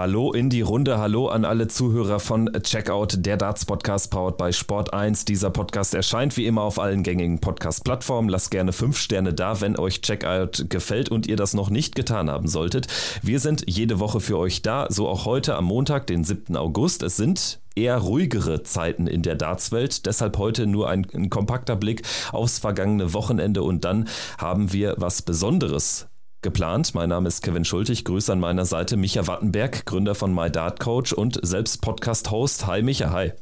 Hallo 0.00 0.32
in 0.32 0.48
die 0.48 0.62
Runde, 0.62 0.96
hallo 0.96 1.28
an 1.28 1.44
alle 1.44 1.68
Zuhörer 1.68 2.20
von 2.20 2.50
Checkout, 2.62 3.18
der 3.18 3.36
Darts 3.36 3.66
Podcast 3.66 4.10
powered 4.10 4.38
by 4.38 4.50
Sport 4.50 4.94
1. 4.94 5.26
Dieser 5.26 5.50
Podcast 5.50 5.92
erscheint 5.92 6.38
wie 6.38 6.46
immer 6.46 6.62
auf 6.62 6.78
allen 6.78 7.02
gängigen 7.02 7.38
Podcast-Plattformen. 7.38 8.30
Lasst 8.30 8.50
gerne 8.50 8.72
fünf 8.72 8.96
Sterne 8.96 9.34
da, 9.34 9.60
wenn 9.60 9.78
euch 9.78 10.00
Checkout 10.00 10.70
gefällt 10.70 11.10
und 11.10 11.26
ihr 11.26 11.36
das 11.36 11.52
noch 11.52 11.68
nicht 11.68 11.96
getan 11.96 12.30
haben 12.30 12.48
solltet. 12.48 12.86
Wir 13.20 13.40
sind 13.40 13.64
jede 13.66 14.00
Woche 14.00 14.20
für 14.20 14.38
euch 14.38 14.62
da, 14.62 14.86
so 14.88 15.06
auch 15.06 15.26
heute 15.26 15.54
am 15.54 15.66
Montag, 15.66 16.06
den 16.06 16.24
7. 16.24 16.56
August. 16.56 17.02
Es 17.02 17.18
sind 17.18 17.60
eher 17.76 17.98
ruhigere 17.98 18.62
Zeiten 18.62 19.06
in 19.06 19.20
der 19.20 19.34
Dartswelt. 19.34 20.06
Deshalb 20.06 20.38
heute 20.38 20.66
nur 20.66 20.88
ein, 20.88 21.06
ein, 21.12 21.28
kompakter 21.28 21.76
Blick 21.76 22.04
aufs 22.32 22.58
vergangene 22.58 23.12
Wochenende 23.12 23.62
und 23.62 23.84
dann 23.84 24.08
haben 24.38 24.72
wir 24.72 24.94
was 24.96 25.20
Besonderes 25.20 26.09
geplant. 26.42 26.94
Mein 26.94 27.08
Name 27.08 27.28
ist 27.28 27.42
Kevin 27.42 27.64
Schultig. 27.64 28.04
Grüße 28.04 28.32
an 28.32 28.40
meiner 28.40 28.64
Seite 28.64 28.96
Micha 28.96 29.26
Wattenberg, 29.26 29.84
Gründer 29.86 30.14
von 30.14 30.34
My 30.34 30.50
Dart 30.50 30.80
Coach 30.80 31.12
und 31.12 31.38
selbst 31.42 31.82
Podcast-Host. 31.82 32.66
Hi 32.66 32.82
Micha, 32.82 33.10
hi. 33.10 33.32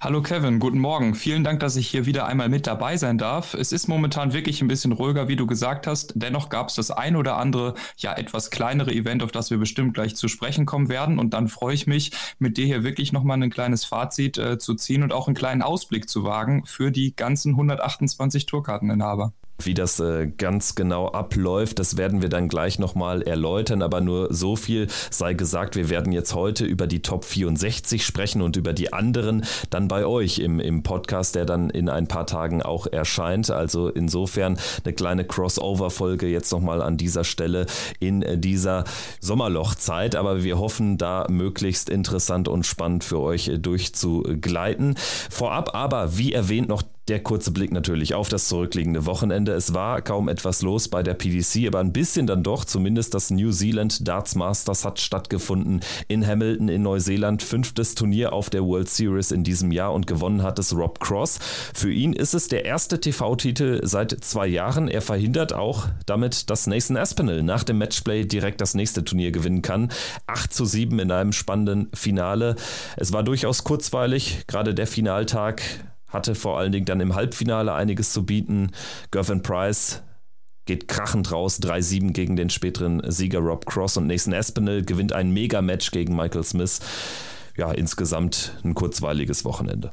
Hallo 0.00 0.22
Kevin, 0.22 0.60
guten 0.60 0.78
Morgen. 0.78 1.14
Vielen 1.14 1.44
Dank, 1.44 1.60
dass 1.60 1.76
ich 1.76 1.88
hier 1.88 2.06
wieder 2.06 2.26
einmal 2.26 2.48
mit 2.48 2.66
dabei 2.66 2.96
sein 2.96 3.18
darf. 3.18 3.54
Es 3.54 3.72
ist 3.72 3.88
momentan 3.88 4.32
wirklich 4.32 4.62
ein 4.62 4.68
bisschen 4.68 4.92
ruhiger, 4.92 5.28
wie 5.28 5.36
du 5.36 5.46
gesagt 5.46 5.86
hast. 5.86 6.12
Dennoch 6.14 6.48
gab 6.48 6.68
es 6.68 6.76
das 6.76 6.90
ein 6.90 7.16
oder 7.16 7.36
andere, 7.36 7.74
ja, 7.96 8.14
etwas 8.14 8.50
kleinere 8.50 8.92
Event, 8.92 9.22
auf 9.22 9.32
das 9.32 9.50
wir 9.50 9.58
bestimmt 9.58 9.94
gleich 9.94 10.16
zu 10.16 10.28
sprechen 10.28 10.66
kommen 10.66 10.88
werden. 10.88 11.18
Und 11.18 11.34
dann 11.34 11.48
freue 11.48 11.74
ich 11.74 11.86
mich, 11.86 12.12
mit 12.38 12.56
dir 12.56 12.66
hier 12.66 12.84
wirklich 12.84 13.12
nochmal 13.12 13.42
ein 13.42 13.50
kleines 13.50 13.84
Fazit 13.84 14.38
äh, 14.38 14.58
zu 14.58 14.74
ziehen 14.74 15.02
und 15.02 15.12
auch 15.12 15.26
einen 15.26 15.34
kleinen 15.34 15.62
Ausblick 15.62 16.08
zu 16.08 16.24
wagen 16.24 16.64
für 16.66 16.90
die 16.90 17.16
ganzen 17.16 17.52
128 17.52 18.46
Tourkarteninhaber. 18.46 19.32
Wie 19.62 19.74
das 19.74 20.00
äh, 20.00 20.26
ganz 20.26 20.74
genau 20.74 21.08
abläuft, 21.08 21.78
das 21.78 21.96
werden 21.96 22.22
wir 22.22 22.28
dann 22.28 22.48
gleich 22.48 22.78
nochmal 22.80 23.22
erläutern, 23.22 23.82
aber 23.82 24.00
nur 24.00 24.32
so 24.34 24.56
viel 24.56 24.88
sei 25.10 25.34
gesagt, 25.34 25.76
wir 25.76 25.88
werden 25.90 26.12
jetzt 26.12 26.34
heute 26.34 26.64
über 26.64 26.88
die 26.88 27.02
Top 27.02 27.24
64 27.24 28.04
sprechen 28.04 28.42
und 28.42 28.56
über 28.56 28.72
die 28.72 28.92
anderen 28.92 29.44
dann 29.70 29.86
bei 29.86 30.06
euch 30.06 30.40
im, 30.40 30.58
im 30.58 30.82
Podcast, 30.82 31.36
der 31.36 31.44
dann 31.44 31.70
in 31.70 31.88
ein 31.88 32.08
paar 32.08 32.26
Tagen 32.26 32.62
auch 32.62 32.88
erscheint. 32.88 33.50
Also 33.50 33.88
insofern 33.88 34.58
eine 34.84 34.92
kleine 34.92 35.24
Crossover-Folge 35.24 36.26
jetzt 36.26 36.50
nochmal 36.50 36.82
an 36.82 36.96
dieser 36.96 37.22
Stelle 37.24 37.66
in 38.00 38.22
äh, 38.22 38.36
dieser 38.36 38.84
Sommerlochzeit, 39.20 40.16
aber 40.16 40.42
wir 40.42 40.58
hoffen 40.58 40.98
da 40.98 41.26
möglichst 41.30 41.88
interessant 41.88 42.48
und 42.48 42.66
spannend 42.66 43.04
für 43.04 43.20
euch 43.20 43.48
äh, 43.48 43.58
durchzugleiten. 43.58 44.96
Vorab 45.30 45.74
aber, 45.74 46.18
wie 46.18 46.32
erwähnt, 46.32 46.68
noch 46.68 46.82
der 47.08 47.22
kurze 47.22 47.50
Blick 47.50 47.72
natürlich 47.72 48.14
auf 48.14 48.28
das 48.28 48.48
zurückliegende 48.48 49.06
Wochenende. 49.06 49.52
Es 49.52 49.74
war 49.74 50.00
kaum 50.00 50.28
etwas 50.28 50.62
los 50.62 50.88
bei 50.88 51.02
der 51.02 51.14
PDC, 51.14 51.66
aber 51.66 51.80
ein 51.80 51.92
bisschen 51.92 52.26
dann 52.26 52.42
doch. 52.42 52.64
Zumindest 52.64 53.14
das 53.14 53.30
New 53.30 53.50
Zealand 53.50 54.06
Darts 54.08 54.34
Masters 54.34 54.84
hat 54.84 55.00
stattgefunden 55.00 55.80
in 56.08 56.26
Hamilton 56.26 56.68
in 56.68 56.82
Neuseeland. 56.82 57.42
Fünftes 57.42 57.94
Turnier 57.94 58.32
auf 58.32 58.48
der 58.48 58.64
World 58.64 58.88
Series 58.88 59.32
in 59.32 59.44
diesem 59.44 59.70
Jahr 59.70 59.92
und 59.92 60.06
gewonnen 60.06 60.42
hat 60.42 60.58
es 60.58 60.74
Rob 60.74 61.00
Cross. 61.00 61.38
Für 61.74 61.92
ihn 61.92 62.14
ist 62.14 62.34
es 62.34 62.48
der 62.48 62.64
erste 62.64 63.00
TV-Titel 63.00 63.80
seit 63.82 64.12
zwei 64.24 64.46
Jahren. 64.46 64.88
Er 64.88 65.02
verhindert 65.02 65.52
auch 65.52 65.88
damit, 66.06 66.48
dass 66.48 66.66
Nathan 66.66 66.96
Aspinall 66.96 67.42
nach 67.42 67.64
dem 67.64 67.78
Matchplay 67.78 68.24
direkt 68.24 68.60
das 68.60 68.74
nächste 68.74 69.04
Turnier 69.04 69.30
gewinnen 69.30 69.62
kann. 69.62 69.90
8 70.26 70.52
zu 70.52 70.64
7 70.64 70.98
in 70.98 71.10
einem 71.10 71.32
spannenden 71.32 71.88
Finale. 71.94 72.56
Es 72.96 73.12
war 73.12 73.22
durchaus 73.22 73.64
kurzweilig, 73.64 74.44
gerade 74.46 74.74
der 74.74 74.86
Finaltag 74.86 75.62
hatte 76.14 76.34
vor 76.34 76.58
allen 76.58 76.72
Dingen 76.72 76.86
dann 76.86 77.00
im 77.00 77.14
Halbfinale 77.14 77.74
einiges 77.74 78.12
zu 78.12 78.24
bieten. 78.24 78.70
Gervin 79.10 79.42
Price 79.42 80.02
geht 80.64 80.88
krachend 80.88 81.30
raus, 81.30 81.60
3-7 81.60 82.12
gegen 82.12 82.36
den 82.36 82.48
späteren 82.48 83.02
Sieger 83.10 83.40
Rob 83.40 83.66
Cross 83.66 83.98
und 83.98 84.06
Nathan 84.06 84.32
Aspinall 84.32 84.82
gewinnt 84.82 85.12
ein 85.12 85.30
Mega-Match 85.32 85.90
gegen 85.90 86.16
Michael 86.16 86.44
Smith. 86.44 86.80
Ja, 87.56 87.70
insgesamt 87.70 88.58
ein 88.64 88.74
kurzweiliges 88.74 89.44
Wochenende. 89.44 89.92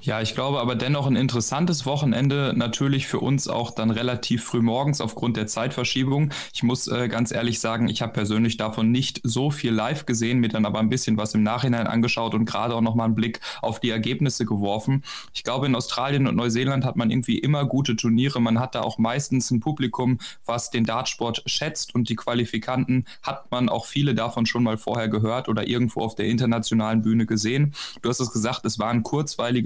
Ja, 0.00 0.20
ich 0.20 0.34
glaube 0.34 0.60
aber 0.60 0.74
dennoch 0.74 1.06
ein 1.06 1.16
interessantes 1.16 1.86
Wochenende, 1.86 2.52
natürlich 2.56 3.06
für 3.06 3.20
uns 3.20 3.48
auch 3.48 3.70
dann 3.70 3.90
relativ 3.90 4.44
früh 4.44 4.60
morgens 4.60 5.00
aufgrund 5.00 5.36
der 5.36 5.46
Zeitverschiebung. 5.46 6.30
Ich 6.52 6.62
muss 6.62 6.88
äh, 6.88 7.08
ganz 7.08 7.32
ehrlich 7.32 7.60
sagen, 7.60 7.88
ich 7.88 8.02
habe 8.02 8.12
persönlich 8.12 8.56
davon 8.56 8.90
nicht 8.90 9.20
so 9.24 9.50
viel 9.50 9.72
live 9.72 10.06
gesehen, 10.06 10.40
mir 10.40 10.48
dann 10.48 10.66
aber 10.66 10.78
ein 10.78 10.88
bisschen 10.88 11.16
was 11.16 11.34
im 11.34 11.42
Nachhinein 11.42 11.86
angeschaut 11.86 12.34
und 12.34 12.44
gerade 12.44 12.74
auch 12.74 12.80
nochmal 12.80 13.06
einen 13.06 13.14
Blick 13.14 13.40
auf 13.62 13.80
die 13.80 13.90
Ergebnisse 13.90 14.44
geworfen. 14.44 15.04
Ich 15.34 15.44
glaube, 15.44 15.66
in 15.66 15.74
Australien 15.74 16.26
und 16.26 16.36
Neuseeland 16.36 16.84
hat 16.84 16.96
man 16.96 17.10
irgendwie 17.10 17.38
immer 17.38 17.64
gute 17.64 17.96
Turniere. 17.96 18.40
Man 18.40 18.58
hat 18.60 18.74
da 18.74 18.82
auch 18.82 18.98
meistens 18.98 19.50
ein 19.50 19.60
Publikum, 19.60 20.18
was 20.44 20.70
den 20.70 20.84
Dartsport 20.84 21.42
schätzt 21.46 21.94
und 21.94 22.08
die 22.08 22.16
Qualifikanten 22.16 23.06
hat 23.22 23.50
man 23.50 23.68
auch 23.68 23.86
viele 23.86 24.14
davon 24.14 24.46
schon 24.46 24.62
mal 24.62 24.76
vorher 24.76 25.08
gehört 25.08 25.48
oder 25.48 25.66
irgendwo 25.66 26.00
auf 26.00 26.14
der 26.14 26.26
internationalen 26.26 27.02
Bühne 27.02 27.26
gesehen. 27.26 27.74
Du 28.02 28.08
hast 28.08 28.20
es 28.20 28.32
gesagt, 28.32 28.64
es 28.64 28.78
war 28.78 28.90
ein 28.90 29.02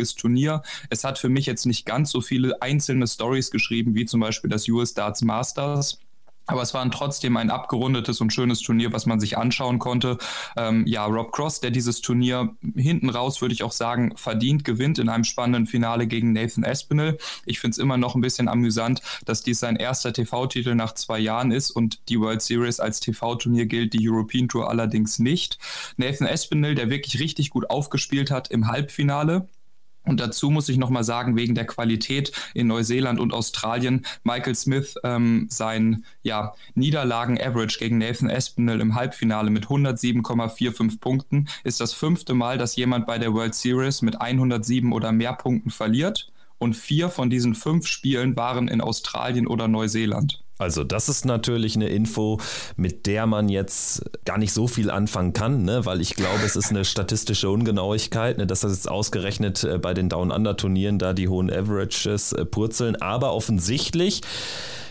hochkarätiges 0.03 0.15
Turnier. 0.15 0.63
Es 0.91 1.05
hat 1.05 1.19
für 1.19 1.29
mich 1.29 1.47
jetzt 1.47 1.67
nicht 1.67 1.87
ganz 1.87 2.11
so 2.11 2.21
viele 2.21 2.61
einzelne 2.61 3.07
Stories 3.07 3.51
geschrieben, 3.51 3.95
wie 3.95 4.05
zum 4.05 4.21
Beispiel 4.21 4.51
das 4.51 4.69
US 4.69 4.95
Darts 4.95 5.23
Masters. 5.23 5.99
Aber 6.47 6.63
es 6.63 6.75
war 6.75 6.91
trotzdem 6.91 7.37
ein 7.37 7.51
abgerundetes 7.51 8.21
und 8.21 8.33
schönes 8.33 8.61
Turnier, 8.61 8.93
was 8.93 9.07
man 9.07 9.21
sich 9.21 9.39
anschauen 9.39 9.79
konnte. 9.79 10.19
Ähm, 10.57 10.85
ja, 10.89 11.05
Rob 11.05 11.31
Cross, 11.31 11.61
der 11.61 11.71
dieses 11.71 12.01
Turnier 12.01 12.57
hinten 12.75 13.11
raus, 13.11 13.41
würde 13.41 13.55
ich 13.55 13.63
auch 13.63 13.71
sagen, 13.71 14.17
verdient 14.17 14.65
gewinnt 14.65 14.99
in 14.99 15.09
einem 15.09 15.23
spannenden 15.23 15.67
Finale 15.67 16.09
gegen 16.09 16.33
Nathan 16.33 16.65
Espinel. 16.65 17.17
Ich 17.47 17.61
finde 17.61 17.73
es 17.73 17.79
immer 17.79 17.97
noch 17.97 18.17
ein 18.17 18.21
bisschen 18.21 18.49
amüsant, 18.49 19.03
dass 19.25 19.45
dies 19.45 19.61
sein 19.61 19.77
erster 19.77 20.13
TV-Titel 20.13 20.75
nach 20.75 20.95
zwei 20.95 21.21
Jahren 21.21 21.53
ist 21.53 21.71
und 21.71 22.09
die 22.09 22.19
World 22.19 22.43
Series 22.43 22.81
als 22.81 22.99
TV-Turnier 22.99 23.67
gilt, 23.67 23.93
die 23.93 24.09
European 24.09 24.49
Tour 24.49 24.69
allerdings 24.69 25.21
nicht. 25.21 25.59
Nathan 25.97 26.27
Espinel, 26.27 26.75
der 26.75 26.91
wirklich 26.91 27.21
richtig 27.21 27.51
gut 27.51 27.71
aufgespielt 27.71 28.33
hat 28.33 28.51
im 28.51 28.67
Halbfinale 28.67 29.49
und 30.05 30.21
dazu 30.21 30.51
muss 30.51 30.69
ich 30.69 30.79
nochmal 30.79 31.05
sagen, 31.05 31.37
wegen 31.37 31.55
der 31.55 31.67
Qualität 31.67 32.33
in 32.55 32.67
Neuseeland 32.67 33.21
und 33.21 33.33
Australien, 33.33 34.05
Michael 34.25 34.55
Smith 34.55 34.97
ähm, 35.05 35.47
sein 35.49 36.05
ja, 36.23 36.55
Niederlagen-Average 36.75 37.79
gegen 37.79 37.99
Nathan 37.99 38.29
Espinel 38.29 38.81
im 38.81 38.95
Halbfinale 38.97 39.51
mit 39.51 39.67
107,45 39.67 40.99
Punkten 40.99 41.49
ist 41.63 41.81
das 41.81 41.93
fünfte 41.93 42.35
Mal, 42.35 42.59
dass 42.59 42.77
jemand 42.77 43.07
bei 43.07 43.19
der 43.19 43.33
World 43.33 43.55
Series 43.55 44.03
mit 44.03 44.21
107 44.21 44.93
oder 44.93 45.13
mehr 45.13 45.35
Punkten 45.35 45.71
verliert. 45.71 46.29
Und 46.59 46.75
vier 46.75 47.09
von 47.09 47.29
diesen 47.29 47.57
fünf 47.57 47.89
Spielen 47.89 48.37
waren 48.37 48.69
in 48.69 48.81
Australien 48.81 49.49
oder 49.49 49.67
Neuseeland. 49.67 50.42
Also 50.63 50.85
das 50.85 51.09
ist 51.09 51.25
natürlich 51.25 51.77
eine 51.77 51.89
Info, 51.89 52.39
mit 52.77 53.07
der 53.07 53.27
man 53.27 53.49
jetzt 53.49 54.05
gar 54.25 54.39
nicht 54.39 54.53
so 54.53 54.69
viel 54.69 54.91
anfangen 54.91 55.33
kann, 55.33 55.65
ne? 55.65 55.85
weil 55.85 56.01
ich 56.01 56.15
glaube, 56.15 56.43
es 56.45 56.57
ist 56.57 56.71
eine 56.71 56.85
statistische 56.85 57.51
Ungenauigkeit, 57.51 58.39
ne? 58.39 58.47
dass 58.47 58.61
das 58.61 58.73
jetzt 58.73 58.89
ausgerechnet 58.89 59.65
äh, 59.65 59.79
bei 59.79 59.93
den 59.93 60.09
Down-Under-Turnieren 60.09 60.99
da 60.99 61.13
die 61.13 61.29
hohen 61.29 61.51
Averages 61.51 62.33
äh, 62.33 62.45
purzeln. 62.45 62.97
Aber 63.03 63.35
offensichtlich 63.35 64.23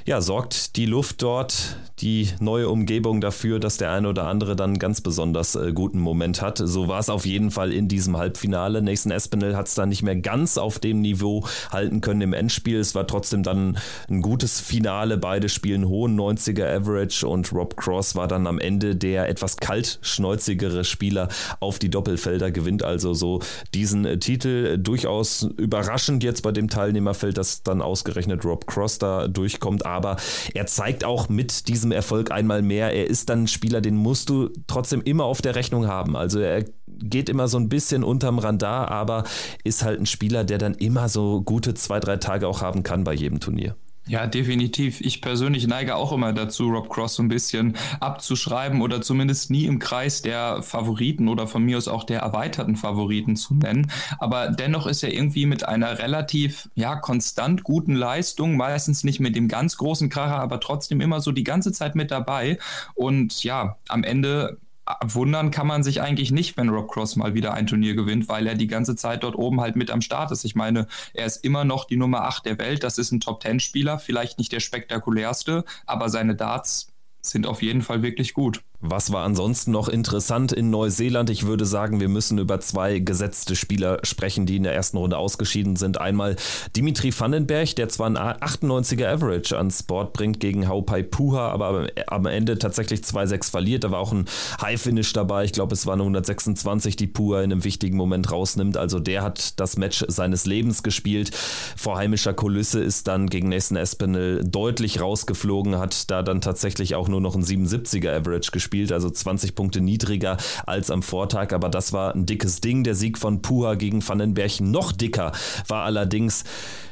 ja, 0.05 0.21
sorgt 0.21 0.75
die 0.75 0.85
Luft 0.85 1.21
dort, 1.21 1.77
die 1.99 2.29
neue 2.39 2.69
Umgebung 2.69 3.21
dafür, 3.21 3.59
dass 3.59 3.77
der 3.77 3.91
eine 3.91 4.09
oder 4.09 4.27
andere 4.27 4.55
dann 4.55 4.79
ganz 4.79 5.01
besonders 5.01 5.55
äh, 5.55 5.71
guten 5.71 5.99
Moment 5.99 6.41
hat. 6.41 6.57
So 6.57 6.87
war 6.87 6.99
es 6.99 7.09
auf 7.09 7.25
jeden 7.25 7.51
Fall 7.51 7.71
in 7.71 7.87
diesem 7.87 8.17
Halbfinale. 8.17 8.81
Nathan 8.81 9.11
Espinel 9.11 9.55
hat 9.55 9.67
es 9.67 9.75
dann 9.75 9.89
nicht 9.89 10.01
mehr 10.01 10.15
ganz 10.15 10.57
auf 10.57 10.79
dem 10.79 11.01
Niveau 11.01 11.45
halten 11.71 12.01
können 12.01 12.21
im 12.21 12.33
Endspiel. 12.33 12.79
Es 12.79 12.95
war 12.95 13.05
trotzdem 13.05 13.43
dann 13.43 13.77
ein 14.09 14.21
gutes 14.21 14.59
Finale. 14.59 15.17
Beide 15.17 15.49
spielen 15.49 15.87
hohen 15.87 16.19
90er 16.19 16.65
Average 16.65 17.27
und 17.27 17.51
Rob 17.53 17.77
Cross 17.77 18.15
war 18.15 18.27
dann 18.27 18.47
am 18.47 18.59
Ende 18.59 18.95
der 18.95 19.29
etwas 19.29 19.57
kaltschnäuzigere 19.57 20.83
Spieler 20.83 21.29
auf 21.59 21.77
die 21.77 21.89
Doppelfelder, 21.89 22.51
gewinnt 22.51 22.83
also 22.83 23.13
so 23.13 23.41
diesen 23.73 24.05
äh, 24.05 24.17
Titel. 24.17 24.79
Durchaus 24.79 25.43
überraschend 25.57 26.23
jetzt 26.23 26.41
bei 26.41 26.51
dem 26.51 26.67
Teilnehmerfeld, 26.67 27.37
dass 27.37 27.61
dann 27.61 27.81
ausgerechnet 27.81 28.43
Rob 28.43 28.65
Cross 28.65 28.97
da 28.97 29.27
durchkommt 29.27 29.85
aber 29.91 30.17
er 30.53 30.65
zeigt 30.65 31.03
auch 31.03 31.29
mit 31.29 31.67
diesem 31.67 31.91
Erfolg 31.91 32.31
einmal 32.31 32.61
mehr, 32.61 32.91
er 32.93 33.07
ist 33.07 33.29
dann 33.29 33.43
ein 33.43 33.47
Spieler, 33.47 33.81
den 33.81 33.95
musst 33.95 34.29
du 34.29 34.49
trotzdem 34.67 35.01
immer 35.01 35.25
auf 35.25 35.41
der 35.41 35.55
Rechnung 35.55 35.87
haben. 35.87 36.15
Also 36.15 36.39
er 36.39 36.65
geht 36.87 37.29
immer 37.29 37.47
so 37.47 37.57
ein 37.57 37.69
bisschen 37.69 38.03
unterm 38.03 38.39
Radar, 38.39 38.89
aber 38.89 39.23
ist 39.63 39.83
halt 39.83 39.99
ein 39.99 40.05
Spieler, 40.05 40.43
der 40.43 40.57
dann 40.57 40.73
immer 40.75 41.09
so 41.09 41.41
gute 41.41 41.73
zwei, 41.73 41.99
drei 41.99 42.17
Tage 42.17 42.47
auch 42.47 42.61
haben 42.61 42.83
kann 42.83 43.03
bei 43.03 43.13
jedem 43.13 43.39
Turnier. 43.39 43.75
Ja, 44.07 44.25
definitiv. 44.25 44.99
Ich 44.99 45.21
persönlich 45.21 45.67
neige 45.67 45.95
auch 45.95 46.11
immer 46.11 46.33
dazu, 46.33 46.69
Rob 46.69 46.89
Cross 46.89 47.15
so 47.15 47.23
ein 47.23 47.27
bisschen 47.27 47.77
abzuschreiben 47.99 48.81
oder 48.81 49.01
zumindest 49.01 49.51
nie 49.51 49.65
im 49.65 49.77
Kreis 49.77 50.23
der 50.23 50.63
Favoriten 50.63 51.27
oder 51.27 51.47
von 51.47 51.63
mir 51.63 51.77
aus 51.77 51.87
auch 51.87 52.03
der 52.03 52.21
erweiterten 52.21 52.75
Favoriten 52.75 53.35
zu 53.35 53.53
nennen. 53.53 53.91
Aber 54.17 54.49
dennoch 54.49 54.87
ist 54.87 55.03
er 55.03 55.13
irgendwie 55.13 55.45
mit 55.45 55.67
einer 55.67 55.99
relativ, 55.99 56.67
ja, 56.73 56.95
konstant 56.95 57.63
guten 57.63 57.95
Leistung, 57.95 58.57
meistens 58.57 59.03
nicht 59.03 59.19
mit 59.19 59.35
dem 59.35 59.47
ganz 59.47 59.77
großen 59.77 60.09
Kracher, 60.09 60.39
aber 60.39 60.59
trotzdem 60.59 60.99
immer 60.99 61.21
so 61.21 61.31
die 61.31 61.43
ganze 61.43 61.71
Zeit 61.71 61.93
mit 61.93 62.09
dabei. 62.09 62.57
Und 62.95 63.43
ja, 63.43 63.77
am 63.87 64.03
Ende 64.03 64.57
wundern 65.03 65.51
kann 65.51 65.67
man 65.67 65.83
sich 65.83 66.01
eigentlich 66.01 66.31
nicht, 66.31 66.57
wenn 66.57 66.69
Rob 66.69 66.91
Cross 66.91 67.15
mal 67.15 67.33
wieder 67.33 67.53
ein 67.53 67.67
Turnier 67.67 67.95
gewinnt, 67.95 68.29
weil 68.29 68.47
er 68.47 68.55
die 68.55 68.67
ganze 68.67 68.95
Zeit 68.95 69.23
dort 69.23 69.35
oben 69.35 69.61
halt 69.61 69.75
mit 69.75 69.91
am 69.91 70.01
Start 70.01 70.31
ist. 70.31 70.43
Ich 70.43 70.55
meine, 70.55 70.87
er 71.13 71.25
ist 71.25 71.43
immer 71.43 71.63
noch 71.63 71.85
die 71.85 71.97
Nummer 71.97 72.23
8 72.23 72.45
der 72.45 72.57
Welt. 72.57 72.83
Das 72.83 72.97
ist 72.97 73.11
ein 73.11 73.19
Top-10-Spieler, 73.19 73.99
vielleicht 73.99 74.39
nicht 74.39 74.51
der 74.51 74.59
spektakulärste, 74.59 75.65
aber 75.85 76.09
seine 76.09 76.35
Darts 76.35 76.87
sind 77.21 77.45
auf 77.45 77.61
jeden 77.61 77.81
Fall 77.81 78.01
wirklich 78.01 78.33
gut. 78.33 78.63
Was 78.83 79.13
war 79.13 79.23
ansonsten 79.23 79.69
noch 79.69 79.87
interessant 79.87 80.51
in 80.51 80.71
Neuseeland? 80.71 81.29
Ich 81.29 81.45
würde 81.45 81.67
sagen, 81.67 81.99
wir 81.99 82.09
müssen 82.09 82.39
über 82.39 82.59
zwei 82.61 82.97
gesetzte 82.97 83.55
Spieler 83.55 83.99
sprechen, 84.01 84.47
die 84.47 84.55
in 84.55 84.63
der 84.63 84.73
ersten 84.73 84.97
Runde 84.97 85.17
ausgeschieden 85.17 85.75
sind. 85.75 86.01
Einmal 86.01 86.35
Dimitri 86.75 87.13
Vandenberg, 87.15 87.75
der 87.75 87.89
zwar 87.89 88.09
ein 88.09 88.17
98er 88.17 89.05
Average 89.07 89.55
ans 89.55 89.83
Board 89.83 90.13
bringt 90.13 90.39
gegen 90.39 90.67
Haupai 90.67 91.03
Puha, 91.03 91.49
aber 91.49 91.89
am 92.07 92.25
Ende 92.25 92.57
tatsächlich 92.57 93.01
2-6 93.01 93.51
verliert. 93.51 93.83
Da 93.83 93.91
war 93.91 93.99
auch 93.99 94.13
ein 94.13 94.25
High-Finish 94.59 95.13
dabei. 95.13 95.45
Ich 95.45 95.53
glaube, 95.53 95.75
es 95.75 95.85
waren 95.85 95.99
126, 95.99 96.95
die 96.95 97.05
Puha 97.05 97.43
in 97.43 97.51
einem 97.51 97.63
wichtigen 97.63 97.97
Moment 97.97 98.31
rausnimmt. 98.31 98.77
Also 98.77 98.99
der 98.99 99.21
hat 99.21 99.59
das 99.59 99.77
Match 99.77 100.03
seines 100.07 100.47
Lebens 100.47 100.81
gespielt. 100.81 101.29
Vor 101.77 101.97
heimischer 101.97 102.33
Kulisse 102.33 102.79
ist 102.79 103.07
dann 103.07 103.29
gegen 103.29 103.49
Nathan 103.49 103.77
Espinel 103.77 104.43
deutlich 104.43 104.99
rausgeflogen, 105.01 105.77
hat 105.77 106.09
da 106.09 106.23
dann 106.23 106.41
tatsächlich 106.41 106.95
auch 106.95 107.07
nur 107.07 107.21
noch 107.21 107.35
ein 107.35 107.43
77er 107.43 108.09
Average 108.09 108.49
gespielt 108.49 108.70
gespielt, 108.71 108.91
also 108.93 109.09
20 109.09 109.53
Punkte 109.53 109.81
niedriger 109.81 110.37
als 110.65 110.89
am 110.89 111.03
Vortag. 111.03 111.51
Aber 111.53 111.69
das 111.69 111.91
war 111.93 112.15
ein 112.15 112.25
dickes 112.25 112.61
Ding. 112.61 112.83
Der 112.83 112.95
Sieg 112.95 113.17
von 113.17 113.41
Puha 113.41 113.75
gegen 113.75 114.07
Vandenberg 114.07 114.61
noch 114.61 114.93
dicker 114.93 115.33
war 115.67 115.83
allerdings 115.83 116.45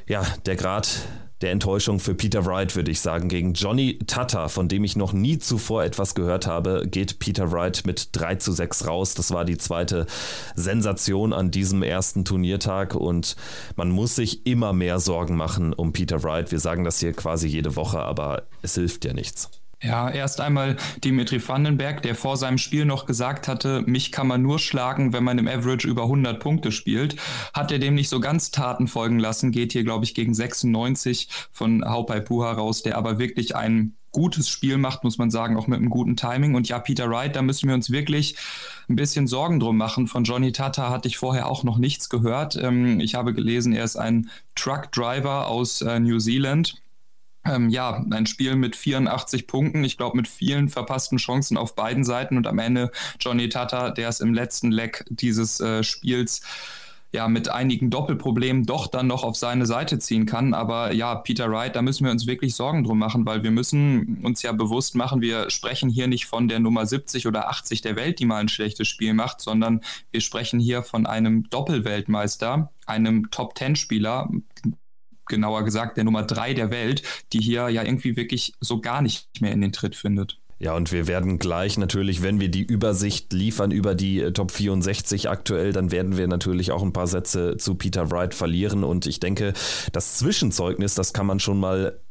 ja 0.08 0.24
der 0.46 0.56
Grad 0.56 0.90
der 1.42 1.52
Enttäuschung 1.52 2.02
für 2.02 2.16
Peter 2.16 2.46
Wright, 2.46 2.76
würde 2.76 2.92
ich 2.92 3.00
sagen. 3.00 3.30
Gegen 3.30 3.54
Johnny 3.54 3.98
Tata, 4.08 4.50
von 4.50 4.68
dem 4.68 4.84
ich 4.84 4.98
noch 4.98 5.14
nie 5.14 5.38
zuvor 5.38 5.86
etwas 5.86 6.14
gehört 6.14 6.48
habe, 6.48 6.86
geht 6.86 7.20
Peter 7.20 7.54
Wright 7.54 7.84
mit 7.86 8.10
3 8.12 8.36
zu 8.36 8.52
6 8.52 8.88
raus. 8.88 9.14
Das 9.14 9.32
war 9.32 9.46
die 9.46 9.58
zweite 9.58 10.06
Sensation 10.56 11.32
an 11.32 11.50
diesem 11.50 11.82
ersten 11.82 12.26
Turniertag 12.26 12.94
und 12.94 13.38
man 13.78 13.90
muss 13.90 14.16
sich 14.18 14.46
immer 14.46 14.74
mehr 14.74 15.00
Sorgen 15.00 15.38
machen 15.38 15.72
um 15.72 15.94
Peter 15.94 16.24
Wright. 16.24 16.52
Wir 16.52 16.60
sagen 16.60 16.84
das 16.84 17.00
hier 17.00 17.14
quasi 17.14 17.48
jede 17.48 17.78
Woche, 17.78 18.00
aber 18.00 18.44
es 18.62 18.76
hilft 18.76 19.06
ja 19.06 19.14
nichts. 19.14 19.50
Ja, 19.82 20.10
erst 20.10 20.42
einmal 20.42 20.76
Dimitri 21.06 21.42
Vandenberg, 21.46 22.02
der 22.02 22.14
vor 22.14 22.36
seinem 22.36 22.58
Spiel 22.58 22.84
noch 22.84 23.06
gesagt 23.06 23.48
hatte, 23.48 23.82
mich 23.86 24.12
kann 24.12 24.28
man 24.28 24.42
nur 24.42 24.60
schlagen, 24.60 25.14
wenn 25.14 25.24
man 25.24 25.38
im 25.38 25.48
Average 25.48 25.88
über 25.88 26.04
100 26.04 26.42
Punkte 26.42 26.74
spielt. 26.74 27.16
Hat 27.54 27.72
er 27.72 27.80
dem 27.80 27.96
nicht 27.96 28.10
so 28.10 28.20
ganz 28.20 28.52
Taten 28.52 28.88
folgen 28.88 29.20
lassen, 29.20 29.52
geht 29.52 29.72
hier, 29.72 29.86
glaube 29.86 30.04
ich, 30.04 30.14
gegen 30.14 30.34
96 30.34 31.30
von 31.52 31.86
Haupai 31.86 32.20
Puha 32.20 32.52
raus, 32.52 32.84
der 32.84 32.98
aber 32.98 33.20
wirklich 33.20 33.56
ein 33.56 33.96
gutes 34.12 34.50
Spiel 34.50 34.78
macht, 34.78 35.04
muss 35.04 35.18
man 35.18 35.30
sagen, 35.30 35.56
auch 35.56 35.68
mit 35.68 35.80
einem 35.80 35.90
guten 35.90 36.18
Timing. 36.18 36.56
Und 36.56 36.68
ja, 36.68 36.80
Peter 36.80 37.10
Wright, 37.10 37.36
da 37.36 37.42
müssen 37.42 37.68
wir 37.68 37.76
uns 37.76 37.90
wirklich 37.90 38.36
ein 38.90 38.96
bisschen 38.96 39.28
Sorgen 39.28 39.62
drum 39.62 39.78
machen. 39.78 40.08
Von 40.08 40.26
Johnny 40.26 40.52
Tata 40.52 40.90
hatte 40.90 41.08
ich 41.08 41.18
vorher 41.18 41.48
auch 41.48 41.64
noch 41.64 41.78
nichts 41.78 42.10
gehört. 42.10 42.58
Ähm, 42.58 43.00
ich 43.00 43.16
habe 43.16 43.34
gelesen, 43.34 43.72
er 43.72 43.84
ist 43.84 43.96
ein 43.96 44.30
Truck 44.56 44.92
Driver 44.92 45.48
aus 45.48 45.82
äh, 45.82 46.00
New 46.00 46.18
Zealand 46.18 46.82
ähm, 47.50 47.70
ja, 47.70 48.06
ein 48.12 48.26
Spiel 48.26 48.56
mit 48.56 48.76
84 48.76 49.48
Punkten, 49.48 49.84
ich 49.84 49.98
glaube 49.98 50.18
mit 50.18 50.28
vielen 50.28 50.70
verpassten 50.70 51.18
Chancen 51.18 51.58
auf 51.58 51.76
beiden 51.76 52.04
Seiten 52.04 52.38
und 52.38 52.48
am 52.48 52.60
Ende 52.60 52.92
Johnny 53.20 53.50
Tata, 53.50 53.90
der 53.90 54.10
es 54.10 54.20
im 54.20 54.34
letzten 54.34 54.72
Leck 54.72 55.06
dieses 55.10 55.60
äh, 55.60 55.84
Spiels 55.84 56.42
ja 57.12 57.28
mit 57.28 57.50
einigen 57.50 57.90
Doppelproblemen 57.90 58.66
doch 58.66 58.88
dann 58.88 59.08
noch 59.08 59.24
auf 59.24 59.36
seine 59.36 59.66
Seite 59.66 59.98
ziehen 60.00 60.26
kann. 60.26 60.54
Aber 60.54 60.94
ja, 60.94 61.16
Peter 61.16 61.50
Wright, 61.52 61.76
da 61.76 61.82
müssen 61.82 62.06
wir 62.06 62.12
uns 62.12 62.28
wirklich 62.28 62.56
Sorgen 62.56 62.84
drum 62.84 63.00
machen, 63.00 63.26
weil 63.26 63.44
wir 63.44 63.52
müssen 63.52 64.20
uns 64.24 64.42
ja 64.44 64.52
bewusst 64.52 64.96
machen, 64.96 65.22
wir 65.22 65.50
sprechen 65.50 65.90
hier 65.90 66.08
nicht 66.08 66.28
von 66.28 66.48
der 66.48 66.60
Nummer 66.60 66.86
70 66.86 67.26
oder 67.26 67.50
80 67.50 67.82
der 67.82 67.96
Welt, 67.96 68.20
die 68.20 68.26
mal 68.26 68.38
ein 68.38 68.50
schlechtes 68.50 68.88
Spiel 68.88 69.14
macht, 69.14 69.42
sondern 69.42 69.82
wir 70.12 70.22
sprechen 70.22 70.60
hier 70.60 70.84
von 70.84 71.06
einem 71.08 71.50
Doppelweltmeister, 71.50 72.72
einem 72.86 73.32
Top-10-Spieler, 73.32 74.30
genauer 75.30 75.64
gesagt 75.64 75.98
der 75.98 76.04
Nummer 76.04 76.24
drei 76.24 76.54
der 76.54 76.72
Welt, 76.72 77.04
die 77.32 77.40
hier 77.40 77.70
ja 77.70 77.84
irgendwie 77.84 78.16
wirklich 78.16 78.54
so 78.60 78.82
gar 78.82 79.02
nicht 79.02 79.42
mehr 79.42 79.52
in 79.52 79.62
den 79.62 79.72
Tritt 79.72 79.96
findet. 79.96 80.38
Ja, 80.62 80.76
und 80.76 80.92
wir 80.92 81.08
werden 81.08 81.40
gleich 81.40 81.78
natürlich, 81.78 82.22
wenn 82.22 82.42
wir 82.42 82.50
die 82.50 82.64
Übersicht 82.64 83.32
liefern 83.32 83.72
über 83.72 83.96
die 83.96 84.20
äh, 84.20 84.34
Top 84.34 84.52
64 84.52 85.30
aktuell, 85.30 85.72
dann 85.72 85.90
werden 85.90 86.18
wir 86.18 86.28
natürlich 86.28 86.74
auch 86.74 86.84
ein 86.84 86.92
paar 86.92 87.08
Sätze 87.08 87.56
zu 87.56 87.76
Peter 87.76 88.12
Wright 88.12 88.34
verlieren. 88.34 88.84
Und 88.84 89.06
ich 89.06 89.22
denke, 89.22 89.54
das 89.94 90.18
Zwischenzeugnis, 90.18 90.96
das 90.96 91.14
kann 91.14 91.26
man 91.26 91.40
schon 91.40 91.62
mal 91.62 92.02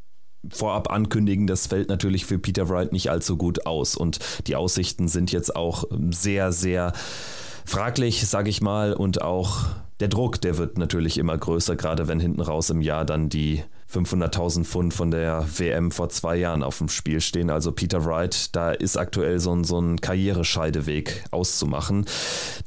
vorab 0.48 0.90
ankündigen, 0.90 1.46
das 1.46 1.66
fällt 1.66 1.90
natürlich 1.90 2.24
für 2.24 2.38
Peter 2.38 2.70
Wright 2.70 2.90
nicht 2.92 3.10
allzu 3.10 3.36
gut 3.36 3.66
aus. 3.66 3.96
Und 3.96 4.18
die 4.46 4.56
Aussichten 4.56 5.08
sind 5.08 5.30
jetzt 5.30 5.54
auch 5.54 5.84
sehr, 6.10 6.50
sehr 6.50 6.94
fraglich, 7.66 8.26
sage 8.26 8.48
ich 8.48 8.62
mal, 8.62 8.94
und 8.94 9.20
auch 9.20 9.66
der 10.00 10.08
Druck, 10.08 10.40
der 10.40 10.58
wird 10.58 10.78
natürlich 10.78 11.18
immer 11.18 11.36
größer, 11.36 11.76
gerade 11.76 12.08
wenn 12.08 12.20
hinten 12.20 12.40
raus 12.40 12.70
im 12.70 12.80
Jahr 12.80 13.04
dann 13.04 13.28
die 13.28 13.62
500.000 13.92 14.64
Pfund 14.64 14.92
von 14.92 15.10
der 15.10 15.46
WM 15.56 15.90
vor 15.90 16.10
zwei 16.10 16.36
Jahren 16.36 16.62
auf 16.62 16.76
dem 16.76 16.90
Spiel 16.90 17.22
stehen. 17.22 17.48
Also 17.48 17.72
Peter 17.72 18.04
Wright, 18.04 18.54
da 18.54 18.70
ist 18.70 18.98
aktuell 18.98 19.40
so 19.40 19.54
ein, 19.54 19.64
so 19.64 19.80
ein 19.80 19.98
Karrierescheideweg 20.00 21.24
auszumachen. 21.30 22.04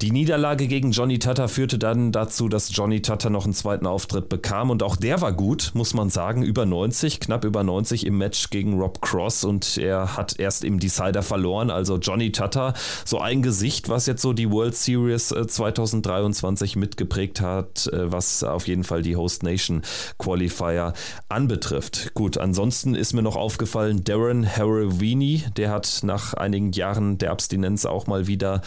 Die 0.02 0.10
Niederlage 0.10 0.68
gegen 0.68 0.92
Johnny 0.92 1.20
Tutter 1.20 1.48
führte 1.48 1.78
dann 1.78 2.12
dazu, 2.12 2.50
dass 2.50 2.76
Johnny 2.76 3.04
Tutter 3.04 3.30
noch 3.30 3.44
einen 3.44 3.54
zweiten 3.54 3.86
Auftritt 3.86 4.30
bekam 4.30 4.72
und 4.72 4.82
auch 4.82 4.96
der 4.96 5.22
war 5.22 5.32
gut, 5.32 5.72
muss 5.76 5.94
man 5.94 6.10
sagen, 6.10 6.42
über 6.42 6.66
90, 6.66 7.20
knapp 7.20 7.46
über 7.46 7.64
90 7.64 8.08
im 8.08 8.18
Match 8.18 8.50
gegen 8.50 8.80
Rob 8.80 9.02
Cross 9.02 9.44
und 9.44 9.78
er 9.78 10.18
hat 10.18 10.40
erst 10.40 10.64
im 10.64 10.80
Decider 10.80 11.22
verloren. 11.22 11.70
Also 11.70 11.98
Johnny 11.98 12.32
Tutter, 12.32 12.74
so 13.06 13.20
ein 13.20 13.44
Gesicht, 13.44 13.90
was 13.90 14.08
jetzt 14.08 14.24
so 14.24 14.34
die 14.34 14.50
World 14.50 14.76
Series 14.76 15.28
2023 15.28 16.76
äh, 16.76 16.80
mitgeprägt 16.80 17.42
hat, 17.42 17.86
äh, 17.94 18.12
was 18.12 18.44
auf 18.44 18.68
jeden 18.68 18.84
Fall 18.84 19.04
die 19.04 19.16
Host 19.16 19.44
Nation 19.44 19.84
Qualifier 20.18 20.94
anbetrifft. 21.30 22.14
Gut, 22.14 22.38
ansonsten 22.38 22.96
ist 22.96 23.14
mir 23.14 23.22
noch 23.22 23.36
aufgefallen, 23.36 24.04
Darren 24.04 24.46
Haravini, 24.46 25.44
der 25.56 25.72
hat 25.72 26.02
nach 26.04 26.34
einigen 26.34 26.72
Jahren 26.72 27.18
der 27.18 27.32
Abstinenz 27.32 27.86
auch 27.86 28.08
mal 28.08 28.28
wieder 28.28 28.62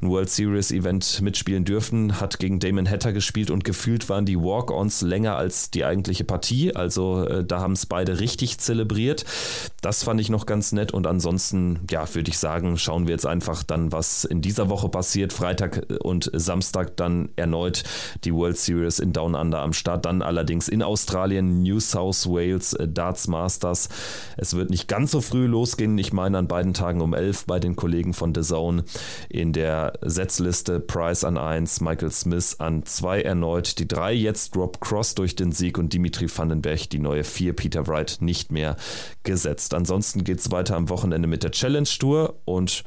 ein 0.00 0.08
World 0.08 0.30
Series 0.30 0.70
Event 0.70 1.20
mitspielen 1.22 1.64
dürfen, 1.64 2.20
hat 2.20 2.38
gegen 2.38 2.60
Damon 2.60 2.88
Hatter 2.88 3.12
gespielt 3.12 3.50
und 3.50 3.64
gefühlt 3.64 4.08
waren 4.08 4.26
die 4.26 4.38
Walk-Ons 4.38 5.02
länger 5.02 5.36
als 5.36 5.70
die 5.70 5.84
eigentliche 5.84 6.24
Partie. 6.24 6.74
Also 6.74 7.24
äh, 7.24 7.44
da 7.44 7.60
haben 7.60 7.72
es 7.72 7.86
beide 7.86 8.20
richtig 8.20 8.58
zelebriert. 8.58 9.24
Das 9.80 10.04
fand 10.04 10.20
ich 10.20 10.30
noch 10.30 10.46
ganz 10.46 10.72
nett 10.72 10.92
und 10.92 11.06
ansonsten, 11.06 11.80
ja, 11.90 12.06
würde 12.14 12.30
ich 12.30 12.38
sagen, 12.38 12.76
schauen 12.76 13.06
wir 13.06 13.12
jetzt 13.12 13.26
einfach 13.26 13.62
dann, 13.62 13.92
was 13.92 14.24
in 14.24 14.42
dieser 14.42 14.68
Woche 14.68 14.88
passiert. 14.88 15.32
Freitag 15.32 15.86
und 16.02 16.30
Samstag 16.32 16.96
dann 16.96 17.30
erneut 17.36 17.84
die 18.24 18.34
World 18.34 18.58
Series 18.58 18.98
in 18.98 19.12
Down 19.12 19.34
Under 19.34 19.60
am 19.60 19.72
Start, 19.72 20.04
dann 20.04 20.22
allerdings 20.22 20.68
in 20.68 20.82
Australien, 20.82 21.62
New 21.62 21.80
South 21.90 22.26
Wales 22.26 22.72
äh, 22.74 22.88
Darts 22.88 23.28
Masters. 23.28 23.88
Es 24.36 24.54
wird 24.54 24.70
nicht 24.70 24.88
ganz 24.88 25.10
so 25.10 25.20
früh 25.20 25.46
losgehen. 25.46 25.98
Ich 25.98 26.12
meine 26.12 26.38
an 26.38 26.48
beiden 26.48 26.74
Tagen 26.74 27.00
um 27.00 27.14
11 27.14 27.46
bei 27.46 27.58
den 27.58 27.76
Kollegen 27.76 28.14
von 28.14 28.34
The 28.34 28.42
Zone 28.42 28.84
in 29.28 29.52
der 29.52 29.94
Setzliste 30.02 30.80
Price 30.80 31.24
an 31.24 31.38
1, 31.38 31.80
Michael 31.80 32.10
Smith 32.10 32.56
an 32.58 32.84
2 32.84 33.22
erneut, 33.22 33.78
die 33.78 33.88
3 33.88 34.12
jetzt 34.14 34.56
Rob 34.56 34.80
Cross 34.80 35.14
durch 35.14 35.36
den 35.36 35.52
Sieg 35.52 35.78
und 35.78 35.92
Dimitri 35.92 36.28
Vandenberg 36.34 36.88
die 36.90 36.98
neue 36.98 37.24
4 37.24 37.54
Peter 37.54 37.86
Wright 37.86 38.18
nicht 38.20 38.52
mehr 38.52 38.76
gesetzt. 39.22 39.74
Ansonsten 39.74 40.24
geht 40.24 40.40
es 40.40 40.50
weiter 40.50 40.76
am 40.76 40.88
Wochenende 40.88 41.28
mit 41.28 41.42
der 41.42 41.50
Challenge 41.50 41.88
Tour 41.98 42.40
und 42.44 42.84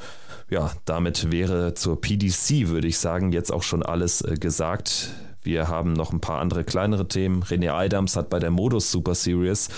ja, 0.50 0.72
damit 0.86 1.32
wäre 1.32 1.74
zur 1.74 2.00
PDC, 2.00 2.68
würde 2.68 2.88
ich 2.88 3.00
sagen, 3.00 3.32
jetzt 3.32 3.52
auch 3.52 3.64
schon 3.64 3.84
alles 3.84 4.22
äh, 4.22 4.36
gesagt. 4.36 5.10
Wir 5.44 5.68
haben 5.68 5.94
noch 5.94 6.14
ein 6.14 6.22
paar 6.22 6.40
andere 6.40 6.64
kleinere 6.64 7.08
Themen. 7.08 7.44
René 7.44 7.72
Adams 7.72 8.16
hat 8.16 8.30
bei 8.30 8.40
der 8.40 8.52
Modus 8.52 8.92
Super 8.92 9.16
Series 9.16 9.70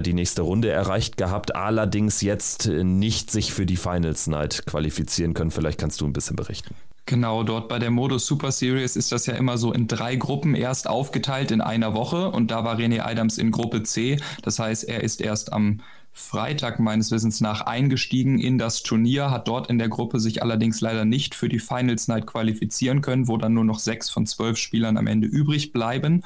die 0.00 0.14
nächste 0.14 0.42
Runde 0.42 0.70
erreicht 0.70 1.16
gehabt, 1.16 1.56
allerdings 1.56 2.20
jetzt 2.20 2.68
nicht 2.68 3.30
sich 3.30 3.52
für 3.52 3.66
die 3.66 3.76
Finals 3.76 4.28
Night 4.28 4.64
qualifizieren 4.66 5.34
können. 5.34 5.50
Vielleicht 5.50 5.80
kannst 5.80 6.00
du 6.00 6.06
ein 6.06 6.12
bisschen 6.12 6.36
berichten. 6.36 6.74
Genau, 7.08 7.42
dort 7.42 7.68
bei 7.68 7.78
der 7.78 7.90
Modus 7.90 8.26
Super 8.26 8.52
Series 8.52 8.94
ist 8.94 9.12
das 9.12 9.24
ja 9.24 9.34
immer 9.34 9.56
so 9.56 9.72
in 9.72 9.88
drei 9.88 10.16
Gruppen 10.16 10.54
erst 10.54 10.88
aufgeteilt 10.88 11.50
in 11.50 11.62
einer 11.62 11.94
Woche 11.94 12.30
und 12.30 12.50
da 12.50 12.64
war 12.64 12.76
René 12.76 13.00
Adams 13.00 13.38
in 13.38 13.50
Gruppe 13.50 13.82
C. 13.82 14.20
Das 14.42 14.58
heißt, 14.58 14.84
er 14.84 15.02
ist 15.02 15.22
erst 15.22 15.52
am 15.52 15.80
Freitag 16.18 16.80
meines 16.80 17.10
Wissens 17.10 17.40
nach 17.40 17.62
eingestiegen 17.62 18.38
in 18.38 18.58
das 18.58 18.82
Turnier, 18.82 19.30
hat 19.30 19.46
dort 19.46 19.70
in 19.70 19.78
der 19.78 19.88
Gruppe 19.88 20.18
sich 20.18 20.42
allerdings 20.42 20.80
leider 20.80 21.04
nicht 21.04 21.34
für 21.34 21.48
die 21.48 21.60
Finals 21.60 22.08
Night 22.08 22.26
qualifizieren 22.26 23.00
können, 23.00 23.28
wo 23.28 23.36
dann 23.36 23.54
nur 23.54 23.64
noch 23.64 23.78
sechs 23.78 24.10
von 24.10 24.26
zwölf 24.26 24.58
Spielern 24.58 24.98
am 24.98 25.06
Ende 25.06 25.28
übrig 25.28 25.72
bleiben. 25.72 26.24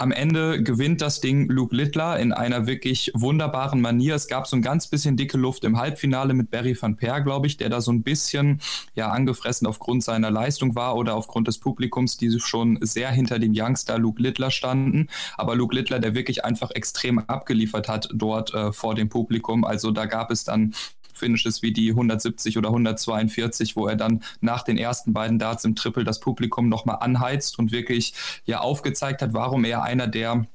Am 0.00 0.12
Ende 0.12 0.62
gewinnt 0.62 1.02
das 1.02 1.20
Ding 1.20 1.50
Luke 1.50 1.76
Littler 1.76 2.18
in 2.18 2.32
einer 2.32 2.66
wirklich 2.66 3.12
wunderbaren 3.12 3.82
Manier. 3.82 4.14
Es 4.14 4.28
gab 4.28 4.46
so 4.46 4.56
ein 4.56 4.62
ganz 4.62 4.86
bisschen 4.86 5.18
dicke 5.18 5.36
Luft 5.36 5.62
im 5.62 5.76
Halbfinale 5.76 6.32
mit 6.32 6.50
Barry 6.50 6.74
van 6.80 6.96
Per, 6.96 7.20
glaube 7.20 7.46
ich, 7.46 7.58
der 7.58 7.68
da 7.68 7.82
so 7.82 7.92
ein 7.92 8.02
bisschen 8.02 8.62
ja 8.94 9.10
angefressen 9.10 9.66
aufgrund 9.66 10.02
seiner 10.02 10.30
Leistung 10.30 10.74
war 10.74 10.96
oder 10.96 11.14
aufgrund 11.16 11.48
des 11.48 11.58
Publikums, 11.58 12.16
die 12.16 12.40
schon 12.40 12.78
sehr 12.80 13.10
hinter 13.10 13.38
dem 13.38 13.52
Youngster 13.54 13.98
Luke 13.98 14.22
Littler 14.22 14.50
standen. 14.50 15.08
Aber 15.36 15.54
Luke 15.54 15.74
Littler, 15.74 15.98
der 15.98 16.14
wirklich 16.14 16.46
einfach 16.46 16.70
extrem 16.70 17.18
abgeliefert 17.18 17.86
hat 17.86 18.08
dort 18.14 18.54
äh, 18.54 18.72
vor 18.72 18.94
dem 18.94 19.10
Publikum. 19.10 19.66
Also 19.66 19.90
da 19.90 20.06
gab 20.06 20.30
es 20.30 20.44
dann 20.44 20.72
Finishes 21.20 21.62
wie 21.62 21.72
die 21.72 21.90
170 21.90 22.58
oder 22.58 22.70
142, 22.70 23.76
wo 23.76 23.86
er 23.86 23.96
dann 23.96 24.22
nach 24.40 24.62
den 24.62 24.76
ersten 24.76 25.12
beiden 25.12 25.38
Darts 25.38 25.64
im 25.64 25.76
Triple 25.76 26.04
das 26.04 26.18
Publikum 26.18 26.68
nochmal 26.68 26.98
anheizt 27.00 27.58
und 27.58 27.70
wirklich 27.70 28.14
ja 28.44 28.60
aufgezeigt 28.60 29.22
hat, 29.22 29.32
warum 29.32 29.64
er 29.64 29.84
einer 29.84 30.08
der 30.08 30.46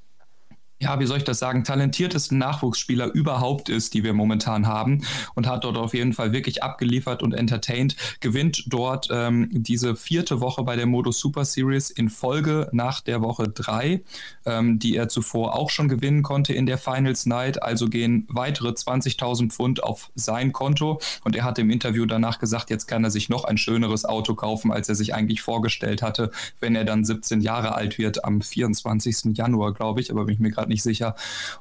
ja, 0.80 1.00
wie 1.00 1.06
soll 1.06 1.18
ich 1.18 1.24
das 1.24 1.40
sagen, 1.40 1.64
talentiertesten 1.64 2.38
Nachwuchsspieler 2.38 3.14
überhaupt 3.14 3.70
ist, 3.70 3.94
die 3.94 4.04
wir 4.04 4.14
momentan 4.14 4.68
haben 4.68 5.06
und 5.34 5.48
hat 5.48 5.64
dort 5.64 5.78
auf 5.78 5.94
jeden 5.94 6.14
Fall 6.14 6.34
wirklich 6.34 6.64
abgeliefert 6.64 7.24
und 7.24 7.34
entertained, 7.34 7.96
gewinnt 8.20 8.66
dort 8.68 9.08
ähm, 9.10 9.50
diese 9.52 9.96
vierte 9.96 10.42
Woche 10.42 10.64
bei 10.64 10.76
der 10.76 10.86
Modus 10.86 11.20
Super 11.20 11.46
Series 11.46 11.92
in 11.92 12.10
Folge 12.10 12.68
nach 12.74 13.00
der 13.00 13.22
Woche 13.22 13.48
drei, 13.48 14.04
ähm, 14.46 14.78
die 14.78 14.98
er 14.98 15.08
zuvor 15.08 15.56
auch 15.56 15.70
schon 15.70 15.88
gewinnen 15.88 16.24
konnte 16.24 16.54
in 16.54 16.66
der 16.66 16.78
Finals 16.78 17.26
Night. 17.26 17.64
Also 17.64 17.88
gehen 17.88 18.28
weitere 18.28 18.70
20.000 18.70 19.52
Pfund 19.52 19.82
auf 19.82 20.12
sein 20.16 20.52
Konto 20.52 21.00
und 21.24 21.38
er 21.38 21.46
hat 21.46 21.58
im 21.58 21.70
Interview 21.70 22.06
danach 22.06 22.38
gesagt, 22.38 22.70
jetzt 22.70 22.88
kann 22.88 23.04
er 23.04 23.12
sich 23.12 23.30
noch 23.30 23.46
ein 23.46 23.58
schöneres 23.58 24.04
Auto 24.04 24.36
kaufen, 24.36 24.74
als 24.74 24.90
er 24.90 24.96
sich 24.96 25.16
eigentlich 25.16 25.42
vorgestellt 25.42 26.02
hatte, 26.02 26.32
wenn 26.60 26.76
er 26.76 26.84
dann 26.84 27.06
17 27.06 27.40
Jahre 27.40 27.76
alt 27.76 27.98
wird 27.98 28.26
am 28.26 28.42
24. 28.42 29.38
Januar, 29.38 29.74
glaube 29.74 30.02
ich, 30.02 30.12
aber 30.12 30.26
bin 30.26 30.36
ich 30.36 30.40
mir 30.42 30.52
gerade 30.52 30.70
nicht 30.76 30.84
sicher. 30.84 31.16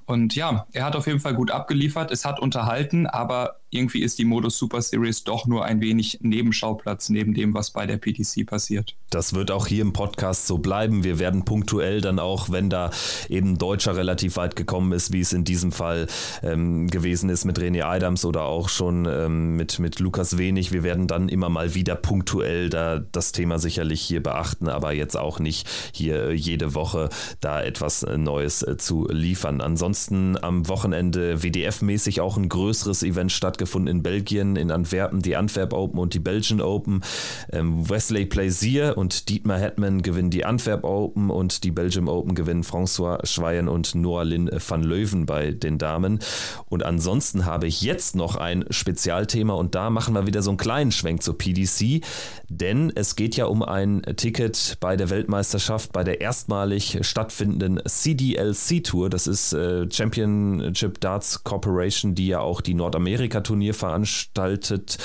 Und 0.05 0.35
ja, 0.35 0.67
er 0.73 0.85
hat 0.85 0.97
auf 0.97 1.07
jeden 1.07 1.21
Fall 1.21 1.35
gut 1.35 1.51
abgeliefert. 1.51 2.11
Es 2.11 2.25
hat 2.25 2.41
unterhalten, 2.41 3.07
aber 3.07 3.61
irgendwie 3.75 4.03
ist 4.03 4.19
die 4.19 4.25
Modus 4.25 4.57
Super 4.57 4.81
Series 4.81 5.25
doch 5.25 5.47
nur 5.47 5.65
ein 5.65 5.81
wenig 5.81 6.19
Nebenschauplatz 6.23 7.09
neben 7.09 7.35
dem, 7.35 7.55
was 7.55 7.71
bei 7.71 7.87
der 7.87 7.99
PTC 7.99 8.47
passiert. 8.47 8.95
Das 9.11 9.35
wird 9.35 9.51
auch 9.51 9.67
hier 9.67 9.83
im 9.83 9.93
Podcast 9.93 10.47
so 10.47 10.59
bleiben. 10.59 11.05
Wir 11.05 11.19
werden 11.19 11.45
punktuell 11.45 12.01
dann 12.01 12.19
auch, 12.19 12.51
wenn 12.51 12.71
da 12.71 12.91
eben 13.29 13.59
Deutscher 13.59 13.97
relativ 13.97 14.37
weit 14.37 14.57
gekommen 14.57 14.93
ist, 14.93 15.13
wie 15.13 15.21
es 15.21 15.33
in 15.33 15.45
diesem 15.45 15.73
Fall 15.73 16.07
ähm, 16.43 16.89
gewesen 16.89 17.29
ist 17.31 17.45
mit 17.45 17.59
René 17.59 17.83
Adams 17.83 18.25
oder 18.25 18.45
auch 18.45 18.69
schon 18.69 19.07
ähm, 19.09 19.57
mit, 19.57 19.79
mit 19.79 19.99
Lukas 19.99 20.39
Wenig, 20.39 20.73
wir 20.73 20.83
werden 20.83 21.07
dann 21.07 21.29
immer 21.29 21.49
mal 21.49 21.75
wieder 21.75 21.97
punktuell 21.97 22.71
da 22.71 22.99
das 22.99 23.33
Thema 23.33 23.59
sicherlich 23.59 24.01
hier 24.01 24.23
beachten, 24.23 24.69
aber 24.69 24.93
jetzt 24.93 25.17
auch 25.17 25.39
nicht 25.39 25.69
hier 25.93 26.33
jede 26.33 26.75
Woche 26.75 27.09
da 27.41 27.63
etwas 27.63 28.03
äh, 28.03 28.19
Neues 28.19 28.63
äh, 28.63 28.77
zu 28.77 29.07
liefern. 29.11 29.61
Ansonsten 29.61 30.37
am 30.43 30.69
Wochenende 30.69 31.43
WDF-mäßig 31.43 32.21
auch 32.21 32.37
ein 32.37 32.49
größeres 32.49 33.03
Event 33.03 33.33
stattgefunden 33.33 33.64
stattgefunden 33.65 33.97
in 33.97 34.03
Belgien, 34.03 34.57
in 34.57 34.71
Antwerpen, 34.71 35.23
die 35.23 35.37
Antwerp 35.37 35.73
Open 35.73 35.99
und 35.99 36.15
die 36.15 36.19
Belgian 36.19 36.61
Open. 36.61 37.03
Ähm, 37.51 37.89
Wesley 37.89 38.27
Plaisir 38.27 38.97
und 38.97 39.29
Dietmar 39.29 39.59
Hetman 39.59 40.03
gewinnen 40.03 40.31
die 40.31 40.45
Antwerp 40.45 40.85
Open 40.85 41.31
und 41.31 41.65
die 41.65 41.71
Belgium 41.71 42.09
Open 42.09 42.35
gewinnen 42.35 42.63
François 42.63 43.25
Schweyen 43.27 43.69
und 43.69 43.95
Noah 43.95 44.25
Lynn 44.25 44.51
van 44.67 44.83
Löwen 44.83 45.27
bei 45.27 45.53
den 45.53 45.79
Damen. 45.79 46.19
Und 46.67 46.85
ansonsten 46.85 47.47
habe 47.47 47.67
ich 47.67 47.81
jetzt 47.81 48.17
noch 48.17 48.37
ein 48.37 48.65
Spezialthema 48.71 49.55
und 49.55 49.75
da 49.75 49.91
machen 49.91 50.15
wir 50.15 50.27
wieder 50.27 50.43
so 50.43 50.51
einen 50.51 50.59
kleinen 50.59 50.93
Schwenk 50.93 51.23
zur 51.23 51.39
PDC, 51.39 52.05
denn 52.49 52.93
es 52.95 53.17
geht 53.17 53.37
ja 53.37 53.47
um 53.47 53.63
ein 53.63 54.03
Ticket 54.17 54.77
bei 54.81 54.97
der 54.97 55.11
Weltmeisterschaft, 55.11 55.93
bei 55.93 56.05
der 56.05 56.21
erstmalig 56.21 56.99
stattfindenden 57.01 57.81
CDLC 57.87 58.85
Tour. 58.85 59.09
Das 59.09 59.27
ist 59.27 59.53
äh, 59.53 59.91
Championship 59.91 61.01
Darts 61.01 61.45
Corporation, 61.45 62.15
die 62.15 62.29
ja 62.29 62.41
auch 62.41 62.61
die 62.61 62.75
Nordamerika-Tour 62.75 63.54
Turnier 63.55 63.75
veranstaltet. 63.75 64.99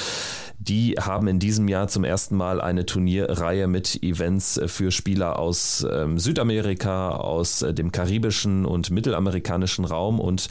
Die 0.57 0.95
haben 0.99 1.27
in 1.27 1.37
diesem 1.37 1.67
Jahr 1.67 1.87
zum 1.87 2.03
ersten 2.03 2.35
Mal 2.35 2.59
eine 2.59 2.87
Turnierreihe 2.87 3.67
mit 3.67 4.01
Events 4.01 4.59
für 4.65 4.89
Spieler 4.89 5.37
aus 5.37 5.85
ähm, 5.89 6.17
Südamerika, 6.17 7.11
aus 7.11 7.61
äh, 7.61 7.75
dem 7.75 7.91
karibischen 7.91 8.65
und 8.65 8.89
mittelamerikanischen 8.89 9.85
Raum 9.85 10.19
und 10.19 10.47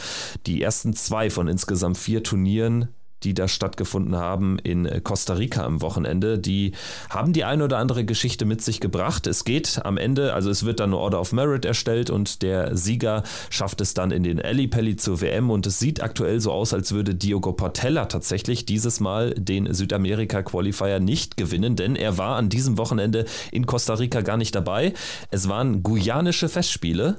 die 0.47 0.63
ersten 0.63 0.95
zwei 0.95 1.29
von 1.29 1.49
insgesamt 1.49 1.99
vier 1.99 2.23
Turnieren 2.23 2.89
die 3.23 3.35
da 3.35 3.49
stattgefunden 3.49 4.17
haben 4.17 4.59
in 4.59 4.87
äh, 4.87 5.01
Costa 5.01 5.35
Rica 5.35 5.65
am 5.65 5.81
Wochenende, 5.83 6.39
die 6.39 6.73
haben 7.11 7.33
die 7.33 7.45
eine 7.45 7.65
oder 7.65 7.79
andere 7.79 8.05
Geschichte 8.05 8.45
mit 8.45 8.63
sich 8.63 8.81
gebracht. 8.81 9.27
Es 9.27 9.45
geht 9.45 9.81
am 9.85 9.97
Ende, 9.97 10.35
also 10.35 10.51
es 10.51 10.65
wird 10.65 10.81
dann 10.81 10.91
eine 10.91 10.99
Order 10.99 11.21
of 11.21 11.33
Merit 11.33 11.65
erstellt 11.65 12.11
und 12.11 12.43
der 12.43 12.77
Sieger 12.77 13.23
schafft 13.51 13.81
es 13.81 13.95
dann 13.95 14.11
in 14.11 14.23
den 14.23 14.39
Pelli 14.71 14.97
zur 14.97 15.21
WM 15.21 15.51
und 15.51 15.67
es 15.67 15.79
sieht 15.79 16.03
aktuell 16.03 16.41
so 16.41 16.53
aus, 16.53 16.75
als 16.75 16.93
würde 16.93 17.15
Diogo 17.15 17.53
Portella 17.53 18.07
tatsächlich 18.07 18.67
dieses 18.67 19.01
Mal 19.01 19.35
den 19.35 19.73
Südamerika 19.73 20.43
Qualifier 20.43 21.01
nicht 21.01 21.37
gewinnen, 21.37 21.77
denn 21.77 21.97
er 21.97 22.19
war 22.19 22.37
an 22.37 22.49
diesem 22.49 22.79
Wochenende 22.79 23.25
in 23.53 23.67
Costa 23.67 23.95
Rica 23.95 24.21
gar 24.21 24.37
nicht 24.37 24.55
dabei. 24.55 24.93
Es 25.31 25.49
waren 25.49 25.83
guyanische 25.83 26.49
Festspiele 26.49 27.17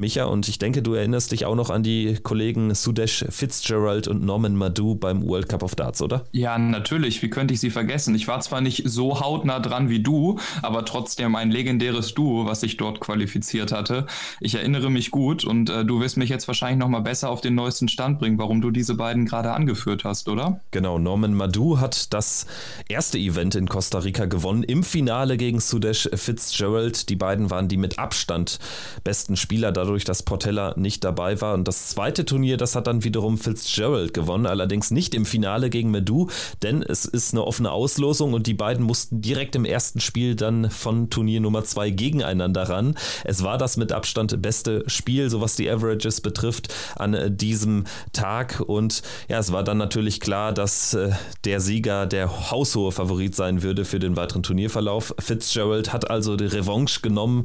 Micha, 0.00 0.24
und 0.24 0.48
ich 0.48 0.58
denke, 0.58 0.80
du 0.80 0.94
erinnerst 0.94 1.30
dich 1.30 1.44
auch 1.44 1.54
noch 1.54 1.68
an 1.68 1.82
die 1.82 2.14
Kollegen 2.22 2.74
Sudesh 2.74 3.26
Fitzgerald 3.28 4.08
und 4.08 4.24
Norman 4.24 4.56
Madu 4.56 4.94
beim 4.94 5.22
World 5.22 5.50
Cup 5.50 5.62
of 5.62 5.74
Darts, 5.74 6.00
oder? 6.00 6.24
Ja, 6.32 6.56
natürlich. 6.56 7.20
Wie 7.20 7.28
könnte 7.28 7.52
ich 7.52 7.60
sie 7.60 7.68
vergessen? 7.68 8.14
Ich 8.14 8.26
war 8.26 8.40
zwar 8.40 8.62
nicht 8.62 8.84
so 8.86 9.20
hautnah 9.20 9.60
dran 9.60 9.90
wie 9.90 10.00
du, 10.00 10.38
aber 10.62 10.86
trotzdem 10.86 11.36
ein 11.36 11.50
legendäres 11.50 12.14
Duo, 12.14 12.46
was 12.46 12.60
sich 12.60 12.78
dort 12.78 13.00
qualifiziert 13.00 13.72
hatte. 13.72 14.06
Ich 14.40 14.54
erinnere 14.54 14.90
mich 14.90 15.10
gut 15.10 15.44
und 15.44 15.68
äh, 15.68 15.84
du 15.84 16.00
wirst 16.00 16.16
mich 16.16 16.30
jetzt 16.30 16.48
wahrscheinlich 16.48 16.78
noch 16.78 16.88
mal 16.88 17.00
besser 17.00 17.28
auf 17.28 17.42
den 17.42 17.54
neuesten 17.54 17.88
Stand 17.88 18.20
bringen, 18.20 18.38
warum 18.38 18.62
du 18.62 18.70
diese 18.70 18.94
beiden 18.94 19.26
gerade 19.26 19.52
angeführt 19.52 20.04
hast, 20.04 20.30
oder? 20.30 20.60
Genau, 20.70 20.98
Norman 20.98 21.34
Madu 21.34 21.78
hat 21.78 22.14
das 22.14 22.46
erste 22.88 23.18
Event 23.18 23.54
in 23.54 23.68
Costa 23.68 23.98
Rica 23.98 24.24
gewonnen, 24.24 24.62
im 24.62 24.82
Finale 24.82 25.36
gegen 25.36 25.60
Sudesh 25.60 26.08
Fitzgerald. 26.14 27.10
Die 27.10 27.16
beiden 27.16 27.50
waren 27.50 27.68
die 27.68 27.76
mit 27.76 27.98
Abstand 27.98 28.58
besten 29.04 29.36
Spieler 29.36 29.72
dadurch 29.72 29.89
dadurch, 29.90 30.04
dass 30.04 30.22
Portella 30.22 30.72
nicht 30.76 31.02
dabei 31.02 31.40
war. 31.40 31.54
Und 31.54 31.66
das 31.66 31.88
zweite 31.88 32.24
Turnier, 32.24 32.56
das 32.56 32.76
hat 32.76 32.86
dann 32.86 33.02
wiederum 33.02 33.38
Fitzgerald 33.38 34.14
gewonnen, 34.14 34.46
allerdings 34.46 34.92
nicht 34.92 35.16
im 35.16 35.26
Finale 35.26 35.68
gegen 35.68 35.90
Medu, 35.90 36.28
denn 36.62 36.82
es 36.82 37.06
ist 37.06 37.34
eine 37.34 37.44
offene 37.44 37.72
Auslosung 37.72 38.32
und 38.32 38.46
die 38.46 38.54
beiden 38.54 38.84
mussten 38.84 39.20
direkt 39.20 39.56
im 39.56 39.64
ersten 39.64 39.98
Spiel 39.98 40.36
dann 40.36 40.70
von 40.70 41.10
Turnier 41.10 41.40
Nummer 41.40 41.64
zwei 41.64 41.90
gegeneinander 41.90 42.68
ran. 42.68 42.94
Es 43.24 43.42
war 43.42 43.58
das 43.58 43.76
mit 43.76 43.90
Abstand 43.90 44.40
beste 44.40 44.84
Spiel, 44.86 45.28
so 45.28 45.40
was 45.40 45.56
die 45.56 45.68
Averages 45.68 46.20
betrifft, 46.20 46.72
an 46.94 47.36
diesem 47.36 47.84
Tag. 48.12 48.62
Und 48.64 49.02
ja, 49.28 49.40
es 49.40 49.50
war 49.50 49.64
dann 49.64 49.78
natürlich 49.78 50.20
klar, 50.20 50.52
dass 50.52 50.94
äh, 50.94 51.10
der 51.44 51.60
Sieger 51.60 52.06
der 52.06 52.52
haushohe 52.52 52.92
Favorit 52.92 53.34
sein 53.34 53.64
würde 53.64 53.84
für 53.84 53.98
den 53.98 54.16
weiteren 54.16 54.44
Turnierverlauf. 54.44 55.16
Fitzgerald 55.18 55.92
hat 55.92 56.08
also 56.08 56.36
die 56.36 56.44
Revanche 56.44 57.00
genommen 57.00 57.42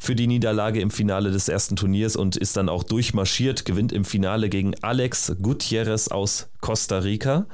für 0.00 0.14
die 0.14 0.26
Niederlage 0.26 0.80
im 0.80 0.90
Finale 0.90 1.30
des 1.30 1.48
ersten 1.48 1.76
Turniers 1.76 1.81
und 1.82 2.36
ist 2.36 2.56
dann 2.56 2.68
auch 2.68 2.82
durchmarschiert, 2.84 3.64
gewinnt 3.64 3.92
im 3.92 4.04
Finale 4.04 4.48
gegen 4.48 4.74
Alex 4.82 5.34
Gutierrez 5.40 6.08
aus 6.08 6.48
Costa 6.60 6.98
Rica. 6.98 7.46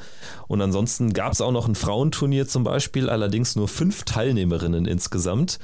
Und 0.48 0.60
ansonsten 0.60 1.12
gab 1.12 1.32
es 1.32 1.40
auch 1.40 1.52
noch 1.52 1.68
ein 1.68 1.74
Frauenturnier 1.74 2.46
zum 2.46 2.64
Beispiel, 2.64 3.08
allerdings 3.08 3.56
nur 3.56 3.68
fünf 3.68 4.04
Teilnehmerinnen 4.04 4.86
insgesamt. 4.86 5.58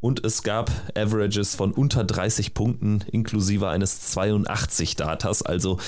Und 0.00 0.24
es 0.24 0.42
gab 0.42 0.70
Averages 0.96 1.54
von 1.54 1.72
unter 1.72 2.04
30 2.04 2.54
Punkten 2.54 3.02
inklusive 3.10 3.68
eines 3.68 4.00
82 4.12 4.96
Datas. 4.96 5.42
Also 5.42 5.78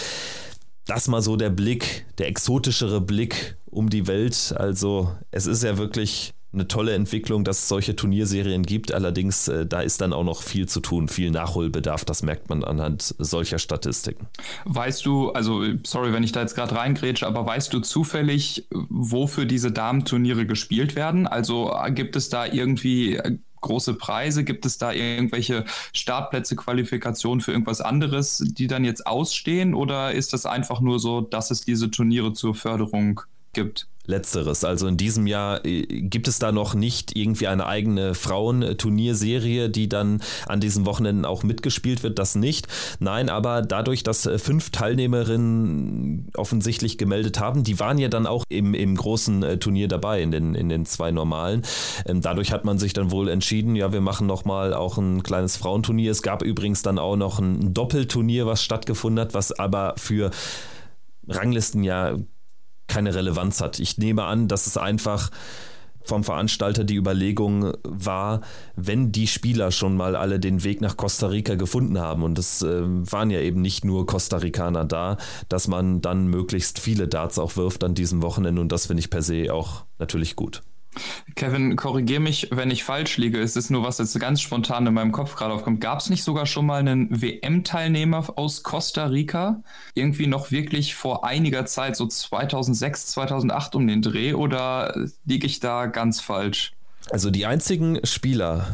das 0.87 1.09
mal 1.09 1.21
so 1.21 1.37
der 1.37 1.51
Blick, 1.51 2.07
der 2.19 2.29
exotischere 2.29 3.01
Blick 3.01 3.57
um 3.67 3.91
die 3.91 4.07
Welt. 4.07 4.55
Also 4.57 5.13
es 5.31 5.47
ist 5.47 5.63
ja 5.63 5.77
wirklich 5.77 6.33
eine 6.57 6.67
tolle 6.67 6.95
Entwicklung, 6.95 7.45
dass 7.45 7.61
es 7.61 7.69
solche 7.69 7.95
Turnierserien 7.95 8.65
gibt. 8.65 8.93
Allerdings, 8.93 9.49
äh, 9.49 9.67
da 9.67 9.81
ist 9.81 10.01
dann 10.01 10.13
auch 10.13 10.25
noch 10.25 10.43
viel 10.43 10.67
zu 10.67 10.81
tun, 10.81 11.09
viel 11.09 11.31
Nachholbedarf. 11.31 12.05
Das 12.05 12.23
merkt 12.23 12.49
man 12.49 12.65
anhand 12.65 13.15
solcher 13.19 13.59
Statistiken. 13.59 14.27
Weißt 14.65 15.07
du, 15.07 15.31
also 15.31 15.63
sorry, 15.85 16.13
wenn 16.13 16.23
ich 16.23 16.33
da 16.33 16.41
jetzt 16.41 16.55
gerade 16.55 16.75
reingrätsche, 16.75 17.27
aber 17.27 17.47
weißt 17.47 17.73
du 17.73 17.81
zufällig, 17.81 18.67
wofür 18.71 19.45
diese 19.45 19.71
Damenturniere 19.71 20.47
gespielt 20.47 20.97
werden? 20.97 21.27
Also 21.27 21.73
gibt 21.91 22.17
es 22.17 22.29
da 22.29 22.47
irgendwie 22.47 23.17
äh, 23.17 23.39
große 23.61 23.95
Preise? 23.95 24.45
Gibt 24.45 24.65
es 24.65 24.79
da 24.79 24.93
irgendwelche 24.93 25.65
Startplätze, 25.93 26.57
Qualifikationen 26.57 27.41
für 27.41 27.53
irgendwas 27.53 27.81
anderes, 27.81 28.43
die 28.45 28.67
dann 28.67 28.85
jetzt 28.85 29.07
ausstehen? 29.07 29.75
Oder 29.75 30.13
ist 30.13 30.33
das 30.33 30.47
einfach 30.47 30.81
nur 30.81 30.99
so, 30.99 31.21
dass 31.21 31.51
es 31.51 31.63
diese 31.63 31.91
Turniere 31.91 32.33
zur 32.33 32.55
Förderung 32.55 33.21
gibt? 33.53 33.89
Letzteres. 34.07 34.65
Also 34.65 34.87
in 34.87 34.97
diesem 34.97 35.27
Jahr 35.27 35.65
äh, 35.65 35.83
gibt 35.83 36.29
es 36.29 36.39
da 36.39 36.53
noch 36.53 36.75
nicht 36.75 37.17
irgendwie 37.17 37.47
eine 37.47 37.67
eigene 37.67 38.15
Frauenturnierserie, 38.15 39.69
die 39.69 39.89
dann 39.89 40.23
an 40.47 40.61
diesen 40.61 40.87
Wochenenden 40.87 41.25
auch 41.25 41.43
mitgespielt 41.43 42.03
wird. 42.03 42.19
Das 42.19 42.35
nicht. 42.35 42.69
Nein, 42.99 43.29
aber 43.29 43.63
dadurch, 43.63 44.03
dass 44.03 44.27
äh, 44.27 44.39
fünf 44.39 44.71
Teilnehmerinnen 44.71 46.31
offensichtlich 46.37 46.99
gemeldet 46.99 47.41
haben, 47.41 47.65
die 47.65 47.79
waren 47.79 47.99
ja 47.99 48.09
dann 48.09 48.27
auch 48.27 48.45
im, 48.49 48.75
im 48.75 48.97
großen 48.97 49.43
äh, 49.43 49.59
Turnier 49.59 49.89
dabei, 49.89 50.23
in 50.23 50.31
den, 50.31 50.55
in 50.55 50.69
den 50.69 50.87
zwei 50.87 51.11
normalen. 51.11 51.63
Ähm, 52.07 52.21
dadurch 52.21 52.53
hat 52.53 52.65
man 52.65 52.79
sich 52.79 52.93
dann 52.93 53.11
wohl 53.11 53.29
entschieden, 53.29 53.77
ja, 53.77 53.93
wir 53.93 54.01
machen 54.01 54.27
nochmal 54.27 54.75
auch 54.75 54.99
ein 54.99 55.23
kleines 55.23 55.57
Frauenturnier. 55.57 56.11
Es 56.11 56.23
gab 56.23 56.43
übrigens 56.43 56.83
dann 56.83 56.99
auch 56.99 57.17
noch 57.17 57.39
ein 57.39 57.75
Doppelturnier, 57.75 58.47
was 58.47 58.63
stattgefunden 58.63 59.21
hat, 59.21 59.35
was 59.35 59.53
aber 59.53 59.95
für 59.97 60.31
Ranglisten 61.29 61.83
ja 61.83 62.17
keine 62.89 63.15
Relevanz 63.15 63.61
hat. 63.61 63.79
Ich 63.79 63.99
nehme 63.99 64.25
an, 64.25 64.49
dass 64.49 64.67
es 64.67 64.77
einfach 64.77 65.31
vom 66.07 66.25
Veranstalter 66.25 66.85
die 66.85 66.95
Überlegung 66.95 67.73
war, 67.83 68.41
wenn 68.77 69.13
die 69.13 69.27
Spieler 69.27 69.73
schon 69.73 69.97
mal 69.97 70.17
alle 70.17 70.39
den 70.39 70.63
Weg 70.65 70.81
nach 70.81 70.97
Costa 70.97 71.27
Rica 71.27 71.57
gefunden 71.57 71.99
haben, 71.99 72.23
und 72.23 72.39
es 72.39 72.63
äh, 72.63 72.83
waren 72.85 73.31
ja 73.31 73.41
eben 73.41 73.61
nicht 73.61 73.85
nur 73.85 74.07
Costa 74.07 74.39
Ricaner 74.39 74.85
da, 74.85 75.17
dass 75.49 75.69
man 75.69 76.01
dann 76.01 76.29
möglichst 76.29 76.79
viele 76.79 77.09
Darts 77.09 77.39
auch 77.39 77.57
wirft 77.57 77.83
an 77.85 77.95
diesem 77.95 78.23
Wochenende 78.23 78.61
und 78.61 78.71
das 78.71 78.87
finde 78.87 79.01
ich 79.01 79.11
per 79.11 79.23
se 79.23 79.53
auch 79.53 79.85
natürlich 79.99 80.37
gut. 80.37 80.63
Kevin, 81.35 81.77
korrigier 81.77 82.21
mich, 82.21 82.49
wenn 82.51 82.71
ich 82.71 82.85
falsch 82.85 83.17
liege. 83.17 83.41
Es 83.41 83.57
ist 83.57 83.71
nur 83.71 83.83
was 83.83 83.99
jetzt 83.99 84.19
ganz 84.19 84.41
spontan 84.41 84.87
in 84.87 84.95
meinem 84.95 85.13
Kopf 85.13 85.37
gerade 85.37 85.53
aufkommt. 85.53 85.81
Gab 85.81 86.01
es 86.01 86.11
nicht 86.11 86.25
sogar 86.25 86.47
schon 86.47 86.67
mal 86.67 86.81
einen 86.81 87.21
WM-Teilnehmer 87.21 88.25
aus 88.37 88.63
Costa 88.63 89.07
Rica? 89.07 89.63
Irgendwie 89.95 90.27
noch 90.27 90.51
wirklich 90.51 90.95
vor 90.95 91.25
einiger 91.25 91.67
Zeit, 91.67 91.97
so 91.97 92.07
2006, 92.07 93.09
2008 93.09 93.75
um 93.75 93.87
den 93.87 94.03
Dreh? 94.03 94.35
Oder 94.35 94.95
liege 95.25 95.47
ich 95.47 95.61
da 95.61 95.87
ganz 95.87 96.21
falsch? 96.21 96.73
Also 97.11 97.31
die 97.31 97.47
einzigen 97.47 98.05
Spieler 98.05 98.67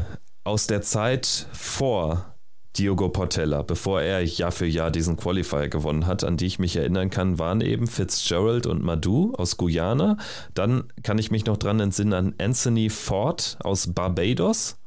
aus 0.43 0.67
der 0.67 0.81
Zeit 0.81 1.47
vor 1.53 2.32
Diogo 2.77 3.09
Portella, 3.09 3.61
bevor 3.61 4.01
er 4.01 4.23
Jahr 4.23 4.51
für 4.51 4.65
Jahr 4.65 4.89
diesen 4.89 5.15
Qualifier 5.15 5.69
gewonnen 5.69 6.07
hat, 6.07 6.23
an 6.23 6.37
die 6.37 6.47
ich 6.47 6.57
mich 6.57 6.75
erinnern 6.75 7.11
kann, 7.11 7.37
waren 7.37 7.61
eben 7.61 7.85
Fitzgerald 7.85 8.65
und 8.65 8.83
Madou 8.83 9.33
aus 9.35 9.57
Guyana. 9.57 10.17
Dann 10.55 10.85
kann 11.03 11.19
ich 11.19 11.29
mich 11.29 11.45
noch 11.45 11.57
dran 11.57 11.79
entsinnen 11.79 12.13
an 12.13 12.35
Anthony 12.39 12.89
Ford 12.89 13.57
aus 13.63 13.93
Barbados. 13.93 14.77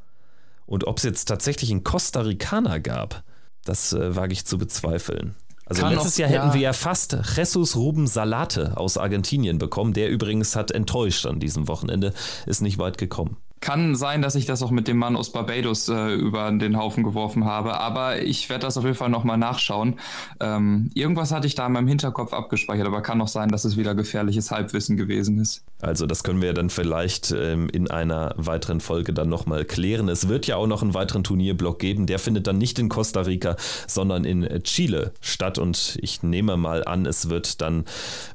Und 0.66 0.86
ob 0.88 0.98
es 0.98 1.04
jetzt 1.04 1.26
tatsächlich 1.26 1.70
einen 1.70 1.84
Costa 1.84 2.22
Ricaner 2.22 2.80
gab, 2.80 3.22
das 3.64 3.92
äh, 3.92 4.16
wage 4.16 4.32
ich 4.32 4.46
zu 4.46 4.58
bezweifeln. 4.58 5.36
Also 5.64 5.82
kann 5.82 5.92
letztes 5.92 6.14
auch, 6.14 6.18
Jahr 6.18 6.28
hätten 6.28 6.48
ja. 6.48 6.54
wir 6.54 6.60
ja 6.60 6.72
fast 6.72 7.16
Jesus 7.36 7.76
Ruben 7.76 8.06
Salate 8.06 8.76
aus 8.76 8.98
Argentinien 8.98 9.58
bekommen. 9.58 9.92
Der 9.92 10.10
übrigens 10.10 10.56
hat 10.56 10.70
enttäuscht 10.70 11.26
an 11.26 11.40
diesem 11.40 11.68
Wochenende, 11.68 12.12
ist 12.46 12.62
nicht 12.62 12.78
weit 12.78 12.98
gekommen. 12.98 13.36
Kann 13.60 13.94
sein, 13.96 14.20
dass 14.20 14.34
ich 14.34 14.44
das 14.44 14.62
auch 14.62 14.70
mit 14.70 14.86
dem 14.86 14.98
Mann 14.98 15.16
aus 15.16 15.32
Barbados 15.32 15.88
äh, 15.88 16.14
über 16.14 16.50
den 16.52 16.76
Haufen 16.76 17.02
geworfen 17.02 17.46
habe, 17.46 17.80
aber 17.80 18.20
ich 18.22 18.48
werde 18.50 18.66
das 18.66 18.76
auf 18.76 18.84
jeden 18.84 18.96
Fall 18.96 19.08
nochmal 19.08 19.38
nachschauen. 19.38 19.98
Ähm, 20.40 20.90
irgendwas 20.94 21.32
hatte 21.32 21.46
ich 21.46 21.54
da 21.54 21.66
in 21.66 21.72
meinem 21.72 21.88
Hinterkopf 21.88 22.32
abgespeichert, 22.32 22.86
aber 22.86 23.00
kann 23.00 23.20
auch 23.20 23.28
sein, 23.28 23.48
dass 23.48 23.64
es 23.64 23.76
wieder 23.76 23.94
gefährliches 23.94 24.50
Halbwissen 24.50 24.96
gewesen 24.96 25.38
ist. 25.38 25.64
Also 25.80 26.06
das 26.06 26.22
können 26.22 26.42
wir 26.42 26.52
dann 26.52 26.68
vielleicht 26.70 27.32
ähm, 27.32 27.68
in 27.70 27.90
einer 27.90 28.34
weiteren 28.36 28.80
Folge 28.80 29.14
dann 29.14 29.28
nochmal 29.28 29.64
klären. 29.64 30.08
Es 30.08 30.28
wird 30.28 30.46
ja 30.46 30.56
auch 30.56 30.66
noch 30.66 30.82
einen 30.82 30.94
weiteren 30.94 31.24
Turnierblock 31.24 31.78
geben, 31.78 32.06
der 32.06 32.18
findet 32.18 32.46
dann 32.46 32.58
nicht 32.58 32.78
in 32.78 32.88
Costa 32.90 33.22
Rica, 33.22 33.56
sondern 33.86 34.24
in 34.24 34.46
Chile 34.64 35.12
statt 35.20 35.58
und 35.58 35.98
ich 36.02 36.22
nehme 36.22 36.56
mal 36.56 36.84
an, 36.84 37.06
es 37.06 37.30
wird 37.30 37.60
dann 37.62 37.84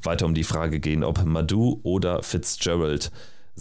weiter 0.01 0.25
um 0.25 0.33
die 0.33 0.43
Frage 0.43 0.79
gehen, 0.79 1.03
ob 1.03 1.23
Madu 1.25 1.79
oder 1.83 2.23
Fitzgerald 2.23 3.11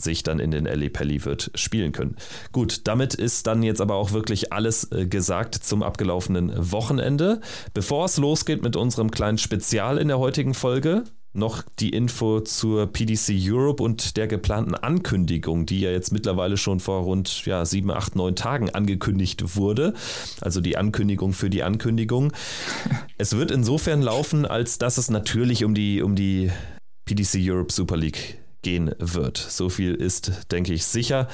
sich 0.02 0.22
dann 0.22 0.38
in 0.38 0.50
den 0.50 0.66
Eli 0.66 0.88
Pelli 0.88 1.24
wird 1.24 1.50
spielen 1.54 1.92
können. 1.92 2.16
Gut, 2.52 2.82
damit 2.86 3.14
ist 3.14 3.46
dann 3.46 3.62
jetzt 3.62 3.80
aber 3.80 3.94
auch 3.94 4.12
wirklich 4.12 4.52
alles 4.52 4.90
äh, 4.92 5.06
gesagt 5.06 5.54
zum 5.54 5.82
abgelaufenen 5.82 6.52
Wochenende. 6.72 7.40
Bevor 7.74 8.04
es 8.04 8.16
losgeht 8.16 8.62
mit 8.62 8.76
unserem 8.76 9.10
kleinen 9.10 9.38
Spezial 9.38 9.98
in 9.98 10.08
der 10.08 10.18
heutigen 10.18 10.54
Folge, 10.54 11.04
noch 11.32 11.62
die 11.78 11.90
Info 11.90 12.40
zur 12.40 12.88
PDC 12.88 13.34
Europe 13.38 13.82
und 13.82 14.16
der 14.16 14.26
geplanten 14.26 14.74
Ankündigung, 14.74 15.64
die 15.64 15.80
ja 15.80 15.90
jetzt 15.90 16.12
mittlerweile 16.12 16.56
schon 16.56 16.80
vor 16.80 17.02
rund 17.02 17.46
ja, 17.46 17.64
sieben, 17.64 17.90
acht, 17.90 18.16
neun 18.16 18.34
Tagen 18.34 18.70
angekündigt 18.70 19.56
wurde. 19.56 19.94
Also 20.40 20.60
die 20.60 20.76
Ankündigung 20.76 21.32
für 21.32 21.50
die 21.50 21.62
Ankündigung. 21.62 22.32
Es 23.18 23.36
wird 23.36 23.50
insofern 23.50 24.00
laufen, 24.00 24.46
als 24.46 24.78
dass 24.78 24.96
es 24.96 25.10
natürlich 25.10 25.64
um 25.64 25.74
die, 25.74 26.00
um 26.00 26.16
die 26.16 26.50
PDC 27.04 27.38
Europe 27.40 27.70
Super 27.70 27.98
League 27.98 28.39
gehen 28.62 28.94
wird. 28.98 29.38
So 29.38 29.68
viel 29.68 29.94
ist, 29.94 30.50
denke 30.52 30.72
ich, 30.72 30.86
sicher. 30.86 31.28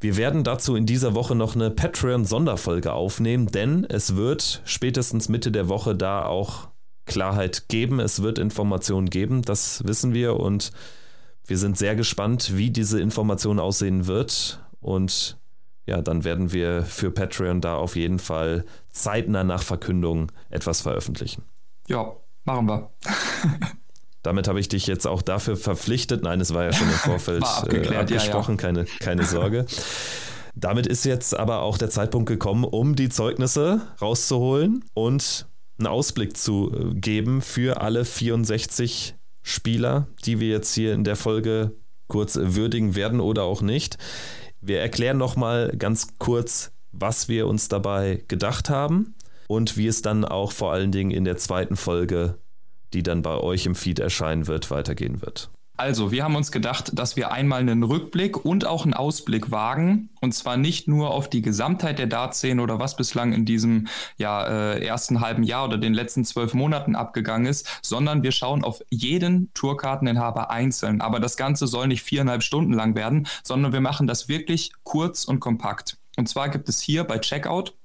Wir 0.00 0.16
werden 0.16 0.44
dazu 0.44 0.76
in 0.76 0.86
dieser 0.86 1.14
Woche 1.14 1.34
noch 1.34 1.56
eine 1.56 1.70
Patreon-Sonderfolge 1.70 2.92
aufnehmen, 2.92 3.46
denn 3.48 3.84
es 3.84 4.14
wird 4.14 4.62
spätestens 4.64 5.28
Mitte 5.28 5.50
der 5.50 5.68
Woche 5.68 5.96
da 5.96 6.24
auch 6.24 6.68
Klarheit 7.04 7.68
geben. 7.68 7.98
Es 7.98 8.22
wird 8.22 8.38
Informationen 8.38 9.10
geben, 9.10 9.42
das 9.42 9.84
wissen 9.86 10.14
wir 10.14 10.38
und 10.38 10.70
wir 11.46 11.58
sind 11.58 11.78
sehr 11.78 11.96
gespannt, 11.96 12.56
wie 12.56 12.70
diese 12.70 13.00
Information 13.00 13.58
aussehen 13.58 14.06
wird. 14.06 14.62
Und 14.80 15.38
ja, 15.86 16.02
dann 16.02 16.22
werden 16.22 16.52
wir 16.52 16.82
für 16.82 17.10
Patreon 17.10 17.62
da 17.62 17.76
auf 17.76 17.96
jeden 17.96 18.18
Fall 18.18 18.66
zeitnah 18.90 19.44
nach 19.44 19.62
Verkündung 19.62 20.30
etwas 20.50 20.82
veröffentlichen. 20.82 21.44
Ja, 21.88 22.12
machen 22.44 22.68
wir. 22.68 22.90
Damit 24.22 24.48
habe 24.48 24.60
ich 24.60 24.68
dich 24.68 24.86
jetzt 24.86 25.06
auch 25.06 25.22
dafür 25.22 25.56
verpflichtet. 25.56 26.22
Nein, 26.22 26.40
es 26.40 26.52
war 26.52 26.64
ja 26.64 26.72
schon 26.72 26.88
im 26.88 26.94
Vorfeld 26.94 27.42
äh, 27.42 27.94
abgesprochen, 27.94 28.56
ja, 28.56 28.62
ja. 28.62 28.66
Keine, 28.66 28.84
keine 29.00 29.24
Sorge. 29.24 29.66
Damit 30.54 30.86
ist 30.88 31.04
jetzt 31.04 31.38
aber 31.38 31.62
auch 31.62 31.78
der 31.78 31.88
Zeitpunkt 31.88 32.28
gekommen, 32.28 32.64
um 32.64 32.96
die 32.96 33.08
Zeugnisse 33.08 33.80
rauszuholen 34.00 34.84
und 34.92 35.46
einen 35.78 35.86
Ausblick 35.86 36.36
zu 36.36 36.72
äh, 36.74 36.94
geben 36.94 37.42
für 37.42 37.80
alle 37.80 38.04
64 38.04 39.14
Spieler, 39.42 40.08
die 40.24 40.40
wir 40.40 40.48
jetzt 40.48 40.74
hier 40.74 40.94
in 40.94 41.04
der 41.04 41.16
Folge 41.16 41.76
kurz 42.08 42.36
würdigen 42.40 42.96
werden 42.96 43.20
oder 43.20 43.44
auch 43.44 43.62
nicht. 43.62 43.98
Wir 44.60 44.80
erklären 44.80 45.18
nochmal 45.18 45.72
ganz 45.78 46.18
kurz, 46.18 46.72
was 46.90 47.28
wir 47.28 47.46
uns 47.46 47.68
dabei 47.68 48.24
gedacht 48.26 48.68
haben 48.68 49.14
und 49.46 49.76
wie 49.76 49.86
es 49.86 50.02
dann 50.02 50.24
auch 50.24 50.52
vor 50.52 50.72
allen 50.72 50.90
Dingen 50.90 51.10
in 51.10 51.24
der 51.24 51.36
zweiten 51.36 51.76
Folge 51.76 52.38
die 52.92 53.02
dann 53.02 53.22
bei 53.22 53.36
euch 53.36 53.66
im 53.66 53.74
Feed 53.74 53.98
erscheinen 53.98 54.46
wird, 54.46 54.70
weitergehen 54.70 55.22
wird. 55.22 55.50
Also, 55.80 56.10
wir 56.10 56.24
haben 56.24 56.34
uns 56.34 56.50
gedacht, 56.50 56.90
dass 56.98 57.14
wir 57.14 57.30
einmal 57.30 57.60
einen 57.60 57.84
Rückblick 57.84 58.44
und 58.44 58.66
auch 58.66 58.82
einen 58.82 58.94
Ausblick 58.94 59.52
wagen. 59.52 60.10
Und 60.20 60.32
zwar 60.34 60.56
nicht 60.56 60.88
nur 60.88 61.12
auf 61.12 61.30
die 61.30 61.40
Gesamtheit 61.40 62.00
der 62.00 62.08
Dartszene 62.08 62.60
oder 62.60 62.80
was 62.80 62.96
bislang 62.96 63.32
in 63.32 63.44
diesem 63.44 63.86
ja, 64.16 64.44
äh, 64.44 64.84
ersten 64.84 65.20
halben 65.20 65.44
Jahr 65.44 65.66
oder 65.66 65.78
den 65.78 65.94
letzten 65.94 66.24
zwölf 66.24 66.52
Monaten 66.52 66.96
abgegangen 66.96 67.46
ist, 67.46 67.78
sondern 67.80 68.24
wir 68.24 68.32
schauen 68.32 68.64
auf 68.64 68.82
jeden 68.90 69.54
Tourkarteninhaber 69.54 70.50
einzeln. 70.50 71.00
Aber 71.00 71.20
das 71.20 71.36
Ganze 71.36 71.68
soll 71.68 71.86
nicht 71.86 72.02
viereinhalb 72.02 72.42
Stunden 72.42 72.72
lang 72.72 72.96
werden, 72.96 73.28
sondern 73.44 73.72
wir 73.72 73.80
machen 73.80 74.08
das 74.08 74.28
wirklich 74.28 74.72
kurz 74.82 75.26
und 75.26 75.38
kompakt. 75.38 75.96
Und 76.16 76.28
zwar 76.28 76.48
gibt 76.48 76.68
es 76.68 76.80
hier 76.80 77.04
bei 77.04 77.18
Checkout 77.18 77.77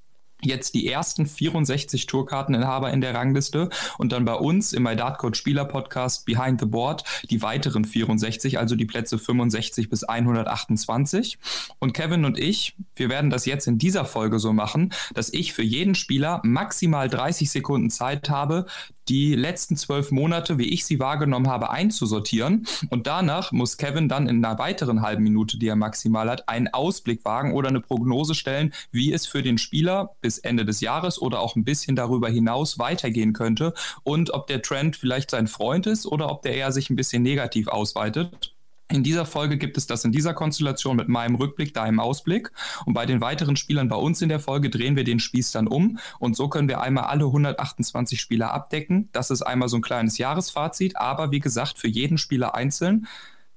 jetzt 0.46 0.74
die 0.76 0.88
ersten 0.88 1.26
64 1.26 2.06
Tourkarteninhaber 2.06 2.92
in 2.92 3.02
der 3.02 3.14
Rangliste 3.14 3.70
und 3.98 4.12
dann 4.12 4.26
bei 4.26 4.36
uns 4.36 4.74
im 4.74 4.84
My 4.84 4.96
Dartcode 4.96 5.38
Spieler 5.38 5.66
Podcast 5.66 6.26
Behind 6.26 6.60
the 6.60 6.66
Board 6.66 7.04
die 7.30 7.42
weiteren 7.42 7.86
64, 7.86 8.60
also 8.60 8.76
die 8.76 8.86
Plätze 8.86 9.18
65 9.18 9.90
bis 9.90 10.04
128. 10.04 11.38
Und 11.80 11.94
Kevin 11.94 12.26
und 12.26 12.38
ich, 12.38 12.76
wir 12.96 13.10
werden 13.10 13.30
das 13.30 13.46
jetzt 13.46 13.68
in 13.68 13.78
dieser 13.78 14.06
Folge 14.06 14.40
so 14.40 14.54
machen, 14.54 14.94
dass 15.14 15.32
ich 15.32 15.54
für 15.54 15.64
jeden 15.64 15.96
Spieler 15.96 16.42
maximal 16.44 17.10
30 17.10 17.50
Sekunden 17.50 17.90
Zeit 17.90 18.30
habe, 18.30 18.66
die 19.10 19.36
letzten 19.36 19.76
zwölf 19.76 20.12
Monate, 20.12 20.58
wie 20.58 20.70
ich 20.70 20.86
sie 20.86 21.00
wahrgenommen 21.00 21.50
habe, 21.50 21.70
einzusortieren. 21.70 22.66
Und 22.90 23.08
danach 23.08 23.52
muss 23.52 23.78
Kevin 23.78 24.10
dann 24.10 24.28
in 24.28 24.44
einer 24.44 24.58
weiteren 24.58 25.02
halben 25.02 25.24
Minute, 25.24 25.58
die 25.58 25.68
er 25.68 25.76
maximal 25.76 26.30
hat, 26.30 26.48
einen 26.50 26.68
Ausblick 26.70 27.26
wagen 27.26 27.54
oder 27.54 27.70
eine 27.70 27.82
Prognose 27.82 28.36
stellen, 28.36 28.74
wie 28.92 29.12
es 29.14 29.28
für 29.28 29.44
den 29.44 29.58
Spieler 29.58 30.16
bis 30.22 30.38
Ende 30.38 30.66
des 30.66 30.82
Jahres 30.82 31.22
oder 31.22 31.40
auch 31.40 31.56
ein 31.56 31.64
bisschen 31.64 31.96
darüber 31.96 32.30
hinaus 32.30 32.80
weitergehen 32.80 33.34
könnte 33.34 33.74
und 34.04 34.34
ob 34.34 34.48
der 34.48 34.62
Trend 34.62 34.96
vielleicht 34.96 35.32
sein 35.32 35.48
Freund 35.48 35.88
ist 35.88 36.06
oder 36.06 36.30
ob 36.30 36.42
der 36.42 36.56
eher 36.56 36.72
sich 36.72 36.90
ein 36.90 36.96
bisschen 36.96 37.24
negativ 37.24 37.68
ausweitet. 37.68 38.53
In 38.94 39.02
dieser 39.02 39.26
Folge 39.26 39.58
gibt 39.58 39.76
es 39.78 39.88
das 39.88 40.06
in 40.06 40.12
dieser 40.12 40.36
Konstellation 40.36 40.96
mit 40.96 41.10
meinem 41.10 41.34
Rückblick, 41.34 41.74
deinem 41.74 42.00
Ausblick. 42.00 42.52
Und 42.86 42.94
bei 42.94 43.08
den 43.08 43.22
weiteren 43.22 43.56
Spielern 43.56 43.88
bei 43.90 43.96
uns 43.96 44.22
in 44.22 44.30
der 44.30 44.40
Folge 44.40 44.70
drehen 44.70 44.96
wir 44.96 45.04
den 45.04 45.20
Spieß 45.20 45.52
dann 45.52 45.68
um. 45.68 45.98
Und 46.20 46.36
so 46.36 46.48
können 46.48 46.68
wir 46.68 46.80
einmal 46.80 47.06
alle 47.06 47.26
128 47.26 48.22
Spieler 48.22 48.54
abdecken. 48.54 49.10
Das 49.12 49.32
ist 49.32 49.42
einmal 49.42 49.68
so 49.68 49.78
ein 49.78 49.82
kleines 49.82 50.20
Jahresfazit. 50.20 50.96
Aber 50.96 51.32
wie 51.32 51.40
gesagt, 51.40 51.80
für 51.80 51.88
jeden 51.88 52.20
Spieler 52.20 52.54
einzeln. 52.54 53.08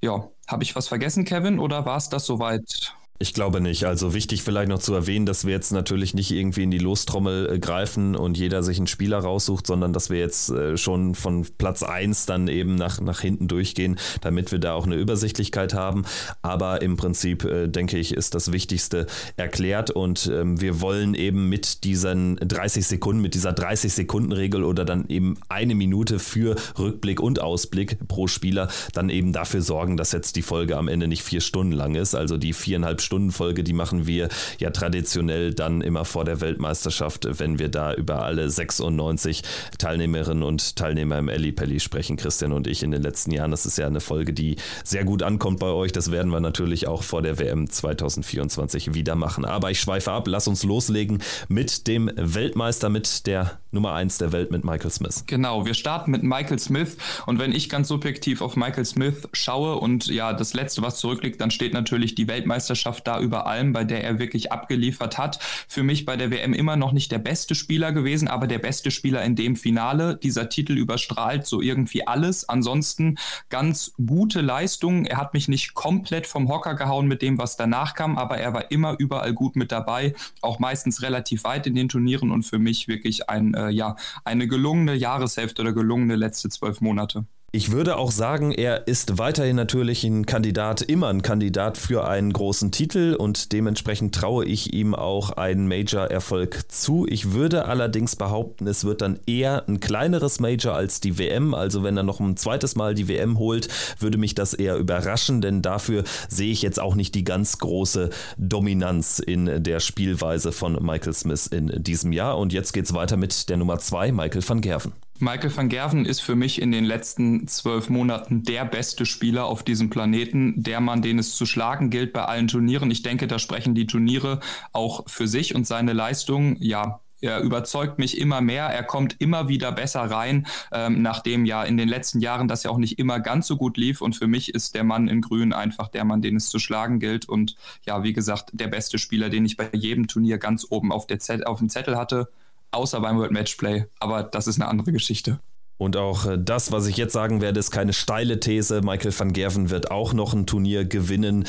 Ja, 0.01 0.27
habe 0.49 0.63
ich 0.63 0.75
was 0.75 0.89
vergessen, 0.89 1.27
Kevin, 1.27 1.59
oder 1.59 1.85
war 1.85 1.99
es 1.99 2.09
das 2.09 2.25
soweit? 2.25 2.96
Ich 3.19 3.33
glaube 3.33 3.63
nicht. 3.63 3.85
Also 3.85 4.13
wichtig 4.13 4.43
vielleicht 4.43 4.69
noch 4.69 4.79
zu 4.79 4.93
erwähnen, 4.93 5.25
dass 5.25 5.47
wir 5.47 5.53
jetzt 5.53 5.73
natürlich 5.73 6.13
nicht 6.13 6.31
irgendwie 6.31 6.65
in 6.65 6.71
die 6.71 6.79
Lostrommel 6.79 7.51
äh, 7.51 7.59
greifen 7.59 8.15
und 8.15 8.37
jeder 8.37 8.63
sich 8.63 8.77
einen 8.77 8.87
Spieler 8.87 9.19
raussucht, 9.19 9.67
sondern 9.67 9.95
dass 9.95 10.11
wir 10.11 10.19
jetzt 10.19 10.51
äh, 10.51 10.77
schon 10.77 11.15
von 11.15 11.47
Platz 11.57 11.83
1 11.83 12.27
dann 12.27 12.49
eben 12.49 12.75
nach, 12.75 13.01
nach 13.01 13.21
hinten 13.21 13.49
durchgehen, 13.49 13.97
damit 14.21 14.53
wir 14.53 14.59
da 14.59 14.75
auch 14.75 14.85
eine 14.85 14.97
Übersichtlichkeit 14.97 15.73
haben. 15.73 16.05
Aber 16.43 16.83
im 16.83 16.99
Prinzip, 16.99 17.45
äh, 17.45 17.69
denke 17.69 17.97
ich, 17.97 18.13
ist 18.13 18.35
das 18.35 18.53
Wichtigste 18.53 19.07
erklärt 19.37 19.91
und 19.91 20.31
ähm, 20.33 20.61
wir 20.61 20.83
wollen 20.83 21.15
eben 21.15 21.49
mit 21.49 21.85
diesen 21.85 22.37
30 22.37 22.87
Sekunden, 22.87 23.23
mit 23.23 23.33
dieser 23.33 23.55
30 23.55 23.95
Sekunden 23.95 24.33
Regel 24.33 24.63
oder 24.63 24.85
dann 24.85 25.07
eben 25.09 25.39
eine 25.49 25.75
Minute 25.75 26.19
für 26.19 26.57
Rückblick 26.79 27.21
und 27.21 27.41
Ausblick 27.41 27.97
pro 28.09 28.27
Spieler 28.27 28.69
dann 28.93 29.09
eben 29.09 29.33
dafür 29.33 29.63
sorgen, 29.63 29.97
dass 29.97 30.13
jetzt 30.13 30.37
die 30.37 30.43
Folge 30.43 30.77
am 30.77 30.89
Ende 30.89 31.09
nicht 31.09 31.23
vier 31.23 31.41
Stunden 31.41 31.73
lang 31.73 31.95
ist, 31.95 32.15
also 32.15 32.37
die 32.37 32.53
viereinhalb 32.53 33.01
12-Stunden-Folge, 33.07 33.65
die 33.65 33.73
machen 33.73 34.07
wir 34.07 34.29
ja 34.59 34.71
traditionell 34.71 35.55
dann 35.55 35.81
immer 35.81 36.05
vor 36.05 36.25
der 36.25 36.41
Weltmeisterschaft, 36.41 37.27
wenn 37.39 37.59
wir 37.59 37.69
da 37.69 37.95
über 37.95 38.23
alle 38.23 38.49
96 38.51 39.43
Teilnehmerinnen 39.79 40.43
und 40.43 40.77
Teilnehmer 40.77 41.19
im 41.19 41.29
Ellipelli 41.29 41.81
sprechen, 41.81 42.17
Christian 42.17 42.53
und 42.53 42.67
ich 42.67 42.83
in 42.83 42.91
den 42.91 43.03
letzten 43.03 43.31
Jahren. 43.31 43.51
Das 43.51 43.67
ist 43.67 43.79
ja 43.79 43.87
eine 43.87 44.01
Folge, 44.01 44.33
die 44.33 44.57
sehr 44.85 45.05
gut 45.05 45.23
ankommt 45.23 45.61
bei 45.61 45.69
euch. 45.69 45.93
Das 45.93 46.11
werden 46.11 46.33
wir 46.33 46.41
natürlich 46.41 46.87
auch 46.87 47.03
vor 47.03 47.23
der 47.23 47.39
WM 47.39 47.71
2024 47.71 48.95
wieder 48.95 49.15
machen. 49.15 49.45
Aber 49.45 49.71
ich 49.71 49.81
schweife 49.81 50.13
ab, 50.13 50.27
lass 50.29 50.49
uns 50.49 50.63
loslegen 50.63 51.23
mit 51.49 51.87
dem 51.87 52.11
Weltmeister, 52.17 52.89
mit 52.89 53.27
der 53.27 53.59
Nummer 53.71 53.93
1 53.93 54.19
der 54.19 54.33
Welt, 54.33 54.51
mit 54.51 54.65
Michael 54.65 54.91
Smith. 54.91 55.25
Genau, 55.27 55.67
wir 55.67 55.75
starten 55.75 56.11
mit 56.11 56.23
Michael 56.23 56.59
Smith 56.59 56.97
und 57.27 57.39
wenn 57.39 57.53
ich 57.53 57.69
ganz 57.69 57.89
subjektiv 57.89 58.41
auf 58.41 58.57
Michael 58.57 58.85
Smith 58.85 59.29
schaue 59.33 59.77
und 59.77 60.07
ja, 60.07 60.33
das 60.33 60.55
letzte, 60.55 60.83
was 60.83 60.99
zurückliegt, 60.99 61.41
dann 61.41 61.51
steht 61.51 61.75
natürlich 61.75 62.15
die 62.15 62.27
Weltmeisterschaft 62.27 62.96
da 63.01 63.21
über 63.21 63.47
allem, 63.47 63.73
bei 63.73 63.85
der 63.85 64.05
er 64.05 64.19
wirklich 64.19 64.53
abgeliefert 64.53 65.19
hat. 65.19 65.39
Für 65.69 65.83
mich 65.83 66.05
bei 66.05 66.17
der 66.17 66.31
WM 66.31 66.53
immer 66.53 66.77
noch 66.77 66.93
nicht 66.93 67.13
der 67.13 67.19
beste 67.19 67.55
Spieler 67.55 67.93
gewesen, 67.93 68.29
aber 68.29 68.47
der 68.47 68.59
beste 68.59 68.91
Spieler 68.91 69.25
in 69.25 69.37
dem 69.37 69.57
Finale. 69.57 70.17
Dieser 70.17 70.49
Titel 70.49 70.77
überstrahlt 70.77 71.47
so 71.47 71.61
irgendwie 71.61 72.07
alles. 72.07 72.49
Ansonsten 72.49 73.17
ganz 73.49 73.93
gute 74.05 74.41
Leistung. 74.41 75.05
Er 75.05 75.17
hat 75.17 75.35
mich 75.35 75.49
nicht 75.49 75.75
komplett 75.75 76.27
vom 76.27 76.49
Hocker 76.49 76.75
gehauen 76.75 77.07
mit 77.07 77.23
dem, 77.23 77.39
was 77.39 77.57
danach 77.57 77.95
kam, 77.95 78.19
aber 78.19 78.39
er 78.39 78.55
war 78.55 78.71
immer 78.71 78.97
überall 78.99 79.33
gut 79.33 79.57
mit 79.57 79.73
dabei, 79.73 80.15
auch 80.43 80.59
meistens 80.59 81.03
relativ 81.03 81.45
weit 81.45 81.67
in 81.67 81.75
den 81.75 81.89
Turnieren 81.89 82.31
und 82.31 82.43
für 82.43 82.59
mich 82.59 82.89
wirklich 82.89 83.29
ein, 83.29 83.55
äh, 83.55 83.71
ja, 83.71 83.97
eine 84.25 84.49
gelungene 84.49 84.95
Jahreshälfte 84.95 85.63
oder 85.63 85.73
gelungene 85.73 86.17
letzte 86.17 86.49
zwölf 86.49 86.81
Monate. 86.81 87.27
Ich 87.57 87.73
würde 87.73 87.97
auch 87.97 88.11
sagen, 88.11 88.53
er 88.53 88.87
ist 88.87 89.17
weiterhin 89.17 89.57
natürlich 89.57 90.05
ein 90.05 90.27
Kandidat, 90.27 90.83
immer 90.83 91.09
ein 91.09 91.23
Kandidat 91.23 91.79
für 91.79 92.07
einen 92.07 92.31
großen 92.31 92.71
Titel 92.71 93.17
und 93.19 93.51
dementsprechend 93.55 94.15
traue 94.15 94.45
ich 94.45 94.75
ihm 94.75 94.95
auch 94.95 95.31
einen 95.31 95.67
Major-Erfolg 95.67 96.71
zu. 96.71 97.07
Ich 97.09 97.33
würde 97.33 97.65
allerdings 97.65 98.15
behaupten, 98.15 98.67
es 98.67 98.85
wird 98.85 99.01
dann 99.01 99.19
eher 99.27 99.67
ein 99.69 99.81
kleineres 99.81 100.39
Major 100.39 100.75
als 100.75 101.01
die 101.01 101.19
WM. 101.19 101.55
Also 101.55 101.83
wenn 101.83 101.97
er 101.97 102.03
noch 102.03 102.21
ein 102.21 102.37
zweites 102.37 102.77
Mal 102.77 102.93
die 102.93 103.09
WM 103.09 103.39
holt, 103.39 103.69
würde 104.01 104.19
mich 104.19 104.35
das 104.35 104.53
eher 104.53 104.77
überraschen, 104.77 105.41
denn 105.41 105.63
dafür 105.63 106.05
sehe 106.29 106.53
ich 106.53 106.61
jetzt 106.61 106.79
auch 106.79 106.95
nicht 106.95 107.15
die 107.15 107.25
ganz 107.25 107.57
große 107.57 108.11
Dominanz 108.37 109.19
in 109.19 109.63
der 109.63 109.81
Spielweise 109.81 110.53
von 110.53 110.75
Michael 110.85 111.15
Smith 111.15 111.47
in 111.47 111.83
diesem 111.83 112.13
Jahr. 112.13 112.37
Und 112.37 112.53
jetzt 112.53 112.75
geht 112.75 112.85
es 112.85 112.93
weiter 112.93 113.17
mit 113.17 113.49
der 113.49 113.57
Nummer 113.57 113.79
zwei, 113.79 114.13
Michael 114.13 114.47
van 114.47 114.61
Gerven. 114.61 114.93
Michael 115.19 115.57
van 115.57 115.69
Gerven 115.69 116.05
ist 116.05 116.21
für 116.21 116.35
mich 116.35 116.61
in 116.61 116.73
den 116.73 116.85
letzten 116.85 117.49
zwölf 117.49 117.89
Monaten 117.89 118.43
der 118.43 118.65
beste 118.65 119.07
Spieler 119.07 119.47
auf 119.47 119.63
diesem 119.63 119.89
Planeten, 119.89 120.63
der 120.63 120.81
Mann, 120.81 121.03
den 121.03 121.19
es 121.19 121.35
zu 121.35 121.47
schlagen 121.47 121.91
gilt 121.91 122.13
bei 122.13 122.25
allen 122.25 122.49
Turnieren. 122.49 122.91
Ich 122.91 123.03
denke, 123.03 123.27
da 123.27 123.39
sprechen 123.39 123.75
die 123.75 123.87
Turniere 123.87 124.41
auch 124.73 125.09
für 125.09 125.27
sich 125.27 125.55
und 125.55 125.67
seine 125.67 125.93
Leistung, 125.95 126.57
ja, 126.59 127.01
er 127.23 127.41
überzeugt 127.41 127.99
mich 127.99 128.19
immer 128.19 128.43
mehr. 128.43 128.67
Er 128.67 128.85
kommt 128.85 129.17
immer 129.19 129.49
wieder 129.49 129.73
besser 129.73 130.03
rein, 130.03 130.47
ähm, 130.71 131.01
nachdem 131.01 131.47
ja 131.47 131.65
in 131.65 131.79
den 131.79 131.89
letzten 131.89 132.21
Jahren 132.21 132.47
das 132.47 132.63
ja 132.63 132.71
auch 132.71 132.77
nicht 132.77 132.99
immer 132.99 133.21
ganz 133.21 133.47
so 133.47 133.57
gut 133.57 133.79
lief. 133.79 134.03
Und 134.03 134.15
für 134.15 134.27
mich 134.27 134.55
ist 134.55 134.75
der 134.75 134.85
Mann 134.85 135.09
in 135.09 135.23
Grün 135.23 135.55
einfach 135.55 135.89
der 135.89 136.05
Mann, 136.05 136.21
den 136.21 136.37
es 136.37 136.51
zu 136.51 136.59
schlagen 136.59 137.01
gilt. 137.01 137.27
Und 137.27 137.57
ja, 137.87 138.03
wie 138.03 138.13
gesagt, 138.13 138.51
der 138.53 138.69
beste 138.69 138.99
Spieler, 138.99 139.31
den 139.31 139.47
ich 139.47 139.57
bei 139.57 139.71
jedem 139.73 140.09
Turnier 140.09 140.37
ganz 140.37 140.67
oben 140.69 140.93
auf, 140.93 141.07
auf 141.47 141.59
dem 141.59 141.69
Zettel 141.71 141.97
hatte 141.97 142.29
außer 142.77 143.01
beim 143.01 143.19
World 143.19 143.33
Matchplay. 143.33 143.87
Aber 143.99 144.23
das 144.23 144.47
ist 144.47 144.61
eine 144.61 144.69
andere 144.69 144.93
Geschichte. 144.93 145.41
Und 145.79 145.97
auch 145.97 146.27
äh, 146.27 146.39
das, 146.39 146.73
was 146.73 146.87
ich 146.87 146.97
jetzt 146.97 147.13
sagen 147.13 147.41
werde, 147.41 147.61
ist 147.61 147.71
keine 147.71 147.93
steile 147.93 148.41
These. 148.41 148.81
Michael 148.83 149.13
van 149.17 149.33
Gerven 149.33 149.71
wird 149.71 149.91
auch 149.91 150.13
noch 150.13 150.33
ein 150.33 150.47
Turnier 150.47 150.85
gewinnen. 150.85 151.45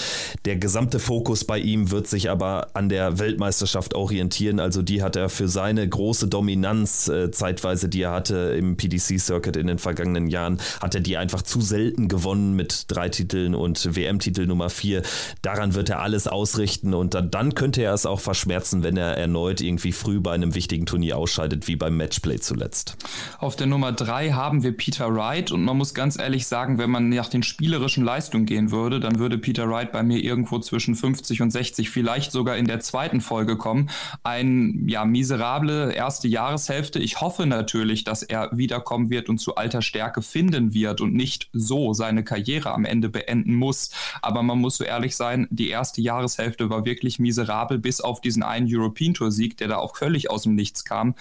Der 0.46 0.58
gesamte 0.58 1.00
Fokus 1.00 1.46
bei 1.46 1.60
ihm 1.60 1.92
wird 1.92 2.08
sich 2.08 2.30
aber 2.30 2.68
an 2.74 2.90
der 2.90 3.20
Weltmeisterschaft 3.20 3.94
orientieren. 3.94 4.60
Also 4.60 4.82
die 4.82 5.02
hat 5.02 5.16
er 5.16 5.30
für 5.30 5.48
seine 5.48 5.88
große 5.88 6.28
Dominanz 6.28 7.08
äh, 7.08 7.32
zeitweise, 7.32 7.88
die 7.88 8.02
er 8.02 8.12
hatte 8.12 8.56
im 8.58 8.76
PDC-Circuit 8.76 9.56
in 9.56 9.68
den 9.68 9.80
vergangenen 9.80 10.28
Jahren, 10.28 10.60
hat 10.82 10.96
er 10.96 11.02
die 11.02 11.18
einfach 11.18 11.42
zu 11.42 11.62
selten 11.62 12.08
gewonnen 12.10 12.54
mit 12.54 12.86
drei 12.90 13.10
Titeln 13.10 13.56
und 13.56 13.96
WM-Titel 13.96 14.46
Nummer 14.46 14.70
vier. 14.70 15.04
Daran 15.42 15.74
wird 15.74 15.90
er 15.90 16.02
alles 16.02 16.28
ausrichten 16.28 16.94
und 16.94 17.13
dann, 17.13 17.32
dann 17.32 17.56
könnte 17.56 17.82
er 17.82 17.94
es 17.94 18.06
auch 18.06 18.20
verschmerzen, 18.20 18.84
wenn 18.84 18.98
er 18.98 19.18
erneut 19.18 19.62
irgendwie 19.62 19.94
früh 19.94 20.20
bei 20.20 20.34
einem 20.34 20.54
wichtigen 20.54 20.86
Turnier 20.86 21.18
ausscheidet, 21.18 21.68
wie 21.68 21.76
beim 21.76 21.96
Matchplay 21.96 22.40
zuletzt. 22.40 22.98
Auf 23.40 23.56
der 23.56 23.68
Nummer 23.68 23.94
drei 23.94 24.17
3 24.18 24.32
haben 24.32 24.64
wir 24.64 24.76
Peter 24.76 25.14
Wright 25.14 25.52
und 25.52 25.64
man 25.64 25.78
muss 25.78 25.94
ganz 25.94 26.18
ehrlich 26.18 26.48
sagen, 26.48 26.80
wenn 26.80 26.90
man 26.90 27.10
nach 27.10 27.30
den 27.30 27.44
spielerischen 27.44 28.04
Leistungen 28.04 28.48
gehen 28.48 28.72
würde, 28.72 29.00
dann 29.00 29.20
würde 29.20 29.38
Peter 29.38 29.70
Wright 29.70 29.92
bei 29.92 30.02
mir 30.02 30.18
irgendwo 30.18 30.58
zwischen 30.58 30.96
50 30.96 31.44
und 31.44 31.52
60, 31.52 31.92
vielleicht 31.92 32.32
sogar 32.32 32.58
in 32.58 32.66
der 32.66 32.80
zweiten 32.80 33.22
Folge 33.22 33.58
kommen. 33.58 33.92
Ein 34.24 34.86
ja 34.88 35.06
miserable 35.06 35.94
erste 35.94 36.28
Jahreshälfte. 36.28 36.98
Ich 36.98 37.22
hoffe 37.22 37.46
natürlich, 37.46 38.06
dass 38.06 38.24
er 38.24 38.50
wiederkommen 38.58 39.12
wird 39.12 39.30
und 39.30 39.38
zu 39.38 39.54
alter 39.54 39.84
Stärke 39.84 40.24
finden 40.24 40.74
wird 40.74 41.00
und 41.00 41.14
nicht 41.14 41.50
so 41.54 41.94
seine 41.94 42.24
Karriere 42.24 42.74
am 42.74 42.86
Ende 42.86 43.10
beenden 43.10 43.54
muss. 43.54 43.92
Aber 44.24 44.42
man 44.42 44.58
muss 44.58 44.78
so 44.78 44.84
ehrlich 44.84 45.16
sein, 45.16 45.48
die 45.52 45.70
erste 45.70 46.02
Jahreshälfte 46.02 46.72
war 46.72 46.86
wirklich 46.86 47.20
miserabel, 47.20 47.78
bis 47.78 48.02
auf 48.02 48.20
diesen 48.20 48.42
einen 48.42 48.68
European 48.68 49.14
Tour 49.14 49.32
Sieg, 49.32 49.58
der 49.58 49.68
da 49.68 49.78
auch 49.78 49.96
völlig 49.96 50.32
aus 50.32 50.42
dem 50.42 50.56
Nichts 50.56 50.86
kam 50.86 51.14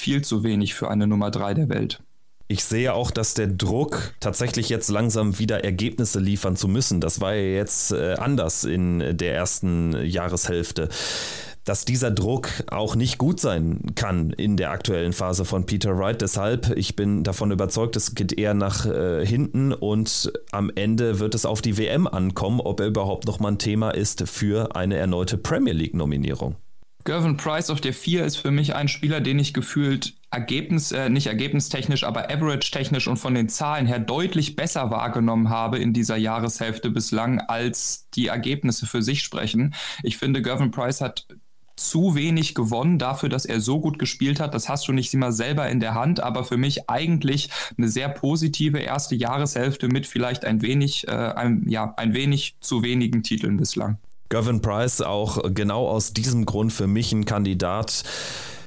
viel 0.00 0.22
zu 0.22 0.42
wenig 0.42 0.74
für 0.74 0.90
eine 0.90 1.06
Nummer 1.06 1.30
3 1.30 1.54
der 1.54 1.68
Welt. 1.68 2.02
Ich 2.48 2.64
sehe 2.64 2.94
auch, 2.94 3.12
dass 3.12 3.34
der 3.34 3.46
Druck, 3.46 4.12
tatsächlich 4.18 4.68
jetzt 4.68 4.88
langsam 4.88 5.38
wieder 5.38 5.62
Ergebnisse 5.62 6.18
liefern 6.18 6.56
zu 6.56 6.66
müssen, 6.66 7.00
das 7.00 7.20
war 7.20 7.32
ja 7.34 7.58
jetzt 7.58 7.92
äh, 7.92 8.14
anders 8.14 8.64
in 8.64 9.16
der 9.16 9.34
ersten 9.34 10.04
Jahreshälfte 10.04 10.88
dass 11.64 11.84
dieser 11.84 12.10
Druck 12.10 12.48
auch 12.68 12.96
nicht 12.96 13.18
gut 13.18 13.38
sein 13.38 13.80
kann 13.94 14.30
in 14.30 14.56
der 14.56 14.70
aktuellen 14.70 15.12
Phase 15.12 15.44
von 15.44 15.66
Peter 15.66 15.96
Wright. 15.96 16.20
Deshalb, 16.20 16.76
ich 16.76 16.96
bin 16.96 17.22
davon 17.22 17.50
überzeugt, 17.50 17.96
es 17.96 18.14
geht 18.14 18.36
eher 18.36 18.54
nach 18.54 18.86
äh, 18.86 19.24
hinten 19.24 19.72
und 19.72 20.32
am 20.52 20.72
Ende 20.74 21.20
wird 21.20 21.34
es 21.34 21.44
auf 21.44 21.62
die 21.62 21.76
WM 21.76 22.06
ankommen, 22.06 22.60
ob 22.60 22.80
er 22.80 22.86
überhaupt 22.86 23.26
noch 23.26 23.40
mal 23.40 23.52
ein 23.52 23.58
Thema 23.58 23.90
ist 23.90 24.28
für 24.28 24.74
eine 24.74 24.96
erneute 24.96 25.36
Premier 25.36 25.74
League-Nominierung. 25.74 26.56
Gervin 27.04 27.36
Price 27.36 27.70
auf 27.70 27.80
der 27.80 27.94
4 27.94 28.24
ist 28.24 28.36
für 28.36 28.50
mich 28.50 28.74
ein 28.74 28.88
Spieler, 28.88 29.20
den 29.20 29.38
ich 29.38 29.54
gefühlt 29.54 30.14
Ergebnis, 30.30 30.92
äh, 30.92 31.08
nicht 31.08 31.26
ergebnistechnisch, 31.26 32.04
aber 32.04 32.30
average-technisch 32.30 33.08
und 33.08 33.16
von 33.16 33.34
den 33.34 33.48
Zahlen 33.48 33.86
her 33.86 33.98
deutlich 33.98 34.54
besser 34.54 34.90
wahrgenommen 34.90 35.48
habe 35.48 35.78
in 35.78 35.92
dieser 35.92 36.16
Jahreshälfte 36.16 36.90
bislang, 36.90 37.40
als 37.40 38.08
die 38.14 38.28
Ergebnisse 38.28 38.86
für 38.86 39.02
sich 39.02 39.22
sprechen. 39.22 39.74
Ich 40.02 40.18
finde, 40.18 40.42
Gervin 40.42 40.70
Price 40.70 41.00
hat 41.00 41.26
zu 41.76 42.14
wenig 42.14 42.54
gewonnen 42.54 42.98
dafür, 42.98 43.30
dass 43.30 43.46
er 43.46 43.60
so 43.60 43.80
gut 43.80 43.98
gespielt 43.98 44.38
hat. 44.38 44.54
Das 44.54 44.68
hast 44.68 44.86
du 44.86 44.92
nicht 44.92 45.12
immer 45.14 45.32
selber 45.32 45.68
in 45.68 45.80
der 45.80 45.94
Hand, 45.94 46.20
aber 46.20 46.44
für 46.44 46.58
mich 46.58 46.90
eigentlich 46.90 47.48
eine 47.76 47.88
sehr 47.88 48.10
positive 48.10 48.78
erste 48.78 49.14
Jahreshälfte 49.14 49.88
mit 49.88 50.06
vielleicht 50.06 50.44
ein 50.44 50.60
wenig, 50.60 51.08
äh, 51.08 51.10
ein, 51.10 51.64
ja, 51.68 51.94
ein 51.96 52.12
wenig 52.12 52.56
zu 52.60 52.82
wenigen 52.82 53.22
Titeln 53.22 53.56
bislang. 53.56 53.98
Gervin 54.30 54.62
Price 54.62 55.02
auch 55.02 55.42
genau 55.52 55.88
aus 55.88 56.12
diesem 56.12 56.46
Grund 56.46 56.72
für 56.72 56.86
mich 56.86 57.12
ein 57.12 57.24
Kandidat 57.26 58.04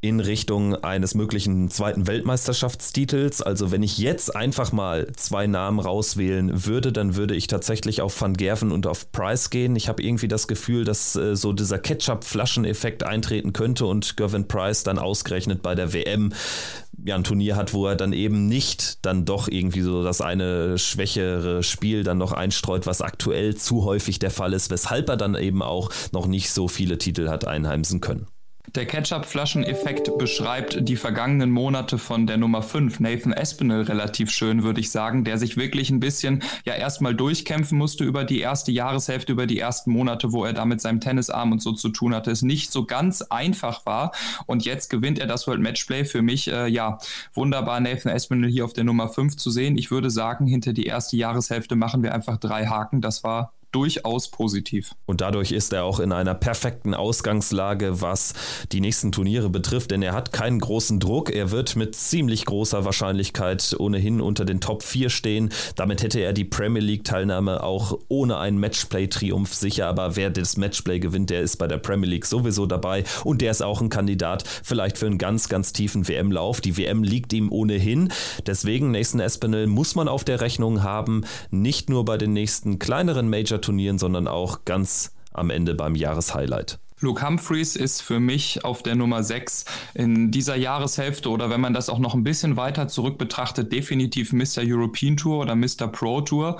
in 0.03 0.19
Richtung 0.19 0.75
eines 0.83 1.15
möglichen 1.15 1.71
zweiten 1.71 2.07
Weltmeisterschaftstitels. 2.07 3.41
Also 3.41 3.71
wenn 3.71 3.83
ich 3.83 3.97
jetzt 3.97 4.35
einfach 4.35 4.73
mal 4.73 5.07
zwei 5.15 5.47
Namen 5.47 5.79
rauswählen 5.79 6.65
würde, 6.65 6.91
dann 6.91 7.15
würde 7.15 7.35
ich 7.35 7.47
tatsächlich 7.47 8.01
auf 8.01 8.19
Van 8.19 8.33
Gerven 8.33 8.73
und 8.73 8.85
auf 8.85 9.09
Price 9.13 9.49
gehen. 9.49 9.77
Ich 9.77 9.87
habe 9.87 10.03
irgendwie 10.03 10.27
das 10.27 10.49
Gefühl, 10.49 10.83
dass 10.83 11.15
äh, 11.15 11.37
so 11.37 11.53
dieser 11.53 11.79
Ketchup-Flaschen-Effekt 11.79 13.03
eintreten 13.03 13.53
könnte 13.53 13.85
und 13.85 14.17
Gervin 14.17 14.45
Price 14.45 14.83
dann 14.83 14.99
ausgerechnet 14.99 15.61
bei 15.61 15.73
der 15.73 15.93
WM 15.93 16.33
ja 17.05 17.15
ein 17.15 17.23
Turnier 17.23 17.55
hat, 17.55 17.73
wo 17.73 17.87
er 17.87 17.95
dann 17.95 18.13
eben 18.13 18.47
nicht 18.47 19.05
dann 19.05 19.25
doch 19.25 19.47
irgendwie 19.47 19.81
so 19.81 20.03
das 20.03 20.21
eine 20.21 20.77
schwächere 20.77 21.63
Spiel 21.63 22.03
dann 22.03 22.17
noch 22.17 22.31
einstreut, 22.31 22.85
was 22.85 23.01
aktuell 23.01 23.55
zu 23.55 23.83
häufig 23.83 24.19
der 24.19 24.31
Fall 24.31 24.53
ist, 24.53 24.69
weshalb 24.69 25.09
er 25.09 25.17
dann 25.17 25.35
eben 25.35 25.61
auch 25.61 25.89
noch 26.11 26.27
nicht 26.27 26.51
so 26.51 26.67
viele 26.67 26.97
Titel 26.97 27.29
hat 27.29 27.45
einheimsen 27.45 28.01
können. 28.01 28.27
Der 28.75 28.87
Ketchup-Flaschen-Effekt 28.87 30.17
beschreibt 30.17 30.89
die 30.89 30.95
vergangenen 30.95 31.51
Monate 31.51 31.99
von 31.99 32.25
der 32.25 32.37
Nummer 32.37 32.63
5, 32.63 33.01
Nathan 33.01 33.31
Espinel, 33.31 33.83
relativ 33.83 34.31
schön, 34.31 34.63
würde 34.63 34.79
ich 34.79 34.89
sagen, 34.89 35.23
der 35.23 35.37
sich 35.37 35.57
wirklich 35.57 35.91
ein 35.91 35.99
bisschen 35.99 36.41
ja 36.65 36.73
erstmal 36.73 37.13
durchkämpfen 37.13 37.77
musste 37.77 38.03
über 38.03 38.23
die 38.23 38.39
erste 38.39 38.71
Jahreshälfte, 38.71 39.31
über 39.31 39.45
die 39.45 39.59
ersten 39.59 39.91
Monate, 39.91 40.31
wo 40.31 40.43
er 40.43 40.53
da 40.53 40.65
mit 40.65 40.81
seinem 40.81 41.01
Tennisarm 41.01 41.51
und 41.51 41.61
so 41.61 41.73
zu 41.73 41.89
tun 41.89 42.15
hatte, 42.15 42.31
es 42.31 42.41
nicht 42.41 42.71
so 42.71 42.83
ganz 42.85 43.21
einfach 43.21 43.85
war. 43.85 44.11
Und 44.47 44.65
jetzt 44.65 44.89
gewinnt 44.89 45.19
er 45.19 45.27
das 45.27 45.45
World 45.45 45.61
Matchplay. 45.61 46.03
Für 46.03 46.23
mich, 46.23 46.51
äh, 46.51 46.67
ja, 46.67 46.97
wunderbar, 47.35 47.79
Nathan 47.79 48.11
Espinel 48.11 48.49
hier 48.49 48.65
auf 48.65 48.73
der 48.73 48.85
Nummer 48.85 49.07
5 49.07 49.37
zu 49.37 49.51
sehen. 49.51 49.77
Ich 49.77 49.91
würde 49.91 50.09
sagen, 50.09 50.47
hinter 50.47 50.73
die 50.73 50.87
erste 50.87 51.15
Jahreshälfte 51.15 51.75
machen 51.75 52.01
wir 52.01 52.15
einfach 52.15 52.37
drei 52.37 52.65
Haken. 52.65 53.01
Das 53.01 53.23
war 53.23 53.53
durchaus 53.73 54.29
positiv. 54.29 54.93
Und 55.05 55.21
dadurch 55.21 55.51
ist 55.51 55.73
er 55.73 55.83
auch 55.83 55.99
in 55.99 56.11
einer 56.11 56.35
perfekten 56.35 56.93
Ausgangslage, 56.93 58.01
was 58.01 58.33
die 58.71 58.79
nächsten 58.81 59.11
Turniere 59.11 59.49
betrifft, 59.49 59.91
denn 59.91 60.01
er 60.01 60.13
hat 60.13 60.31
keinen 60.31 60.59
großen 60.59 60.99
Druck. 60.99 61.29
Er 61.31 61.51
wird 61.51 61.75
mit 61.75 61.95
ziemlich 61.95 62.45
großer 62.45 62.85
Wahrscheinlichkeit 62.85 63.75
ohnehin 63.77 64.21
unter 64.21 64.45
den 64.45 64.61
Top 64.61 64.83
4 64.83 65.09
stehen. 65.09 65.51
Damit 65.75 66.03
hätte 66.03 66.19
er 66.19 66.33
die 66.33 66.45
Premier 66.45 66.81
League-Teilnahme 66.81 67.63
auch 67.63 67.97
ohne 68.07 68.37
einen 68.37 68.59
Matchplay-Triumph 68.59 69.53
sicher. 69.53 69.87
Aber 69.87 70.15
wer 70.15 70.29
das 70.29 70.55
Matchplay 70.55 70.99
gewinnt, 70.99 71.31
der 71.31 71.41
ist 71.41 71.57
bei 71.57 71.67
der 71.67 71.77
Premier 71.77 72.09
League 72.09 72.25
sowieso 72.25 72.65
dabei. 72.65 73.03
Und 73.23 73.41
der 73.41 73.51
ist 73.51 73.63
auch 73.63 73.81
ein 73.81 73.89
Kandidat 73.89 74.43
vielleicht 74.63 74.97
für 74.99 75.07
einen 75.07 75.17
ganz, 75.17 75.49
ganz 75.49 75.73
tiefen 75.73 76.07
WM-Lauf. 76.07 76.61
Die 76.61 76.77
WM 76.77 77.03
liegt 77.03 77.33
ihm 77.33 77.51
ohnehin. 77.51 78.11
Deswegen, 78.45 78.91
Nathan 78.91 79.19
Espinel 79.19 79.65
muss 79.65 79.95
man 79.95 80.07
auf 80.07 80.23
der 80.23 80.41
Rechnung 80.41 80.83
haben. 80.83 81.25
Nicht 81.49 81.89
nur 81.89 82.05
bei 82.05 82.17
den 82.17 82.33
nächsten 82.33 82.77
kleineren 82.77 83.29
Major-Turnieren, 83.63 83.97
sondern 83.97 84.27
auch 84.27 84.65
ganz 84.65 85.13
am 85.31 85.49
Ende 85.49 85.73
beim 85.73 85.95
Jahreshighlight. 85.95 86.79
Luke 87.03 87.21
Humphreys 87.21 87.75
ist 87.75 88.01
für 88.01 88.21
mich 88.21 88.63
auf 88.63 88.81
der 88.81 88.95
Nummer 88.95 89.23
6 89.23 89.65
in 89.93 90.31
dieser 90.31 90.55
Jahreshälfte 90.55 91.29
oder 91.29 91.49
wenn 91.49 91.59
man 91.59 91.73
das 91.73 91.89
auch 91.89 91.99
noch 91.99 92.13
ein 92.13 92.23
bisschen 92.23 92.55
weiter 92.55 92.87
zurück 92.87 93.17
betrachtet, 93.17 93.73
definitiv 93.73 94.31
Mr. 94.31 94.63
European 94.63 95.17
Tour 95.17 95.41
oder 95.41 95.55
Mr. 95.55 95.87
Pro 95.91 96.21
Tour, 96.21 96.59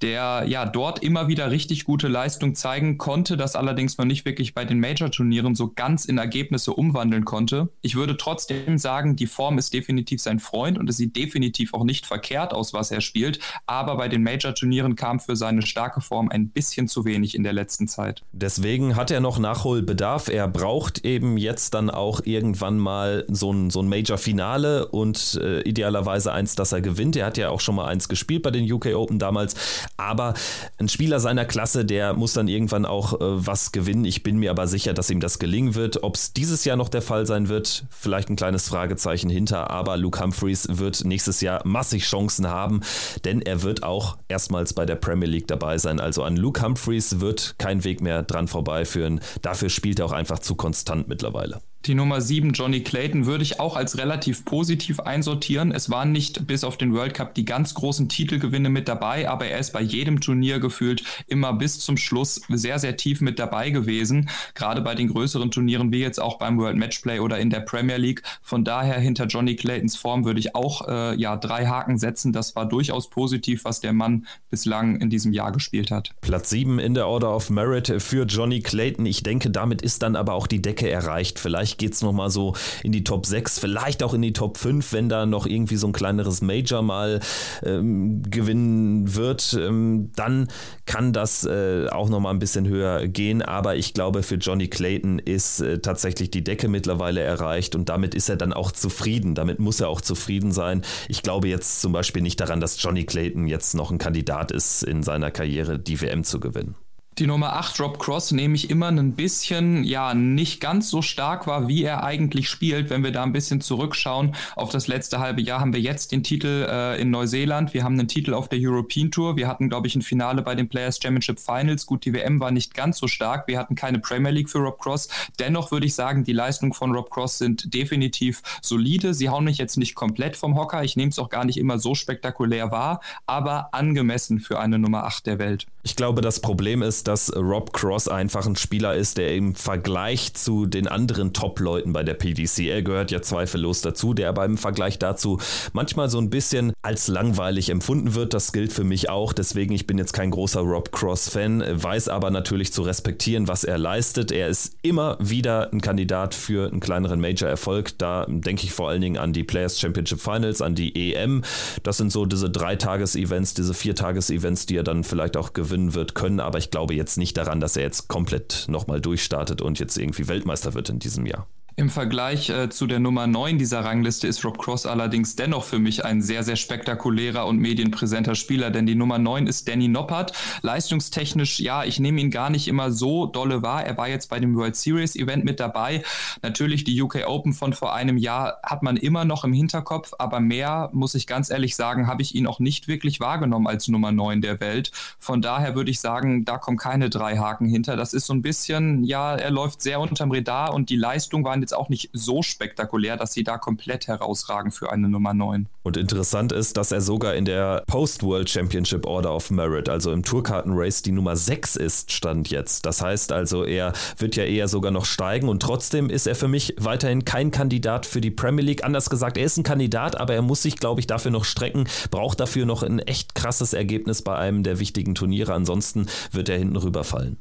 der 0.00 0.44
ja 0.46 0.64
dort 0.64 1.02
immer 1.02 1.26
wieder 1.26 1.50
richtig 1.50 1.84
gute 1.84 2.06
Leistung 2.06 2.54
zeigen 2.54 2.98
konnte, 2.98 3.36
das 3.36 3.56
allerdings 3.56 3.98
noch 3.98 4.04
nicht 4.04 4.24
wirklich 4.24 4.54
bei 4.54 4.64
den 4.64 4.78
Major-Turnieren 4.78 5.56
so 5.56 5.72
ganz 5.72 6.04
in 6.04 6.18
Ergebnisse 6.18 6.72
umwandeln 6.72 7.24
konnte. 7.24 7.68
Ich 7.82 7.96
würde 7.96 8.16
trotzdem 8.16 8.78
sagen, 8.78 9.16
die 9.16 9.26
Form 9.26 9.58
ist 9.58 9.74
definitiv 9.74 10.20
sein 10.20 10.38
Freund 10.38 10.78
und 10.78 10.88
es 10.88 10.98
sieht 10.98 11.16
definitiv 11.16 11.74
auch 11.74 11.84
nicht 11.84 12.06
verkehrt 12.06 12.54
aus, 12.54 12.72
was 12.72 12.92
er 12.92 13.00
spielt, 13.00 13.40
aber 13.66 13.96
bei 13.96 14.08
den 14.08 14.22
Major-Turnieren 14.22 14.94
kam 14.94 15.18
für 15.18 15.34
seine 15.34 15.62
starke 15.62 16.00
Form 16.00 16.28
ein 16.30 16.50
bisschen 16.50 16.86
zu 16.86 17.04
wenig 17.04 17.34
in 17.34 17.42
der 17.42 17.52
letzten 17.52 17.88
Zeit. 17.88 18.22
Deswegen 18.30 18.94
hat 18.94 19.10
er 19.10 19.18
noch 19.18 19.40
Nachhol 19.40 19.79
Bedarf. 19.82 20.28
Er 20.28 20.48
braucht 20.48 21.04
eben 21.04 21.36
jetzt 21.36 21.74
dann 21.74 21.90
auch 21.90 22.20
irgendwann 22.24 22.78
mal 22.78 23.24
so 23.28 23.52
ein, 23.52 23.70
so 23.70 23.80
ein 23.80 23.88
Major-Finale 23.88 24.88
und 24.88 25.40
äh, 25.42 25.60
idealerweise 25.62 26.32
eins, 26.32 26.54
das 26.54 26.72
er 26.72 26.80
gewinnt. 26.80 27.16
Er 27.16 27.26
hat 27.26 27.38
ja 27.38 27.50
auch 27.50 27.60
schon 27.60 27.74
mal 27.74 27.86
eins 27.86 28.08
gespielt 28.08 28.42
bei 28.42 28.50
den 28.50 28.70
UK 28.70 28.94
Open 28.94 29.18
damals. 29.18 29.54
Aber 29.96 30.34
ein 30.78 30.88
Spieler 30.88 31.20
seiner 31.20 31.44
Klasse, 31.44 31.84
der 31.84 32.14
muss 32.14 32.32
dann 32.32 32.48
irgendwann 32.48 32.84
auch 32.84 33.14
äh, 33.14 33.16
was 33.20 33.72
gewinnen. 33.72 34.04
Ich 34.04 34.22
bin 34.22 34.38
mir 34.38 34.50
aber 34.50 34.66
sicher, 34.66 34.94
dass 34.94 35.10
ihm 35.10 35.20
das 35.20 35.38
gelingen 35.38 35.74
wird. 35.74 36.02
Ob 36.02 36.16
es 36.16 36.32
dieses 36.32 36.64
Jahr 36.64 36.76
noch 36.76 36.88
der 36.88 37.02
Fall 37.02 37.26
sein 37.26 37.48
wird, 37.48 37.84
vielleicht 37.90 38.30
ein 38.30 38.36
kleines 38.36 38.68
Fragezeichen 38.68 39.30
hinter. 39.30 39.70
Aber 39.70 39.96
Luke 39.96 40.20
Humphreys 40.20 40.78
wird 40.78 41.04
nächstes 41.04 41.40
Jahr 41.40 41.60
massig 41.64 42.04
Chancen 42.04 42.48
haben, 42.48 42.80
denn 43.24 43.42
er 43.42 43.62
wird 43.62 43.82
auch 43.82 44.16
erstmals 44.28 44.72
bei 44.72 44.86
der 44.86 44.96
Premier 44.96 45.28
League 45.28 45.48
dabei 45.48 45.78
sein. 45.78 46.00
Also 46.00 46.22
an 46.22 46.36
Luke 46.36 46.62
Humphreys 46.62 47.20
wird 47.20 47.54
kein 47.58 47.84
Weg 47.84 48.00
mehr 48.00 48.22
dran 48.22 48.48
vorbeiführen. 48.48 49.20
Dafür 49.42 49.59
spielt 49.68 49.98
er 49.98 50.06
auch 50.06 50.12
einfach 50.12 50.38
zu 50.38 50.54
konstant 50.54 51.08
mittlerweile. 51.08 51.60
Die 51.86 51.94
Nummer 51.94 52.20
7, 52.20 52.52
Johnny 52.52 52.82
Clayton, 52.82 53.24
würde 53.24 53.42
ich 53.42 53.58
auch 53.58 53.74
als 53.74 53.96
relativ 53.96 54.44
positiv 54.44 55.00
einsortieren. 55.00 55.72
Es 55.72 55.88
waren 55.88 56.12
nicht 56.12 56.46
bis 56.46 56.62
auf 56.62 56.76
den 56.76 56.92
World 56.92 57.14
Cup 57.14 57.34
die 57.34 57.46
ganz 57.46 57.72
großen 57.72 58.10
Titelgewinne 58.10 58.68
mit 58.68 58.86
dabei, 58.86 59.30
aber 59.30 59.46
er 59.46 59.58
ist 59.58 59.72
bei 59.72 59.80
jedem 59.80 60.20
Turnier 60.20 60.60
gefühlt 60.60 61.02
immer 61.26 61.54
bis 61.54 61.78
zum 61.78 61.96
Schluss 61.96 62.42
sehr, 62.50 62.78
sehr 62.78 62.98
tief 62.98 63.22
mit 63.22 63.38
dabei 63.38 63.70
gewesen. 63.70 64.28
Gerade 64.54 64.82
bei 64.82 64.94
den 64.94 65.08
größeren 65.08 65.50
Turnieren, 65.50 65.90
wie 65.90 66.00
jetzt 66.00 66.20
auch 66.20 66.36
beim 66.36 66.58
World 66.58 66.76
Matchplay 66.76 67.18
oder 67.18 67.38
in 67.38 67.48
der 67.48 67.60
Premier 67.60 67.96
League. 67.96 68.22
Von 68.42 68.62
daher 68.62 68.98
hinter 68.98 69.24
Johnny 69.24 69.56
Claytons 69.56 69.96
Form 69.96 70.26
würde 70.26 70.40
ich 70.40 70.54
auch 70.54 70.86
äh, 70.86 71.18
ja, 71.18 71.36
drei 71.36 71.66
Haken 71.66 71.96
setzen. 71.96 72.34
Das 72.34 72.54
war 72.56 72.68
durchaus 72.68 73.08
positiv, 73.08 73.64
was 73.64 73.80
der 73.80 73.94
Mann 73.94 74.26
bislang 74.50 75.00
in 75.00 75.08
diesem 75.08 75.32
Jahr 75.32 75.50
gespielt 75.50 75.90
hat. 75.90 76.10
Platz 76.20 76.50
7 76.50 76.78
in 76.78 76.92
der 76.92 77.08
Order 77.08 77.34
of 77.34 77.48
Merit 77.48 78.02
für 78.02 78.26
Johnny 78.26 78.60
Clayton. 78.60 79.06
Ich 79.06 79.22
denke, 79.22 79.48
damit 79.48 79.80
ist 79.80 80.02
dann 80.02 80.14
aber 80.14 80.34
auch 80.34 80.46
die 80.46 80.60
Decke 80.60 80.90
erreicht. 80.90 81.38
Vielleicht 81.38 81.69
Vielleicht 81.70 81.78
geht 81.78 81.94
es 81.94 82.02
nochmal 82.02 82.30
so 82.30 82.54
in 82.82 82.90
die 82.90 83.04
Top 83.04 83.26
6, 83.26 83.60
vielleicht 83.60 84.02
auch 84.02 84.12
in 84.12 84.22
die 84.22 84.32
Top 84.32 84.58
5, 84.58 84.92
wenn 84.92 85.08
da 85.08 85.24
noch 85.24 85.46
irgendwie 85.46 85.76
so 85.76 85.86
ein 85.86 85.92
kleineres 85.92 86.42
Major 86.42 86.82
mal 86.82 87.20
ähm, 87.62 88.22
gewinnen 88.28 89.14
wird. 89.14 89.56
Ähm, 89.58 90.10
dann 90.16 90.48
kann 90.86 91.12
das 91.12 91.44
äh, 91.44 91.86
auch 91.88 92.08
nochmal 92.08 92.34
ein 92.34 92.40
bisschen 92.40 92.66
höher 92.66 93.06
gehen. 93.06 93.40
Aber 93.42 93.76
ich 93.76 93.94
glaube, 93.94 94.24
für 94.24 94.34
Johnny 94.34 94.66
Clayton 94.66 95.20
ist 95.20 95.60
äh, 95.60 95.78
tatsächlich 95.78 96.32
die 96.32 96.42
Decke 96.42 96.66
mittlerweile 96.66 97.20
erreicht 97.20 97.76
und 97.76 97.88
damit 97.88 98.16
ist 98.16 98.28
er 98.28 98.36
dann 98.36 98.52
auch 98.52 98.72
zufrieden. 98.72 99.36
Damit 99.36 99.60
muss 99.60 99.80
er 99.80 99.88
auch 99.88 100.00
zufrieden 100.00 100.50
sein. 100.50 100.82
Ich 101.08 101.22
glaube 101.22 101.46
jetzt 101.46 101.80
zum 101.80 101.92
Beispiel 101.92 102.22
nicht 102.22 102.40
daran, 102.40 102.60
dass 102.60 102.82
Johnny 102.82 103.04
Clayton 103.04 103.46
jetzt 103.46 103.74
noch 103.74 103.92
ein 103.92 103.98
Kandidat 103.98 104.50
ist, 104.50 104.82
in 104.82 105.04
seiner 105.04 105.30
Karriere 105.30 105.78
die 105.78 106.00
WM 106.00 106.24
zu 106.24 106.40
gewinnen 106.40 106.74
die 107.20 107.26
Nummer 107.26 107.52
8 107.52 107.78
Rob 107.80 107.98
Cross 107.98 108.32
nehme 108.32 108.54
ich 108.54 108.70
immer 108.70 108.88
ein 108.88 109.12
bisschen, 109.12 109.84
ja, 109.84 110.14
nicht 110.14 110.60
ganz 110.60 110.88
so 110.88 111.02
stark 111.02 111.46
war, 111.46 111.68
wie 111.68 111.84
er 111.84 112.02
eigentlich 112.02 112.48
spielt. 112.48 112.88
Wenn 112.88 113.04
wir 113.04 113.12
da 113.12 113.22
ein 113.22 113.32
bisschen 113.32 113.60
zurückschauen 113.60 114.34
auf 114.56 114.70
das 114.70 114.88
letzte 114.88 115.20
halbe 115.20 115.42
Jahr, 115.42 115.60
haben 115.60 115.74
wir 115.74 115.80
jetzt 115.80 116.12
den 116.12 116.22
Titel 116.22 116.66
äh, 116.68 117.00
in 117.00 117.10
Neuseeland. 117.10 117.74
Wir 117.74 117.84
haben 117.84 117.98
einen 117.98 118.08
Titel 118.08 118.32
auf 118.32 118.48
der 118.48 118.58
European 118.60 119.10
Tour. 119.10 119.36
Wir 119.36 119.48
hatten, 119.48 119.68
glaube 119.68 119.86
ich, 119.86 119.94
ein 119.94 120.02
Finale 120.02 120.40
bei 120.40 120.54
den 120.54 120.70
Players 120.70 120.98
Championship 121.00 121.38
Finals. 121.38 121.84
Gut, 121.84 122.06
die 122.06 122.14
WM 122.14 122.40
war 122.40 122.50
nicht 122.50 122.72
ganz 122.72 122.98
so 122.98 123.06
stark. 123.06 123.46
Wir 123.46 123.58
hatten 123.58 123.74
keine 123.74 123.98
Premier 123.98 124.30
League 124.30 124.48
für 124.48 124.58
Rob 124.58 124.80
Cross. 124.80 125.08
Dennoch 125.38 125.70
würde 125.70 125.84
ich 125.86 125.94
sagen, 125.94 126.24
die 126.24 126.32
Leistungen 126.32 126.72
von 126.72 126.92
Rob 126.92 127.10
Cross 127.10 127.36
sind 127.36 127.74
definitiv 127.74 128.40
solide. 128.62 129.12
Sie 129.12 129.28
hauen 129.28 129.44
mich 129.44 129.58
jetzt 129.58 129.76
nicht 129.76 129.94
komplett 129.94 130.38
vom 130.38 130.56
Hocker. 130.56 130.82
Ich 130.84 130.96
nehme 130.96 131.10
es 131.10 131.18
auch 131.18 131.28
gar 131.28 131.44
nicht 131.44 131.58
immer 131.58 131.78
so 131.78 131.94
spektakulär 131.94 132.70
wahr, 132.70 133.00
aber 133.26 133.74
angemessen 133.74 134.40
für 134.40 134.58
eine 134.58 134.78
Nummer 134.78 135.04
8 135.04 135.26
der 135.26 135.38
Welt. 135.38 135.66
Ich 135.82 135.96
glaube, 135.96 136.20
das 136.20 136.40
Problem 136.40 136.82
ist, 136.82 137.08
dass 137.08 137.34
Rob 137.34 137.72
Cross 137.72 138.06
einfach 138.06 138.44
ein 138.44 138.56
Spieler 138.56 138.94
ist, 138.94 139.16
der 139.16 139.34
im 139.34 139.54
Vergleich 139.54 140.34
zu 140.34 140.66
den 140.66 140.86
anderen 140.86 141.32
Top-Leuten 141.32 141.94
bei 141.94 142.02
der 142.02 142.12
PDC, 142.12 142.66
er 142.66 142.82
gehört 142.82 143.10
ja 143.10 143.22
zweifellos 143.22 143.80
dazu, 143.80 144.12
der 144.12 144.28
aber 144.28 144.44
im 144.44 144.58
Vergleich 144.58 144.98
dazu 144.98 145.40
manchmal 145.72 146.10
so 146.10 146.18
ein 146.18 146.28
bisschen 146.28 146.74
als 146.82 147.08
langweilig 147.08 147.70
empfunden 147.70 148.14
wird. 148.14 148.34
Das 148.34 148.52
gilt 148.52 148.74
für 148.74 148.84
mich 148.84 149.08
auch. 149.08 149.32
Deswegen, 149.32 149.72
ich 149.72 149.86
bin 149.86 149.96
jetzt 149.96 150.12
kein 150.12 150.30
großer 150.30 150.60
Rob 150.60 150.92
Cross-Fan, 150.92 151.64
weiß 151.82 152.08
aber 152.08 152.30
natürlich 152.30 152.74
zu 152.74 152.82
respektieren, 152.82 153.48
was 153.48 153.64
er 153.64 153.78
leistet. 153.78 154.32
Er 154.32 154.48
ist 154.48 154.74
immer 154.82 155.16
wieder 155.18 155.72
ein 155.72 155.80
Kandidat 155.80 156.34
für 156.34 156.68
einen 156.68 156.80
kleineren 156.80 157.22
Major-Erfolg. 157.22 157.96
Da 157.96 158.26
denke 158.28 158.64
ich 158.64 158.72
vor 158.72 158.90
allen 158.90 159.00
Dingen 159.00 159.16
an 159.16 159.32
die 159.32 159.44
Players 159.44 159.80
Championship 159.80 160.20
Finals, 160.20 160.60
an 160.60 160.74
die 160.74 161.14
EM. 161.14 161.42
Das 161.82 161.96
sind 161.96 162.12
so 162.12 162.26
diese 162.26 162.50
Dreitages-Events, 162.50 163.54
diese 163.54 163.72
Viertages-Events, 163.72 164.66
die 164.66 164.76
er 164.76 164.84
dann 164.84 165.04
vielleicht 165.04 165.38
auch 165.38 165.54
gewinnt 165.54 165.69
gewinnen 165.70 165.94
wird 165.94 166.14
können, 166.14 166.40
aber 166.40 166.58
ich 166.58 166.70
glaube 166.70 166.94
jetzt 166.94 167.16
nicht 167.16 167.36
daran, 167.36 167.60
dass 167.60 167.76
er 167.76 167.84
jetzt 167.84 168.08
komplett 168.08 168.66
nochmal 168.68 169.00
durchstartet 169.00 169.62
und 169.62 169.78
jetzt 169.78 169.96
irgendwie 169.96 170.26
Weltmeister 170.26 170.74
wird 170.74 170.88
in 170.90 170.98
diesem 170.98 171.26
Jahr. 171.26 171.46
Im 171.76 171.88
Vergleich 171.88 172.50
äh, 172.50 172.68
zu 172.68 172.86
der 172.86 172.98
Nummer 172.98 173.26
9 173.26 173.56
dieser 173.56 173.84
Rangliste 173.84 174.26
ist 174.26 174.44
Rob 174.44 174.58
Cross 174.58 174.86
allerdings 174.86 175.36
dennoch 175.36 175.64
für 175.64 175.78
mich 175.78 176.04
ein 176.04 176.20
sehr, 176.20 176.42
sehr 176.42 176.56
spektakulärer 176.56 177.46
und 177.46 177.58
medienpräsenter 177.58 178.34
Spieler, 178.34 178.70
denn 178.70 178.86
die 178.86 178.96
Nummer 178.96 179.18
9 179.18 179.46
ist 179.46 179.68
Danny 179.68 179.88
Noppert. 179.88 180.32
Leistungstechnisch, 180.62 181.60
ja, 181.60 181.84
ich 181.84 182.00
nehme 182.00 182.20
ihn 182.20 182.30
gar 182.30 182.50
nicht 182.50 182.66
immer 182.66 182.90
so 182.90 183.26
dolle 183.26 183.62
wahr. 183.62 183.84
Er 183.86 183.96
war 183.96 184.08
jetzt 184.08 184.28
bei 184.28 184.40
dem 184.40 184.56
World 184.56 184.74
Series 184.74 185.14
Event 185.14 185.44
mit 185.44 185.60
dabei. 185.60 186.02
Natürlich 186.42 186.84
die 186.84 187.00
UK 187.00 187.26
Open 187.28 187.52
von 187.52 187.72
vor 187.72 187.94
einem 187.94 188.18
Jahr 188.18 188.58
hat 188.64 188.82
man 188.82 188.96
immer 188.96 189.24
noch 189.24 189.44
im 189.44 189.52
Hinterkopf, 189.52 190.12
aber 190.18 190.40
mehr, 190.40 190.90
muss 190.92 191.14
ich 191.14 191.26
ganz 191.26 191.50
ehrlich 191.50 191.76
sagen, 191.76 192.08
habe 192.08 192.22
ich 192.22 192.34
ihn 192.34 192.48
auch 192.48 192.58
nicht 192.58 192.88
wirklich 192.88 193.20
wahrgenommen 193.20 193.68
als 193.68 193.86
Nummer 193.86 194.10
9 194.10 194.40
der 194.40 194.60
Welt. 194.60 194.90
Von 195.18 195.40
daher 195.40 195.76
würde 195.76 195.92
ich 195.92 196.00
sagen, 196.00 196.44
da 196.44 196.58
kommen 196.58 196.78
keine 196.78 197.10
drei 197.10 197.38
Haken 197.38 197.68
hinter. 197.68 197.96
Das 197.96 198.12
ist 198.12 198.26
so 198.26 198.34
ein 198.34 198.42
bisschen, 198.42 199.04
ja, 199.04 199.36
er 199.36 199.50
läuft 199.50 199.82
sehr 199.82 200.00
unterm 200.00 200.32
Radar 200.32 200.74
und 200.74 200.90
die 200.90 200.96
Leistung 200.96 201.44
waren 201.60 201.62
jetzt 201.62 201.74
auch 201.74 201.88
nicht 201.88 202.10
so 202.12 202.42
spektakulär, 202.42 203.16
dass 203.16 203.32
sie 203.32 203.44
da 203.44 203.58
komplett 203.58 204.08
herausragen 204.08 204.72
für 204.72 204.90
eine 204.90 205.08
Nummer 205.08 205.34
9. 205.34 205.68
Und 205.82 205.96
interessant 205.96 206.52
ist, 206.52 206.76
dass 206.76 206.92
er 206.92 207.00
sogar 207.00 207.34
in 207.34 207.44
der 207.44 207.84
Post-World 207.86 208.48
Championship 208.48 209.06
Order 209.06 209.34
of 209.34 209.50
Merit, 209.50 209.88
also 209.88 210.12
im 210.12 210.22
Tourkarten-Race, 210.22 211.02
die 211.02 211.12
Nummer 211.12 211.36
6 211.36 211.76
ist, 211.76 212.12
stand 212.12 212.50
jetzt. 212.50 212.86
Das 212.86 213.02
heißt 213.02 213.32
also, 213.32 213.64
er 213.64 213.92
wird 214.16 214.36
ja 214.36 214.44
eher 214.44 214.68
sogar 214.68 214.90
noch 214.90 215.04
steigen 215.04 215.48
und 215.48 215.60
trotzdem 215.60 216.08
ist 216.08 216.26
er 216.26 216.34
für 216.34 216.48
mich 216.48 216.74
weiterhin 216.78 217.24
kein 217.24 217.50
Kandidat 217.50 218.06
für 218.06 218.20
die 218.20 218.30
Premier 218.30 218.64
League. 218.64 218.84
Anders 218.84 219.10
gesagt, 219.10 219.36
er 219.36 219.44
ist 219.44 219.58
ein 219.58 219.64
Kandidat, 219.64 220.16
aber 220.16 220.34
er 220.34 220.42
muss 220.42 220.62
sich, 220.62 220.76
glaube 220.76 221.00
ich, 221.00 221.06
dafür 221.06 221.30
noch 221.30 221.44
strecken, 221.44 221.88
braucht 222.10 222.40
dafür 222.40 222.64
noch 222.64 222.82
ein 222.82 223.00
echt 223.00 223.34
krasses 223.34 223.72
Ergebnis 223.72 224.22
bei 224.22 224.36
einem 224.36 224.62
der 224.62 224.78
wichtigen 224.78 225.14
Turniere. 225.14 225.52
Ansonsten 225.52 226.06
wird 226.32 226.48
er 226.48 226.58
hinten 226.58 226.76
rüberfallen. 226.76 227.38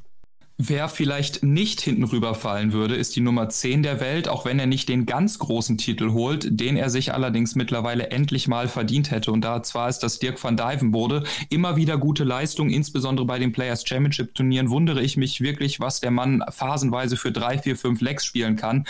Wer 0.61 0.89
vielleicht 0.89 1.41
nicht 1.41 1.79
hinten 1.79 2.03
rüberfallen 2.03 2.73
würde, 2.73 2.97
ist 2.97 3.15
die 3.15 3.21
Nummer 3.21 3.47
10 3.47 3.81
der 3.81 4.01
Welt, 4.01 4.27
auch 4.27 4.43
wenn 4.43 4.59
er 4.59 4.65
nicht 4.65 4.89
den 4.89 5.05
ganz 5.05 5.39
großen 5.39 5.77
Titel 5.77 6.11
holt, 6.11 6.49
den 6.51 6.75
er 6.75 6.89
sich 6.89 7.13
allerdings 7.13 7.55
mittlerweile 7.55 8.11
endlich 8.11 8.49
mal 8.49 8.67
verdient 8.67 9.09
hätte. 9.09 9.31
Und 9.31 9.39
da 9.39 9.63
zwar 9.63 9.87
ist 9.87 9.99
das 9.99 10.19
Dirk 10.19 10.43
van 10.43 10.57
Dijvenbode 10.57 11.23
immer 11.49 11.77
wieder 11.77 11.97
gute 11.97 12.25
Leistung, 12.25 12.71
insbesondere 12.71 13.25
bei 13.25 13.39
den 13.39 13.53
Players 13.53 13.87
Championship 13.87 14.35
Turnieren, 14.35 14.69
wundere 14.69 15.01
ich 15.01 15.15
mich 15.15 15.39
wirklich, 15.39 15.79
was 15.79 16.01
der 16.01 16.11
Mann 16.11 16.43
phasenweise 16.49 17.15
für 17.15 17.31
drei, 17.31 17.57
vier, 17.57 17.77
fünf 17.77 18.01
Lecks 18.01 18.25
spielen 18.25 18.57
kann. 18.57 18.83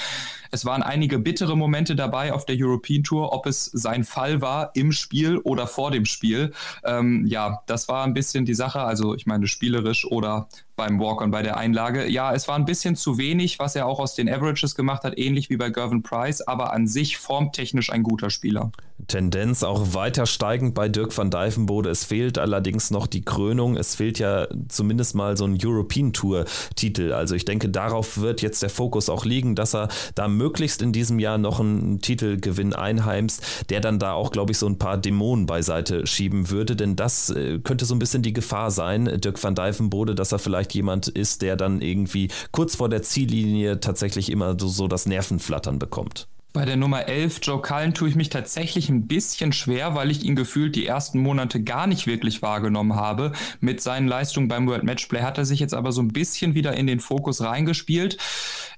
Es 0.52 0.66
waren 0.66 0.84
einige 0.84 1.20
bittere 1.20 1.56
Momente 1.56 1.96
dabei 1.96 2.34
auf 2.34 2.46
der 2.46 2.56
European 2.60 3.04
Tour, 3.04 3.34
ob 3.34 3.46
es 3.46 3.66
sein 3.66 4.04
Fall 4.04 4.42
war 4.42 4.72
im 4.76 4.92
Spiel 4.92 5.38
oder 5.38 5.68
vor 5.68 5.92
dem 5.92 6.06
Spiel. 6.06 6.54
Ähm, 6.84 7.26
ja, 7.26 7.62
das 7.68 7.88
war 7.88 8.04
ein 8.04 8.14
bisschen 8.14 8.46
die 8.46 8.54
Sache. 8.54 8.82
Also 8.82 9.16
ich 9.16 9.26
meine 9.26 9.48
spielerisch 9.48 10.06
oder 10.06 10.48
beim 10.76 11.00
Walk-on 11.00 11.32
bei 11.32 11.42
der 11.42 11.58
Einlage. 11.58 12.08
Ja, 12.08 12.34
es 12.34 12.48
war 12.48 12.56
ein 12.56 12.66
bisschen 12.66 12.96
zu 12.96 13.18
wenig, 13.18 13.60
was 13.60 13.76
er 13.76 13.86
auch 13.86 14.00
aus 14.00 14.16
den 14.16 14.30
Averages 14.30 14.76
gemacht 14.76 15.04
hat, 15.04 15.18
ähnlich 15.18 15.50
wie 15.50 15.58
bei 15.58 15.70
Gervin 15.70 16.04
Price, 16.04 16.42
aber 16.42 16.74
an 16.74 16.88
sich 16.88 17.18
formtechnisch 17.18 17.92
ein 17.92 18.04
guter 18.04 18.30
Spieler. 18.30 18.72
Tendenz 19.08 19.64
auch 19.64 19.94
weiter 19.94 20.26
steigend 20.26 20.74
bei 20.74 20.90
Dirk 20.90 21.18
van 21.18 21.32
Dijvenbode. 21.32 21.90
Es 21.90 22.04
fehlt 22.04 22.38
allerdings 22.38 22.92
noch 22.92 23.08
die 23.08 23.22
Krönung. 23.22 23.78
Es 23.78 23.96
fehlt 23.96 24.20
ja 24.20 24.48
zumindest 24.68 25.16
mal 25.16 25.38
so 25.38 25.46
ein 25.46 25.58
European 25.62 26.14
Tour 26.14 26.46
Titel. 26.76 27.14
Also 27.14 27.36
ich 27.36 27.46
denke, 27.46 27.70
darauf 27.70 28.20
wird 28.20 28.42
jetzt 28.42 28.62
der 28.62 28.70
Fokus 28.70 29.10
auch 29.10 29.26
liegen, 29.26 29.56
dass 29.56 29.74
er 29.74 29.90
da 30.16 30.28
möglichst 30.28 30.82
in 30.82 30.92
diesem 30.92 31.20
Jahr 31.20 31.38
noch 31.38 31.60
einen 31.60 32.02
Titelgewinn 32.02 32.74
einheimst, 32.74 33.44
der 33.70 33.82
dann 33.82 34.00
da 34.00 34.14
auch, 34.14 34.32
glaube 34.32 34.52
ich, 34.52 34.58
so 34.58 34.68
ein 34.68 34.78
paar 34.78 34.98
Dämonen 34.98 35.46
beiseite 35.46 36.06
schieben 36.06 36.50
würde. 36.50 36.76
Denn 36.76 36.96
das 36.96 37.30
äh, 37.30 37.60
könnte 37.60 37.86
so 37.86 37.96
ein 37.96 38.00
bisschen 38.00 38.22
die 38.22 38.34
Gefahr 38.34 38.72
sein, 38.72 39.06
Dirk 39.22 39.42
van 39.42 39.56
Dijvenbode, 39.56 40.16
dass 40.16 40.32
er 40.32 40.40
vielleicht 40.40 40.74
jemand 40.74 41.08
ist, 41.08 41.42
der 41.42 41.56
dann 41.56 41.82
irgendwie 41.82 42.30
kurz 42.52 42.76
vor 42.76 42.90
der 42.90 43.02
Ziellinie 43.02 43.80
tatsächlich 43.80 44.32
immer 44.32 44.58
so, 44.60 44.68
so 44.68 44.88
das 44.88 45.06
Nervenflattern 45.06 45.80
bekommt. 45.80 46.28
Bei 46.52 46.66
der 46.66 46.78
Nummer 46.78 47.08
11, 47.08 47.42
Joe 47.44 47.62
Cullen, 47.62 47.94
tue 47.94 48.10
ich 48.10 48.16
mich 48.16 48.30
tatsächlich 48.30 48.90
ein 48.90 49.06
bisschen 49.06 49.54
schwer, 49.54 49.94
weil 49.94 50.10
ich 50.10 50.24
ihn 50.24 50.36
gefühlt 50.36 50.76
die 50.76 50.88
ersten 50.88 51.20
Monate 51.20 51.62
gar 51.64 51.86
nicht 51.86 52.08
wirklich 52.08 52.42
wahrgenommen 52.42 52.96
habe. 52.96 53.34
Mit 53.60 53.82
seinen 53.82 54.08
Leistungen 54.08 54.48
beim 54.48 54.68
World 54.68 54.84
Matchplay 54.84 55.22
hat 55.22 55.38
er 55.38 55.46
sich 55.46 55.60
jetzt 55.60 55.76
aber 55.76 55.92
so 55.92 56.02
ein 56.02 56.08
bisschen 56.08 56.56
wieder 56.56 56.74
in 56.74 56.88
den 56.88 57.02
Fokus 57.02 57.42
reingespielt. 57.42 58.18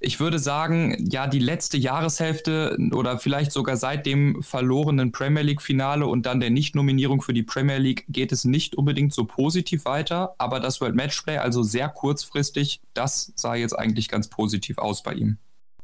Ich 0.01 0.19
würde 0.19 0.37
sagen, 0.37 0.97
ja, 1.09 1.27
die 1.27 1.39
letzte 1.39 1.77
Jahreshälfte 1.77 2.77
oder 2.91 3.17
vielleicht 3.17 3.53
sogar 3.53 3.77
seit 3.77 4.05
dem 4.05 4.43
verlorenen 4.43 5.13
Premier 5.13 5.43
League-Finale 5.43 6.05
und 6.07 6.25
dann 6.25 6.41
der 6.41 6.49
Nicht-Nominierung 6.49 7.21
für 7.21 7.33
die 7.33 7.43
Premier 7.43 7.77
League 7.77 8.03
geht 8.09 8.33
es 8.33 8.43
nicht 8.43 8.75
unbedingt 8.75 9.13
so 9.13 9.23
positiv 9.23 9.85
weiter. 9.85 10.35
Aber 10.39 10.59
das 10.59 10.81
World 10.81 10.95
Matchplay, 10.95 11.37
also 11.37 11.63
sehr 11.63 11.87
kurzfristig, 11.87 12.81
das 12.93 13.31
sah 13.37 13.55
jetzt 13.55 13.79
eigentlich 13.79 14.09
ganz 14.09 14.27
positiv 14.27 14.77
aus 14.77 15.03
bei 15.03 15.13
ihm. 15.13 15.37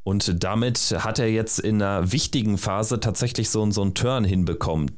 Und 0.07 0.41
damit 0.41 0.95
hat 0.99 1.19
er 1.19 1.29
jetzt 1.29 1.59
in 1.59 1.81
einer 1.81 2.13
wichtigen 2.13 2.57
Phase 2.57 3.01
tatsächlich 3.01 3.49
so, 3.49 3.69
so 3.71 3.81
einen 3.81 3.93
Turn 3.93 4.23
hinbekommen. 4.23 4.91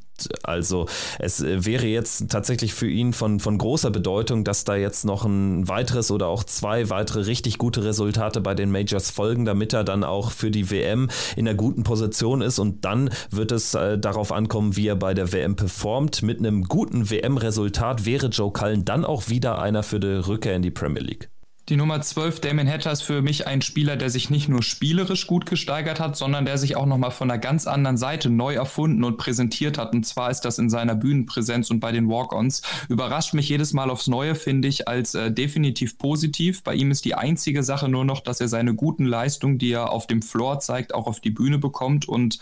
Also 0.44 0.86
es 1.18 1.44
wäre 1.44 1.88
jetzt 1.88 2.30
tatsächlich 2.30 2.76
für 2.76 2.88
ihn 2.88 3.14
von, 3.14 3.40
von 3.40 3.58
großer 3.58 3.90
Bedeutung, 3.90 4.44
dass 4.44 4.66
da 4.66 4.76
jetzt 4.76 5.06
noch 5.06 5.26
ein 5.26 5.68
weiteres 5.68 6.12
oder 6.12 6.28
auch 6.28 6.44
zwei 6.44 6.92
weitere 6.92 7.22
richtig 7.22 7.58
gute 7.58 7.84
Resultate 7.84 8.40
bei 8.40 8.54
den 8.54 8.70
Majors 8.70 9.10
folgen, 9.10 9.46
damit 9.46 9.74
er 9.74 9.84
dann 9.84 10.04
auch 10.04 10.30
für 10.30 10.52
die 10.52 10.70
WM 10.70 11.10
in 11.36 11.48
einer 11.48 11.58
guten 11.58 11.82
Position 11.82 12.44
ist 12.44 12.60
und 12.60 12.86
dann 12.86 13.10
wird 13.32 13.52
es 13.52 13.74
äh, 13.74 13.98
darauf 13.98 14.32
ankommen, 14.32 14.76
wie 14.76 14.90
er 14.90 14.96
bei 14.96 15.16
der 15.16 15.34
WM 15.34 15.56
performt. 15.56 16.22
Mit 16.22 16.38
einem 16.38 16.66
guten 16.66 17.10
WM-Resultat 17.10 18.06
wäre 18.06 18.28
Joe 18.28 18.54
Cullen 18.54 18.86
dann 18.86 19.06
auch 19.06 19.28
wieder 19.28 19.60
einer 19.60 19.82
für 19.82 20.00
die 20.00 20.08
Rückkehr 20.08 20.56
in 20.56 20.62
die 20.62 20.70
Premier 20.70 21.02
League. 21.02 21.32
Die 21.70 21.78
Nummer 21.78 22.02
12, 22.02 22.42
Damon 22.42 22.68
Hatter, 22.68 22.92
ist 22.92 23.04
für 23.04 23.22
mich 23.22 23.46
ein 23.46 23.62
Spieler, 23.62 23.96
der 23.96 24.10
sich 24.10 24.32
nicht 24.32 24.50
nur 24.50 24.64
spielerisch 24.64 25.28
gut 25.28 25.46
gesteigert 25.46 26.00
hat, 26.00 26.18
sondern 26.18 26.44
der 26.46 26.58
sich 26.58 26.76
auch 26.76 26.88
nochmal 26.88 27.12
von 27.12 27.30
einer 27.30 27.40
ganz 27.40 27.68
anderen 27.68 27.96
Seite 27.96 28.32
neu 28.32 28.56
erfunden 28.56 29.04
und 29.04 29.18
präsentiert 29.18 29.78
hat. 29.78 29.94
Und 29.94 30.04
zwar 30.04 30.32
ist 30.32 30.42
das 30.42 30.58
in 30.58 30.72
seiner 30.72 30.96
Bühnenpräsenz 30.96 31.70
und 31.70 31.80
bei 31.80 31.92
den 31.92 32.10
Walk-Ons. 32.10 32.64
Überrascht 32.88 33.36
mich 33.36 33.50
jedes 33.50 33.74
Mal 33.74 33.92
aufs 33.92 34.08
Neue, 34.08 34.34
finde 34.34 34.68
ich, 34.68 34.88
als 34.88 35.14
äh, 35.14 35.32
definitiv 35.32 36.00
positiv. 36.00 36.64
Bei 36.64 36.74
ihm 36.74 36.90
ist 36.90 37.06
die 37.06 37.14
einzige 37.14 37.62
Sache 37.62 37.88
nur 37.88 38.04
noch, 38.04 38.22
dass 38.22 38.42
er 38.42 38.48
seine 38.48 38.74
guten 38.74 39.06
Leistungen, 39.06 39.60
die 39.60 39.72
er 39.72 39.92
auf 39.92 40.08
dem 40.08 40.24
Floor 40.24 40.60
zeigt, 40.60 40.96
auch 40.96 41.06
auf 41.06 41.20
die 41.20 41.30
Bühne 41.30 41.60
bekommt. 41.60 42.10
Und 42.10 42.40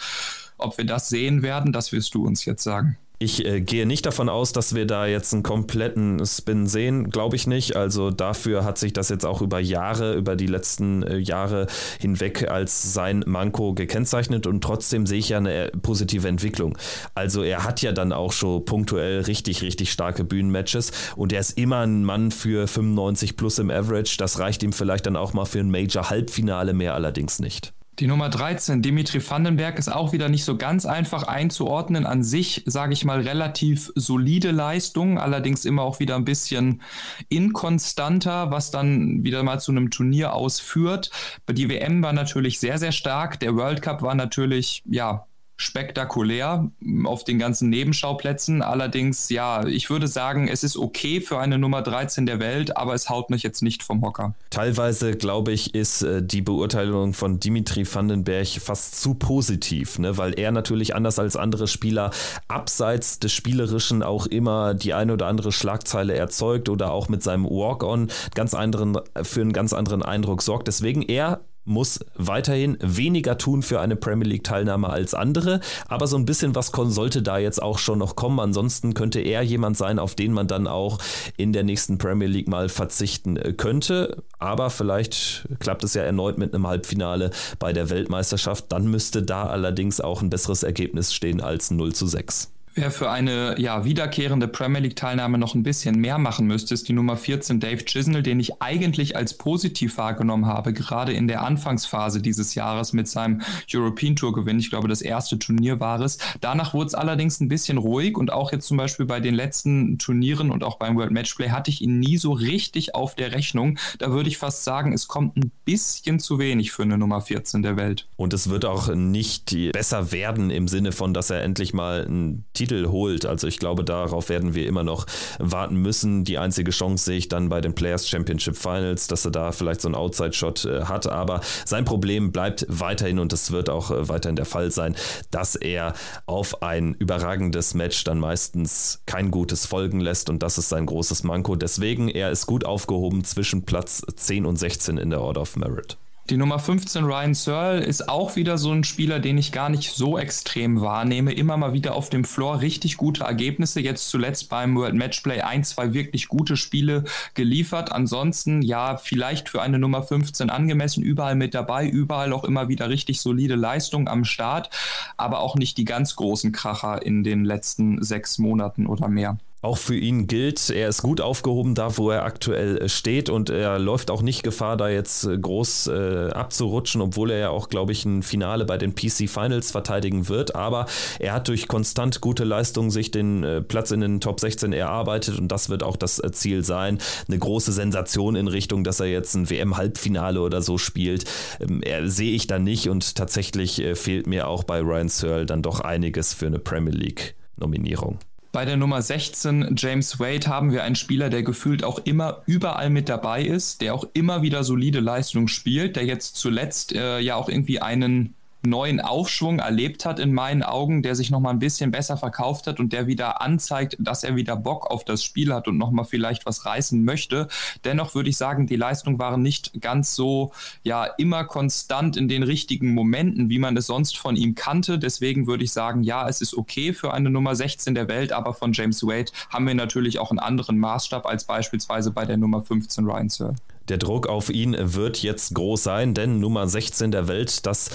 ob 0.57 0.77
wir 0.77 0.85
das 0.85 1.09
sehen 1.09 1.41
werden, 1.41 1.73
das 1.73 1.91
wirst 1.91 2.15
du 2.15 2.25
uns 2.25 2.45
jetzt 2.45 2.63
sagen. 2.63 2.97
Ich 3.19 3.43
äh, 3.45 3.61
gehe 3.61 3.87
nicht 3.87 4.05
davon 4.05 4.29
aus, 4.29 4.53
dass 4.53 4.75
wir 4.75 4.85
da 4.85 5.07
jetzt 5.07 5.33
einen 5.33 5.41
kompletten 5.41 6.23
Spin 6.23 6.67
sehen, 6.67 7.09
glaube 7.09 7.35
ich 7.35 7.47
nicht. 7.47 7.75
Also 7.75 8.11
dafür 8.11 8.63
hat 8.63 8.77
sich 8.77 8.93
das 8.93 9.09
jetzt 9.09 9.25
auch 9.25 9.41
über 9.41 9.59
Jahre, 9.59 10.13
über 10.13 10.35
die 10.35 10.45
letzten 10.45 11.01
äh, 11.01 11.17
Jahre 11.17 11.65
hinweg 11.99 12.47
als 12.47 12.93
sein 12.93 13.23
Manko 13.25 13.73
gekennzeichnet 13.73 14.45
und 14.45 14.63
trotzdem 14.63 15.07
sehe 15.07 15.17
ich 15.17 15.29
ja 15.29 15.37
eine 15.37 15.71
äh, 15.71 15.71
positive 15.71 16.27
Entwicklung. 16.27 16.77
Also 17.15 17.41
er 17.41 17.63
hat 17.63 17.81
ja 17.81 17.91
dann 17.91 18.13
auch 18.13 18.33
schon 18.33 18.63
punktuell 18.65 19.21
richtig, 19.21 19.63
richtig 19.63 19.91
starke 19.91 20.23
Bühnenmatches 20.23 20.91
und 21.15 21.33
er 21.33 21.39
ist 21.39 21.57
immer 21.57 21.79
ein 21.79 22.03
Mann 22.03 22.29
für 22.29 22.67
95 22.67 23.35
plus 23.35 23.57
im 23.57 23.71
Average. 23.71 24.17
Das 24.19 24.37
reicht 24.37 24.61
ihm 24.61 24.73
vielleicht 24.73 25.07
dann 25.07 25.15
auch 25.15 25.33
mal 25.33 25.45
für 25.45 25.59
ein 25.59 25.71
Major-Halbfinale 25.71 26.73
mehr 26.73 26.93
allerdings 26.93 27.39
nicht. 27.39 27.73
Die 27.99 28.05
Nummer 28.05 28.29
13, 28.29 28.83
Dimitri 28.83 29.27
Vandenberg, 29.27 29.79
ist 29.79 29.91
auch 29.91 30.13
wieder 30.13 30.29
nicht 30.29 30.45
so 30.45 30.55
ganz 30.55 30.85
einfach 30.85 31.23
einzuordnen. 31.23 32.05
An 32.05 32.23
sich, 32.23 32.61
sage 32.67 32.93
ich 32.93 33.05
mal, 33.05 33.21
relativ 33.21 33.91
solide 33.95 34.51
Leistung, 34.51 35.17
allerdings 35.17 35.65
immer 35.65 35.81
auch 35.81 35.99
wieder 35.99 36.15
ein 36.15 36.23
bisschen 36.23 36.83
inkonstanter, 37.29 38.51
was 38.51 38.69
dann 38.69 39.23
wieder 39.23 39.41
mal 39.41 39.59
zu 39.59 39.71
einem 39.71 39.89
Turnier 39.89 40.33
ausführt. 40.33 41.09
Die 41.49 41.69
WM 41.69 42.03
war 42.03 42.13
natürlich 42.13 42.59
sehr, 42.59 42.77
sehr 42.77 42.91
stark. 42.91 43.39
Der 43.39 43.55
World 43.55 43.81
Cup 43.81 44.03
war 44.03 44.13
natürlich, 44.13 44.83
ja, 44.85 45.25
spektakulär 45.57 46.71
auf 47.03 47.23
den 47.23 47.39
ganzen 47.39 47.69
Nebenschauplätzen. 47.69 48.61
Allerdings, 48.61 49.29
ja, 49.29 49.65
ich 49.65 49.89
würde 49.89 50.07
sagen, 50.07 50.47
es 50.47 50.63
ist 50.63 50.77
okay 50.77 51.19
für 51.19 51.39
eine 51.39 51.57
Nummer 51.57 51.81
13 51.81 52.27
der 52.27 52.39
Welt, 52.39 52.77
aber 52.77 52.93
es 52.93 53.09
haut 53.09 53.31
mich 53.31 53.41
jetzt 53.41 53.63
nicht 53.63 53.81
vom 53.81 54.03
Hocker. 54.03 54.35
Teilweise, 54.51 55.17
glaube 55.17 55.51
ich, 55.51 55.73
ist 55.73 56.03
äh, 56.03 56.21
die 56.21 56.41
Beurteilung 56.41 57.13
von 57.13 57.39
Dimitri 57.39 57.85
Vandenberg 57.91 58.47
fast 58.47 59.01
zu 59.01 59.15
positiv, 59.15 59.97
ne? 59.97 60.17
weil 60.17 60.39
er 60.39 60.51
natürlich 60.51 60.95
anders 60.95 61.17
als 61.17 61.35
andere 61.35 61.67
Spieler 61.67 62.11
abseits 62.47 63.19
des 63.19 63.33
Spielerischen 63.33 64.03
auch 64.03 64.27
immer 64.27 64.75
die 64.75 64.93
eine 64.93 65.13
oder 65.13 65.25
andere 65.25 65.51
Schlagzeile 65.51 66.13
erzeugt 66.13 66.69
oder 66.69 66.91
auch 66.91 67.09
mit 67.09 67.23
seinem 67.23 67.45
Walk-on 67.45 68.09
für 68.09 69.41
einen 69.41 69.53
ganz 69.53 69.73
anderen 69.73 70.03
Eindruck 70.03 70.43
sorgt. 70.43 70.67
Deswegen 70.67 71.01
er 71.01 71.41
muss 71.67 71.99
weiterhin 72.15 72.77
weniger 72.81 73.37
tun 73.37 73.61
für 73.61 73.79
eine 73.79 73.95
Premier 73.95 74.27
League-Teilnahme 74.27 74.89
als 74.89 75.13
andere, 75.13 75.59
aber 75.87 76.07
so 76.07 76.17
ein 76.17 76.25
bisschen 76.25 76.55
was 76.55 76.71
sollte 76.77 77.21
da 77.21 77.37
jetzt 77.37 77.61
auch 77.61 77.79
schon 77.79 77.99
noch 77.99 78.15
kommen. 78.15 78.39
Ansonsten 78.39 78.93
könnte 78.93 79.19
er 79.19 79.41
jemand 79.41 79.77
sein, 79.77 79.99
auf 79.99 80.15
den 80.15 80.31
man 80.31 80.47
dann 80.47 80.67
auch 80.67 80.99
in 81.37 81.53
der 81.53 81.63
nächsten 81.63 81.97
Premier 81.97 82.27
League 82.27 82.47
mal 82.47 82.69
verzichten 82.69 83.37
äh, 83.37 83.53
könnte. 83.53 84.23
Aber 84.39 84.69
vielleicht 84.69 85.47
klappt 85.59 85.83
es 85.83 85.93
ja 85.93 86.03
erneut 86.03 86.37
mit 86.37 86.53
einem 86.53 86.67
Halbfinale 86.67 87.31
bei 87.59 87.73
der 87.73 87.89
Weltmeisterschaft. 87.89 88.71
Dann 88.71 88.87
müsste 88.87 89.23
da 89.23 89.47
allerdings 89.47 89.99
auch 89.99 90.21
ein 90.21 90.29
besseres 90.29 90.63
Ergebnis 90.63 91.13
stehen 91.13 91.41
als 91.41 91.71
0 91.71 91.93
zu 91.93 92.07
6. 92.07 92.51
Wer 92.77 92.91
für 92.91 93.09
eine 93.09 93.59
ja, 93.59 93.85
wiederkehrende 93.85 94.47
Premier 94.47 94.81
League-Teilnahme 94.81 95.39
noch 95.39 95.55
ein 95.55 95.63
bisschen 95.63 95.99
mehr 95.99 96.19
machen 96.19 96.45
müsste, 96.45 96.75
ist 96.75 96.87
die 96.87 96.93
Nummer 96.93 97.17
14 97.17 97.59
Dave 97.59 97.83
Chisnell, 97.83 98.21
den 98.21 98.39
ich 98.39 98.61
eigentlich 98.61 99.15
als 99.15 99.35
positiv 99.35 99.97
wahrgenommen 99.97 100.45
habe, 100.45 100.73
gerade 100.73 101.11
in 101.11 101.27
der 101.27 101.41
Anfangsphase 101.41 102.21
dieses 102.21 102.53
Jahres 102.53 102.93
mit 102.93 103.07
seinem 103.07 103.41
European 103.73 104.15
Tour-Gewinn. 104.15 104.59
Ich 104.59 104.69
glaube, 104.69 104.87
das 104.87 105.01
erste 105.01 105.39
Turnier 105.39 105.79
war 105.79 105.99
es. 106.01 106.19
Danach 106.39 106.75
wurde 106.75 106.85
es 106.85 106.93
allerdings 106.93 107.39
ein 107.39 107.47
bisschen 107.47 107.79
ruhig 107.79 108.15
und 108.15 108.31
auch 108.31 108.51
jetzt 108.51 108.67
zum 108.67 108.77
Beispiel 108.77 109.07
bei 109.07 109.21
den 109.21 109.33
letzten 109.33 109.97
Turnieren 109.97 110.51
und 110.51 110.63
auch 110.63 110.77
beim 110.77 110.97
World 110.97 111.09
Matchplay 111.09 111.49
hatte 111.49 111.71
ich 111.71 111.81
ihn 111.81 111.99
nie 111.99 112.17
so 112.17 112.31
richtig 112.31 112.93
auf 112.93 113.15
der 113.15 113.31
Rechnung. 113.31 113.79
Da 113.97 114.11
würde 114.11 114.29
ich 114.29 114.37
fast 114.37 114.63
sagen, 114.63 114.93
es 114.93 115.07
kommt 115.07 115.35
ein 115.35 115.51
bisschen 115.65 116.19
zu 116.19 116.37
wenig 116.37 116.71
für 116.71 116.83
eine 116.83 116.99
Nummer 116.99 117.21
14 117.21 117.63
der 117.63 117.75
Welt. 117.75 118.07
Und 118.17 118.35
es 118.35 118.51
wird 118.51 118.65
auch 118.65 118.93
nicht 118.93 119.57
besser 119.71 120.11
werden 120.11 120.51
im 120.51 120.67
Sinne 120.67 120.91
von, 120.91 121.15
dass 121.15 121.31
er 121.31 121.41
endlich 121.41 121.73
mal 121.73 122.05
einen 122.05 122.45
Titel 122.53 122.66
Titel 122.67 122.89
holt. 122.89 123.25
Also 123.25 123.47
ich 123.47 123.59
glaube, 123.59 123.83
darauf 123.83 124.29
werden 124.29 124.53
wir 124.53 124.67
immer 124.67 124.83
noch 124.83 125.05
warten 125.39 125.77
müssen. 125.77 126.25
Die 126.25 126.37
einzige 126.37 126.71
Chance 126.71 127.05
sehe 127.05 127.17
ich 127.17 127.29
dann 127.29 127.49
bei 127.49 127.61
den 127.61 127.73
Players 127.73 128.07
Championship 128.09 128.57
Finals, 128.57 129.07
dass 129.07 129.23
er 129.25 129.31
da 129.31 129.51
vielleicht 129.51 129.81
so 129.81 129.87
einen 129.87 129.95
Outside-Shot 129.95 130.65
äh, 130.65 130.83
hat. 130.83 131.07
Aber 131.07 131.41
sein 131.65 131.85
Problem 131.85 132.31
bleibt 132.31 132.65
weiterhin 132.67 133.19
und 133.19 133.31
es 133.31 133.51
wird 133.51 133.69
auch 133.69 133.91
äh, 133.91 134.09
weiterhin 134.09 134.35
der 134.35 134.45
Fall 134.45 134.71
sein, 134.71 134.95
dass 135.31 135.55
er 135.55 135.93
auf 136.25 136.61
ein 136.61 136.93
überragendes 136.95 137.73
Match 137.73 138.03
dann 138.03 138.19
meistens 138.19 139.01
kein 139.05 139.31
gutes 139.31 139.65
folgen 139.65 140.01
lässt 140.01 140.29
und 140.29 140.43
das 140.43 140.57
ist 140.57 140.69
sein 140.69 140.85
großes 140.85 141.23
Manko. 141.23 141.55
Deswegen, 141.55 142.09
er 142.09 142.31
ist 142.31 142.47
gut 142.47 142.65
aufgehoben 142.65 143.23
zwischen 143.23 143.63
Platz 143.63 144.01
10 144.15 144.45
und 144.45 144.57
16 144.57 144.97
in 144.97 145.09
der 145.09 145.21
Order 145.21 145.41
of 145.41 145.55
Merit. 145.55 145.97
Die 146.29 146.35
Nummer 146.35 146.59
15, 146.59 147.05
Ryan 147.05 147.33
Searle, 147.33 147.79
ist 147.85 148.09
auch 148.09 148.35
wieder 148.35 148.57
so 148.57 148.73
ein 148.73 148.83
Spieler, 148.83 149.19
den 149.19 149.37
ich 149.37 149.53
gar 149.53 149.69
nicht 149.69 149.93
so 149.93 150.17
extrem 150.17 150.81
wahrnehme. 150.81 151.31
Immer 151.31 151.55
mal 151.55 151.71
wieder 151.71 151.95
auf 151.95 152.09
dem 152.09 152.25
Floor 152.25 152.59
richtig 152.59 152.97
gute 152.97 153.23
Ergebnisse. 153.23 153.79
Jetzt 153.79 154.09
zuletzt 154.09 154.49
beim 154.49 154.75
World 154.75 154.95
Matchplay 154.95 155.39
ein, 155.39 155.63
zwei 155.63 155.93
wirklich 155.93 156.27
gute 156.27 156.57
Spiele 156.57 157.05
geliefert. 157.33 157.93
Ansonsten, 157.93 158.61
ja, 158.61 158.97
vielleicht 158.97 159.47
für 159.47 159.61
eine 159.61 159.79
Nummer 159.79 160.03
15 160.03 160.49
angemessen, 160.49 161.01
überall 161.01 161.35
mit 161.35 161.53
dabei, 161.53 161.87
überall 161.87 162.33
auch 162.33 162.43
immer 162.43 162.67
wieder 162.67 162.89
richtig 162.89 163.21
solide 163.21 163.55
Leistung 163.55 164.09
am 164.09 164.25
Start, 164.25 164.69
aber 165.15 165.39
auch 165.39 165.55
nicht 165.55 165.77
die 165.77 165.85
ganz 165.85 166.17
großen 166.17 166.51
Kracher 166.51 167.05
in 167.05 167.23
den 167.23 167.45
letzten 167.45 168.03
sechs 168.03 168.37
Monaten 168.37 168.85
oder 168.85 169.07
mehr. 169.07 169.37
Auch 169.67 169.77
für 169.77 169.97
ihn 169.97 170.27
gilt, 170.27 170.69
er 170.69 170.87
ist 170.87 171.01
gut 171.01 171.19
aufgehoben 171.19 171.75
da, 171.75 171.97
wo 171.97 172.09
er 172.09 172.23
aktuell 172.23 172.77
äh, 172.77 172.87
steht 172.87 173.29
und 173.29 173.49
er 173.49 173.79
läuft 173.79 174.09
auch 174.09 174.21
nicht 174.21 174.41
Gefahr, 174.41 174.77
da 174.77 174.87
jetzt 174.87 175.25
äh, 175.25 175.37
groß 175.37 175.87
äh, 175.87 176.29
abzurutschen, 176.29 177.01
obwohl 177.01 177.31
er 177.31 177.37
ja 177.37 177.49
auch, 177.49 177.67
glaube 177.67 177.91
ich, 177.91 178.05
ein 178.05 178.23
Finale 178.23 178.63
bei 178.63 178.77
den 178.77 178.95
PC 178.95 179.29
Finals 179.29 179.71
verteidigen 179.71 180.29
wird. 180.29 180.55
Aber 180.55 180.85
er 181.19 181.33
hat 181.33 181.49
durch 181.49 181.67
konstant 181.67 182.21
gute 182.21 182.45
Leistungen 182.45 182.91
sich 182.91 183.11
den 183.11 183.43
äh, 183.43 183.61
Platz 183.61 183.91
in 183.91 183.99
den 183.99 184.21
Top 184.21 184.39
16 184.39 184.71
erarbeitet 184.71 185.37
und 185.37 185.49
das 185.49 185.67
wird 185.67 185.83
auch 185.83 185.97
das 185.97 186.23
äh, 186.23 186.31
Ziel 186.31 186.63
sein. 186.63 186.99
Eine 187.27 187.37
große 187.37 187.73
Sensation 187.73 188.37
in 188.37 188.47
Richtung, 188.47 188.85
dass 188.85 189.01
er 189.01 189.07
jetzt 189.07 189.35
ein 189.35 189.49
WM-Halbfinale 189.49 190.39
oder 190.39 190.61
so 190.61 190.77
spielt, 190.77 191.25
ähm, 191.59 191.81
sehe 192.05 192.31
ich 192.31 192.47
da 192.47 192.57
nicht 192.57 192.87
und 192.87 193.15
tatsächlich 193.15 193.83
fehlt 193.95 194.27
mir 194.27 194.47
auch 194.47 194.63
bei 194.63 194.79
Ryan 194.79 195.09
Searle 195.09 195.45
dann 195.45 195.61
doch 195.61 195.81
einiges 195.81 196.33
für 196.33 196.45
eine 196.45 196.59
Premier 196.59 196.93
League-Nominierung. 196.93 198.19
Bei 198.51 198.65
der 198.65 198.77
Nummer 198.77 199.01
16, 199.01 199.75
James 199.77 200.19
Wade, 200.19 200.47
haben 200.47 200.71
wir 200.71 200.83
einen 200.83 200.95
Spieler, 200.95 201.29
der 201.29 201.43
gefühlt 201.43 201.83
auch 201.83 201.99
immer 202.05 202.43
überall 202.45 202.89
mit 202.89 203.09
dabei 203.09 203.43
ist, 203.43 203.81
der 203.81 203.93
auch 203.93 204.05
immer 204.13 204.41
wieder 204.41 204.63
solide 204.63 204.99
Leistungen 204.99 205.47
spielt, 205.47 205.95
der 205.95 206.05
jetzt 206.05 206.37
zuletzt 206.37 206.93
äh, 206.93 207.19
ja 207.19 207.35
auch 207.35 207.49
irgendwie 207.49 207.81
einen 207.81 208.36
neuen 208.69 208.99
Aufschwung 208.99 209.59
erlebt 209.59 210.05
hat 210.05 210.19
in 210.19 210.33
meinen 210.33 210.63
Augen, 210.63 211.01
der 211.01 211.15
sich 211.15 211.31
nochmal 211.31 211.53
ein 211.53 211.59
bisschen 211.59 211.91
besser 211.91 212.17
verkauft 212.17 212.67
hat 212.67 212.79
und 212.79 212.93
der 212.93 213.07
wieder 213.07 213.41
anzeigt, 213.41 213.95
dass 213.99 214.23
er 214.23 214.35
wieder 214.35 214.55
Bock 214.55 214.89
auf 214.89 215.03
das 215.03 215.23
Spiel 215.23 215.53
hat 215.53 215.67
und 215.67 215.77
nochmal 215.77 216.05
vielleicht 216.05 216.45
was 216.45 216.65
reißen 216.65 217.03
möchte. 217.03 217.47
Dennoch 217.83 218.15
würde 218.15 218.29
ich 218.29 218.37
sagen, 218.37 218.67
die 218.67 218.75
Leistungen 218.75 219.19
waren 219.19 219.41
nicht 219.41 219.81
ganz 219.81 220.15
so, 220.15 220.51
ja, 220.83 221.05
immer 221.05 221.45
konstant 221.45 222.17
in 222.17 222.27
den 222.27 222.43
richtigen 222.43 222.93
Momenten, 222.93 223.49
wie 223.49 223.59
man 223.59 223.75
es 223.77 223.87
sonst 223.87 224.17
von 224.17 224.35
ihm 224.35 224.55
kannte. 224.55 224.99
Deswegen 224.99 225.47
würde 225.47 225.63
ich 225.63 225.71
sagen, 225.71 226.03
ja, 226.03 226.27
es 226.27 226.41
ist 226.41 226.55
okay 226.55 226.93
für 226.93 227.13
eine 227.13 227.29
Nummer 227.29 227.55
16 227.55 227.95
der 227.95 228.07
Welt, 228.07 228.31
aber 228.31 228.53
von 228.53 228.73
James 228.73 229.03
Wade 229.03 229.31
haben 229.49 229.67
wir 229.67 229.75
natürlich 229.75 230.19
auch 230.19 230.31
einen 230.31 230.39
anderen 230.39 230.77
Maßstab 230.77 231.25
als 231.25 231.45
beispielsweise 231.45 232.11
bei 232.11 232.25
der 232.25 232.37
Nummer 232.37 232.61
15 232.61 233.05
Ryan 233.05 233.29
Searle. 233.29 233.55
Der 233.89 233.97
Druck 233.97 234.27
auf 234.27 234.49
ihn 234.49 234.75
wird 234.77 235.21
jetzt 235.23 235.55
groß 235.55 235.81
sein, 235.81 236.13
denn 236.13 236.39
Nummer 236.39 236.67
16 236.67 237.11
der 237.11 237.27
Welt, 237.27 237.65
das 237.65 237.89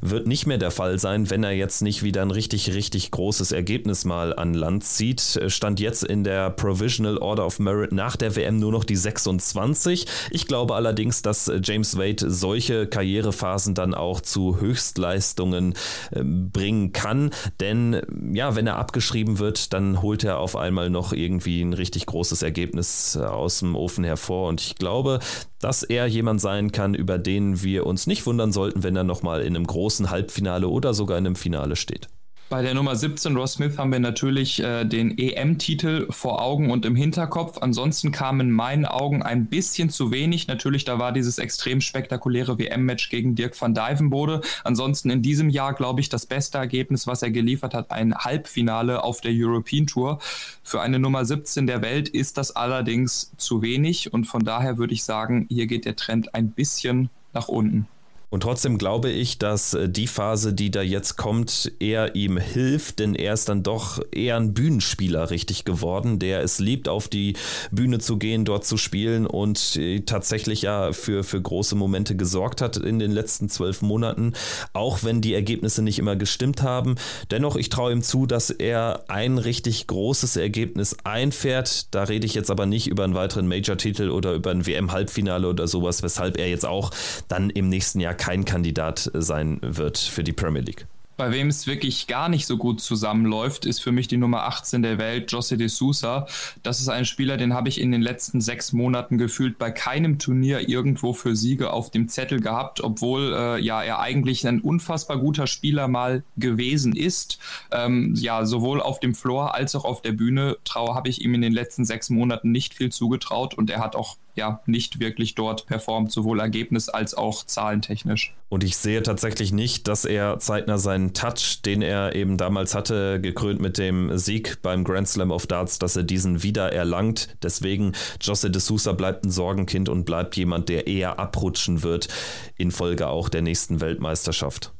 wird 0.00 0.26
nicht 0.26 0.46
mehr 0.46 0.58
der 0.58 0.70
Fall 0.70 0.98
sein, 0.98 1.30
wenn 1.30 1.42
er 1.42 1.52
jetzt 1.52 1.82
nicht 1.82 2.02
wieder 2.02 2.22
ein 2.22 2.30
richtig, 2.30 2.74
richtig 2.74 3.10
großes 3.10 3.52
Ergebnis 3.52 4.04
mal 4.04 4.34
an 4.34 4.54
Land 4.54 4.84
zieht. 4.84 5.40
Stand 5.48 5.80
jetzt 5.80 6.04
in 6.04 6.22
der 6.24 6.50
Provisional 6.50 7.18
Order 7.18 7.46
of 7.46 7.58
Merit 7.58 7.92
nach 7.92 8.16
der 8.16 8.36
WM 8.36 8.58
nur 8.58 8.72
noch 8.72 8.84
die 8.84 8.96
26. 8.96 10.06
Ich 10.30 10.46
glaube 10.46 10.74
allerdings, 10.74 11.22
dass 11.22 11.50
James 11.62 11.98
Wade 11.98 12.30
solche 12.30 12.86
Karrierephasen 12.86 13.74
dann 13.74 13.94
auch 13.94 14.20
zu 14.20 14.60
Höchstleistungen 14.60 15.74
ähm, 16.12 16.50
bringen 16.50 16.92
kann, 16.92 17.30
denn 17.60 18.00
ja, 18.32 18.54
wenn 18.54 18.66
er 18.66 18.76
abgeschrieben 18.76 19.38
wird, 19.38 19.72
dann 19.72 20.02
holt 20.02 20.24
er 20.24 20.38
auf 20.38 20.56
einmal 20.56 20.90
noch 20.90 21.12
irgendwie 21.12 21.62
ein 21.62 21.72
richtig 21.72 22.06
großes 22.06 22.42
Ergebnis 22.42 23.16
aus 23.16 23.60
dem 23.60 23.76
Ofen 23.76 24.04
hervor 24.04 24.48
und 24.48 24.60
ich 24.60 24.76
glaube, 24.76 25.20
dass 25.58 25.82
er 25.82 26.06
jemand 26.06 26.40
sein 26.40 26.72
kann, 26.72 26.94
über 26.94 27.18
den 27.18 27.62
wir 27.62 27.86
uns 27.86 28.06
nicht 28.06 28.26
wundern 28.26 28.52
sollten, 28.52 28.82
wenn 28.82 28.96
er 28.96 29.04
nochmal 29.04 29.42
in 29.42 29.56
einem 29.56 29.66
großen 29.66 30.10
Halbfinale 30.10 30.68
oder 30.68 30.94
sogar 30.94 31.18
in 31.18 31.26
einem 31.26 31.36
Finale 31.36 31.76
steht. 31.76 32.08
Bei 32.52 32.60
der 32.60 32.74
Nummer 32.74 32.94
17, 32.94 33.34
Ross 33.34 33.54
Smith, 33.54 33.78
haben 33.78 33.90
wir 33.92 33.98
natürlich 33.98 34.62
äh, 34.62 34.84
den 34.84 35.16
EM-Titel 35.16 36.06
vor 36.10 36.42
Augen 36.42 36.70
und 36.70 36.84
im 36.84 36.94
Hinterkopf. 36.94 37.56
Ansonsten 37.62 38.12
kam 38.12 38.40
in 38.40 38.50
meinen 38.50 38.84
Augen 38.84 39.22
ein 39.22 39.46
bisschen 39.46 39.88
zu 39.88 40.10
wenig. 40.10 40.48
Natürlich, 40.48 40.84
da 40.84 40.98
war 40.98 41.12
dieses 41.12 41.38
extrem 41.38 41.80
spektakuläre 41.80 42.58
WM-Match 42.58 43.08
gegen 43.08 43.34
Dirk 43.36 43.58
van 43.58 43.72
Dijvenbode. 43.72 44.42
Ansonsten 44.64 45.08
in 45.08 45.22
diesem 45.22 45.48
Jahr, 45.48 45.72
glaube 45.72 46.02
ich, 46.02 46.10
das 46.10 46.26
beste 46.26 46.58
Ergebnis, 46.58 47.06
was 47.06 47.22
er 47.22 47.30
geliefert 47.30 47.72
hat, 47.72 47.90
ein 47.90 48.14
Halbfinale 48.14 49.02
auf 49.02 49.22
der 49.22 49.32
European 49.34 49.86
Tour. 49.86 50.18
Für 50.62 50.82
eine 50.82 50.98
Nummer 50.98 51.24
17 51.24 51.66
der 51.66 51.80
Welt 51.80 52.10
ist 52.10 52.36
das 52.36 52.54
allerdings 52.54 53.32
zu 53.38 53.62
wenig 53.62 54.12
und 54.12 54.26
von 54.26 54.44
daher 54.44 54.76
würde 54.76 54.92
ich 54.92 55.04
sagen, 55.04 55.46
hier 55.48 55.66
geht 55.66 55.86
der 55.86 55.96
Trend 55.96 56.34
ein 56.34 56.50
bisschen 56.50 57.08
nach 57.32 57.48
unten. 57.48 57.88
Und 58.32 58.44
trotzdem 58.44 58.78
glaube 58.78 59.10
ich, 59.10 59.38
dass 59.38 59.74
äh, 59.74 59.90
die 59.90 60.06
Phase, 60.06 60.54
die 60.54 60.70
da 60.70 60.80
jetzt 60.80 61.18
kommt, 61.18 61.70
eher 61.80 62.14
ihm 62.14 62.38
hilft, 62.38 62.98
denn 62.98 63.14
er 63.14 63.34
ist 63.34 63.50
dann 63.50 63.62
doch 63.62 64.00
eher 64.10 64.36
ein 64.36 64.54
Bühnenspieler 64.54 65.28
richtig 65.28 65.66
geworden, 65.66 66.18
der 66.18 66.42
es 66.42 66.58
liebt, 66.58 66.88
auf 66.88 67.08
die 67.08 67.34
Bühne 67.72 67.98
zu 67.98 68.16
gehen, 68.16 68.46
dort 68.46 68.64
zu 68.64 68.78
spielen 68.78 69.26
und 69.26 69.76
äh, 69.76 70.00
tatsächlich 70.00 70.62
ja 70.62 70.94
für, 70.94 71.24
für 71.24 71.42
große 71.42 71.74
Momente 71.74 72.16
gesorgt 72.16 72.62
hat 72.62 72.78
in 72.78 72.98
den 72.98 73.10
letzten 73.10 73.50
zwölf 73.50 73.82
Monaten, 73.82 74.32
auch 74.72 75.04
wenn 75.04 75.20
die 75.20 75.34
Ergebnisse 75.34 75.82
nicht 75.82 75.98
immer 75.98 76.16
gestimmt 76.16 76.62
haben. 76.62 76.94
Dennoch, 77.30 77.56
ich 77.56 77.68
traue 77.68 77.92
ihm 77.92 78.00
zu, 78.00 78.24
dass 78.24 78.48
er 78.48 79.04
ein 79.08 79.36
richtig 79.36 79.88
großes 79.88 80.36
Ergebnis 80.36 80.96
einfährt. 81.04 81.94
Da 81.94 82.04
rede 82.04 82.24
ich 82.24 82.32
jetzt 82.32 82.50
aber 82.50 82.64
nicht 82.64 82.86
über 82.86 83.04
einen 83.04 83.14
weiteren 83.14 83.46
Major-Titel 83.46 84.08
oder 84.08 84.32
über 84.32 84.52
ein 84.52 84.66
WM-Halbfinale 84.66 85.46
oder 85.46 85.68
sowas, 85.68 86.02
weshalb 86.02 86.38
er 86.38 86.48
jetzt 86.48 86.64
auch 86.64 86.92
dann 87.28 87.50
im 87.50 87.68
nächsten 87.68 88.00
Jahr 88.00 88.14
kein 88.22 88.44
Kandidat 88.44 89.10
sein 89.14 89.58
wird 89.62 89.98
für 89.98 90.22
die 90.22 90.32
Premier 90.32 90.62
League. 90.62 90.86
Bei 91.16 91.32
wem 91.32 91.48
es 91.48 91.66
wirklich 91.66 92.06
gar 92.06 92.28
nicht 92.28 92.46
so 92.46 92.56
gut 92.56 92.80
zusammenläuft, 92.80 93.66
ist 93.66 93.82
für 93.82 93.90
mich 93.90 94.06
die 94.06 94.16
Nummer 94.16 94.44
18 94.44 94.80
der 94.82 94.98
Welt, 94.98 95.32
José 95.32 95.56
de 95.56 95.66
Sousa. 95.66 96.26
Das 96.62 96.80
ist 96.80 96.88
ein 96.88 97.04
Spieler, 97.04 97.36
den 97.36 97.52
habe 97.52 97.68
ich 97.68 97.80
in 97.80 97.90
den 97.90 98.00
letzten 98.00 98.40
sechs 98.40 98.72
Monaten 98.72 99.18
gefühlt 99.18 99.58
bei 99.58 99.72
keinem 99.72 100.20
Turnier 100.20 100.68
irgendwo 100.68 101.12
für 101.12 101.34
Siege 101.34 101.72
auf 101.72 101.90
dem 101.90 102.08
Zettel 102.08 102.40
gehabt, 102.40 102.80
obwohl 102.80 103.34
äh, 103.34 103.60
ja 103.60 103.82
er 103.82 103.98
eigentlich 103.98 104.46
ein 104.46 104.60
unfassbar 104.60 105.18
guter 105.18 105.48
Spieler 105.48 105.88
mal 105.88 106.22
gewesen 106.36 106.94
ist. 106.94 107.40
Ähm, 107.72 108.14
ja, 108.16 108.46
sowohl 108.46 108.80
auf 108.80 109.00
dem 109.00 109.16
Floor 109.16 109.56
als 109.56 109.74
auch 109.74 109.84
auf 109.84 110.00
der 110.00 110.12
Bühne 110.12 110.58
habe 110.74 111.08
ich 111.08 111.22
ihm 111.22 111.34
in 111.34 111.42
den 111.42 111.52
letzten 111.52 111.84
sechs 111.84 112.08
Monaten 112.08 112.52
nicht 112.52 112.72
viel 112.72 112.92
zugetraut 112.92 113.54
und 113.54 113.68
er 113.68 113.80
hat 113.80 113.96
auch 113.96 114.16
ja 114.34 114.60
nicht 114.66 115.00
wirklich 115.00 115.34
dort 115.34 115.66
performt, 115.66 116.12
sowohl 116.12 116.40
ergebnis- 116.40 116.88
als 116.88 117.14
auch 117.14 117.44
zahlentechnisch. 117.44 118.34
Und 118.48 118.64
ich 118.64 118.76
sehe 118.76 119.02
tatsächlich 119.02 119.52
nicht, 119.52 119.88
dass 119.88 120.04
er 120.04 120.38
zeitnah 120.38 120.78
seinen 120.78 121.14
Touch, 121.14 121.62
den 121.64 121.80
er 121.80 122.14
eben 122.14 122.36
damals 122.36 122.74
hatte, 122.74 123.20
gekrönt 123.20 123.60
mit 123.60 123.78
dem 123.78 124.16
Sieg 124.18 124.60
beim 124.62 124.84
Grand 124.84 125.08
Slam 125.08 125.30
of 125.30 125.46
Darts, 125.46 125.78
dass 125.78 125.96
er 125.96 126.02
diesen 126.02 126.42
wieder 126.42 126.72
erlangt. 126.72 127.36
Deswegen, 127.42 127.92
Jose 128.20 128.50
de 128.50 128.60
Sousa 128.60 128.92
bleibt 128.92 129.24
ein 129.24 129.30
Sorgenkind 129.30 129.88
und 129.88 130.04
bleibt 130.04 130.36
jemand, 130.36 130.68
der 130.68 130.86
eher 130.86 131.18
abrutschen 131.18 131.82
wird, 131.82 132.08
infolge 132.56 133.08
auch 133.08 133.28
der 133.28 133.42
nächsten 133.42 133.80
Weltmeisterschaft. 133.80 134.72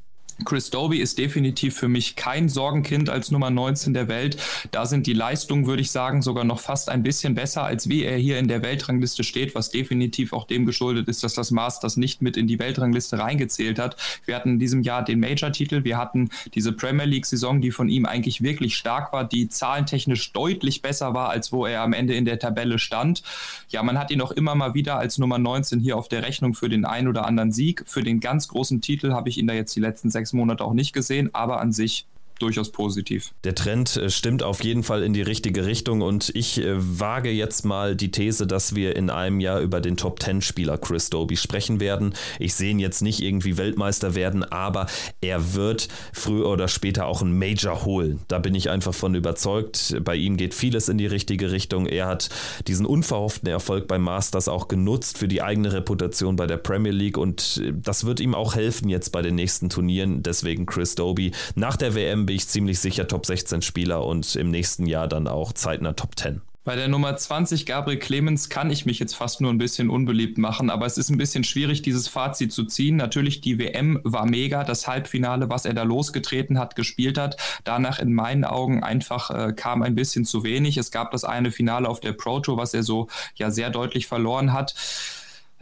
Chris 0.44 0.70
Doby 0.70 0.98
ist 0.98 1.18
definitiv 1.18 1.76
für 1.76 1.88
mich 1.88 2.16
kein 2.16 2.48
Sorgenkind 2.48 3.10
als 3.10 3.30
Nummer 3.30 3.50
19 3.50 3.94
der 3.94 4.08
Welt. 4.08 4.36
Da 4.70 4.86
sind 4.86 5.06
die 5.06 5.12
Leistungen, 5.12 5.66
würde 5.66 5.82
ich 5.82 5.90
sagen, 5.90 6.22
sogar 6.22 6.44
noch 6.44 6.60
fast 6.60 6.88
ein 6.88 7.02
bisschen 7.02 7.34
besser, 7.34 7.64
als 7.64 7.88
wie 7.88 8.04
er 8.04 8.16
hier 8.16 8.38
in 8.38 8.48
der 8.48 8.62
Weltrangliste 8.62 9.24
steht, 9.24 9.54
was 9.54 9.70
definitiv 9.70 10.32
auch 10.32 10.46
dem 10.46 10.66
geschuldet 10.66 11.08
ist, 11.08 11.22
dass 11.22 11.34
das 11.34 11.50
Masters 11.50 11.96
nicht 11.96 12.22
mit 12.22 12.36
in 12.36 12.46
die 12.46 12.58
Weltrangliste 12.58 13.18
reingezählt 13.18 13.78
hat. 13.78 13.96
Wir 14.24 14.36
hatten 14.36 14.50
in 14.50 14.58
diesem 14.58 14.82
Jahr 14.82 15.04
den 15.04 15.20
Major-Titel, 15.20 15.84
wir 15.84 15.96
hatten 15.96 16.30
diese 16.54 16.72
Premier 16.72 17.06
League-Saison, 17.06 17.60
die 17.60 17.70
von 17.70 17.88
ihm 17.88 18.06
eigentlich 18.06 18.42
wirklich 18.42 18.76
stark 18.76 19.12
war, 19.12 19.24
die 19.24 19.48
zahlentechnisch 19.48 20.32
deutlich 20.32 20.82
besser 20.82 21.14
war, 21.14 21.30
als 21.30 21.52
wo 21.52 21.66
er 21.66 21.82
am 21.82 21.92
Ende 21.92 22.14
in 22.14 22.24
der 22.24 22.38
Tabelle 22.38 22.78
stand. 22.78 23.22
Ja, 23.68 23.82
man 23.82 23.98
hat 23.98 24.10
ihn 24.10 24.20
auch 24.20 24.32
immer 24.32 24.54
mal 24.54 24.74
wieder 24.74 24.98
als 24.98 25.18
Nummer 25.18 25.38
19 25.38 25.80
hier 25.80 25.96
auf 25.96 26.08
der 26.08 26.22
Rechnung 26.22 26.54
für 26.54 26.68
den 26.68 26.84
ein 26.84 27.08
oder 27.08 27.26
anderen 27.26 27.52
Sieg. 27.52 27.84
Für 27.86 28.02
den 28.02 28.20
ganz 28.20 28.48
großen 28.48 28.80
Titel 28.80 29.12
habe 29.12 29.28
ich 29.28 29.38
ihn 29.38 29.46
da 29.46 29.54
jetzt 29.54 29.74
die 29.76 29.80
letzten 29.80 30.10
sechs 30.10 30.31
Monate 30.32 30.64
auch 30.64 30.74
nicht 30.74 30.92
gesehen, 30.92 31.30
aber 31.34 31.60
an 31.60 31.72
sich 31.72 32.06
durchaus 32.42 32.72
positiv. 32.72 33.32
Der 33.44 33.54
Trend 33.54 33.96
äh, 33.96 34.10
stimmt 34.10 34.42
auf 34.42 34.62
jeden 34.64 34.82
Fall 34.82 35.02
in 35.02 35.12
die 35.12 35.22
richtige 35.22 35.64
Richtung 35.64 36.02
und 36.02 36.30
ich 36.34 36.60
äh, 36.60 36.74
wage 36.76 37.30
jetzt 37.30 37.64
mal 37.64 37.94
die 37.96 38.10
These, 38.10 38.46
dass 38.46 38.74
wir 38.74 38.96
in 38.96 39.10
einem 39.10 39.40
Jahr 39.40 39.60
über 39.60 39.80
den 39.80 39.96
Top 39.96 40.22
10 40.22 40.42
Spieler 40.42 40.78
Chris 40.78 41.10
Doby 41.10 41.36
sprechen 41.36 41.80
werden. 41.80 42.14
Ich 42.38 42.54
sehe 42.54 42.70
ihn 42.70 42.78
jetzt 42.78 43.02
nicht 43.02 43.20
irgendwie 43.20 43.56
Weltmeister 43.56 44.14
werden, 44.14 44.44
aber 44.44 44.86
er 45.20 45.54
wird 45.54 45.88
früher 46.12 46.48
oder 46.48 46.68
später 46.68 47.06
auch 47.06 47.22
einen 47.22 47.38
Major 47.38 47.84
holen. 47.84 48.20
Da 48.28 48.38
bin 48.38 48.54
ich 48.54 48.70
einfach 48.70 48.94
von 48.94 49.14
überzeugt. 49.14 49.96
Bei 50.02 50.16
ihm 50.16 50.36
geht 50.36 50.54
vieles 50.54 50.88
in 50.88 50.98
die 50.98 51.06
richtige 51.06 51.52
Richtung. 51.52 51.86
Er 51.86 52.06
hat 52.06 52.28
diesen 52.66 52.86
unverhofften 52.86 53.48
Erfolg 53.48 53.86
beim 53.86 54.02
Masters 54.02 54.48
auch 54.48 54.68
genutzt 54.68 55.18
für 55.18 55.28
die 55.28 55.42
eigene 55.42 55.72
Reputation 55.72 56.36
bei 56.36 56.46
der 56.46 56.56
Premier 56.56 56.92
League 56.92 57.18
und 57.18 57.60
äh, 57.62 57.72
das 57.74 58.04
wird 58.04 58.20
ihm 58.20 58.34
auch 58.34 58.54
helfen 58.54 58.88
jetzt 58.88 59.10
bei 59.10 59.22
den 59.22 59.36
nächsten 59.36 59.68
Turnieren. 59.68 60.22
Deswegen 60.22 60.66
Chris 60.66 60.94
Doby 60.94 61.32
nach 61.54 61.76
der 61.76 61.94
WM 61.94 62.26
bin 62.32 62.38
ich 62.38 62.48
ziemlich 62.48 62.78
sicher 62.78 63.06
Top 63.06 63.26
16 63.26 63.60
Spieler 63.60 64.06
und 64.06 64.36
im 64.36 64.50
nächsten 64.50 64.86
Jahr 64.86 65.06
dann 65.06 65.28
auch 65.28 65.52
zeitnah 65.52 65.92
Top 65.92 66.18
10. 66.18 66.40
Bei 66.64 66.76
der 66.76 66.88
Nummer 66.88 67.14
20 67.14 67.66
Gabriel 67.66 67.98
Clemens 67.98 68.48
kann 68.48 68.70
ich 68.70 68.86
mich 68.86 68.98
jetzt 68.98 69.14
fast 69.14 69.42
nur 69.42 69.52
ein 69.52 69.58
bisschen 69.58 69.90
unbeliebt 69.90 70.38
machen, 70.38 70.70
aber 70.70 70.86
es 70.86 70.96
ist 70.96 71.10
ein 71.10 71.18
bisschen 71.18 71.44
schwierig, 71.44 71.82
dieses 71.82 72.08
Fazit 72.08 72.50
zu 72.50 72.64
ziehen. 72.64 72.96
Natürlich, 72.96 73.42
die 73.42 73.58
WM 73.58 74.00
war 74.02 74.24
mega, 74.24 74.64
das 74.64 74.88
Halbfinale, 74.88 75.50
was 75.50 75.66
er 75.66 75.74
da 75.74 75.82
losgetreten 75.82 76.58
hat, 76.58 76.74
gespielt 76.74 77.18
hat. 77.18 77.36
Danach 77.64 77.98
in 77.98 78.14
meinen 78.14 78.46
Augen 78.46 78.82
einfach 78.82 79.30
äh, 79.30 79.52
kam 79.52 79.82
ein 79.82 79.94
bisschen 79.94 80.24
zu 80.24 80.42
wenig. 80.42 80.78
Es 80.78 80.90
gab 80.90 81.10
das 81.10 81.24
eine 81.24 81.50
Finale 81.50 81.86
auf 81.86 82.00
der 82.00 82.14
Pro 82.14 82.40
Tour, 82.40 82.56
was 82.56 82.72
er 82.72 82.82
so 82.82 83.08
ja 83.34 83.50
sehr 83.50 83.68
deutlich 83.68 84.06
verloren 84.06 84.54
hat 84.54 84.74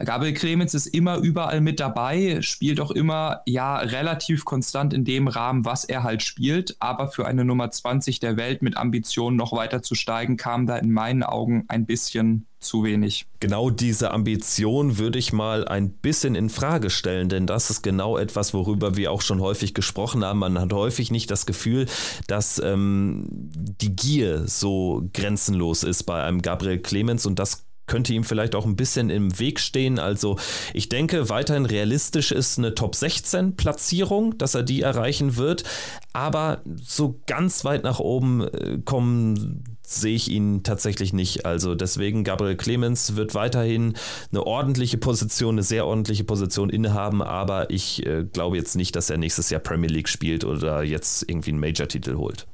Gabriel 0.03 0.33
Clemens 0.33 0.73
ist 0.73 0.87
immer 0.87 1.17
überall 1.17 1.61
mit 1.61 1.79
dabei, 1.79 2.41
spielt 2.41 2.79
auch 2.79 2.91
immer 2.91 3.41
ja 3.45 3.77
relativ 3.77 4.45
konstant 4.45 4.93
in 4.93 5.05
dem 5.05 5.27
Rahmen, 5.27 5.65
was 5.65 5.83
er 5.85 6.03
halt 6.03 6.23
spielt, 6.23 6.75
aber 6.79 7.07
für 7.07 7.25
eine 7.25 7.45
Nummer 7.45 7.71
20 7.71 8.19
der 8.19 8.37
Welt 8.37 8.61
mit 8.61 8.77
Ambitionen 8.77 9.37
noch 9.37 9.53
weiter 9.53 9.81
zu 9.81 9.95
steigen, 9.95 10.37
kam 10.37 10.65
da 10.65 10.77
in 10.77 10.91
meinen 10.91 11.23
Augen 11.23 11.65
ein 11.67 11.85
bisschen 11.85 12.47
zu 12.61 12.83
wenig. 12.83 13.25
Genau 13.39 13.69
diese 13.69 14.11
Ambition 14.11 14.97
würde 14.97 15.19
ich 15.19 15.33
mal 15.33 15.67
ein 15.67 15.89
bisschen 15.89 16.35
in 16.35 16.49
Frage 16.49 16.89
stellen, 16.89 17.27
denn 17.27 17.47
das 17.47 17.69
ist 17.69 17.81
genau 17.81 18.17
etwas, 18.17 18.53
worüber 18.53 18.95
wir 18.95 19.11
auch 19.11 19.21
schon 19.21 19.41
häufig 19.41 19.73
gesprochen 19.73 20.23
haben. 20.23 20.39
Man 20.39 20.59
hat 20.59 20.71
häufig 20.71 21.11
nicht 21.11 21.31
das 21.31 21.45
Gefühl, 21.45 21.87
dass 22.27 22.59
ähm, 22.59 23.25
die 23.29 23.95
Gier 23.95 24.47
so 24.47 25.09
grenzenlos 25.13 25.83
ist 25.83 26.03
bei 26.03 26.23
einem 26.23 26.41
Gabriel 26.41 26.79
Clemens 26.79 27.25
und 27.25 27.39
das 27.39 27.65
könnte 27.87 28.13
ihm 28.13 28.23
vielleicht 28.23 28.55
auch 28.55 28.65
ein 28.65 28.75
bisschen 28.75 29.09
im 29.09 29.37
Weg 29.39 29.59
stehen. 29.59 29.99
Also 29.99 30.37
ich 30.73 30.89
denke, 30.89 31.29
weiterhin 31.29 31.65
realistisch 31.65 32.31
ist 32.31 32.57
eine 32.57 32.73
Top 32.73 32.95
16 32.95 33.55
Platzierung, 33.55 34.37
dass 34.37 34.55
er 34.55 34.63
die 34.63 34.81
erreichen 34.81 35.35
wird. 35.35 35.63
Aber 36.13 36.61
so 36.81 37.19
ganz 37.27 37.65
weit 37.65 37.83
nach 37.83 37.99
oben 37.99 38.47
äh, 38.47 38.79
kommen 38.83 39.63
sehe 39.93 40.15
ich 40.15 40.31
ihn 40.31 40.63
tatsächlich 40.63 41.13
nicht. 41.13 41.45
Also 41.45 41.75
deswegen 41.75 42.23
Gabriel 42.23 42.55
Clemens 42.55 43.15
wird 43.15 43.35
weiterhin 43.35 43.95
eine 44.31 44.45
ordentliche 44.45 44.97
Position, 44.97 45.55
eine 45.55 45.63
sehr 45.63 45.85
ordentliche 45.85 46.23
Position 46.23 46.69
innehaben, 46.69 47.21
aber 47.21 47.69
ich 47.69 48.05
äh, 48.05 48.23
glaube 48.23 48.57
jetzt 48.57 48.75
nicht, 48.75 48.95
dass 48.95 49.09
er 49.09 49.17
nächstes 49.17 49.49
Jahr 49.49 49.59
Premier 49.59 49.89
League 49.89 50.07
spielt 50.09 50.45
oder 50.45 50.83
jetzt 50.83 51.29
irgendwie 51.29 51.51
einen 51.51 51.59
Major-Titel 51.59 52.15
holt. 52.15 52.47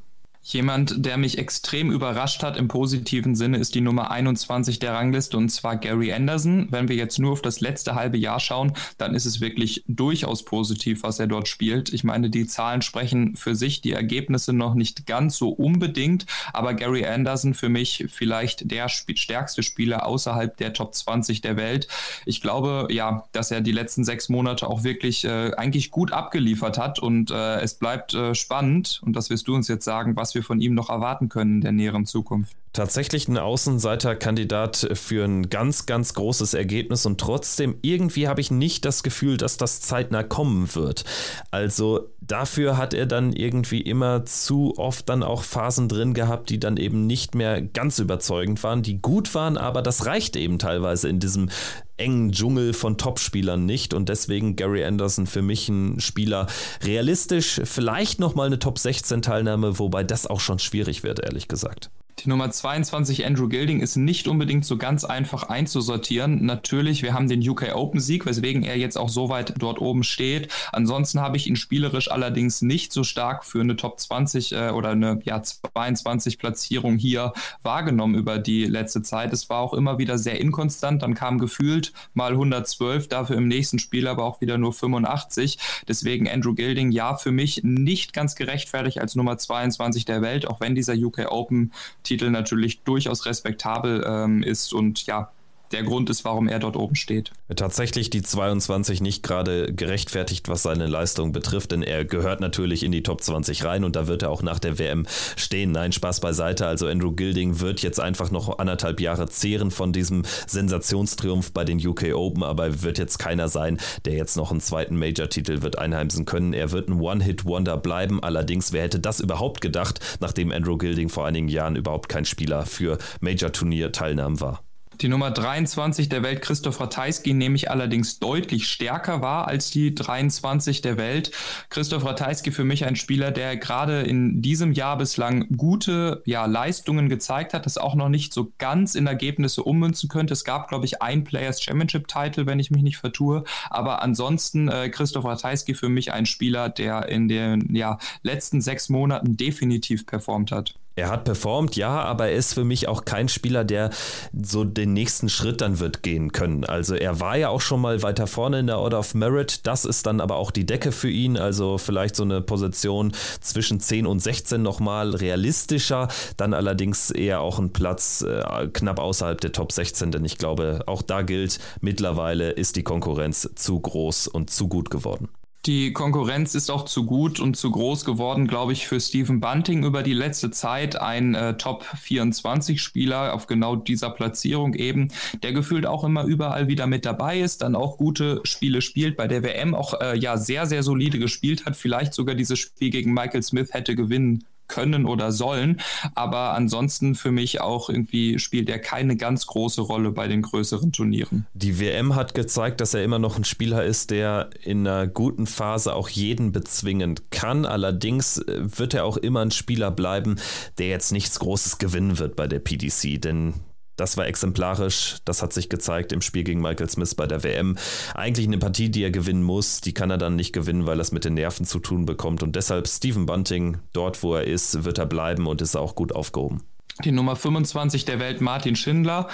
Jemand, 0.50 1.06
der 1.06 1.18
mich 1.18 1.38
extrem 1.38 1.91
überrascht 1.91 2.41
hat 2.41 2.56
im 2.56 2.70
positiven 2.70 3.36
Sinne, 3.36 3.58
ist 3.58 3.76
die 3.76 3.82
Nummer 3.82 4.12
21 4.12 4.80
der 4.80 4.93
Rangliste 4.93 5.36
und 5.36 5.50
zwar 5.50 5.76
Gary 5.76 6.14
Anderson. 6.14 6.68
Wenn 6.72 6.88
wir 6.88 6.95
jetzt 6.95 7.20
nur 7.20 7.34
auf 7.34 7.41
das 7.41 7.60
letzte 7.60 7.95
halbe 7.95 8.18
Jahr 8.18 8.39
schauen, 8.39 8.72
dann 8.98 9.14
ist 9.14 9.26
es 9.26 9.41
wirklich 9.41 9.84
durchaus 9.89 10.45
positiv, 10.45 11.04
was 11.04 11.20
er 11.20 11.28
dort 11.28 11.50
spielt. 11.50 11.91
Ich 11.91 12.06
meine, 12.06 12.30
die 12.30 12.48
Zahlen 12.48 12.82
sprechen 12.82 13.36
für 13.36 13.56
sich, 13.56 13.82
die 13.82 13.91
Ergebnisse 13.91 14.54
noch 14.54 14.74
nicht 14.74 15.06
ganz 15.06 15.38
so 15.38 15.50
unbedingt, 15.50 16.26
aber 16.54 16.76
Gary 16.76 17.06
Anderson 17.06 17.54
für 17.54 17.68
mich 17.68 18.06
vielleicht 18.08 18.72
der 18.72 18.88
stärkste 18.88 19.64
Spieler 19.64 20.06
außerhalb 20.06 20.56
der 20.56 20.72
Top 20.72 20.95
20 20.95 21.41
der 21.41 21.58
Welt. 21.58 21.89
Ich 22.26 22.39
glaube, 22.39 22.88
ja, 22.89 23.26
dass 23.34 23.52
er 23.52 23.60
die 23.60 23.74
letzten 23.74 24.06
sechs 24.06 24.30
Monate 24.30 24.70
auch 24.70 24.86
wirklich 24.86 25.26
äh, 25.26 25.52
eigentlich 25.58 25.91
gut 25.91 26.14
abgeliefert 26.14 26.78
hat 26.78 27.00
und 27.00 27.32
äh, 27.32 27.60
es 27.60 27.74
bleibt 27.74 28.14
äh, 28.14 28.34
spannend 28.34 29.02
und 29.04 29.12
das 29.12 29.30
wirst 29.30 29.50
du 29.50 29.54
uns 29.54 29.68
jetzt 29.68 29.84
sagen, 29.84 30.16
was 30.16 30.36
wir 30.36 30.36
wir 30.38 30.43
von 30.43 30.61
ihm 30.61 30.73
noch 30.73 30.89
erwarten 30.89 31.27
können 31.27 31.55
in 31.55 31.61
der 31.61 31.71
näheren 31.73 32.05
Zukunft. 32.05 32.55
Tatsächlich 32.73 33.27
ein 33.27 33.38
Außenseiterkandidat 33.38 34.89
für 34.93 35.25
ein 35.25 35.49
ganz, 35.49 35.85
ganz 35.88 36.13
großes 36.13 36.53
Ergebnis 36.53 37.05
und 37.05 37.19
trotzdem 37.19 37.75
irgendwie 37.81 38.27
habe 38.27 38.39
ich 38.39 38.51
nicht 38.51 38.85
das 38.85 39.03
Gefühl, 39.03 39.38
dass 39.38 39.57
das 39.57 39.81
zeitnah 39.81 40.23
kommen 40.23 40.73
wird. 40.75 41.03
Also 41.49 42.11
dafür 42.21 42.77
hat 42.77 42.93
er 42.93 43.07
dann 43.07 43.33
irgendwie 43.33 43.81
immer 43.81 44.25
zu 44.25 44.75
oft 44.77 45.09
dann 45.09 45.23
auch 45.23 45.43
Phasen 45.43 45.89
drin 45.89 46.13
gehabt, 46.13 46.49
die 46.49 46.59
dann 46.59 46.77
eben 46.77 47.07
nicht 47.07 47.33
mehr 47.33 47.61
ganz 47.61 47.99
überzeugend 47.99 48.61
waren, 48.63 48.83
die 48.83 49.01
gut 49.01 49.33
waren, 49.33 49.57
aber 49.57 49.81
das 49.81 50.05
reicht 50.05 50.35
eben 50.35 50.59
teilweise 50.59 51.09
in 51.09 51.19
diesem 51.19 51.49
engen 51.98 52.32
Dschungel 52.32 52.74
von 52.74 52.98
Topspielern 52.98 53.66
nicht 53.66 53.93
und 53.93 54.10
deswegen 54.10 54.56
Gary 54.56 54.84
Anderson 54.84 55.28
für 55.28 55.41
mich 55.41 55.68
ein 55.70 56.00
Spieler 56.00 56.48
realistisch, 56.84 57.62
vielleicht 57.64 58.20
nochmal 58.20 58.48
eine 58.48 58.60
Top 58.60 58.80
16 58.80 59.22
Teilnahme, 59.22 59.80
wobei 59.80 60.04
das 60.04 60.28
auch 60.28 60.39
schon 60.39 60.60
schwierig 60.60 61.04
wird, 61.04 61.20
ehrlich 61.20 61.48
gesagt. 61.48 61.89
Die 62.20 62.30
Nummer 62.30 62.49
22 62.49 63.28
Andrew 63.28 63.47
Gilding 63.47 63.80
ist 63.80 63.95
nicht 63.95 64.28
unbedingt 64.28 64.65
so 64.65 64.78
ganz 64.78 65.05
einfach 65.05 65.43
einzusortieren. 65.43 66.43
Natürlich, 66.43 67.03
wir 67.03 67.13
haben 67.13 67.30
den 67.30 67.47
UK 67.47 67.76
Open 67.76 67.99
Sieg, 67.99 68.26
weswegen 68.26 68.63
er 68.63 68.76
jetzt 68.76 68.97
auch 68.97 69.09
so 69.09 69.30
weit 69.30 69.53
dort 69.59 69.80
oben 69.80 70.03
steht. 70.03 70.51
Ansonsten 70.72 71.22
habe 71.22 71.38
ich 71.38 71.45
ihn 71.45 71.55
spielerisch 71.55 72.09
allerdings 72.09 72.63
nicht 72.63 72.91
so 72.91 73.03
stark 73.03 73.45
für 73.45 73.61
eine 73.61 73.76
Top 73.76 73.99
20 73.99 74.51
äh, 74.51 74.70
oder 74.72 74.89
eine 74.89 75.20
ja, 75.26 75.43
22 75.43 76.39
Platzierung 76.39 76.97
hier 76.97 77.34
wahrgenommen 77.61 78.15
über 78.15 78.39
die 78.39 78.65
letzte 78.65 79.03
Zeit. 79.03 79.32
Es 79.32 79.47
war 79.51 79.59
auch 79.59 79.76
immer 79.76 79.99
wieder 79.99 80.18
sehr 80.18 80.41
inkonstant. 80.41 81.03
Dann 81.03 81.13
kam 81.13 81.38
gefühlt 81.38 81.93
mal 82.15 82.32
112, 82.32 83.09
dafür 83.09 83.38
im 83.38 83.47
nächsten 83.47 83.78
Spiel 83.78 84.07
aber 84.07 84.24
auch 84.24 84.41
wieder 84.41 84.57
nur 84.57 84.74
85. 84.74 85.59
Deswegen 85.88 86.28
Andrew 86.28 86.55
Gilding 86.55 86.91
ja 86.91 87.15
für 87.15 87.32
mich 87.32 87.61
nicht 87.63 88.13
ganz 88.13 88.36
gerechtfertigt 88.36 88.99
als 88.99 89.13
Nummer 89.13 89.38
22 89.38 90.05
der 90.05 90.24
Welt, 90.24 90.47
auch 90.47 90.59
wenn 90.59 90.74
dieser 90.74 90.95
UK 90.95 91.32
Open 91.32 91.72
Titel 92.08 92.30
natürlich 92.30 92.82
durchaus 92.84 93.26
respektabel 93.26 94.03
ähm, 94.08 94.41
ist 94.43 94.74
und 94.74 95.05
ja, 95.05 95.32
der 95.72 95.84
Grund 95.84 96.09
ist, 96.09 96.26
warum 96.26 96.47
er 96.47 96.59
dort 96.59 96.76
oben 96.76 96.95
steht. 96.95 97.32
Tatsächlich 97.55 98.09
die 98.09 98.22
22 98.22 99.01
nicht 99.01 99.24
gerade 99.24 99.74
gerechtfertigt, 99.74 100.47
was 100.49 100.63
seine 100.63 100.88
Leistung 100.88 101.32
betrifft, 101.32 101.72
denn 101.72 101.82
er 101.82 102.05
gehört 102.05 102.39
natürlich 102.39 102.84
in 102.84 102.91
die 102.91 103.03
Top 103.03 103.22
20 103.22 103.63
rein 103.63 103.84
und 103.84 103.95
da 103.95 104.07
wird 104.07 104.24
er 104.24 104.30
auch 104.30 104.41
nach 104.41 104.59
der 104.59 104.80
WM 104.80 105.05
stehen. 105.36 105.72
Nein, 105.72 105.91
Spaß 105.91 106.20
beiseite. 106.20 106.68
Also 106.68 106.88
Andrew 106.88 107.11
Gilding 107.11 107.59
wird 107.59 107.82
jetzt 107.82 107.99
einfach 107.99 108.32
noch 108.32 108.59
anderthalb 108.59 108.99
Jahre 108.99 109.28
zehren 109.28 109.72
von 109.72 109.93
diesem 109.93 110.24
Sensationstriumph 110.47 111.51
bei 111.53 111.63
den 111.63 111.86
UK 111.86 112.13
Open, 112.13 112.43
aber 112.43 112.84
wird 112.84 112.97
jetzt 112.97 113.18
keiner 113.18 113.49
sein, 113.49 113.80
der 114.05 114.13
jetzt 114.13 114.38
noch 114.38 114.51
einen 114.51 114.61
zweiten 114.61 114.97
Major-Titel 114.97 115.61
wird 115.61 115.78
einheimsen 115.78 116.26
können. 116.26 116.53
Er 116.53 116.72
wird 116.72 116.89
ein 116.89 116.99
One-Hit-Wonder 116.99 117.78
bleiben. 117.78 118.24
Allerdings, 118.24 118.74
wer 118.74 118.84
hätte 118.84 118.99
das 118.99 119.20
überhaupt 119.20 119.61
gedacht, 119.61 119.99
nachdem 120.20 120.51
Andrew 120.51 120.78
Gilding 120.78 121.09
vor 121.09 121.26
einigen 121.26 121.47
Jahren 121.47 121.76
überhaupt 121.76 122.09
kein 122.09 122.26
Spieler 122.26 122.65
für 122.65 122.97
Major-Turnier-Teilnahmen 123.22 124.39
war? 124.39 124.66
Die 125.02 125.10
Nummer 125.10 125.30
23 125.30 126.10
der 126.10 126.24
Welt, 126.24 126.41
Christoph 126.41 126.80
Ratajski, 126.80 127.36
nehme 127.36 127.56
ich 127.56 127.70
allerdings 127.70 128.18
deutlich 128.18 128.68
stärker 128.68 129.22
wahr 129.22 129.48
als 129.48 129.70
die 129.70 129.93
23 129.93 130.82
der 130.82 130.98
Welt. 130.98 131.30
Christoph 131.70 132.04
Ratajski 132.04 132.52
für 132.52 132.64
mich 132.64 132.84
ein 132.84 132.95
Spieler, 132.95 133.30
der 133.30 133.58
gerade 133.58 134.02
in 134.02 134.41
diesem 134.41 134.72
Jahr 134.72 134.98
bislang 134.98 135.45
gute 135.56 136.24
ja, 136.26 136.45
Leistungen 136.48 137.10
gezeigt 137.10 137.54
hat, 137.54 137.68
das 137.68 137.78
auch 137.78 137.93
noch 137.93 138.10
nicht 138.10 138.34
so 138.34 138.52
ganz 138.58 138.95
in 138.95 139.06
Ergebnisse 139.06 139.62
ummünzen 139.62 140.10
könnte. 140.10 140.34
Es 140.34 140.43
gab, 140.43 140.68
glaube 140.68 140.86
ich, 140.86 141.00
ein 141.00 141.24
Players 141.24 141.62
Championship 141.62 142.08
Title, 142.08 142.48
wenn 142.48 142.58
ich 142.58 142.72
mich 142.72 142.82
nicht 142.82 142.98
vertue. 142.98 143.43
Aber 143.70 144.02
ansonsten 144.02 144.68
äh, 144.68 144.89
Christoph 144.89 145.26
Ratajski 145.26 145.76
für 145.76 145.89
mich 145.89 146.12
ein 146.12 146.26
Spieler, 146.26 146.70
der 146.70 147.08
in 147.08 147.28
den 147.28 147.76
ja, 147.76 148.00
letzten 148.24 148.62
sechs 148.62 148.89
Monaten 148.89 149.38
definitiv 149.38 150.08
performt 150.08 150.52
hat. 150.52 150.74
Er 150.98 151.10
hat 151.10 151.26
performt, 151.26 151.76
ja, 151.76 152.02
aber 152.02 152.30
er 152.30 152.36
ist 152.36 152.56
für 152.56 152.64
mich 152.64 152.88
auch 152.88 153.06
kein 153.06 153.30
Spieler, 153.30 153.64
der 153.64 153.91
so 154.34 154.64
den 154.64 154.93
nächsten 154.93 155.30
Schritt 155.30 155.62
dann 155.62 155.80
wird 155.80 156.02
gehen 156.02 156.32
können. 156.32 156.66
Also 156.66 156.95
er 156.95 157.20
war 157.20 157.38
ja 157.38 157.50
auch 157.50 157.62
schon 157.62 157.82
mal 157.82 158.02
weiter 158.02 158.26
vorne 158.26 158.58
in 158.58 158.66
der 158.66 158.80
Order 158.80 158.98
of 158.98 159.14
Merit. 159.14 159.68
Das 159.68 159.86
ist 159.86 160.08
dann 160.08 160.20
aber 160.20 160.38
auch 160.38 160.50
die 160.50 160.66
Decke 160.66 160.91
für 160.91 161.10
ihn. 161.12 161.38
Also 161.38 161.78
vielleicht 161.78 162.16
so 162.16 162.24
eine 162.24 162.41
Position 162.41 163.12
zwischen 163.41 163.80
10 163.80 164.08
und 164.08 164.22
16 164.22 164.60
nochmal 164.64 165.14
realistischer. 165.14 166.08
Dann 166.36 166.56
allerdings 166.56 167.12
eher 167.12 167.41
auch 167.41 167.60
ein 167.60 167.74
Platz 167.74 168.24
äh, 168.24 168.68
knapp 168.74 168.98
außerhalb 168.98 169.39
der 169.39 169.52
Top 169.52 169.72
16, 169.72 170.12
denn 170.12 170.26
ich 170.26 170.39
glaube, 170.39 170.82
auch 170.88 171.04
da 171.04 171.22
gilt, 171.22 171.60
mittlerweile 171.80 172.50
ist 172.50 172.76
die 172.76 172.84
Konkurrenz 172.84 173.48
zu 173.54 173.80
groß 173.80 174.30
und 174.30 174.50
zu 174.50 174.68
gut 174.68 174.89
geworden. 174.89 175.30
Die 175.68 175.91
Konkurrenz 175.91 176.55
ist 176.55 176.72
auch 176.72 176.86
zu 176.86 177.05
gut 177.05 177.41
und 177.41 177.57
zu 177.57 177.70
groß 177.70 178.05
geworden, 178.05 178.47
glaube 178.47 178.72
ich, 178.72 178.88
für 178.88 179.01
Stephen 179.01 179.41
Bunting 179.41 179.84
über 179.84 180.01
die 180.01 180.13
letzte 180.13 180.49
Zeit. 180.49 180.95
Ein 180.95 181.36
äh, 181.36 181.57
Top 181.57 181.84
24 181.84 182.82
Spieler 182.82 183.34
auf 183.34 183.47
genau 183.47 183.76
dieser 183.76 184.09
Platzierung 184.11 184.76
eben, 184.76 185.09
der 185.43 185.51
gefühlt 185.51 185.86
auch 185.86 186.05
immer 186.05 186.24
überall 186.24 186.70
wieder 186.70 186.88
mit 186.88 187.05
dabei 187.05 187.41
ist, 187.41 187.63
dann 187.63 187.76
auch 187.76 187.97
gute 187.97 188.39
Spiele 188.45 188.82
spielt, 188.82 189.18
bei 189.18 189.28
der 189.28 189.43
WM 189.43 189.76
auch 189.76 189.99
äh, 189.99 190.18
ja 190.18 190.38
sehr, 190.38 190.68
sehr 190.68 190.84
solide 190.84 191.20
gespielt 191.20 191.65
hat, 191.65 191.76
vielleicht 191.76 192.13
sogar 192.13 192.36
dieses 192.36 192.59
Spiel 192.59 192.89
gegen 192.89 193.13
Michael 193.13 193.43
Smith 193.43 193.74
hätte 193.74 193.93
gewinnen 193.93 194.45
können 194.68 195.05
oder 195.05 195.32
sollen. 195.32 195.82
Aber 196.15 196.53
ansonsten 196.53 197.15
für 197.15 197.32
mich 197.32 197.61
auch 197.61 197.89
irgendwie 197.89 198.39
spielt 198.39 198.70
er 198.70 198.80
keine 198.80 199.15
ganz 199.15 199.47
große 199.47 199.82
Rolle 199.82 200.11
bei 200.11 200.28
den 200.28 200.41
größeren 200.41 200.91
Turnieren. 200.91 201.47
Die 201.53 201.80
WM 201.80 202.15
hat 202.15 202.34
gezeigt, 202.34 202.82
dass 202.82 202.93
er 202.93 203.03
immer 203.03 203.20
noch 203.20 203.38
ein 203.38 203.43
Spieler 203.43 203.84
ist, 203.84 204.11
der 204.11 204.49
in 204.63 204.88
einer 204.88 205.07
guten 205.07 205.47
Phase 205.47 205.93
auch 205.93 206.09
jeden 206.09 206.51
bezwingen 206.51 207.20
kann. 207.30 207.65
Allerdings 207.65 208.38
äh, 208.39 208.61
wird 208.78 208.93
er 208.93 209.05
auch 209.05 209.18
immer 209.18 209.41
ein 209.41 209.51
Spieler 209.51 209.91
bleiben, 209.91 210.38
der 210.78 210.88
jetzt 210.88 211.11
nichts 211.11 211.39
Großes 211.39 211.78
gewinnen 211.78 212.20
wird 212.20 212.36
bei 212.36 212.47
der 212.47 212.59
PDC. 212.59 213.22
Denn 213.22 213.53
das 213.98 214.16
war 214.16 214.28
exemplarisch. 214.28 215.18
Das 215.26 215.41
hat 215.41 215.52
sich 215.52 215.70
gezeigt 215.70 216.14
im 216.14 216.22
Spiel 216.22 216.43
gegen 216.43 216.62
Michael 216.62 216.89
Smith 216.89 217.16
bei 217.16 217.28
der 217.28 217.43
WM. 217.43 217.78
Eigentlich 218.14 218.48
eine 218.48 218.60
Partie, 218.60 218.89
die 218.89 219.04
er 219.04 219.12
gewinnen 219.12 219.43
muss. 219.43 219.82
Die 219.82 219.93
kann 219.93 220.10
er 220.10 220.18
dann 220.18 220.36
nicht 220.36 220.54
gewinnen, 220.54 220.86
weil 220.86 221.00
er 221.00 221.02
es 221.02 221.12
mit 221.12 221.26
den 221.26 221.34
Nerven 221.34 221.66
zu 221.66 221.80
tun 221.80 222.06
bekommt. 222.06 222.43
Und 222.43 222.56
deshalb 222.56 222.88
Stephen 222.88 223.26
Bunting, 223.26 223.80
dort 223.93 224.24
wo 224.24 224.36
er 224.36 224.45
ist, 224.45 224.86
wird 224.86 225.00
er 225.00 225.08
bleiben 225.08 225.48
und 225.48 225.62
ist 225.62 225.76
auch 225.76 225.95
gut 225.95 226.14
aufgehoben. 226.14 226.64
Die 227.04 227.12
Nummer 227.12 227.36
25 227.36 228.06
der 228.06 228.20
Welt, 228.20 228.41
Martin 228.41 228.76
Schindler 228.76 229.28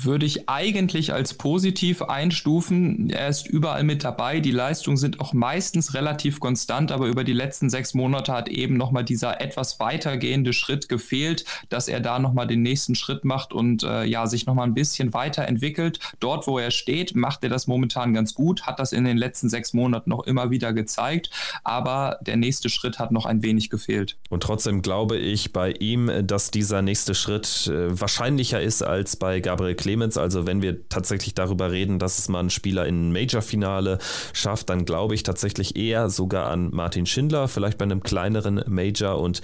würde 0.00 0.26
ich 0.26 0.48
eigentlich 0.48 1.12
als 1.12 1.34
positiv 1.34 2.02
einstufen. 2.02 3.10
Er 3.10 3.28
ist 3.28 3.48
überall 3.48 3.82
mit 3.82 4.04
dabei. 4.04 4.38
Die 4.38 4.52
Leistungen 4.52 4.96
sind 4.96 5.18
auch 5.18 5.32
meistens 5.32 5.94
relativ 5.94 6.38
konstant, 6.38 6.92
aber 6.92 7.08
über 7.08 7.24
die 7.24 7.32
letzten 7.32 7.68
sechs 7.68 7.94
Monate 7.94 8.32
hat 8.32 8.48
eben 8.48 8.76
nochmal 8.76 9.04
dieser 9.04 9.40
etwas 9.40 9.80
weitergehende 9.80 10.52
Schritt 10.52 10.88
gefehlt, 10.88 11.44
dass 11.68 11.88
er 11.88 11.98
da 11.98 12.20
nochmal 12.20 12.46
den 12.46 12.62
nächsten 12.62 12.94
Schritt 12.94 13.24
macht 13.24 13.52
und 13.52 13.82
äh, 13.82 14.04
ja, 14.04 14.28
sich 14.28 14.46
nochmal 14.46 14.68
ein 14.68 14.74
bisschen 14.74 15.12
weiterentwickelt. 15.14 15.98
Dort, 16.20 16.46
wo 16.46 16.58
er 16.58 16.70
steht, 16.70 17.16
macht 17.16 17.42
er 17.42 17.50
das 17.50 17.66
momentan 17.66 18.14
ganz 18.14 18.34
gut, 18.34 18.62
hat 18.62 18.78
das 18.78 18.92
in 18.92 19.04
den 19.04 19.18
letzten 19.18 19.48
sechs 19.48 19.72
Monaten 19.72 20.10
noch 20.10 20.26
immer 20.26 20.50
wieder 20.50 20.72
gezeigt, 20.72 21.30
aber 21.64 22.18
der 22.20 22.36
nächste 22.36 22.68
Schritt 22.68 23.00
hat 23.00 23.10
noch 23.10 23.26
ein 23.26 23.42
wenig 23.42 23.68
gefehlt. 23.68 24.16
Und 24.30 24.44
trotzdem 24.44 24.80
glaube 24.80 25.16
ich 25.16 25.52
bei 25.52 25.72
ihm, 25.72 26.08
dass 26.24 26.52
dieser 26.52 26.82
nächste 26.82 27.16
Schritt 27.16 27.66
äh, 27.66 28.00
wahrscheinlicher 28.00 28.60
ist 28.60 28.82
als 28.82 29.16
bei 29.16 29.40
Gabriel 29.40 29.74
Kling 29.74 29.87
Clemens. 29.88 30.18
Also 30.18 30.46
wenn 30.46 30.60
wir 30.60 30.86
tatsächlich 30.90 31.32
darüber 31.32 31.70
reden, 31.70 31.98
dass 31.98 32.18
es 32.18 32.28
mal 32.28 32.40
ein 32.40 32.50
Spieler 32.50 32.86
in 32.86 33.08
ein 33.08 33.12
Major-Finale 33.12 33.98
schafft, 34.34 34.68
dann 34.68 34.84
glaube 34.84 35.14
ich 35.14 35.22
tatsächlich 35.22 35.76
eher 35.76 36.10
sogar 36.10 36.50
an 36.50 36.68
Martin 36.72 37.06
Schindler, 37.06 37.48
vielleicht 37.48 37.78
bei 37.78 37.84
einem 37.84 38.02
kleineren 38.02 38.62
Major. 38.66 39.18
Und 39.18 39.40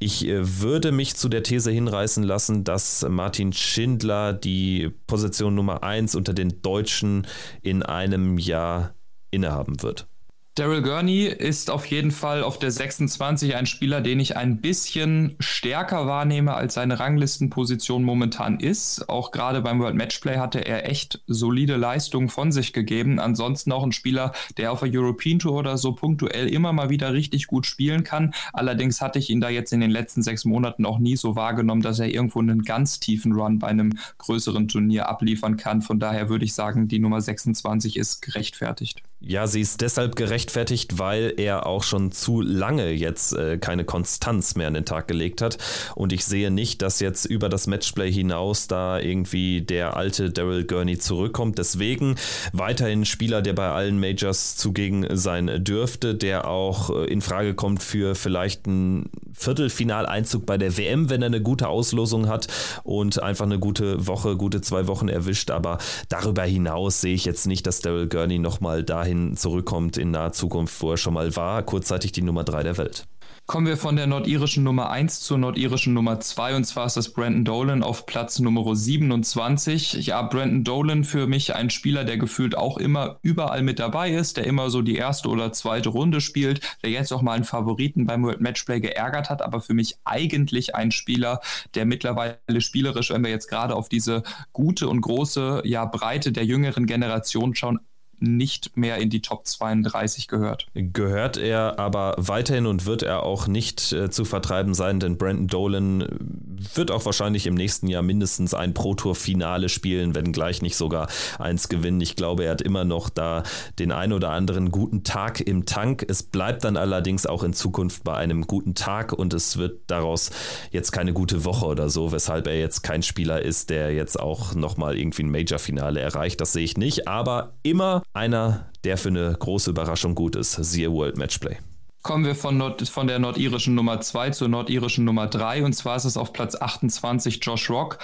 ich 0.00 0.26
äh, 0.26 0.60
würde 0.60 0.90
mich 0.90 1.14
zu 1.14 1.28
der 1.28 1.44
These 1.44 1.70
hinreißen 1.70 2.24
lassen, 2.24 2.64
dass 2.64 3.06
Martin 3.08 3.52
Schindler 3.52 4.32
die 4.32 4.90
Position 5.06 5.54
Nummer 5.54 5.84
1 5.84 6.16
unter 6.16 6.34
den 6.34 6.60
Deutschen 6.60 7.28
in 7.62 7.84
einem 7.84 8.38
Jahr 8.38 8.94
innehaben 9.30 9.80
wird. 9.80 10.08
Daryl 10.56 10.82
Gurney 10.82 11.24
ist 11.24 11.68
auf 11.68 11.84
jeden 11.86 12.12
Fall 12.12 12.44
auf 12.44 12.60
der 12.60 12.70
26 12.70 13.56
ein 13.56 13.66
Spieler, 13.66 14.00
den 14.00 14.20
ich 14.20 14.36
ein 14.36 14.60
bisschen 14.60 15.34
stärker 15.40 16.06
wahrnehme, 16.06 16.54
als 16.54 16.74
seine 16.74 17.00
Ranglistenposition 17.00 18.04
momentan 18.04 18.60
ist. 18.60 19.08
Auch 19.08 19.32
gerade 19.32 19.62
beim 19.62 19.80
World 19.80 19.96
Matchplay 19.96 20.36
hatte 20.36 20.60
er 20.60 20.88
echt 20.88 21.24
solide 21.26 21.74
Leistungen 21.74 22.28
von 22.28 22.52
sich 22.52 22.72
gegeben. 22.72 23.18
Ansonsten 23.18 23.72
auch 23.72 23.82
ein 23.82 23.90
Spieler, 23.90 24.30
der 24.56 24.70
auf 24.70 24.78
der 24.78 24.90
European 24.92 25.40
Tour 25.40 25.54
oder 25.54 25.76
so 25.76 25.92
punktuell 25.92 26.46
immer 26.46 26.72
mal 26.72 26.88
wieder 26.88 27.12
richtig 27.12 27.48
gut 27.48 27.66
spielen 27.66 28.04
kann. 28.04 28.32
Allerdings 28.52 29.00
hatte 29.00 29.18
ich 29.18 29.30
ihn 29.30 29.40
da 29.40 29.48
jetzt 29.48 29.72
in 29.72 29.80
den 29.80 29.90
letzten 29.90 30.22
sechs 30.22 30.44
Monaten 30.44 30.86
auch 30.86 31.00
nie 31.00 31.16
so 31.16 31.34
wahrgenommen, 31.34 31.82
dass 31.82 31.98
er 31.98 32.14
irgendwo 32.14 32.38
einen 32.38 32.62
ganz 32.62 33.00
tiefen 33.00 33.32
Run 33.32 33.58
bei 33.58 33.66
einem 33.66 33.98
größeren 34.18 34.68
Turnier 34.68 35.08
abliefern 35.08 35.56
kann. 35.56 35.82
Von 35.82 35.98
daher 35.98 36.28
würde 36.28 36.44
ich 36.44 36.54
sagen, 36.54 36.86
die 36.86 37.00
Nummer 37.00 37.20
26 37.20 37.96
ist 37.96 38.22
gerechtfertigt. 38.22 39.02
Ja, 39.26 39.46
sie 39.46 39.62
ist 39.62 39.80
deshalb 39.80 40.16
gerechtfertigt, 40.16 40.98
weil 40.98 41.32
er 41.38 41.64
auch 41.66 41.82
schon 41.82 42.12
zu 42.12 42.42
lange 42.42 42.90
jetzt 42.90 43.32
äh, 43.32 43.56
keine 43.56 43.84
Konstanz 43.84 44.54
mehr 44.54 44.66
an 44.66 44.74
den 44.74 44.84
Tag 44.84 45.08
gelegt 45.08 45.40
hat. 45.40 45.56
Und 45.94 46.12
ich 46.12 46.26
sehe 46.26 46.50
nicht, 46.50 46.82
dass 46.82 47.00
jetzt 47.00 47.24
über 47.24 47.48
das 47.48 47.66
Matchplay 47.66 48.12
hinaus 48.12 48.68
da 48.68 48.98
irgendwie 48.98 49.62
der 49.62 49.96
alte 49.96 50.30
Daryl 50.30 50.64
Gurney 50.64 50.98
zurückkommt. 50.98 51.56
Deswegen 51.56 52.16
weiterhin 52.52 53.06
Spieler, 53.06 53.40
der 53.40 53.54
bei 53.54 53.70
allen 53.70 53.98
Majors 53.98 54.56
zugegen 54.56 55.06
sein 55.16 55.64
dürfte, 55.64 56.14
der 56.14 56.46
auch 56.46 56.90
äh, 56.90 57.04
in 57.06 57.22
Frage 57.22 57.54
kommt 57.54 57.82
für 57.82 58.14
vielleicht 58.14 58.66
einen 58.66 59.08
Viertelfinaleinzug 59.32 60.44
bei 60.44 60.58
der 60.58 60.76
WM, 60.76 61.08
wenn 61.08 61.22
er 61.22 61.26
eine 61.26 61.40
gute 61.40 61.68
Auslosung 61.68 62.28
hat 62.28 62.48
und 62.82 63.22
einfach 63.22 63.46
eine 63.46 63.58
gute 63.58 64.06
Woche, 64.06 64.36
gute 64.36 64.60
zwei 64.60 64.86
Wochen 64.86 65.08
erwischt. 65.08 65.50
Aber 65.50 65.78
darüber 66.10 66.42
hinaus 66.42 67.00
sehe 67.00 67.14
ich 67.14 67.24
jetzt 67.24 67.46
nicht, 67.46 67.66
dass 67.66 67.80
Daryl 67.80 68.06
Gurney 68.06 68.38
nochmal 68.38 68.84
dahin 68.84 69.13
dahin 69.14 69.36
zurückkommt 69.36 69.96
in 69.96 70.10
naher 70.10 70.32
Zukunft, 70.32 70.80
wo 70.82 70.92
er 70.92 70.96
schon 70.96 71.14
mal 71.14 71.34
war, 71.36 71.62
kurzzeitig 71.62 72.12
die 72.12 72.22
Nummer 72.22 72.44
3 72.44 72.62
der 72.62 72.78
Welt. 72.78 73.06
Kommen 73.46 73.66
wir 73.66 73.76
von 73.76 73.94
der 73.96 74.06
nordirischen 74.06 74.64
Nummer 74.64 74.88
1 74.90 75.20
zur 75.20 75.36
nordirischen 75.36 75.92
Nummer 75.92 76.18
2 76.18 76.56
und 76.56 76.64
zwar 76.64 76.86
ist 76.86 76.96
das 76.96 77.12
Brandon 77.12 77.44
Dolan 77.44 77.82
auf 77.82 78.06
Platz 78.06 78.38
Nummer 78.38 78.74
27. 78.74 80.06
Ja, 80.06 80.22
Brandon 80.22 80.64
Dolan 80.64 81.04
für 81.04 81.26
mich 81.26 81.54
ein 81.54 81.68
Spieler, 81.68 82.04
der 82.04 82.16
gefühlt 82.16 82.56
auch 82.56 82.78
immer 82.78 83.18
überall 83.20 83.62
mit 83.62 83.78
dabei 83.78 84.12
ist, 84.12 84.38
der 84.38 84.46
immer 84.46 84.70
so 84.70 84.80
die 84.80 84.96
erste 84.96 85.28
oder 85.28 85.52
zweite 85.52 85.90
Runde 85.90 86.22
spielt, 86.22 86.60
der 86.82 86.90
jetzt 86.90 87.12
auch 87.12 87.20
mal 87.20 87.32
einen 87.32 87.44
Favoriten 87.44 88.06
beim 88.06 88.24
World 88.24 88.40
Matchplay 88.40 88.80
geärgert 88.80 89.28
hat, 89.28 89.42
aber 89.42 89.60
für 89.60 89.74
mich 89.74 89.96
eigentlich 90.04 90.74
ein 90.74 90.90
Spieler, 90.90 91.40
der 91.74 91.84
mittlerweile 91.84 92.38
spielerisch, 92.60 93.10
wenn 93.10 93.24
wir 93.24 93.30
jetzt 93.30 93.48
gerade 93.48 93.76
auf 93.76 93.90
diese 93.90 94.22
gute 94.54 94.88
und 94.88 95.02
große 95.02 95.62
ja, 95.66 95.84
Breite 95.84 96.32
der 96.32 96.46
jüngeren 96.46 96.86
Generation 96.86 97.54
schauen, 97.54 97.80
nicht 98.20 98.76
mehr 98.76 98.98
in 98.98 99.10
die 99.10 99.20
Top 99.20 99.46
32 99.46 100.28
gehört. 100.28 100.68
Gehört 100.74 101.36
er 101.36 101.78
aber 101.78 102.14
weiterhin 102.18 102.66
und 102.66 102.86
wird 102.86 103.02
er 103.02 103.22
auch 103.22 103.46
nicht 103.46 103.92
äh, 103.92 104.10
zu 104.10 104.24
vertreiben 104.24 104.74
sein, 104.74 105.00
denn 105.00 105.18
Brandon 105.18 105.48
Dolan 105.48 106.53
wird 106.74 106.90
auch 106.90 107.04
wahrscheinlich 107.04 107.46
im 107.46 107.54
nächsten 107.54 107.88
Jahr 107.88 108.02
mindestens 108.02 108.54
ein 108.54 108.74
Pro-Tour-Finale 108.74 109.68
spielen, 109.68 110.14
wenn 110.14 110.32
gleich 110.32 110.62
nicht 110.62 110.76
sogar 110.76 111.08
eins 111.38 111.68
gewinnen. 111.68 112.00
Ich 112.00 112.16
glaube, 112.16 112.44
er 112.44 112.52
hat 112.52 112.62
immer 112.62 112.84
noch 112.84 113.08
da 113.08 113.42
den 113.78 113.92
ein 113.92 114.12
oder 114.12 114.30
anderen 114.30 114.70
guten 114.70 115.04
Tag 115.04 115.40
im 115.40 115.66
Tank. 115.66 116.04
Es 116.08 116.22
bleibt 116.22 116.64
dann 116.64 116.76
allerdings 116.76 117.26
auch 117.26 117.42
in 117.42 117.52
Zukunft 117.52 118.04
bei 118.04 118.14
einem 118.14 118.46
guten 118.46 118.74
Tag 118.74 119.12
und 119.12 119.34
es 119.34 119.56
wird 119.56 119.82
daraus 119.88 120.30
jetzt 120.70 120.92
keine 120.92 121.12
gute 121.12 121.44
Woche 121.44 121.66
oder 121.66 121.88
so, 121.88 122.12
weshalb 122.12 122.46
er 122.46 122.58
jetzt 122.58 122.82
kein 122.82 123.02
Spieler 123.02 123.42
ist, 123.42 123.70
der 123.70 123.92
jetzt 123.92 124.18
auch 124.18 124.54
nochmal 124.54 124.96
irgendwie 124.96 125.22
ein 125.22 125.30
Major-Finale 125.30 126.00
erreicht. 126.00 126.40
Das 126.40 126.52
sehe 126.52 126.64
ich 126.64 126.76
nicht, 126.76 127.08
aber 127.08 127.54
immer 127.62 128.02
einer, 128.12 128.70
der 128.84 128.98
für 128.98 129.08
eine 129.08 129.36
große 129.38 129.70
Überraschung 129.70 130.14
gut 130.14 130.36
ist. 130.36 130.52
Siehe 130.52 130.92
World 130.92 131.16
Matchplay. 131.16 131.56
Kommen 132.04 132.26
wir 132.26 132.34
von, 132.34 132.58
Nord 132.58 132.86
von 132.86 133.06
der 133.06 133.18
nordirischen 133.18 133.74
Nummer 133.74 133.98
2 133.98 134.28
zur 134.28 134.48
nordirischen 134.48 135.06
Nummer 135.06 135.26
3 135.26 135.64
und 135.64 135.72
zwar 135.72 135.96
ist 135.96 136.04
es 136.04 136.18
auf 136.18 136.34
Platz 136.34 136.54
28 136.54 137.40
Josh 137.42 137.70
Rock. 137.70 137.98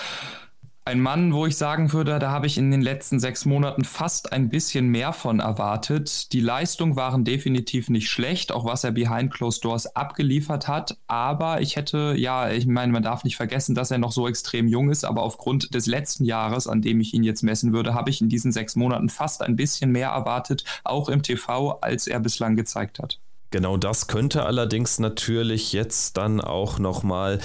Ein 0.87 1.03
Mann, 1.03 1.35
wo 1.35 1.45
ich 1.45 1.59
sagen 1.59 1.93
würde, 1.93 2.19
da 2.19 2.31
habe 2.31 2.47
ich 2.47 2.57
in 2.57 2.71
den 2.71 2.81
letzten 2.81 3.21
sechs 3.21 3.45
Monaten 3.45 3.85
fast 3.85 4.33
ein 4.33 4.49
bisschen 4.49 4.89
mehr 4.89 5.13
von 5.13 5.39
erwartet. 5.41 6.33
Die 6.33 6.41
Leistungen 6.41 6.97
waren 6.97 7.25
definitiv 7.27 7.91
nicht 7.91 8.09
schlecht, 8.09 8.53
auch 8.53 8.65
was 8.65 8.85
er 8.85 8.93
behind 8.93 9.35
closed 9.35 9.67
doors 9.67 9.95
abgeliefert 9.95 10.67
hat. 10.67 10.97
Aber 11.07 11.61
ich 11.61 11.77
hätte, 11.77 12.15
ja, 12.17 12.51
ich 12.51 12.67
meine, 12.67 12.93
man 12.93 13.03
darf 13.03 13.25
nicht 13.25 13.37
vergessen, 13.37 13.75
dass 13.75 13.91
er 13.91 13.99
noch 13.99 14.13
so 14.13 14.27
extrem 14.27 14.67
jung 14.67 14.89
ist. 14.89 15.05
Aber 15.05 15.25
aufgrund 15.25 15.75
des 15.75 15.85
letzten 15.85 16.25
Jahres, 16.25 16.67
an 16.67 16.81
dem 16.81 17.03
ich 17.03 17.13
ihn 17.13 17.23
jetzt 17.23 17.43
messen 17.43 17.75
würde, 17.75 17.93
habe 17.93 18.09
ich 18.09 18.23
in 18.23 18.31
diesen 18.31 18.51
sechs 18.51 18.77
Monaten 18.77 19.11
fast 19.11 19.43
ein 19.43 19.57
bisschen 19.57 19.93
mehr 19.93 20.09
erwartet, 20.09 20.65
auch 20.85 21.11
im 21.11 21.23
TV, 21.23 21.73
als 21.83 22.07
er 22.07 22.21
bislang 22.21 22.57
gezeigt 22.57 22.99
hat. 22.99 23.21
Genau 23.51 23.77
das 23.77 24.07
könnte 24.07 24.45
allerdings 24.45 24.99
natürlich 24.99 25.73
jetzt 25.73 26.17
dann 26.17 26.41
auch 26.41 26.79
nochmal 26.79 27.41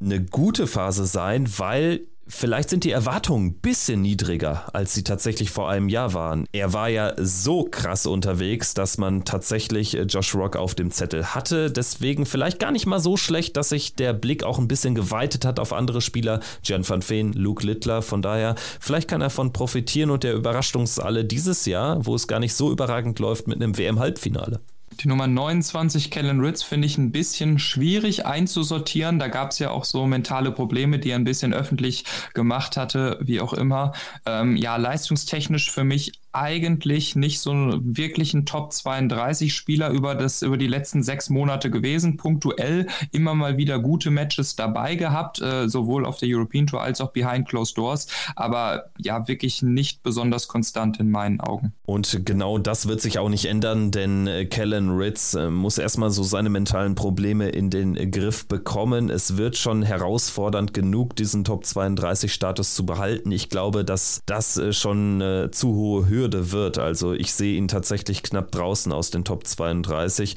eine 0.00 0.22
gute 0.22 0.66
Phase 0.66 1.06
sein, 1.06 1.48
weil 1.58 2.06
Vielleicht 2.28 2.70
sind 2.70 2.84
die 2.84 2.92
Erwartungen 2.92 3.46
ein 3.48 3.54
bisschen 3.54 4.00
niedriger, 4.00 4.74
als 4.74 4.94
sie 4.94 5.02
tatsächlich 5.02 5.50
vor 5.50 5.68
einem 5.68 5.88
Jahr 5.88 6.14
waren. 6.14 6.46
Er 6.52 6.72
war 6.72 6.88
ja 6.88 7.12
so 7.18 7.64
krass 7.64 8.06
unterwegs, 8.06 8.74
dass 8.74 8.96
man 8.96 9.24
tatsächlich 9.24 9.96
äh, 9.96 10.02
Josh 10.02 10.34
Rock 10.34 10.56
auf 10.56 10.74
dem 10.76 10.92
Zettel 10.92 11.34
hatte. 11.34 11.70
Deswegen 11.70 12.24
vielleicht 12.24 12.60
gar 12.60 12.70
nicht 12.70 12.86
mal 12.86 13.00
so 13.00 13.16
schlecht, 13.16 13.56
dass 13.56 13.70
sich 13.70 13.96
der 13.96 14.12
Blick 14.12 14.44
auch 14.44 14.58
ein 14.58 14.68
bisschen 14.68 14.94
geweitet 14.94 15.44
hat 15.44 15.58
auf 15.58 15.72
andere 15.72 16.00
Spieler. 16.00 16.40
Jan 16.62 16.88
van 16.88 17.06
Veen, 17.06 17.32
Luke 17.32 17.66
Littler. 17.66 18.02
Von 18.02 18.22
daher, 18.22 18.54
vielleicht 18.78 19.08
kann 19.08 19.20
er 19.20 19.26
davon 19.26 19.52
profitieren 19.52 20.10
und 20.10 20.22
der 20.22 20.34
überrascht 20.34 20.76
uns 20.76 21.00
alle 21.00 21.24
dieses 21.24 21.66
Jahr, 21.66 22.06
wo 22.06 22.14
es 22.14 22.28
gar 22.28 22.38
nicht 22.38 22.54
so 22.54 22.70
überragend 22.70 23.18
läuft, 23.18 23.48
mit 23.48 23.60
einem 23.60 23.76
WM-Halbfinale. 23.76 24.60
Die 25.00 25.08
Nummer 25.08 25.26
29, 25.26 26.10
Kellen 26.10 26.40
Ritz, 26.40 26.62
finde 26.62 26.86
ich 26.86 26.98
ein 26.98 27.12
bisschen 27.12 27.58
schwierig 27.58 28.26
einzusortieren. 28.26 29.18
Da 29.18 29.28
gab 29.28 29.50
es 29.50 29.58
ja 29.58 29.70
auch 29.70 29.84
so 29.84 30.06
mentale 30.06 30.52
Probleme, 30.52 30.98
die 30.98 31.10
er 31.10 31.16
ein 31.16 31.24
bisschen 31.24 31.54
öffentlich 31.54 32.04
gemacht 32.34 32.76
hatte, 32.76 33.18
wie 33.20 33.40
auch 33.40 33.52
immer. 33.52 33.92
Ähm, 34.26 34.56
ja, 34.56 34.76
leistungstechnisch 34.76 35.70
für 35.70 35.84
mich 35.84 36.21
eigentlich 36.32 37.16
nicht 37.16 37.40
so 37.40 37.52
wirklich 37.52 38.34
ein 38.34 38.46
Top 38.46 38.72
32 38.72 39.54
Spieler 39.54 39.90
über 39.90 40.14
das 40.14 40.42
über 40.42 40.56
die 40.56 40.66
letzten 40.66 41.02
sechs 41.02 41.30
Monate 41.30 41.70
gewesen. 41.70 42.16
Punktuell 42.16 42.86
immer 43.10 43.34
mal 43.34 43.56
wieder 43.56 43.78
gute 43.78 44.10
Matches 44.10 44.56
dabei 44.56 44.94
gehabt, 44.94 45.40
äh, 45.42 45.68
sowohl 45.68 46.06
auf 46.06 46.18
der 46.18 46.28
European 46.30 46.66
Tour 46.66 46.82
als 46.82 47.00
auch 47.00 47.12
behind 47.12 47.48
closed 47.48 47.76
doors. 47.76 48.06
Aber 48.36 48.90
ja, 48.98 49.28
wirklich 49.28 49.62
nicht 49.62 50.02
besonders 50.02 50.48
konstant 50.48 50.98
in 51.00 51.10
meinen 51.10 51.40
Augen. 51.40 51.72
Und 51.84 52.24
genau 52.24 52.58
das 52.58 52.88
wird 52.88 53.00
sich 53.00 53.18
auch 53.18 53.28
nicht 53.28 53.44
ändern, 53.44 53.90
denn 53.90 54.26
äh, 54.26 54.46
Kellen 54.46 54.90
Ritz 54.90 55.34
äh, 55.34 55.50
muss 55.50 55.78
erstmal 55.78 56.10
so 56.10 56.22
seine 56.22 56.48
mentalen 56.48 56.94
Probleme 56.94 57.48
in 57.50 57.70
den 57.70 58.10
Griff 58.10 58.46
bekommen. 58.46 59.10
Es 59.10 59.36
wird 59.36 59.56
schon 59.56 59.82
herausfordernd 59.82 60.72
genug, 60.72 61.16
diesen 61.16 61.44
Top 61.44 61.66
32 61.66 62.32
Status 62.32 62.74
zu 62.74 62.86
behalten. 62.86 63.30
Ich 63.32 63.48
glaube, 63.48 63.84
dass 63.84 64.22
das 64.26 64.56
äh, 64.56 64.72
schon 64.72 65.20
eine 65.22 65.50
zu 65.50 65.74
hohe 65.74 66.06
Höhe 66.06 66.21
Hürde 66.22 66.52
wird. 66.52 66.78
Also 66.78 67.12
ich 67.12 67.32
sehe 67.32 67.56
ihn 67.56 67.68
tatsächlich 67.68 68.22
knapp 68.22 68.52
draußen 68.52 68.92
aus 68.92 69.10
den 69.10 69.24
Top 69.24 69.46
32, 69.46 70.36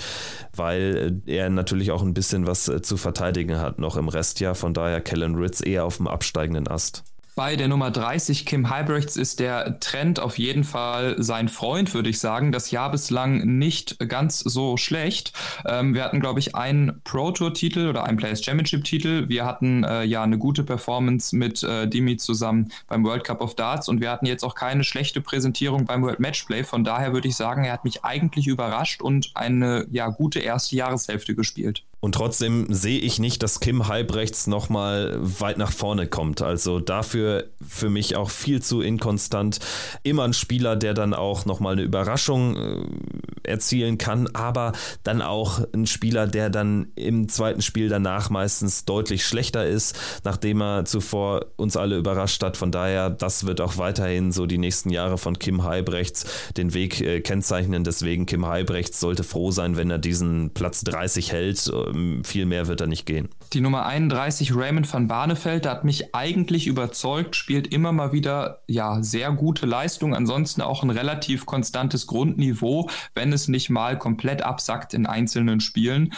weil 0.56 1.22
äh, 1.28 1.32
er 1.32 1.50
natürlich 1.50 1.92
auch 1.92 2.02
ein 2.02 2.14
bisschen 2.14 2.48
was 2.48 2.68
äh, 2.68 2.82
zu 2.82 2.98
verteidigen 2.98 3.60
hat 3.60 3.80
noch 3.80 3.98
im 3.98 4.10
Restjahr. 4.10 4.56
Von 4.56 4.74
daher 4.74 5.02
Kellen 5.02 5.36
Ritz 5.36 5.62
eher 5.62 5.86
auf 5.86 5.98
dem 5.98 6.08
absteigenden 6.08 6.68
Ast. 6.68 7.04
Bei 7.36 7.58
der 7.58 7.68
Nummer 7.68 7.92
30, 7.92 8.46
Kim 8.46 8.70
Halbrechts, 8.70 9.18
ist 9.18 9.42
der 9.42 9.82
Trend 9.82 10.22
auf 10.22 10.40
jeden 10.40 10.64
Fall 10.64 11.22
sein 11.22 11.50
Freund, 11.50 11.94
würde 11.94 12.10
ich 12.10 12.20
sagen. 12.20 12.54
Das 12.54 12.72
Jahr 12.72 12.90
bislang 12.90 13.58
nicht 13.58 14.00
ganz 14.08 14.40
so 14.40 14.78
schlecht. 14.78 15.34
Ähm, 15.66 15.94
wir 15.94 16.06
hatten, 16.06 16.22
glaube 16.22 16.40
ich, 16.40 16.56
einen 16.56 17.02
Pro-Tour-Titel 17.04 17.90
oder 17.90 18.06
einen 18.06 18.16
Players 18.16 18.42
Championship-Titel. 18.42 19.28
Wir 19.28 19.46
hatten 19.46 19.84
äh, 19.84 20.06
ja 20.06 20.24
eine 20.24 20.38
gute 20.38 20.64
Performance 20.64 21.36
mit 21.36 21.62
äh, 21.62 21.90
Dimi 21.90 22.16
zusammen 22.16 22.72
beim 22.88 23.04
World 23.04 23.26
Cup 23.26 23.42
of 23.42 23.54
Darts 23.54 23.90
und 23.90 24.00
wir 24.00 24.12
hatten 24.12 24.28
jetzt 24.28 24.46
auch 24.46 24.56
keine 24.56 24.86
schlechte 24.86 25.20
Präsentierung 25.20 25.84
beim 25.84 26.04
World 26.04 26.22
Matchplay. 26.22 26.64
Von 26.64 26.86
daher 26.86 27.12
würde 27.12 27.28
ich 27.28 27.36
sagen, 27.36 27.66
er 27.66 27.74
hat 27.74 27.84
mich 27.84 28.06
eigentlich 28.06 28.48
überrascht 28.48 29.02
und 29.02 29.32
eine 29.34 29.86
ja, 29.92 30.08
gute 30.08 30.40
erste 30.40 30.78
Jahreshälfte 30.78 31.36
gespielt. 31.36 31.84
Und 32.06 32.12
trotzdem 32.12 32.68
sehe 32.72 33.00
ich 33.00 33.18
nicht, 33.18 33.42
dass 33.42 33.60
Kim 33.60 33.88
Halbrechts 33.88 34.46
nochmal 34.46 35.18
weit 35.18 35.58
nach 35.58 35.72
vorne 35.72 36.06
kommt. 36.06 36.44
Also 36.44 36.80
dafür 36.80 37.46
für 37.68 37.90
mich 37.90 38.16
auch 38.16 38.30
viel 38.30 38.62
zu 38.62 38.82
inkonstant. 38.82 39.58
Immer 40.04 40.26
ein 40.26 40.34
Spieler, 40.34 40.76
der 40.76 40.94
dann 40.94 41.16
auch 41.16 41.46
nochmal 41.46 41.74
eine 41.74 41.82
Überraschung 41.82 42.58
äh, 42.58 43.50
erzielen 43.50 43.98
kann, 43.98 44.28
aber 44.36 44.74
dann 45.02 45.24
auch 45.24 45.62
ein 45.74 45.88
Spieler, 45.88 46.28
der 46.28 46.52
dann 46.52 46.90
im 46.94 47.28
zweiten 47.28 47.64
Spiel 47.64 47.90
danach 47.90 48.30
meistens 48.30 48.86
deutlich 48.86 49.26
schlechter 49.26 49.66
ist, 49.66 49.98
nachdem 50.24 50.62
er 50.62 50.86
zuvor 50.86 51.48
uns 51.56 51.76
alle 51.76 51.98
überrascht 51.98 52.44
hat. 52.44 52.56
Von 52.56 52.72
daher, 52.72 53.10
das 53.10 53.48
wird 53.48 53.62
auch 53.62 53.78
weiterhin 53.78 54.32
so 54.32 54.46
die 54.46 54.60
nächsten 54.60 54.92
Jahre 54.92 55.18
von 55.18 55.40
Kim 55.40 55.64
Halbrechts 55.64 56.28
den 56.56 56.76
Weg 56.76 57.02
äh, 57.02 57.22
kennzeichnen. 57.22 57.84
Deswegen 57.84 58.28
Kim 58.28 58.46
Halbrechts 58.46 59.00
sollte 59.00 59.24
froh 59.24 59.50
sein, 59.50 59.76
wenn 59.76 59.90
er 59.90 59.98
diesen 59.98 60.52
Platz 60.54 60.84
30 60.84 61.32
hält 61.32 61.72
ähm, 61.74 61.95
viel 62.24 62.46
mehr 62.46 62.68
wird 62.68 62.82
da 62.82 62.88
nicht 62.88 63.06
gehen. 63.06 63.30
Die 63.54 63.62
Nummer 63.62 63.86
31, 63.86 64.56
Raymond 64.56 64.92
van 64.92 65.08
Barneveld, 65.08 65.66
hat 65.66 65.84
mich 65.84 66.14
eigentlich 66.16 66.68
überzeugt, 66.68 67.36
spielt 67.36 67.74
immer 67.74 67.92
mal 67.92 68.12
wieder 68.12 68.62
ja 68.68 69.02
sehr 69.02 69.32
gute 69.32 69.66
Leistung, 69.66 70.16
ansonsten 70.16 70.62
auch 70.62 70.84
ein 70.84 70.90
relativ 70.90 71.46
konstantes 71.46 72.08
Grundniveau, 72.08 72.90
wenn 73.14 73.34
es 73.34 73.48
nicht 73.48 73.70
mal 73.70 73.98
komplett 73.98 74.42
absackt 74.42 74.94
in 74.94 75.06
einzelnen 75.06 75.60
Spielen. 75.60 76.14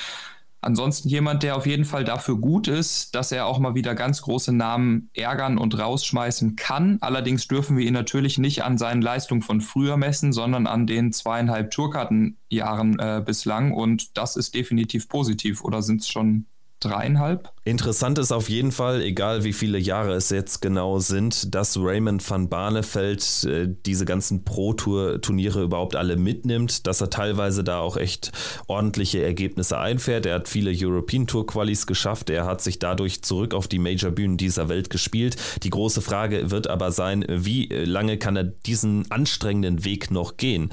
Ansonsten 0.62 1.08
jemand, 1.08 1.44
der 1.44 1.56
auf 1.56 1.66
jeden 1.66 1.86
Fall 1.86 2.04
dafür 2.04 2.38
gut 2.38 2.68
ist, 2.68 3.14
dass 3.16 3.32
er 3.32 3.46
auch 3.46 3.60
mal 3.60 3.76
wieder 3.76 3.94
ganz 3.96 4.22
große 4.24 4.52
Namen 4.52 5.10
ärgern 5.14 5.58
und 5.58 5.78
rausschmeißen 5.78 6.56
kann. 6.56 6.98
Allerdings 7.02 7.48
dürfen 7.48 7.78
wir 7.78 7.86
ihn 7.86 7.94
natürlich 7.94 8.38
nicht 8.38 8.64
an 8.64 8.78
seinen 8.78 9.02
Leistungen 9.02 9.42
von 9.42 9.62
früher 9.62 9.98
messen, 9.98 10.34
sondern 10.34 10.66
an 10.66 10.88
den 10.88 11.14
zweieinhalb 11.14 11.72
Tourkartenjahren 11.72 13.00
äh, 13.00 13.22
bislang. 13.24 13.72
Und 13.72 14.18
das 14.18 14.36
ist 14.36 14.56
definitiv 14.56 15.08
positiv. 15.10 15.64
Oder 15.64 15.82
sind 15.82 16.02
es 16.02 16.10
schon 16.10 16.48
dreieinhalb. 16.80 17.50
Interessant 17.64 18.18
ist 18.18 18.32
auf 18.32 18.50
jeden 18.50 18.72
Fall, 18.72 19.02
egal 19.02 19.44
wie 19.44 19.52
viele 19.52 19.78
Jahre 19.78 20.14
es 20.14 20.30
jetzt 20.30 20.62
genau 20.62 21.00
sind, 21.00 21.54
dass 21.54 21.78
Raymond 21.78 22.28
van 22.30 22.48
Barneveld 22.48 23.44
äh, 23.44 23.68
diese 23.86 24.06
ganzen 24.06 24.46
Pro-Tour-Turniere 24.46 25.64
überhaupt 25.64 25.96
alle 25.96 26.16
mitnimmt, 26.16 26.88
dass 26.88 27.02
er 27.02 27.10
teilweise 27.10 27.64
da 27.64 27.80
auch 27.80 27.98
echt 27.98 28.32
ordentliche 28.68 29.22
Ergebnisse 29.22 29.78
einfährt. 29.78 30.26
Er 30.26 30.36
hat 30.36 30.48
viele 30.48 30.72
European 30.74 31.28
Tour 31.28 31.46
Qualis 31.46 31.88
geschafft, 31.88 32.30
er 32.30 32.46
hat 32.46 32.62
sich 32.62 32.80
dadurch 32.80 33.22
zurück 33.22 33.54
auf 33.54 33.68
die 33.68 33.80
Major-Bühnen 33.80 34.38
dieser 34.38 34.70
Welt 34.70 34.90
gespielt. 34.90 35.36
Die 35.64 35.70
große 35.70 36.02
Frage 36.02 36.52
wird 36.52 36.68
aber 36.68 36.92
sein, 36.92 37.26
wie 37.28 37.68
lange 37.68 38.18
kann 38.18 38.38
er 38.38 38.46
diesen 38.46 39.12
anstrengenden 39.12 39.84
Weg 39.84 40.10
noch 40.10 40.38
gehen? 40.38 40.70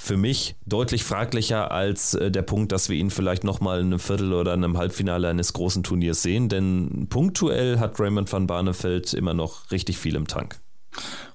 Für 0.00 0.16
mich 0.16 0.54
deutlich 0.64 1.02
fraglicher 1.02 1.72
als 1.72 2.14
äh, 2.14 2.30
der 2.30 2.42
Punkt, 2.42 2.70
dass 2.70 2.88
wir 2.88 2.96
ihn 2.96 3.10
vielleicht 3.10 3.42
nochmal 3.42 3.80
in 3.80 3.86
einem 3.86 3.98
Viertel 3.98 4.32
oder 4.32 4.54
in 4.54 4.62
einem 4.62 4.78
Halbfinale 4.78 5.28
eines 5.28 5.52
großen 5.52 5.82
Turniers 5.82 6.22
sehen, 6.22 6.48
denn 6.48 7.08
punktuell 7.10 7.80
hat 7.80 7.98
Raymond 7.98 8.32
van 8.32 8.46
Barneveld 8.46 9.12
immer 9.12 9.34
noch 9.34 9.70
richtig 9.72 9.98
viel 9.98 10.14
im 10.14 10.28
Tank. 10.28 10.60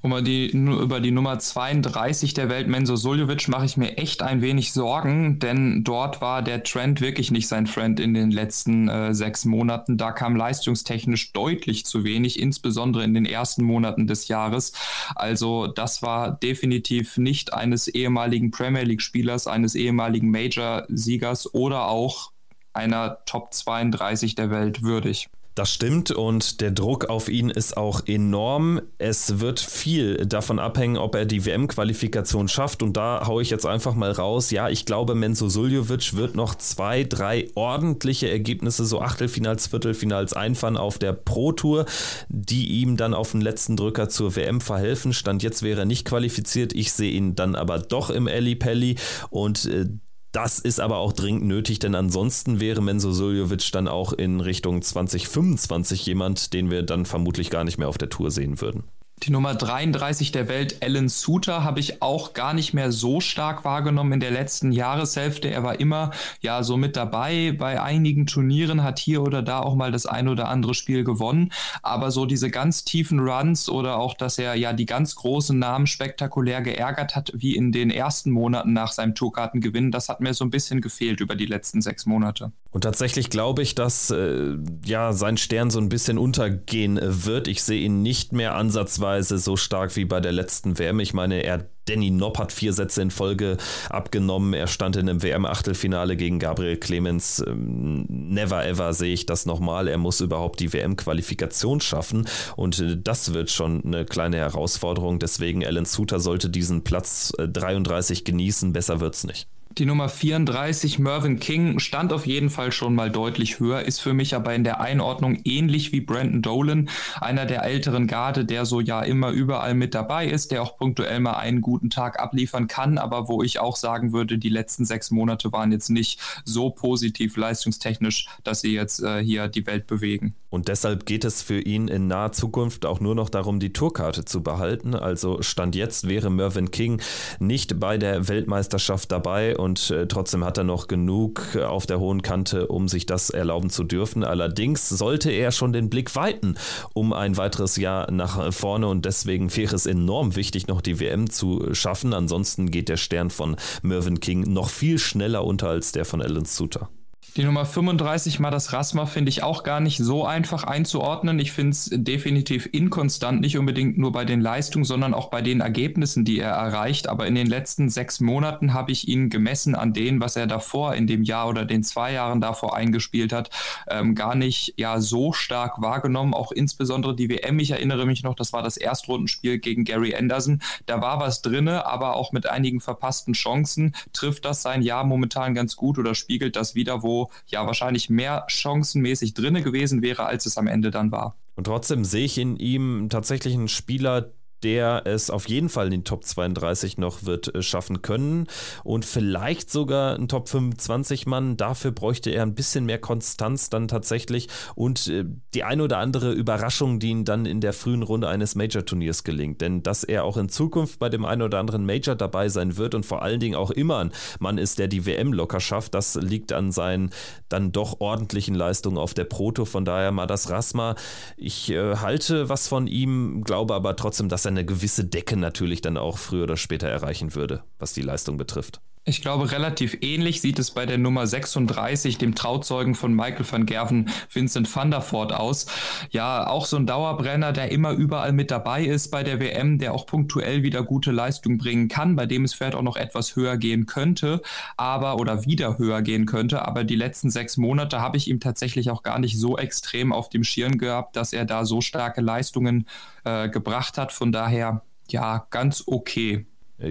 Um 0.01 0.22
die, 0.24 0.47
über 0.47 0.99
die 0.99 1.12
Nummer 1.12 1.39
32 1.39 2.34
der 2.34 2.49
Welt, 2.49 2.68
Menzo 2.68 2.97
Suljovic, 2.97 3.47
mache 3.47 3.66
ich 3.66 3.78
mir 3.78 3.97
echt 3.97 4.22
ein 4.22 4.41
wenig 4.41 4.74
Sorgen, 4.74 5.39
denn 5.39 5.86
dort 5.86 6.20
war 6.20 6.41
der 6.41 6.64
Trend 6.64 6.99
wirklich 6.99 7.32
nicht 7.32 7.47
sein 7.47 7.68
Friend 7.68 7.99
in 8.01 8.14
den 8.14 8.30
letzten 8.30 8.89
äh, 8.89 9.14
sechs 9.14 9.45
Monaten. 9.45 9.97
Da 9.97 10.12
kam 10.12 10.36
leistungstechnisch 10.36 11.32
deutlich 11.32 11.86
zu 11.86 12.04
wenig, 12.04 12.38
insbesondere 12.39 13.06
in 13.06 13.14
den 13.14 13.26
ersten 13.26 13.64
Monaten 13.64 14.06
des 14.06 14.28
Jahres. 14.28 14.74
Also 15.16 15.68
das 15.68 16.01
war 16.01 16.32
definitiv 16.32 17.18
nicht 17.18 17.54
eines 17.54 17.88
ehemaligen 17.88 18.51
Premier 18.51 18.84
League-Spielers, 18.84 19.47
eines 19.47 19.74
ehemaligen 19.76 20.30
Major-Siegers 20.32 21.54
oder 21.54 21.88
auch 21.88 22.32
einer 22.74 23.24
Top 23.26 23.54
32 23.54 24.36
der 24.36 24.49
Welt 24.49 24.84
würdig. 24.84 25.30
Das 25.56 25.72
stimmt 25.72 26.10
und 26.10 26.62
der 26.62 26.72
Druck 26.72 27.06
auf 27.10 27.30
ihn 27.30 27.51
ist 27.51 27.78
auch 27.78 28.08
enorm. 28.08 28.82
Es 28.97 29.39
wird 29.39 29.60
viel 29.60 30.26
davon 30.26 30.58
abhängen, 30.58 30.97
ob 30.97 31.14
er 31.14 31.26
die 31.26 31.45
WM-Qualifikation 31.45 32.47
schafft 32.47 32.82
und 32.82 32.97
da 32.97 33.28
haue 33.28 33.43
ich 33.43 33.51
jetzt 33.51 33.68
einfach 33.68 33.93
mal 33.93 34.12
raus. 34.12 34.49
Ja, 34.49 34.70
ich 34.70 34.86
glaube, 34.86 35.14
Menzo 35.14 35.49
Suljovic 35.49 36.16
wird 36.16 36.36
noch 36.36 36.56
zwei, 36.56 37.04
drei 37.04 37.51
ordentliche 37.54 38.32
Ergebnisse, 38.32 38.84
so 38.86 38.99
Achtelfinals, 38.99 39.68
Viertelfinals 39.68 40.34
einfahren 40.34 40.76
auf 40.76 40.97
der 40.97 41.14
Pro-Tour, 41.14 41.86
die 42.30 42.82
ihm 42.82 42.97
dann 42.97 43.14
auf 43.14 43.32
den 43.32 43.41
letzten 43.41 43.78
Drücker 43.78 44.10
zur 44.10 44.36
WM 44.36 44.60
verhelfen. 44.60 45.14
Stand 45.14 45.43
jetzt 45.43 45.62
wäre 45.62 45.82
er 45.82 45.86
nicht 45.86 46.06
qualifiziert. 46.06 46.74
Ich 46.74 46.93
sehe 46.93 47.12
ihn 47.12 47.36
dann 47.36 47.54
aber 47.56 47.78
doch 47.78 48.10
im 48.10 48.28
Eli 48.28 48.56
Pelli 48.56 48.95
und 49.30 49.66
äh, 49.66 49.86
das 50.34 50.59
ist 50.59 50.79
aber 50.79 50.97
auch 50.97 51.13
dringend 51.13 51.45
nötig, 51.45 51.79
denn 51.79 51.95
ansonsten 51.95 52.59
wäre 52.59 52.81
Menzo 52.81 53.11
Suljovic 53.11 53.71
dann 53.71 53.88
auch 53.88 54.13
in 54.13 54.41
Richtung 54.41 54.81
2025 54.81 56.05
jemand, 56.07 56.53
den 56.53 56.71
wir 56.71 56.84
dann 56.84 57.05
vermutlich 57.05 57.49
gar 57.51 57.63
nicht 57.63 57.77
mehr 57.77 57.88
auf 57.88 57.99
der 57.99 58.09
Tour 58.09 58.31
sehen 58.31 58.59
würden. 58.59 58.84
Die 59.24 59.32
Nummer 59.32 59.55
33 59.55 60.34
der 60.34 60.49
Welt, 60.49 60.84
Alan 60.84 61.07
Suter, 61.07 61.63
habe 61.63 61.80
ich 61.80 62.01
auch 62.01 62.34
gar 62.34 62.53
nicht 62.53 62.74
mehr 62.74 62.91
so 62.91 63.21
stark 63.21 63.63
wahrgenommen 63.63 64.11
in 64.11 64.19
der 64.19 64.32
letzten 64.32 64.74
Jahreshälfte. 64.74 65.47
Er 65.47 65.63
war 65.63 65.80
immer 65.80 66.11
ja 66.41 66.61
so 66.61 66.76
mit 66.76 66.97
dabei 66.97 67.55
bei 67.57 67.82
einigen 67.82 68.26
Turnieren, 68.26 68.84
hat 68.84 68.99
hier 68.99 69.21
oder 69.21 69.41
da 69.41 69.61
auch 69.61 69.76
mal 69.76 69.93
das 69.93 70.05
ein 70.05 70.28
oder 70.28 70.49
andere 70.49 70.74
Spiel 70.74 71.05
gewonnen. 71.05 71.53
Aber 71.82 72.11
so 72.11 72.26
diese 72.26 72.51
ganz 72.51 72.84
tiefen 72.84 73.21
Runs 73.21 73.69
oder 73.69 73.97
auch, 73.97 74.13
dass 74.13 74.38
er 74.38 74.55
ja 74.55 74.74
die 74.74 74.86
ganz 74.86 75.15
großen 75.15 75.57
Namen 75.57 75.88
spektakulär 75.88 76.61
geärgert 76.61 77.15
hat, 77.15 77.32
wie 77.34 77.55
in 77.55 77.71
den 77.71 77.91
ersten 77.91 78.30
Monaten 78.30 78.74
nach 78.74 78.91
seinem 78.91 79.15
Tourkartengewinn, 79.15 79.91
das 79.91 80.09
hat 80.09 80.19
mir 80.19 80.34
so 80.34 80.43
ein 80.43 80.51
bisschen 80.51 80.82
gefehlt 80.82 81.21
über 81.21 81.38
die 81.38 81.45
letzten 81.45 81.82
sechs 81.82 82.05
Monate. 82.05 82.51
Und 82.74 82.82
tatsächlich 82.82 83.30
glaube 83.30 83.61
ich, 83.61 83.76
dass 83.76 84.09
äh, 84.11 84.57
ja 84.86 85.13
sein 85.13 85.38
Stern 85.38 85.69
so 85.69 85.80
ein 85.80 85.89
bisschen 85.89 86.17
untergehen 86.17 86.99
wird. 87.01 87.47
Ich 87.47 87.63
sehe 87.63 87.82
ihn 87.82 88.01
nicht 88.01 88.34
mehr 88.34 88.55
ansatzweise 88.55 89.13
Weise 89.13 89.38
so 89.38 89.55
stark 89.55 89.95
wie 89.95 90.05
bei 90.05 90.19
der 90.19 90.32
letzten 90.32 90.80
WM. 90.80 90.99
Ich 90.99 91.13
meine, 91.13 91.43
er 91.43 91.67
Danny 91.86 92.09
Nopp 92.09 92.39
hat 92.39 92.51
vier 92.51 92.74
Sätze 92.74 93.01
in 93.01 93.11
Folge 93.11 93.57
abgenommen. 93.89 94.53
Er 94.53 94.67
stand 94.67 94.95
in 94.95 95.09
einem 95.09 95.21
WM-Achtelfinale 95.21 96.15
gegen 96.15 96.39
Gabriel 96.39 96.78
Clemens. 96.78 97.43
Ähm, 97.45 98.05
never 98.07 98.65
ever 98.65 98.93
sehe 98.93 99.13
ich 99.13 99.26
das 99.26 99.45
nochmal. 99.45 99.88
Er 99.88 99.97
muss 99.97 100.21
überhaupt 100.21 100.61
die 100.61 100.71
WM-Qualifikation 100.71 101.82
schaffen. 101.82 102.28
Und 102.55 102.80
äh, 102.80 102.97
das 102.97 103.34
wird 103.34 103.51
schon 103.51 103.84
eine 103.86 104.05
kleine 104.05 104.38
Herausforderung. 104.38 105.19
Deswegen, 105.19 105.65
Alan 105.65 105.86
Suter 105.86 106.19
sollte 106.19 106.49
diesen 106.49 106.84
Platz 106.84 107.34
33 107.38 108.19
äh, 108.19 108.24
genießen. 108.24 108.74
Besser 108.74 108.99
wird 108.99 109.15
es 109.15 109.26
nicht. 109.26 109.47
Die 109.80 109.88
Nummer 109.88 110.07
34, 110.07 110.99
Mervyn 110.99 111.39
King, 111.39 111.80
stand 111.80 112.13
auf 112.13 112.28
jeden 112.28 112.51
Fall 112.51 112.71
schon 112.71 112.93
mal 112.93 113.09
deutlich 113.09 113.59
höher, 113.59 113.82
ist 113.82 114.01
für 114.01 114.13
mich 114.13 114.36
aber 114.36 114.53
in 114.53 114.63
der 114.63 114.80
Einordnung 114.80 115.39
ähnlich 115.45 115.91
wie 115.91 116.01
Brandon 116.01 116.43
Dolan, 116.43 116.89
einer 117.19 117.47
der 117.47 117.63
älteren 117.63 118.05
Garde, 118.05 118.45
der 118.45 118.65
so 118.65 118.82
ja 118.82 119.01
immer 119.01 119.32
überall 119.32 119.74
mit 119.74 119.95
dabei 119.95 120.28
ist, 120.28 120.51
der 120.51 120.61
auch 120.61 120.78
punktuell 120.78 121.19
mal 121.21 121.38
einen 121.38 121.61
guten 121.61 121.89
Tag 121.89 122.19
abliefern 122.19 122.67
kann, 122.67 122.99
aber 122.99 123.28
wo 123.28 123.41
ich 123.41 123.59
auch 123.59 123.76
sagen 123.76 124.13
würde, 124.13 124.38
die 124.38 124.49
letzten 124.49 124.86
sechs 124.86 125.09
Monate 125.09 125.51
waren 125.51 125.71
jetzt 125.71 125.89
nicht 125.89 126.19
so 126.45 126.69
positiv 126.69 127.36
leistungstechnisch, 127.36 128.28
dass 128.43 128.61
sie 128.61 128.76
jetzt 128.76 129.01
äh, 129.01 129.24
hier 129.24 129.47
die 129.47 129.65
Welt 129.65 129.88
bewegen. 129.88 130.36
Und 130.53 130.67
deshalb 130.67 131.07
geht 131.07 131.26
es 131.26 131.41
für 131.41 131.59
ihn 131.59 131.88
in 131.88 132.05
naher 132.05 132.32
Zukunft 132.32 132.86
auch 132.86 132.99
nur 132.99 133.15
noch 133.15 133.32
darum, 133.32 133.59
die 133.59 133.74
Tourkarte 133.74 134.24
zu 134.24 134.43
behalten. 134.43 134.93
Also 134.93 135.41
Stand 135.41 135.74
jetzt 135.76 136.07
wäre 136.07 136.30
Mervyn 136.30 136.69
King 136.69 137.01
nicht 137.39 137.80
bei 137.80 137.97
der 137.97 138.28
Weltmeisterschaft 138.28 139.11
dabei 139.11 139.57
und 139.64 139.89
äh, 139.89 140.07
trotzdem 140.07 140.43
hat 140.43 140.57
er 140.57 140.64
noch 140.64 140.88
genug 140.88 141.55
auf 141.55 141.86
der 141.86 141.99
hohen 141.99 142.22
Kante, 142.22 142.68
um 142.68 142.88
sich 142.88 143.05
das 143.05 143.30
erlauben 143.30 143.70
zu 143.70 143.84
dürfen. 143.84 144.24
Allerdings 144.24 144.89
sollte 144.89 145.32
er 145.32 145.51
schon 145.51 145.74
den 145.74 145.89
Blick 145.89 146.16
weiten 146.16 146.55
um 146.93 147.14
ein 147.14 147.38
weiteres 147.38 147.78
Jahr 147.78 148.11
nach 148.11 148.53
vorne 148.53 148.88
und 148.88 149.05
deswegen 149.05 149.55
wäre 149.55 149.76
es 149.76 149.86
enorm 149.86 150.36
wichtig, 150.36 150.68
noch 150.68 150.82
die 150.82 150.99
WM 150.99 151.30
zu 151.30 151.74
schaffen. 151.74 152.14
Ansonsten 152.14 152.70
geht 152.72 152.89
der 152.89 152.97
Stern 152.97 153.30
von 153.30 153.55
Mervyn 153.82 154.20
King 154.20 154.41
noch 154.53 154.70
viel 154.70 154.99
schneller 154.99 155.45
unter 155.45 155.70
als 155.70 155.91
der 155.91 156.05
von 156.05 156.22
Alan 156.22 156.45
Suter. 156.45 156.89
Die 157.36 157.43
Nummer 157.43 157.65
35, 157.65 158.39
Madas 158.39 158.73
Rasma, 158.73 159.07
finde 159.07 159.29
ich 159.29 159.41
auch 159.41 159.63
gar 159.63 159.79
nicht 159.79 159.97
so 159.97 160.23
einfach 160.23 160.65
einzuordnen. 160.65 161.39
Ich 161.39 161.51
finde 161.51 161.71
es 161.71 161.89
definitiv 161.91 162.69
inkonstant, 162.71 163.41
nicht 163.41 163.57
unbedingt 163.57 163.97
nur 163.97 164.11
bei 164.11 164.23
den 164.23 164.39
Leistungen, 164.39 164.86
sondern 164.86 165.15
auch 165.15 165.31
bei 165.31 165.41
den 165.41 165.59
Ergebnissen, 165.59 166.25
die 166.25 166.38
er 166.38 166.51
erreicht. 166.51 167.09
Aber 167.09 167.25
in 167.25 167.34
den 167.34 167.47
letzten 167.47 167.89
sechs 167.89 168.19
Monaten 168.19 168.75
habe 168.75 168.91
ich 168.91 169.07
ihn 169.07 169.31
gemessen 169.31 169.73
an 169.73 169.93
dem, 169.93 170.21
was 170.21 170.36
er 170.36 170.45
davor 170.45 170.93
in 170.93 171.07
dem 171.07 171.23
Jahr 171.23 171.49
oder 171.49 171.65
den 171.65 171.84
zwei 171.84 172.13
Jahren 172.13 172.39
davor 172.39 172.75
eingespielt 172.75 173.34
hat, 173.34 173.49
ähm, 173.89 174.13
gar 174.13 174.36
nicht 174.36 174.75
ja 174.77 175.01
so 175.01 175.34
stark 175.34 175.81
wahrgenommen. 175.81 176.36
Auch 176.36 176.51
insbesondere 176.51 177.15
die 177.15 177.29
WM, 177.29 177.57
ich 177.57 177.71
erinnere 177.71 178.05
mich 178.05 178.21
noch, 178.21 178.36
das 178.36 178.53
war 178.53 178.61
das 178.61 178.77
Erstrundenspiel 178.77 179.57
gegen 179.57 179.86
Gary 179.86 180.13
Anderson. 180.13 180.61
Da 180.86 181.01
war 181.01 181.19
was 181.19 181.41
drinne, 181.41 181.88
aber 181.88 182.15
auch 182.15 182.31
mit 182.31 182.47
einigen 182.47 182.79
verpassten 182.79 183.34
Chancen 183.34 183.95
trifft 184.13 184.45
das 184.45 184.61
sein 184.61 184.84
Jahr 184.84 185.03
momentan 185.03 185.55
ganz 185.55 185.75
gut 185.75 185.97
oder 185.97 186.13
spiegelt 186.13 186.55
das 186.55 186.75
wieder, 186.75 187.01
wo 187.01 187.22
ja 187.47 187.65
wahrscheinlich 187.65 188.09
mehr 188.09 188.45
chancenmäßig 188.47 189.34
drinne 189.34 189.61
gewesen 189.61 190.01
wäre, 190.01 190.26
als 190.26 190.45
es 190.45 190.57
am 190.57 190.67
Ende 190.67 190.91
dann 190.91 191.11
war. 191.11 191.36
Und 191.55 191.65
trotzdem 191.65 192.03
sehe 192.03 192.26
ich 192.26 192.38
in 192.38 192.57
ihm 192.57 193.09
tatsächlich 193.09 193.53
einen 193.53 193.67
Spieler, 193.67 194.32
der 194.64 195.03
es 195.05 195.30
auf 195.30 195.47
jeden 195.47 195.70
Fall 195.70 195.86
in 195.86 195.91
den 195.91 196.03
Top 196.03 196.24
32 196.24 196.97
noch 196.97 197.24
wird 197.24 197.53
äh, 197.53 197.61
schaffen 197.61 198.01
können 198.01 198.47
und 198.84 199.05
vielleicht 199.05 199.70
sogar 199.70 200.16
ein 200.16 200.28
Top 200.28 200.49
25 200.49 201.26
Mann. 201.26 201.57
Dafür 201.57 201.91
bräuchte 201.91 202.30
er 202.30 202.43
ein 202.43 202.55
bisschen 202.55 202.86
mehr 202.86 202.99
Konstanz 202.99 203.70
dann 203.70 203.88
tatsächlich 203.88 204.47
und 204.76 205.07
äh, 205.07 205.26
die 205.53 205.64
eine 205.64 205.84
oder 205.84 205.97
andere 205.97 206.32
Überraschung, 206.32 206.99
die 206.99 207.09
ihm 207.09 207.26
dann 207.26 207.45
in 207.45 207.61
der 207.61 207.74
frühen 207.74 208.03
Runde 208.03 208.28
eines 208.28 208.55
Major-Turniers 208.55 209.24
gelingt. 209.24 209.61
Denn 209.61 209.84
dass 209.84 210.03
er 210.03 210.24
auch 210.24 210.38
in 210.38 210.49
Zukunft 210.49 210.99
bei 210.99 211.09
dem 211.09 211.26
einen 211.26 211.41
oder 211.41 211.59
anderen 211.59 211.86
Major 211.86 212.16
dabei 212.16 212.49
sein 212.49 212.78
wird 212.78 212.95
und 212.95 213.05
vor 213.05 213.22
allen 213.22 213.39
Dingen 213.39 213.55
auch 213.55 213.72
immer 213.72 213.99
ein 213.99 214.11
Mann 214.39 214.57
ist, 214.57 214.80
der 214.80 214.88
die 214.88 215.05
WM 215.05 215.34
locker 215.34 215.59
schafft, 215.59 215.93
das 215.93 216.16
liegt 216.16 216.53
an 216.53 216.72
seinen 216.72 217.11
dann 217.49 217.72
doch 217.72 217.99
ordentlichen 217.99 218.55
Leistungen 218.55 218.97
auf 218.97 219.14
der 219.14 219.26
Proto. 219.26 219.66
Von 219.66 219.86
daher 219.86 220.11
mal 220.11 220.28
das 220.28 220.49
Rasma. 220.49 220.95
Ich 221.38 221.70
äh, 221.70 221.97
halte 221.97 222.49
was 222.49 222.68
von 222.68 222.88
ihm, 222.88 223.43
glaube 223.43 223.74
aber 223.74 223.95
trotzdem, 223.95 224.30
dass 224.30 224.45
er 224.45 224.51
eine 224.54 224.66
gewisse 224.66 225.06
Decke 225.06 225.38
natürlich 225.38 225.82
dann 225.82 225.97
auch 225.97 226.18
früher 226.18 226.43
oder 226.43 226.58
später 226.58 226.88
erreichen 226.88 227.36
würde, 227.36 227.64
was 227.80 227.93
die 227.93 228.01
Leistung 228.01 228.38
betrifft. 228.38 228.82
Ich 229.06 229.22
glaube, 229.22 229.51
relativ 229.51 229.97
ähnlich 229.99 230.39
sieht 230.39 230.60
es 230.60 230.72
bei 230.72 230.86
der 230.86 230.97
Nummer 230.97 231.28
36, 231.28 232.18
dem 232.20 232.36
Trauzeugen 232.36 232.95
von 232.95 233.14
Michael 233.14 233.45
van 233.51 233.66
Gerven, 233.66 234.10
Vincent 234.32 234.74
van 234.74 234.91
der 234.91 235.01
Voort 235.01 235.34
aus. 235.34 235.66
Ja, 236.12 236.47
auch 236.47 236.66
so 236.66 236.78
ein 236.78 236.88
Dauerbrenner, 236.88 237.51
der 237.51 237.70
immer 237.74 237.91
überall 237.91 238.32
mit 238.32 238.49
dabei 238.49 238.86
ist 238.86 239.12
bei 239.12 239.24
der 239.24 239.41
WM, 239.41 239.78
der 239.78 239.93
auch 239.93 240.06
punktuell 240.06 240.64
wieder 240.64 240.84
gute 240.84 241.12
Leistung 241.12 241.58
bringen 241.58 241.89
kann, 241.89 242.16
bei 242.16 242.26
dem 242.26 242.45
es 242.45 242.54
vielleicht 242.54 242.76
auch 242.76 242.82
noch 242.82 242.95
etwas 242.95 243.36
höher 243.36 243.58
gehen 243.58 243.88
könnte, 243.88 244.41
aber 244.78 245.18
oder 245.18 245.43
wieder 245.43 245.78
höher 245.78 246.01
gehen 246.01 246.26
könnte. 246.26 246.66
Aber 246.66 246.86
die 246.86 246.95
letzten 246.95 247.30
sechs 247.30 247.58
Monate 247.58 247.99
habe 247.99 248.16
ich 248.16 248.30
ihm 248.30 248.39
tatsächlich 248.39 248.89
auch 248.89 249.04
gar 249.04 249.20
nicht 249.20 249.38
so 249.38 249.58
extrem 249.58 250.14
auf 250.14 250.30
dem 250.30 250.45
Schirm 250.45 250.78
gehabt, 250.78 251.18
dass 251.18 251.34
er 251.34 251.43
da 251.43 251.66
so 251.66 251.82
starke 251.82 252.22
Leistungen 252.22 252.88
äh, 253.26 253.49
gebracht 253.49 253.97
hat. 253.97 254.14
Von 254.14 254.32
daher, 254.32 254.82
ja, 255.10 255.45
ganz 255.49 255.84
okay 255.88 256.45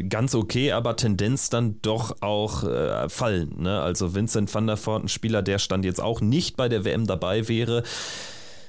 ganz 0.08 0.34
okay, 0.34 0.72
aber 0.72 0.96
Tendenz 0.96 1.50
dann 1.50 1.80
doch 1.82 2.16
auch 2.22 2.64
äh, 2.64 3.08
fallen. 3.08 3.62
Ne? 3.62 3.80
Also 3.80 4.14
Vincent 4.14 4.52
van 4.52 4.66
der 4.66 4.76
Voort, 4.76 5.04
ein 5.04 5.08
Spieler, 5.08 5.42
der 5.42 5.58
stand 5.58 5.84
jetzt 5.84 6.00
auch 6.00 6.20
nicht 6.20 6.56
bei 6.56 6.68
der 6.68 6.84
WM 6.84 7.06
dabei 7.06 7.48
wäre. 7.48 7.82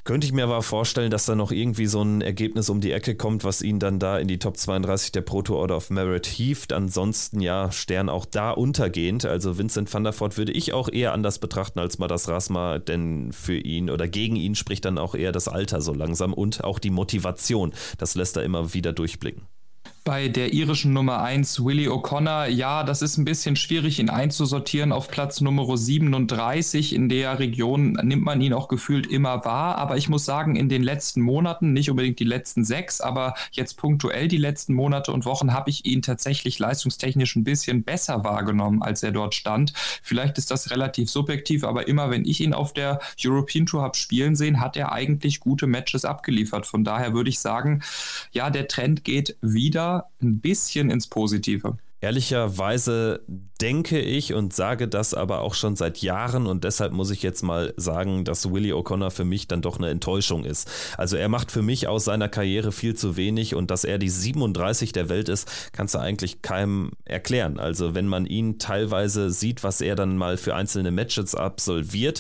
Könnte 0.05 0.27
ich 0.27 0.33
mir 0.33 0.43
aber 0.43 0.61
vorstellen, 0.63 1.11
dass 1.11 1.25
da 1.25 1.33
noch 1.33 1.53
irgendwie 1.53 1.85
so 1.85 2.01
ein 2.01 2.19
Ergebnis 2.19 2.69
um 2.69 2.81
die 2.81 2.91
Ecke 2.91 3.15
kommt, 3.15 3.45
was 3.45 3.61
ihn 3.61 3.79
dann 3.79 3.99
da 3.99 4.17
in 4.17 4.27
die 4.27 4.37
Top 4.37 4.57
32 4.57 5.13
der 5.13 5.21
Proto 5.21 5.55
Order 5.55 5.77
of 5.77 5.91
Merit 5.91 6.25
hieft. 6.25 6.73
Ansonsten 6.73 7.39
ja, 7.39 7.71
Stern 7.71 8.09
auch 8.09 8.25
da 8.25 8.51
untergehend. 8.51 9.23
Also 9.23 9.57
Vincent 9.57 9.93
van 9.93 10.03
der 10.03 10.11
Voort 10.11 10.37
würde 10.37 10.51
ich 10.51 10.73
auch 10.73 10.89
eher 10.89 11.13
anders 11.13 11.39
betrachten 11.39 11.79
als 11.79 11.99
Madas 11.99 12.27
Rasma, 12.27 12.79
denn 12.79 13.31
für 13.31 13.55
ihn 13.55 13.89
oder 13.89 14.09
gegen 14.09 14.35
ihn 14.35 14.55
spricht 14.55 14.83
dann 14.83 14.97
auch 14.97 15.15
eher 15.15 15.31
das 15.31 15.47
Alter 15.47 15.79
so 15.79 15.93
langsam 15.93 16.33
und 16.33 16.65
auch 16.65 16.79
die 16.79 16.89
Motivation. 16.91 17.73
Das 17.97 18.15
lässt 18.15 18.35
er 18.35 18.43
immer 18.43 18.73
wieder 18.73 18.91
durchblicken. 18.91 19.52
Bei 20.05 20.27
der 20.27 20.51
irischen 20.51 20.91
Nummer 20.91 21.23
1, 21.23 21.63
Willie 21.63 21.87
O'Connor, 21.89 22.47
ja, 22.47 22.83
das 22.83 23.01
ist 23.01 23.17
ein 23.17 23.23
bisschen 23.23 23.55
schwierig, 23.55 23.99
ihn 23.99 24.09
einzusortieren 24.09 24.91
auf 24.91 25.07
Platz 25.07 25.39
Nummer 25.39 25.77
37. 25.77 26.93
In 26.93 27.07
der 27.07 27.39
Region 27.39 27.93
nimmt 28.03 28.25
man 28.25 28.41
ihn 28.41 28.51
auch 28.51 28.67
gefühlt 28.67 29.07
immer 29.07 29.45
wahr. 29.45 29.77
Aber 29.77 29.95
ich 29.95 30.09
muss 30.09 30.25
sagen, 30.25 30.57
in 30.57 30.67
den 30.67 30.83
letzten 30.83 31.21
Monaten, 31.21 31.71
nicht 31.71 31.89
unbedingt 31.89 32.19
die 32.19 32.25
letzten 32.25 32.65
sechs, 32.65 32.99
aber 32.99 33.33
jetzt 33.53 33.77
punktuell 33.77 34.27
die 34.27 34.37
letzten 34.37 34.73
Monate 34.73 35.13
und 35.13 35.23
Wochen, 35.23 35.53
habe 35.53 35.69
ich 35.69 35.85
ihn 35.85 36.01
tatsächlich 36.01 36.59
leistungstechnisch 36.59 37.37
ein 37.37 37.45
bisschen 37.45 37.83
besser 37.83 38.25
wahrgenommen, 38.25 38.83
als 38.83 39.03
er 39.03 39.13
dort 39.13 39.35
stand. 39.35 39.71
Vielleicht 40.01 40.37
ist 40.37 40.51
das 40.51 40.69
relativ 40.69 41.09
subjektiv, 41.09 41.63
aber 41.63 41.87
immer 41.87 42.09
wenn 42.09 42.25
ich 42.25 42.41
ihn 42.41 42.53
auf 42.53 42.73
der 42.73 42.99
European 43.23 43.65
Tour 43.67 43.81
habe 43.81 43.95
spielen 43.95 44.35
sehen, 44.35 44.59
hat 44.59 44.75
er 44.75 44.91
eigentlich 44.91 45.39
gute 45.39 45.65
Matches 45.65 46.03
abgeliefert. 46.03 46.65
Von 46.65 46.83
daher 46.83 47.13
würde 47.13 47.29
ich 47.29 47.39
sagen, 47.39 47.83
ja, 48.33 48.49
der 48.49 48.67
Trend 48.67 49.05
geht 49.05 49.37
wieder 49.39 49.92
ein 50.21 50.39
bisschen 50.39 50.89
ins 50.89 51.07
Positive. 51.07 51.77
Ehrlicherweise 52.03 53.21
denke 53.61 53.97
ich 53.97 54.33
und 54.33 54.53
sage 54.53 54.89
das 54.89 55.13
aber 55.13 55.39
auch 55.39 55.53
schon 55.53 55.77
seit 55.77 55.99
Jahren 55.99 56.47
und 56.47 56.65
deshalb 56.65 56.91
muss 56.91 57.11
ich 57.11 57.23
jetzt 57.23 57.43
mal 57.43 57.73
sagen, 57.77 58.25
dass 58.25 58.51
Willie 58.51 58.73
O'Connor 58.73 59.09
für 59.09 59.23
mich 59.23 59.47
dann 59.47 59.61
doch 59.61 59.77
eine 59.77 59.87
Enttäuschung 59.87 60.43
ist. 60.43 60.69
Also 60.97 61.15
er 61.15 61.29
macht 61.29 61.49
für 61.49 61.61
mich 61.61 61.87
aus 61.87 62.03
seiner 62.03 62.27
Karriere 62.27 62.73
viel 62.73 62.93
zu 62.93 63.15
wenig 63.15 63.55
und 63.55 63.71
dass 63.71 63.85
er 63.85 63.99
die 63.99 64.09
37 64.09 64.91
der 64.91 65.07
Welt 65.07 65.29
ist, 65.29 65.49
kannst 65.71 65.95
du 65.95 65.99
eigentlich 65.99 66.41
keinem 66.41 66.91
erklären. 67.05 67.57
Also 67.57 67.95
wenn 67.95 68.07
man 68.07 68.25
ihn 68.25 68.59
teilweise 68.59 69.29
sieht, 69.31 69.63
was 69.63 69.79
er 69.79 69.95
dann 69.95 70.17
mal 70.17 70.35
für 70.35 70.55
einzelne 70.55 70.91
Matches 70.91 71.35
absolviert, 71.35 72.19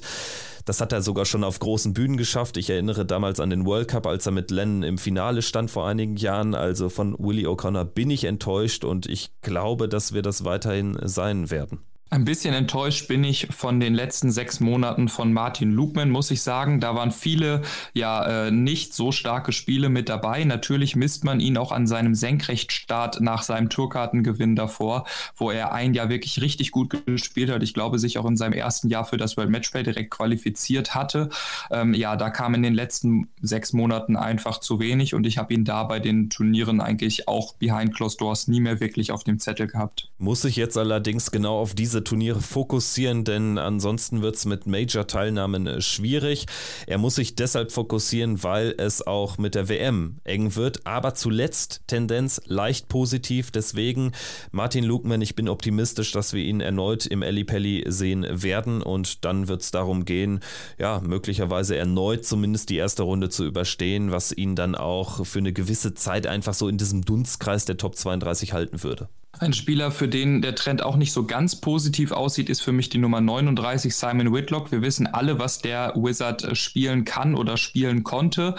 das 0.65 0.81
hat 0.81 0.93
er 0.93 1.01
sogar 1.01 1.25
schon 1.25 1.43
auf 1.43 1.59
großen 1.59 1.93
Bühnen 1.93 2.17
geschafft. 2.17 2.57
Ich 2.57 2.69
erinnere 2.69 3.05
damals 3.05 3.39
an 3.39 3.49
den 3.49 3.65
World 3.65 3.89
Cup, 3.89 4.07
als 4.07 4.25
er 4.25 4.31
mit 4.31 4.51
Lennon 4.51 4.83
im 4.83 4.97
Finale 4.97 5.41
stand 5.41 5.71
vor 5.71 5.87
einigen 5.87 6.15
Jahren. 6.15 6.55
Also 6.55 6.89
von 6.89 7.15
Willie 7.19 7.47
O'Connor 7.47 7.85
bin 7.85 8.09
ich 8.09 8.23
enttäuscht 8.23 8.83
und 8.83 9.05
ich 9.05 9.31
glaube, 9.41 9.89
dass 9.89 10.13
wir 10.13 10.21
das 10.21 10.45
weiterhin 10.45 10.97
sein 11.03 11.51
werden. 11.51 11.79
Ein 12.13 12.25
bisschen 12.25 12.53
enttäuscht 12.53 13.07
bin 13.07 13.23
ich 13.23 13.47
von 13.49 13.79
den 13.79 13.95
letzten 13.95 14.29
sechs 14.29 14.59
Monaten 14.59 15.09
von 15.09 15.33
Martin 15.33 15.71
Lugman, 15.71 16.11
muss 16.11 16.29
ich 16.29 16.43
sagen. 16.43 16.79
Da 16.79 16.93
waren 16.93 17.11
viele 17.11 17.63
ja 17.93 18.45
äh, 18.45 18.51
nicht 18.51 18.93
so 18.93 19.11
starke 19.11 19.51
Spiele 19.51 19.89
mit 19.89 20.09
dabei. 20.09 20.43
Natürlich 20.43 20.95
misst 20.95 21.23
man 21.23 21.39
ihn 21.39 21.57
auch 21.57 21.71
an 21.71 21.87
seinem 21.87 22.13
Senkrechtstart 22.13 23.19
nach 23.19 23.41
seinem 23.41 23.69
Tourkartengewinn 23.69 24.55
davor, 24.55 25.07
wo 25.35 25.49
er 25.49 25.73
ein 25.73 25.95
Jahr 25.95 26.09
wirklich 26.09 26.39
richtig 26.39 26.69
gut 26.69 27.03
gespielt 27.07 27.49
hat. 27.49 27.63
Ich 27.63 27.73
glaube, 27.73 27.97
sich 27.97 28.19
auch 28.19 28.25
in 28.25 28.37
seinem 28.37 28.53
ersten 28.53 28.89
Jahr 28.89 29.05
für 29.05 29.17
das 29.17 29.35
World 29.35 29.49
Matchplay 29.49 29.81
direkt 29.81 30.11
qualifiziert 30.11 30.93
hatte. 30.93 31.31
Ähm, 31.71 31.95
ja, 31.95 32.15
da 32.15 32.29
kam 32.29 32.53
in 32.53 32.61
den 32.61 32.75
letzten 32.75 33.29
sechs 33.41 33.73
Monaten 33.73 34.17
einfach 34.17 34.59
zu 34.59 34.79
wenig 34.79 35.15
und 35.15 35.25
ich 35.25 35.39
habe 35.39 35.51
ihn 35.51 35.65
da 35.65 35.83
bei 35.83 35.99
den 35.99 36.29
Turnieren 36.29 36.79
eigentlich 36.79 37.27
auch 37.27 37.55
behind 37.55 37.95
closed 37.95 38.21
doors 38.21 38.47
nie 38.47 38.59
mehr 38.59 38.79
wirklich 38.79 39.11
auf 39.11 39.23
dem 39.23 39.39
Zettel 39.39 39.65
gehabt. 39.65 40.11
Muss 40.19 40.45
ich 40.45 40.57
jetzt 40.57 40.77
allerdings 40.77 41.31
genau 41.31 41.57
auf 41.57 41.73
diese 41.73 42.02
Turniere 42.03 42.41
fokussieren, 42.41 43.23
denn 43.23 43.57
ansonsten 43.57 44.21
wird 44.21 44.35
es 44.35 44.45
mit 44.45 44.67
Major-Teilnahmen 44.67 45.67
äh, 45.67 45.81
schwierig. 45.81 46.45
Er 46.87 46.97
muss 46.97 47.15
sich 47.15 47.35
deshalb 47.35 47.71
fokussieren, 47.71 48.43
weil 48.43 48.75
es 48.77 49.05
auch 49.05 49.37
mit 49.37 49.55
der 49.55 49.69
WM 49.69 50.17
eng 50.23 50.55
wird. 50.55 50.85
Aber 50.85 51.15
zuletzt 51.15 51.81
Tendenz 51.87 52.41
leicht 52.45 52.87
positiv. 52.87 53.51
Deswegen 53.51 54.11
Martin 54.51 54.83
Lugman, 54.83 55.21
ich 55.21 55.35
bin 55.35 55.49
optimistisch, 55.49 56.11
dass 56.11 56.33
wir 56.33 56.43
ihn 56.43 56.61
erneut 56.61 57.05
im 57.05 57.23
Ali 57.23 57.43
Pelli 57.43 57.83
sehen 57.87 58.25
werden. 58.29 58.81
Und 58.81 59.25
dann 59.25 59.47
wird 59.47 59.61
es 59.61 59.71
darum 59.71 60.05
gehen, 60.05 60.39
ja, 60.77 61.01
möglicherweise 61.03 61.75
erneut 61.75 62.25
zumindest 62.25 62.69
die 62.69 62.77
erste 62.77 63.03
Runde 63.03 63.29
zu 63.29 63.45
überstehen, 63.45 64.11
was 64.11 64.31
ihn 64.31 64.55
dann 64.55 64.75
auch 64.75 65.25
für 65.25 65.39
eine 65.39 65.53
gewisse 65.53 65.93
Zeit 65.93 66.27
einfach 66.27 66.53
so 66.53 66.67
in 66.67 66.77
diesem 66.77 67.05
Dunstkreis 67.05 67.65
der 67.65 67.77
Top 67.77 67.95
32 67.95 68.53
halten 68.53 68.83
würde. 68.83 69.09
Ein 69.39 69.53
Spieler, 69.53 69.91
für 69.91 70.07
den 70.07 70.41
der 70.41 70.55
Trend 70.55 70.83
auch 70.83 70.95
nicht 70.95 71.11
so 71.11 71.25
ganz 71.25 71.55
positiv 71.55 72.11
aussieht, 72.11 72.49
ist 72.49 72.61
für 72.61 72.71
mich 72.71 72.89
die 72.89 72.99
Nummer 72.99 73.19
39, 73.19 73.95
Simon 73.95 74.31
Whitlock. 74.31 74.71
Wir 74.71 74.81
wissen 74.81 75.07
alle, 75.07 75.39
was 75.39 75.59
der 75.59 75.93
Wizard 75.95 76.43
äh, 76.43 76.55
spielen 76.55 77.03
kann 77.03 77.35
oder 77.35 77.57
spielen 77.57 78.03
konnte. 78.03 78.55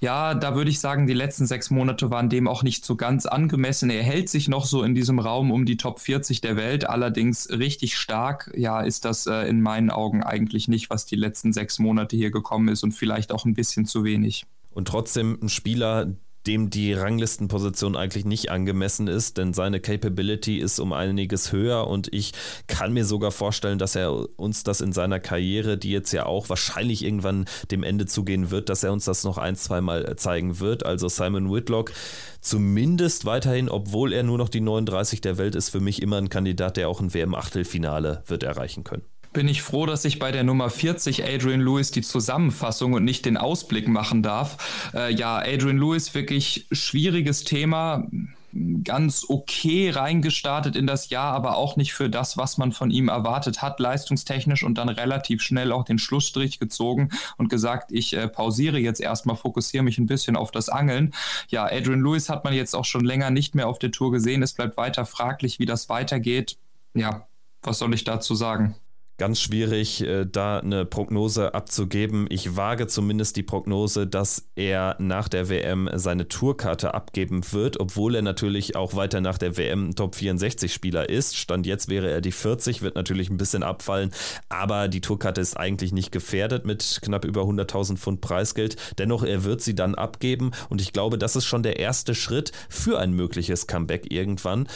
Ja, 0.00 0.34
da 0.34 0.56
würde 0.56 0.70
ich 0.70 0.80
sagen, 0.80 1.06
die 1.06 1.12
letzten 1.12 1.46
sechs 1.46 1.70
Monate 1.70 2.10
waren 2.10 2.28
dem 2.28 2.48
auch 2.48 2.64
nicht 2.64 2.84
so 2.84 2.96
ganz 2.96 3.26
angemessen. 3.26 3.88
Er 3.88 4.02
hält 4.02 4.28
sich 4.28 4.48
noch 4.48 4.64
so 4.64 4.82
in 4.82 4.96
diesem 4.96 5.20
Raum 5.20 5.52
um 5.52 5.64
die 5.64 5.76
Top 5.76 6.00
40 6.00 6.40
der 6.40 6.56
Welt, 6.56 6.88
allerdings 6.88 7.50
richtig 7.50 7.96
stark. 7.96 8.50
Ja, 8.56 8.80
ist 8.80 9.04
das 9.04 9.28
äh, 9.28 9.48
in 9.48 9.60
meinen 9.60 9.90
Augen 9.90 10.24
eigentlich 10.24 10.66
nicht, 10.66 10.90
was 10.90 11.06
die 11.06 11.14
letzten 11.16 11.52
sechs 11.52 11.78
Monate 11.78 12.16
hier 12.16 12.32
gekommen 12.32 12.66
ist 12.68 12.82
und 12.82 12.92
vielleicht 12.92 13.30
auch 13.30 13.44
ein 13.44 13.54
bisschen 13.54 13.86
zu 13.86 14.02
wenig. 14.02 14.46
Und 14.72 14.88
trotzdem 14.88 15.38
ein 15.40 15.50
Spieler, 15.50 16.14
dem 16.46 16.70
die 16.70 16.92
Ranglistenposition 16.92 17.96
eigentlich 17.96 18.24
nicht 18.24 18.50
angemessen 18.50 19.08
ist, 19.08 19.38
denn 19.38 19.52
seine 19.52 19.80
Capability 19.80 20.58
ist 20.58 20.80
um 20.80 20.92
einiges 20.92 21.52
höher 21.52 21.86
und 21.86 22.12
ich 22.12 22.32
kann 22.66 22.92
mir 22.92 23.04
sogar 23.04 23.30
vorstellen, 23.30 23.78
dass 23.78 23.94
er 23.94 24.38
uns 24.38 24.64
das 24.64 24.80
in 24.80 24.92
seiner 24.92 25.20
Karriere, 25.20 25.78
die 25.78 25.90
jetzt 25.90 26.12
ja 26.12 26.26
auch 26.26 26.48
wahrscheinlich 26.48 27.04
irgendwann 27.04 27.46
dem 27.70 27.82
Ende 27.82 28.06
zugehen 28.06 28.50
wird, 28.50 28.68
dass 28.68 28.82
er 28.82 28.92
uns 28.92 29.04
das 29.04 29.24
noch 29.24 29.38
ein, 29.38 29.56
zweimal 29.56 30.16
zeigen 30.16 30.60
wird. 30.60 30.84
Also 30.84 31.08
Simon 31.08 31.52
Whitlock 31.52 31.92
zumindest 32.40 33.24
weiterhin, 33.24 33.68
obwohl 33.68 34.12
er 34.12 34.22
nur 34.22 34.38
noch 34.38 34.48
die 34.48 34.60
39 34.60 35.20
der 35.20 35.38
Welt 35.38 35.54
ist, 35.54 35.70
für 35.70 35.80
mich 35.80 36.02
immer 36.02 36.18
ein 36.18 36.28
Kandidat, 36.28 36.76
der 36.76 36.88
auch 36.88 37.00
ein 37.00 37.14
WM-Achtelfinale 37.14 38.22
wird 38.26 38.42
erreichen 38.42 38.84
können. 38.84 39.04
Bin 39.32 39.48
ich 39.48 39.62
froh, 39.62 39.86
dass 39.86 40.04
ich 40.04 40.18
bei 40.18 40.32
der 40.32 40.44
Nummer 40.44 40.70
40 40.70 41.24
Adrian 41.24 41.60
Lewis 41.60 41.90
die 41.90 42.02
Zusammenfassung 42.02 42.92
und 42.92 43.04
nicht 43.04 43.24
den 43.24 43.36
Ausblick 43.36 43.88
machen 43.88 44.22
darf. 44.22 44.90
Äh, 44.94 45.12
ja, 45.14 45.38
Adrian 45.38 45.78
Lewis 45.78 46.14
wirklich 46.14 46.66
schwieriges 46.70 47.44
Thema 47.44 48.06
ganz 48.84 49.24
okay 49.28 49.90
reingestartet 49.90 50.76
in 50.76 50.86
das 50.86 51.08
Jahr, 51.10 51.32
aber 51.32 51.56
auch 51.56 51.76
nicht 51.76 51.94
für 51.94 52.10
das, 52.10 52.36
was 52.36 52.58
man 52.58 52.72
von 52.72 52.90
ihm 52.90 53.08
erwartet 53.08 53.62
hat, 53.62 53.80
leistungstechnisch 53.80 54.62
und 54.62 54.76
dann 54.76 54.88
relativ 54.88 55.42
schnell 55.42 55.72
auch 55.72 55.84
den 55.84 55.98
Schlussstrich 55.98 56.58
gezogen 56.58 57.10
und 57.38 57.48
gesagt, 57.48 57.92
ich 57.92 58.14
äh, 58.14 58.28
pausiere 58.28 58.78
jetzt 58.78 59.00
erstmal, 59.00 59.36
fokussiere 59.36 59.82
mich 59.82 59.98
ein 59.98 60.06
bisschen 60.06 60.36
auf 60.36 60.50
das 60.50 60.68
Angeln. 60.68 61.14
Ja, 61.48 61.64
Adrian 61.64 62.02
Lewis 62.02 62.28
hat 62.28 62.44
man 62.44 62.52
jetzt 62.52 62.74
auch 62.74 62.84
schon 62.84 63.04
länger 63.04 63.30
nicht 63.30 63.54
mehr 63.54 63.68
auf 63.68 63.78
der 63.78 63.90
Tour 63.90 64.12
gesehen. 64.12 64.42
Es 64.42 64.52
bleibt 64.52 64.76
weiter 64.76 65.06
fraglich, 65.06 65.58
wie 65.58 65.66
das 65.66 65.88
weitergeht. 65.88 66.58
Ja, 66.94 67.26
was 67.62 67.78
soll 67.78 67.94
ich 67.94 68.04
dazu 68.04 68.34
sagen? 68.34 68.74
Ganz 69.22 69.40
schwierig, 69.40 70.00
äh, 70.00 70.26
da 70.26 70.58
eine 70.58 70.84
Prognose 70.84 71.54
abzugeben. 71.54 72.26
Ich 72.28 72.56
wage 72.56 72.88
zumindest 72.88 73.36
die 73.36 73.44
Prognose, 73.44 74.04
dass 74.04 74.48
er 74.56 74.96
nach 74.98 75.28
der 75.28 75.48
WM 75.48 75.88
seine 75.94 76.26
Tourkarte 76.26 76.92
abgeben 76.92 77.40
wird, 77.52 77.78
obwohl 77.78 78.16
er 78.16 78.22
natürlich 78.22 78.74
auch 78.74 78.96
weiter 78.96 79.20
nach 79.20 79.38
der 79.38 79.56
WM 79.56 79.94
Top 79.94 80.16
64 80.16 80.74
Spieler 80.74 81.08
ist. 81.08 81.36
Stand 81.36 81.66
jetzt 81.66 81.88
wäre 81.88 82.10
er 82.10 82.20
die 82.20 82.32
40, 82.32 82.82
wird 82.82 82.96
natürlich 82.96 83.30
ein 83.30 83.36
bisschen 83.36 83.62
abfallen, 83.62 84.10
aber 84.48 84.88
die 84.88 85.00
Tourkarte 85.00 85.40
ist 85.40 85.56
eigentlich 85.56 85.92
nicht 85.92 86.10
gefährdet 86.10 86.66
mit 86.66 86.98
knapp 87.00 87.24
über 87.24 87.42
100.000 87.42 87.98
Pfund 87.98 88.22
Preisgeld. 88.22 88.74
Dennoch, 88.98 89.22
er 89.22 89.44
wird 89.44 89.60
sie 89.60 89.76
dann 89.76 89.94
abgeben 89.94 90.50
und 90.68 90.80
ich 90.80 90.92
glaube, 90.92 91.16
das 91.16 91.36
ist 91.36 91.44
schon 91.44 91.62
der 91.62 91.78
erste 91.78 92.16
Schritt 92.16 92.50
für 92.68 92.98
ein 92.98 93.12
mögliches 93.12 93.68
Comeback 93.68 94.10
irgendwann 94.10 94.66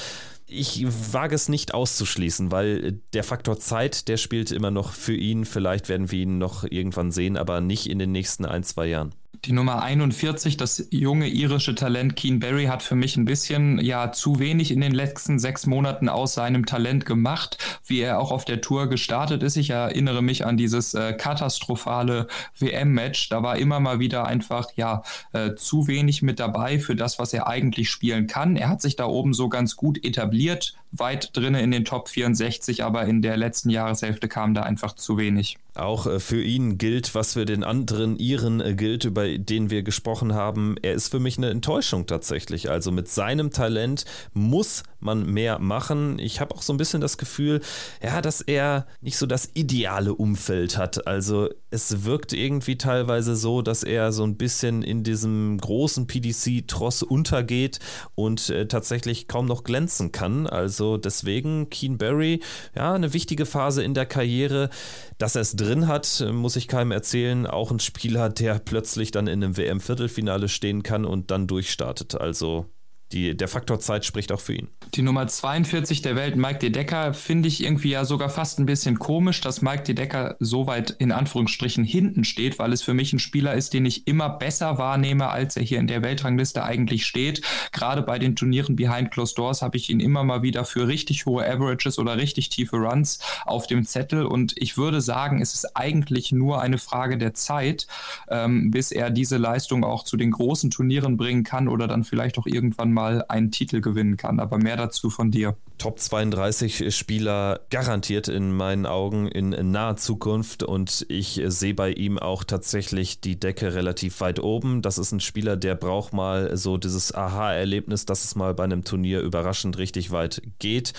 ich 0.49 0.85
wage 1.13 1.35
es 1.35 1.49
nicht 1.49 1.75
auszuschließen, 1.75 2.53
weil 2.53 3.01
der 3.13 3.25
Faktor 3.25 3.59
Zeit, 3.59 4.09
der 4.09 4.17
spielt 4.17 4.53
immer 4.53 4.71
noch 4.71 4.93
für 4.93 5.15
ihn. 5.15 5.45
Vielleicht 5.45 5.89
werden 5.89 6.11
wir 6.11 6.21
ihn 6.21 6.39
noch 6.39 6.65
irgendwann 6.65 7.11
sehen, 7.11 7.37
aber 7.37 7.61
nicht 7.61 7.89
in 7.89 7.99
den 7.99 8.13
nächsten 8.13 8.45
ein, 8.45 8.63
zwei 8.63 8.87
Jahren. 8.87 9.13
Die 9.45 9.53
Nummer 9.53 9.83
41, 9.83 10.57
das 10.57 10.87
junge 10.91 11.29
irische 11.29 11.75
Talent 11.75 12.17
Keen 12.17 12.39
Barry, 12.39 12.67
hat 12.67 12.83
für 12.83 12.95
mich 12.95 13.17
ein 13.17 13.25
bisschen 13.25 13.79
ja 13.79 14.13
zu 14.13 14.39
wenig 14.39 14.71
in 14.71 14.81
den 14.81 14.93
letzten 14.93 15.39
sechs 15.39 15.67
Monaten 15.67 16.09
aus 16.09 16.35
seinem 16.35 16.65
Talent 16.65 17.05
gemacht, 17.05 17.59
wie 17.85 18.01
er 18.01 18.21
auch 18.21 18.31
auf 18.31 18.45
der 18.45 18.61
Tour 18.61 18.89
gestartet 18.89 19.43
ist. 19.43 19.57
Ich 19.57 19.71
erinnere 19.71 20.23
mich 20.23 20.47
an 20.47 20.57
dieses 20.57 20.95
äh, 20.95 21.13
katastrophale 21.13 22.29
WM-Match. 22.59 23.29
Da 23.29 23.43
war 23.43 23.59
immer 23.59 23.81
mal 23.81 23.99
wieder 23.99 24.27
einfach 24.27 24.69
ja 24.77 25.03
äh, 25.33 25.55
zu 25.55 25.87
wenig 25.89 26.23
mit 26.23 26.39
dabei 26.39 26.79
für 26.79 26.95
das, 26.95 27.19
was 27.19 27.33
er 27.33 27.47
eigentlich 27.47 27.91
spielen 27.91 28.29
kann. 28.29 28.57
Er 28.57 28.69
hat 28.69 28.81
sich 28.81 28.97
da 28.97 29.07
oben 29.07 29.35
so 29.35 29.49
ganz 29.49 29.77
gut 29.77 30.05
etabliert, 30.05 30.75
weit 30.93 31.37
drinnen 31.37 31.61
in 31.61 31.71
den 31.71 31.85
Top 31.85 32.09
64, 32.09 32.85
aber 32.85 33.05
in 33.05 33.23
der 33.23 33.37
letzten 33.37 33.71
Jahreshälfte 33.71 34.29
kam 34.29 34.55
da 34.55 34.63
einfach 34.63 34.95
zu 34.95 35.19
wenig. 35.19 35.57
Auch 35.75 36.07
äh, 36.07 36.21
für 36.21 36.43
ihn 36.43 36.79
gilt, 36.79 37.15
was 37.15 37.35
für 37.35 37.45
den 37.45 37.65
anderen 37.65 38.17
Iren 38.17 38.61
äh, 38.61 38.75
gilt, 38.75 39.05
über 39.05 39.27
den 39.39 39.71
wir 39.71 39.83
gesprochen 39.83 40.35
haben. 40.35 40.77
Er 40.83 40.95
ist 40.95 41.09
für 41.09 41.21
mich 41.21 41.39
eine 41.39 41.51
Enttäuschung 41.51 42.07
tatsächlich. 42.07 42.71
Also 42.71 42.91
mit 42.91 43.09
seinem 43.09 43.51
Talent 43.51 44.05
muss 44.33 44.83
man 45.01 45.27
mehr 45.27 45.59
machen. 45.59 46.19
Ich 46.19 46.41
habe 46.41 46.55
auch 46.55 46.63
so 46.63 46.73
ein 46.73 46.79
bisschen 46.79 47.01
das 47.01 47.19
Gefühl, 47.19 47.61
ja, 48.03 48.23
dass 48.23 48.41
er 48.41 48.87
nicht 49.01 49.19
so 49.19 49.27
das 49.27 49.51
ideale 49.55 50.15
Umfeld 50.15 50.79
hat. 50.79 51.07
Also 51.07 51.51
es 51.71 52.05
wirkt 52.05 52.33
irgendwie 52.33 52.79
teilweise 52.79 53.37
so, 53.37 53.63
dass 53.63 53.83
er 53.83 54.13
so 54.13 54.25
ein 54.25 54.37
bisschen 54.37 54.83
in 54.83 55.05
diesem 55.05 55.59
großen 55.59 56.07
PDC-Tross 56.07 57.03
untergeht 57.03 57.79
und 58.15 58.49
äh, 58.51 58.67
tatsächlich 58.67 59.29
kaum 59.29 59.47
noch 59.47 59.65
glänzen 59.65 60.13
kann. 60.13 60.47
Also 60.47 60.76
deswegen 60.97 61.71
Keen 61.71 61.99
Barry, 61.99 62.41
ja, 62.75 62.93
eine 62.93 63.13
wichtige 63.13 63.47
Phase 63.47 63.83
in 63.83 63.95
der 63.95 64.07
Karriere. 64.07 64.71
Dass 65.19 65.35
er 65.35 65.43
es 65.43 65.57
drin 65.57 65.89
hat, 65.89 66.25
muss 66.33 66.57
ich 66.57 66.69
keinem 66.69 66.93
erzählen. 66.93 67.47
Auch 67.47 67.71
ein 67.71 67.81
Spieler, 67.81 68.29
der 68.29 68.59
plötzlich 68.59 69.11
dann 69.11 69.27
in 69.27 69.43
einem 69.43 69.57
WM-Viertelfinale 69.57 70.49
stehen 70.49 70.83
kann 70.83 71.05
und 71.05 71.31
dann 71.31 71.47
durchstartet. 71.47 72.21
Also 72.21 72.67
die, 73.13 73.37
der 73.37 73.47
Faktor 73.47 73.79
Zeit 73.79 74.05
spricht 74.05 74.33
auch 74.33 74.41
für 74.41 74.55
ihn. 74.55 74.69
Die 74.95 75.03
Nummer 75.03 75.29
42 75.29 76.03
der 76.03 76.17
Welt, 76.17 76.37
Mike 76.37 76.59
De 76.59 76.71
Decker, 76.71 77.15
finde 77.15 77.47
ich 77.49 77.63
irgendwie 77.63 77.91
ja 77.91 78.05
sogar 78.05 78.29
fast 78.29 78.59
ein 78.59 78.67
bisschen 78.67 78.99
komisch, 78.99 79.41
dass 79.41 79.63
Mike 79.63 79.85
De 79.85 79.95
Decker 79.95 80.37
so 80.41 80.67
weit 80.67 80.91
in 80.99 81.13
Anführungsstrichen 81.13 81.85
hinten 81.85 82.25
steht, 82.25 82.59
weil 82.59 82.73
es 82.73 82.83
für 82.83 82.95
mich 82.95 83.13
ein 83.13 83.21
Spieler 83.21 83.55
ist, 83.55 83.75
den 83.75 83.87
ich 83.87 84.09
immer 84.09 84.29
besser 84.29 84.79
wahrnehme, 84.79 85.29
als 85.29 85.57
er 85.57 85.63
hier 85.63 85.79
in 85.79 85.87
der 85.87 86.03
Weltrangliste 86.03 86.65
eigentlich 86.65 87.07
steht. 87.07 87.43
Gerade 87.71 88.03
bei 88.03 88.19
den 88.19 88.35
Turnieren 88.35 88.75
Behind 88.75 89.11
Closed 89.13 89.39
Doors 89.39 89.63
habe 89.63 89.77
ich 89.77 89.89
ihn 89.89 90.01
immer 90.01 90.25
mal 90.25 90.43
wieder 90.43 90.65
für 90.65 90.89
richtig 90.89 91.27
hohe 91.27 91.47
Averages 91.47 91.99
oder 91.99 92.17
richtig 92.17 92.49
tiefe 92.49 92.77
Runs 92.77 93.21
auf 93.45 93.69
dem 93.69 93.85
Zettel 93.85 94.27
und 94.27 94.55
ich 94.57 94.77
würde 94.77 95.01
sagen, 95.01 95.41
es 95.41 95.55
ist 95.55 95.77
eigentlich 95.77 96.33
nur 96.33 96.61
eine 96.61 96.79
Frage 96.79 97.19
der 97.19 97.35
Zeit, 97.35 97.87
ähm, 98.29 98.71
bis 98.73 98.91
er 98.91 99.11
diese 99.11 99.37
Leistung 99.37 99.85
auch 99.85 100.03
zu 100.03 100.17
den 100.17 100.33
großen 100.33 100.71
Turnieren 100.71 101.17
bringen 101.17 101.45
kann 101.45 101.69
oder 101.69 101.87
dann 101.87 102.03
vielleicht 102.03 102.39
auch 102.39 102.47
irgendwann 102.47 102.96
mal 102.97 103.25
einen 103.29 103.53
Titel 103.53 103.81
gewinnen 103.81 104.17
kann. 104.17 104.41
Aber 104.41 104.59
mehr 104.59 104.77
dazu 104.77 105.11
von 105.11 105.31
dir. 105.31 105.55
Top 105.79 106.01
32 106.01 106.97
Spieler 106.97 107.61
garantiert 107.69 108.29
in 108.29 108.57
meinen 108.57 108.87
Augen 108.87 109.29
in 109.29 109.51
naher 109.71 109.97
Zukunft 109.97 110.63
und 110.63 111.05
ich 111.11 111.41
sehe 111.49 111.75
bei 111.75 111.93
ihm 111.93 112.19
auch 112.19 112.45
tatsächlich 112.45 113.21
die 113.21 113.39
Decke 113.39 113.75
relativ 113.75 114.21
weit 114.21 114.41
oben. 114.41 114.81
Das 114.81 114.97
ist 114.97 115.13
ein 115.13 115.21
Spieler, 115.21 115.57
der 115.57 115.75
braucht 115.75 116.15
mal 116.15 116.57
so 116.57 116.79
dieses 116.79 117.15
Aha-Erlebnis, 117.15 118.07
dass 118.07 118.25
es 118.25 118.37
mal 118.37 118.55
bei 118.55 118.65
einem 118.65 118.85
Turnier 118.85 119.21
überraschend 119.21 119.77
richtig 119.77 120.11
weit 120.11 120.41
geht. 120.59 120.95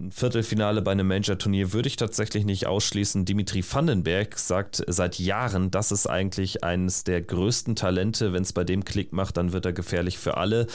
Ein 0.00 0.12
Viertelfinale 0.12 0.80
bei 0.82 0.92
einem 0.92 1.06
Major-Turnier 1.06 1.72
würde 1.72 1.88
ich 1.88 1.96
tatsächlich 1.96 2.46
nicht 2.46 2.66
ausschließen. 2.66 3.26
Dimitri 3.26 3.62
Vandenberg 3.62 4.38
sagt 4.38 4.82
seit 4.86 5.18
Jahren, 5.18 5.70
das 5.70 5.92
ist 5.92 6.06
eigentlich 6.06 6.64
eines 6.64 7.04
der 7.04 7.20
größten 7.20 7.76
Talente. 7.76 8.32
Wenn 8.32 8.42
es 8.42 8.54
bei 8.54 8.64
dem 8.64 8.84
Klick 8.84 9.12
macht, 9.12 9.36
dann 9.36 9.52
wird 9.52 9.66
er 9.66 9.74
gefährlich 9.74 10.18
für 10.18 10.38
alle. 10.38 10.66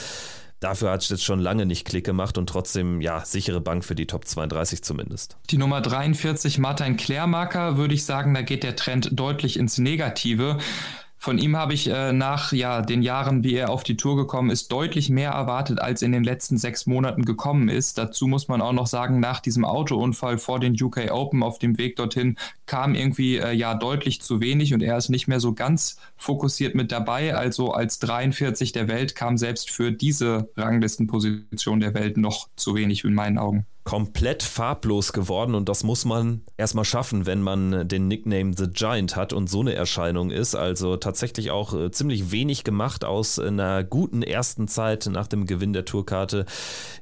Dafür 0.60 0.90
hat 0.90 1.02
es 1.02 1.10
jetzt 1.10 1.24
schon 1.24 1.38
lange 1.38 1.66
nicht 1.66 1.86
Klick 1.86 2.04
gemacht 2.04 2.38
und 2.38 2.48
trotzdem, 2.48 3.00
ja, 3.00 3.24
sichere 3.24 3.60
Bank 3.60 3.84
für 3.84 3.94
die 3.94 4.06
Top 4.06 4.26
32 4.26 4.82
zumindest. 4.82 5.36
Die 5.50 5.58
Nummer 5.58 5.82
43, 5.82 6.58
Martin 6.58 6.96
Klärmarker, 6.96 7.76
würde 7.76 7.94
ich 7.94 8.04
sagen, 8.04 8.32
da 8.32 8.40
geht 8.42 8.62
der 8.62 8.74
Trend 8.74 9.10
deutlich 9.12 9.58
ins 9.58 9.76
Negative. 9.78 10.58
Von 11.18 11.38
ihm 11.38 11.56
habe 11.56 11.72
ich 11.74 11.88
äh, 11.88 12.12
nach 12.12 12.52
ja, 12.52 12.82
den 12.82 13.02
Jahren, 13.02 13.42
wie 13.42 13.54
er 13.54 13.70
auf 13.70 13.82
die 13.82 13.96
Tour 13.96 14.16
gekommen 14.16 14.50
ist, 14.50 14.70
deutlich 14.70 15.08
mehr 15.08 15.30
erwartet, 15.30 15.80
als 15.80 16.02
in 16.02 16.12
den 16.12 16.22
letzten 16.22 16.58
sechs 16.58 16.86
Monaten 16.86 17.24
gekommen 17.24 17.68
ist. 17.68 17.98
Dazu 17.98 18.26
muss 18.26 18.48
man 18.48 18.60
auch 18.60 18.72
noch 18.72 18.86
sagen, 18.86 19.18
nach 19.18 19.40
diesem 19.40 19.64
Autounfall 19.64 20.38
vor 20.38 20.60
den 20.60 20.80
UK 20.80 21.10
Open 21.10 21.42
auf 21.42 21.58
dem 21.58 21.78
Weg 21.78 21.96
dorthin 21.96 22.36
kam 22.66 22.94
irgendwie 22.94 23.38
äh, 23.38 23.52
ja 23.52 23.74
deutlich 23.74 24.20
zu 24.20 24.40
wenig 24.40 24.74
und 24.74 24.82
er 24.82 24.96
ist 24.96 25.08
nicht 25.08 25.26
mehr 25.26 25.40
so 25.40 25.54
ganz 25.54 25.96
fokussiert 26.16 26.74
mit 26.74 26.92
dabei. 26.92 27.34
Also 27.34 27.72
als 27.72 27.98
43 27.98 28.72
der 28.72 28.86
Welt 28.86 29.14
kam 29.14 29.36
selbst 29.36 29.70
für 29.70 29.92
diese 29.92 30.50
Ranglistenposition 30.56 31.80
der 31.80 31.94
Welt 31.94 32.18
noch 32.18 32.48
zu 32.56 32.74
wenig 32.74 33.04
in 33.04 33.14
meinen 33.14 33.38
Augen 33.38 33.66
komplett 33.86 34.42
farblos 34.42 35.12
geworden 35.12 35.54
und 35.54 35.68
das 35.68 35.84
muss 35.84 36.04
man 36.04 36.42
erstmal 36.56 36.84
schaffen, 36.84 37.24
wenn 37.24 37.40
man 37.40 37.86
den 37.86 38.08
Nickname 38.08 38.52
The 38.54 38.66
Giant 38.66 39.14
hat 39.14 39.32
und 39.32 39.48
so 39.48 39.60
eine 39.60 39.74
Erscheinung 39.74 40.32
ist. 40.32 40.56
Also 40.56 40.96
tatsächlich 40.96 41.52
auch 41.52 41.72
äh, 41.72 41.92
ziemlich 41.92 42.32
wenig 42.32 42.64
gemacht 42.64 43.04
aus 43.04 43.38
einer 43.38 43.84
guten 43.84 44.22
ersten 44.22 44.66
Zeit 44.66 45.06
nach 45.06 45.28
dem 45.28 45.46
Gewinn 45.46 45.72
der 45.72 45.84
Tourkarte. 45.84 46.46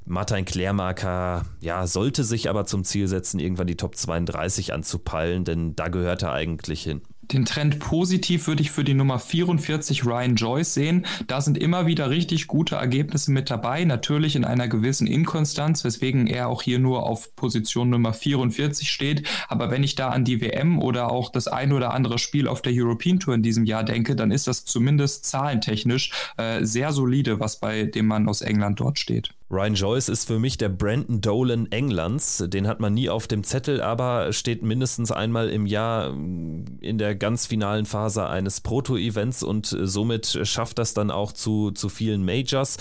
Martin 0.04 0.44
Klärmarker, 0.44 1.46
ja, 1.62 1.86
sollte 1.86 2.22
sich 2.22 2.50
aber 2.50 2.66
zum 2.66 2.84
Ziel 2.84 3.08
setzen, 3.08 3.40
irgendwann 3.40 3.66
die 3.66 3.78
Top 3.78 3.96
32 3.96 4.74
anzupeilen, 4.74 5.44
denn 5.44 5.74
da 5.74 5.88
gehört 5.88 6.22
er 6.22 6.34
eigentlich 6.34 6.82
hin. 6.82 7.00
Den 7.32 7.44
Trend 7.44 7.78
positiv 7.78 8.46
würde 8.46 8.62
ich 8.62 8.70
für 8.70 8.84
die 8.84 8.94
Nummer 8.94 9.18
44 9.18 10.04
Ryan 10.04 10.34
Joyce 10.36 10.74
sehen. 10.74 11.06
Da 11.26 11.40
sind 11.40 11.56
immer 11.56 11.86
wieder 11.86 12.10
richtig 12.10 12.46
gute 12.46 12.76
Ergebnisse 12.76 13.32
mit 13.32 13.50
dabei, 13.50 13.84
natürlich 13.84 14.36
in 14.36 14.44
einer 14.44 14.68
gewissen 14.68 15.06
Inkonstanz, 15.06 15.84
weswegen 15.84 16.26
er 16.26 16.48
auch 16.48 16.62
hier 16.62 16.78
nur 16.78 17.04
auf 17.04 17.34
Position 17.36 17.90
Nummer 17.90 18.12
44 18.12 18.90
steht. 18.90 19.26
Aber 19.48 19.70
wenn 19.70 19.82
ich 19.82 19.94
da 19.94 20.10
an 20.10 20.24
die 20.24 20.40
WM 20.40 20.78
oder 20.78 21.10
auch 21.10 21.30
das 21.30 21.48
ein 21.48 21.72
oder 21.72 21.94
andere 21.94 22.18
Spiel 22.18 22.48
auf 22.48 22.62
der 22.62 22.72
European 22.74 23.20
Tour 23.20 23.34
in 23.34 23.42
diesem 23.42 23.64
Jahr 23.64 23.84
denke, 23.84 24.16
dann 24.16 24.30
ist 24.30 24.46
das 24.46 24.64
zumindest 24.64 25.24
zahlentechnisch 25.24 26.10
äh, 26.36 26.64
sehr 26.64 26.92
solide, 26.92 27.40
was 27.40 27.60
bei 27.60 27.84
dem 27.84 28.06
Mann 28.06 28.28
aus 28.28 28.42
England 28.42 28.80
dort 28.80 28.98
steht. 28.98 29.30
Ryan 29.54 29.74
Joyce 29.74 30.08
ist 30.08 30.26
für 30.26 30.40
mich 30.40 30.58
der 30.58 30.68
Brandon 30.68 31.20
Dolan 31.20 31.70
Englands. 31.70 32.42
Den 32.48 32.66
hat 32.66 32.80
man 32.80 32.92
nie 32.92 33.08
auf 33.08 33.28
dem 33.28 33.44
Zettel, 33.44 33.80
aber 33.80 34.32
steht 34.32 34.64
mindestens 34.64 35.12
einmal 35.12 35.48
im 35.48 35.64
Jahr 35.66 36.08
in 36.10 36.98
der 36.98 37.14
ganz 37.14 37.46
finalen 37.46 37.86
Phase 37.86 38.26
eines 38.26 38.60
Proto-Events 38.60 39.44
und 39.44 39.66
somit 39.80 40.40
schafft 40.42 40.80
das 40.80 40.92
dann 40.92 41.12
auch 41.12 41.30
zu, 41.30 41.70
zu 41.70 41.88
vielen 41.88 42.24
Majors. 42.24 42.78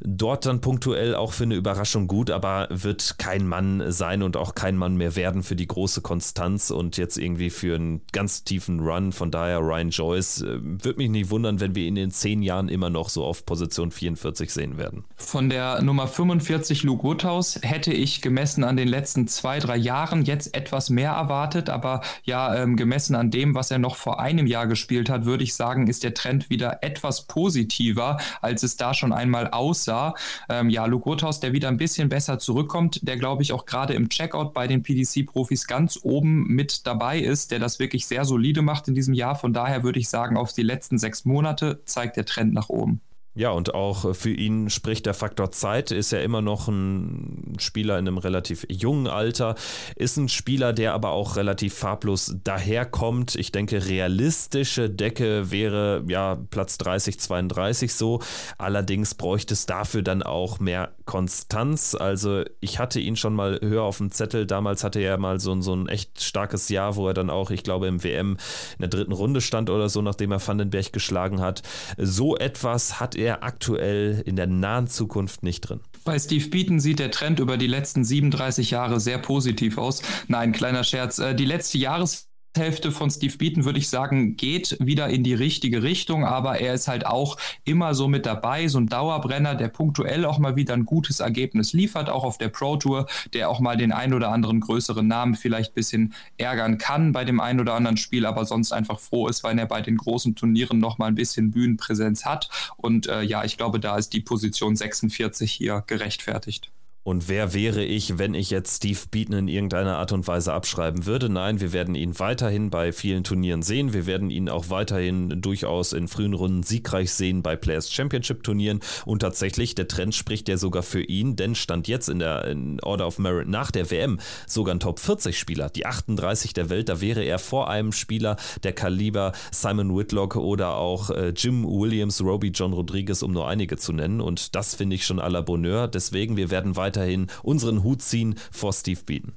Dort 0.00 0.46
dann 0.46 0.60
punktuell 0.60 1.14
auch 1.14 1.32
für 1.32 1.44
eine 1.44 1.54
Überraschung 1.54 2.06
gut, 2.06 2.30
aber 2.30 2.68
wird 2.70 3.18
kein 3.18 3.46
Mann 3.46 3.92
sein 3.92 4.22
und 4.22 4.36
auch 4.36 4.54
kein 4.54 4.76
Mann 4.76 4.96
mehr 4.96 5.16
werden 5.16 5.42
für 5.42 5.56
die 5.56 5.66
große 5.66 6.00
Konstanz 6.00 6.70
und 6.70 6.96
jetzt 6.96 7.18
irgendwie 7.18 7.50
für 7.50 7.76
einen 7.76 8.00
ganz 8.12 8.44
tiefen 8.44 8.80
Run. 8.80 9.12
Von 9.12 9.30
daher 9.30 9.60
Ryan 9.60 9.90
Joyce, 9.90 10.42
äh, 10.42 10.58
würde 10.60 10.98
mich 10.98 11.10
nicht 11.10 11.30
wundern, 11.30 11.60
wenn 11.60 11.74
wir 11.74 11.86
ihn 11.86 11.96
in 11.96 12.10
zehn 12.10 12.42
Jahren 12.42 12.68
immer 12.68 12.90
noch 12.90 13.08
so 13.08 13.24
auf 13.24 13.44
Position 13.44 13.90
44 13.90 14.52
sehen 14.52 14.78
werden. 14.78 15.04
Von 15.16 15.48
der 15.48 15.82
Nummer 15.82 16.05
Nummer 16.06 16.14
45 16.14 16.84
Luke 16.84 17.02
Woodhouse 17.02 17.58
hätte 17.62 17.92
ich 17.92 18.22
gemessen 18.22 18.62
an 18.62 18.76
den 18.76 18.86
letzten 18.86 19.26
zwei, 19.26 19.58
drei 19.58 19.76
Jahren 19.76 20.24
jetzt 20.24 20.54
etwas 20.56 20.88
mehr 20.88 21.10
erwartet, 21.10 21.68
aber 21.68 22.00
ja, 22.22 22.54
ähm, 22.54 22.76
gemessen 22.76 23.16
an 23.16 23.32
dem, 23.32 23.56
was 23.56 23.72
er 23.72 23.78
noch 23.78 23.96
vor 23.96 24.20
einem 24.20 24.46
Jahr 24.46 24.68
gespielt 24.68 25.10
hat, 25.10 25.24
würde 25.24 25.42
ich 25.42 25.54
sagen, 25.54 25.88
ist 25.88 26.04
der 26.04 26.14
Trend 26.14 26.48
wieder 26.48 26.84
etwas 26.84 27.26
positiver, 27.26 28.18
als 28.40 28.62
es 28.62 28.76
da 28.76 28.94
schon 28.94 29.12
einmal 29.12 29.50
aussah. 29.50 30.14
Ähm, 30.48 30.70
ja, 30.70 30.86
Luke 30.86 31.06
Woodhouse, 31.06 31.40
der 31.40 31.52
wieder 31.52 31.68
ein 31.68 31.76
bisschen 31.76 32.08
besser 32.08 32.38
zurückkommt, 32.38 33.00
der 33.02 33.16
glaube 33.16 33.42
ich 33.42 33.52
auch 33.52 33.66
gerade 33.66 33.94
im 33.94 34.08
Checkout 34.08 34.54
bei 34.54 34.68
den 34.68 34.84
PDC-Profis 34.84 35.66
ganz 35.66 35.98
oben 36.04 36.46
mit 36.46 36.86
dabei 36.86 37.18
ist, 37.18 37.50
der 37.50 37.58
das 37.58 37.80
wirklich 37.80 38.06
sehr 38.06 38.24
solide 38.24 38.62
macht 38.62 38.86
in 38.86 38.94
diesem 38.94 39.14
Jahr. 39.14 39.34
Von 39.34 39.52
daher 39.52 39.82
würde 39.82 39.98
ich 39.98 40.08
sagen, 40.08 40.36
auf 40.36 40.52
die 40.52 40.62
letzten 40.62 40.98
sechs 40.98 41.24
Monate 41.24 41.80
zeigt 41.84 42.16
der 42.16 42.26
Trend 42.26 42.54
nach 42.54 42.68
oben. 42.68 43.00
Ja, 43.36 43.50
und 43.50 43.74
auch 43.74 44.14
für 44.16 44.30
ihn 44.30 44.70
spricht 44.70 45.04
der 45.04 45.12
Faktor 45.12 45.50
Zeit, 45.50 45.90
ist 45.90 46.10
ja 46.10 46.20
immer 46.20 46.40
noch 46.40 46.68
ein 46.68 47.54
Spieler 47.58 47.98
in 47.98 48.08
einem 48.08 48.16
relativ 48.16 48.64
jungen 48.70 49.08
Alter, 49.08 49.56
ist 49.94 50.16
ein 50.16 50.30
Spieler, 50.30 50.72
der 50.72 50.94
aber 50.94 51.10
auch 51.10 51.36
relativ 51.36 51.74
farblos 51.74 52.34
daherkommt. 52.44 53.34
Ich 53.34 53.52
denke, 53.52 53.86
realistische 53.86 54.88
Decke 54.88 55.50
wäre 55.50 56.02
ja 56.08 56.38
Platz 56.50 56.78
30, 56.78 57.20
32 57.20 57.92
so. 57.92 58.20
Allerdings 58.56 59.14
bräuchte 59.14 59.52
es 59.52 59.66
dafür 59.66 60.00
dann 60.00 60.22
auch 60.22 60.58
mehr 60.58 60.94
Konstanz. 61.04 61.94
Also 61.94 62.42
ich 62.60 62.78
hatte 62.78 63.00
ihn 63.00 63.16
schon 63.16 63.34
mal 63.34 63.60
höher 63.62 63.82
auf 63.82 63.98
dem 63.98 64.10
Zettel. 64.10 64.46
Damals 64.46 64.82
hatte 64.82 65.00
er 65.00 65.18
mal 65.18 65.40
so, 65.40 65.60
so 65.60 65.74
ein 65.74 65.88
echt 65.88 66.22
starkes 66.22 66.70
Jahr, 66.70 66.96
wo 66.96 67.06
er 67.06 67.14
dann 67.14 67.28
auch, 67.28 67.50
ich 67.50 67.62
glaube, 67.62 67.86
im 67.86 68.02
WM 68.02 68.38
in 68.78 68.80
der 68.80 68.88
dritten 68.88 69.12
Runde 69.12 69.42
stand 69.42 69.68
oder 69.68 69.90
so, 69.90 70.00
nachdem 70.00 70.32
er 70.32 70.46
Vandenberg 70.46 70.90
geschlagen 70.92 71.42
hat. 71.42 71.62
So 71.98 72.34
etwas 72.36 72.98
hat 72.98 73.14
er 73.14 73.25
er 73.26 73.42
aktuell 73.42 74.22
in 74.24 74.36
der 74.36 74.46
nahen 74.46 74.86
Zukunft 74.86 75.42
nicht 75.42 75.62
drin. 75.62 75.80
Bei 76.04 76.18
Steve 76.18 76.48
Beaton 76.48 76.80
sieht 76.80 77.00
der 77.00 77.10
Trend 77.10 77.40
über 77.40 77.56
die 77.56 77.66
letzten 77.66 78.04
37 78.04 78.70
Jahre 78.70 79.00
sehr 79.00 79.18
positiv 79.18 79.76
aus. 79.76 80.02
Nein, 80.28 80.52
kleiner 80.52 80.84
Scherz. 80.84 81.18
Äh, 81.18 81.34
die 81.34 81.44
letzte 81.44 81.78
Jahres 81.78 82.25
Hälfte 82.56 82.92
von 82.92 83.10
Steve 83.10 83.36
Beaton, 83.36 83.64
würde 83.64 83.78
ich 83.78 83.88
sagen, 83.88 84.36
geht 84.36 84.76
wieder 84.80 85.08
in 85.08 85.22
die 85.22 85.34
richtige 85.34 85.82
Richtung, 85.82 86.24
aber 86.24 86.60
er 86.60 86.74
ist 86.74 86.88
halt 86.88 87.06
auch 87.06 87.36
immer 87.64 87.94
so 87.94 88.08
mit 88.08 88.26
dabei, 88.26 88.68
so 88.68 88.78
ein 88.78 88.86
Dauerbrenner, 88.86 89.54
der 89.54 89.68
punktuell 89.68 90.24
auch 90.24 90.38
mal 90.38 90.56
wieder 90.56 90.74
ein 90.74 90.86
gutes 90.86 91.20
Ergebnis 91.20 91.72
liefert, 91.72 92.08
auch 92.08 92.24
auf 92.24 92.38
der 92.38 92.48
Pro 92.48 92.76
Tour, 92.76 93.06
der 93.32 93.50
auch 93.50 93.60
mal 93.60 93.76
den 93.76 93.92
ein 93.92 94.14
oder 94.14 94.30
anderen 94.30 94.60
größeren 94.60 95.06
Namen 95.06 95.34
vielleicht 95.34 95.72
ein 95.72 95.74
bisschen 95.74 96.14
ärgern 96.38 96.78
kann 96.78 97.12
bei 97.12 97.24
dem 97.24 97.40
ein 97.40 97.60
oder 97.60 97.74
anderen 97.74 97.96
Spiel, 97.96 98.26
aber 98.26 98.44
sonst 98.44 98.72
einfach 98.72 99.00
froh 99.00 99.28
ist, 99.28 99.44
weil 99.44 99.58
er 99.58 99.66
bei 99.66 99.82
den 99.82 99.96
großen 99.96 100.34
Turnieren 100.34 100.78
noch 100.78 100.98
mal 100.98 101.06
ein 101.06 101.14
bisschen 101.14 101.50
Bühnenpräsenz 101.50 102.24
hat. 102.24 102.48
Und 102.76 103.06
äh, 103.06 103.22
ja, 103.22 103.44
ich 103.44 103.56
glaube, 103.56 103.80
da 103.80 103.96
ist 103.96 104.12
die 104.12 104.20
Position 104.20 104.76
46 104.76 105.50
hier 105.50 105.84
gerechtfertigt. 105.86 106.70
Und 107.06 107.28
wer 107.28 107.54
wäre 107.54 107.84
ich, 107.84 108.18
wenn 108.18 108.34
ich 108.34 108.50
jetzt 108.50 108.78
Steve 108.78 108.98
Beaton 109.08 109.38
in 109.38 109.46
irgendeiner 109.46 109.98
Art 109.98 110.10
und 110.10 110.26
Weise 110.26 110.52
abschreiben 110.52 111.06
würde? 111.06 111.28
Nein, 111.28 111.60
wir 111.60 111.72
werden 111.72 111.94
ihn 111.94 112.18
weiterhin 112.18 112.68
bei 112.68 112.90
vielen 112.90 113.22
Turnieren 113.22 113.62
sehen. 113.62 113.92
Wir 113.92 114.06
werden 114.06 114.28
ihn 114.28 114.48
auch 114.48 114.70
weiterhin 114.70 115.40
durchaus 115.40 115.92
in 115.92 116.08
frühen 116.08 116.34
Runden 116.34 116.64
siegreich 116.64 117.12
sehen 117.12 117.44
bei 117.44 117.54
Players 117.54 117.92
Championship 117.92 118.42
Turnieren. 118.42 118.80
Und 119.04 119.20
tatsächlich, 119.20 119.76
der 119.76 119.86
Trend 119.86 120.16
spricht 120.16 120.48
ja 120.48 120.56
sogar 120.56 120.82
für 120.82 121.00
ihn, 121.00 121.36
denn 121.36 121.54
stand 121.54 121.86
jetzt 121.86 122.08
in 122.08 122.18
der 122.18 122.44
in 122.46 122.80
Order 122.80 123.06
of 123.06 123.20
Merit 123.20 123.46
nach 123.46 123.70
der 123.70 123.88
WM 123.92 124.18
sogar 124.48 124.74
ein 124.74 124.80
Top 124.80 124.98
40 124.98 125.38
Spieler, 125.38 125.70
die 125.70 125.86
38 125.86 126.54
der 126.54 126.70
Welt. 126.70 126.88
Da 126.88 127.00
wäre 127.00 127.22
er 127.22 127.38
vor 127.38 127.70
einem 127.70 127.92
Spieler 127.92 128.36
der 128.64 128.72
Kaliber 128.72 129.30
Simon 129.52 129.96
Whitlock 129.96 130.34
oder 130.34 130.74
auch 130.74 131.10
äh, 131.10 131.28
Jim 131.28 131.64
Williams, 131.64 132.20
Roby 132.20 132.48
John 132.48 132.72
Rodriguez, 132.72 133.22
um 133.22 133.30
nur 133.30 133.46
einige 133.46 133.76
zu 133.76 133.92
nennen. 133.92 134.20
Und 134.20 134.56
das 134.56 134.74
finde 134.74 134.96
ich 134.96 135.06
schon 135.06 135.20
à 135.20 135.28
la 135.28 135.42
Bonheur. 135.42 135.86
Deswegen, 135.86 136.36
wir 136.36 136.50
werden 136.50 136.74
weiter 136.74 136.95
weiterhin 136.96 137.28
unseren 137.42 137.82
Hut 137.82 138.02
ziehen 138.02 138.36
vor 138.50 138.72
Steve 138.72 139.00
Beaton. 139.04 139.32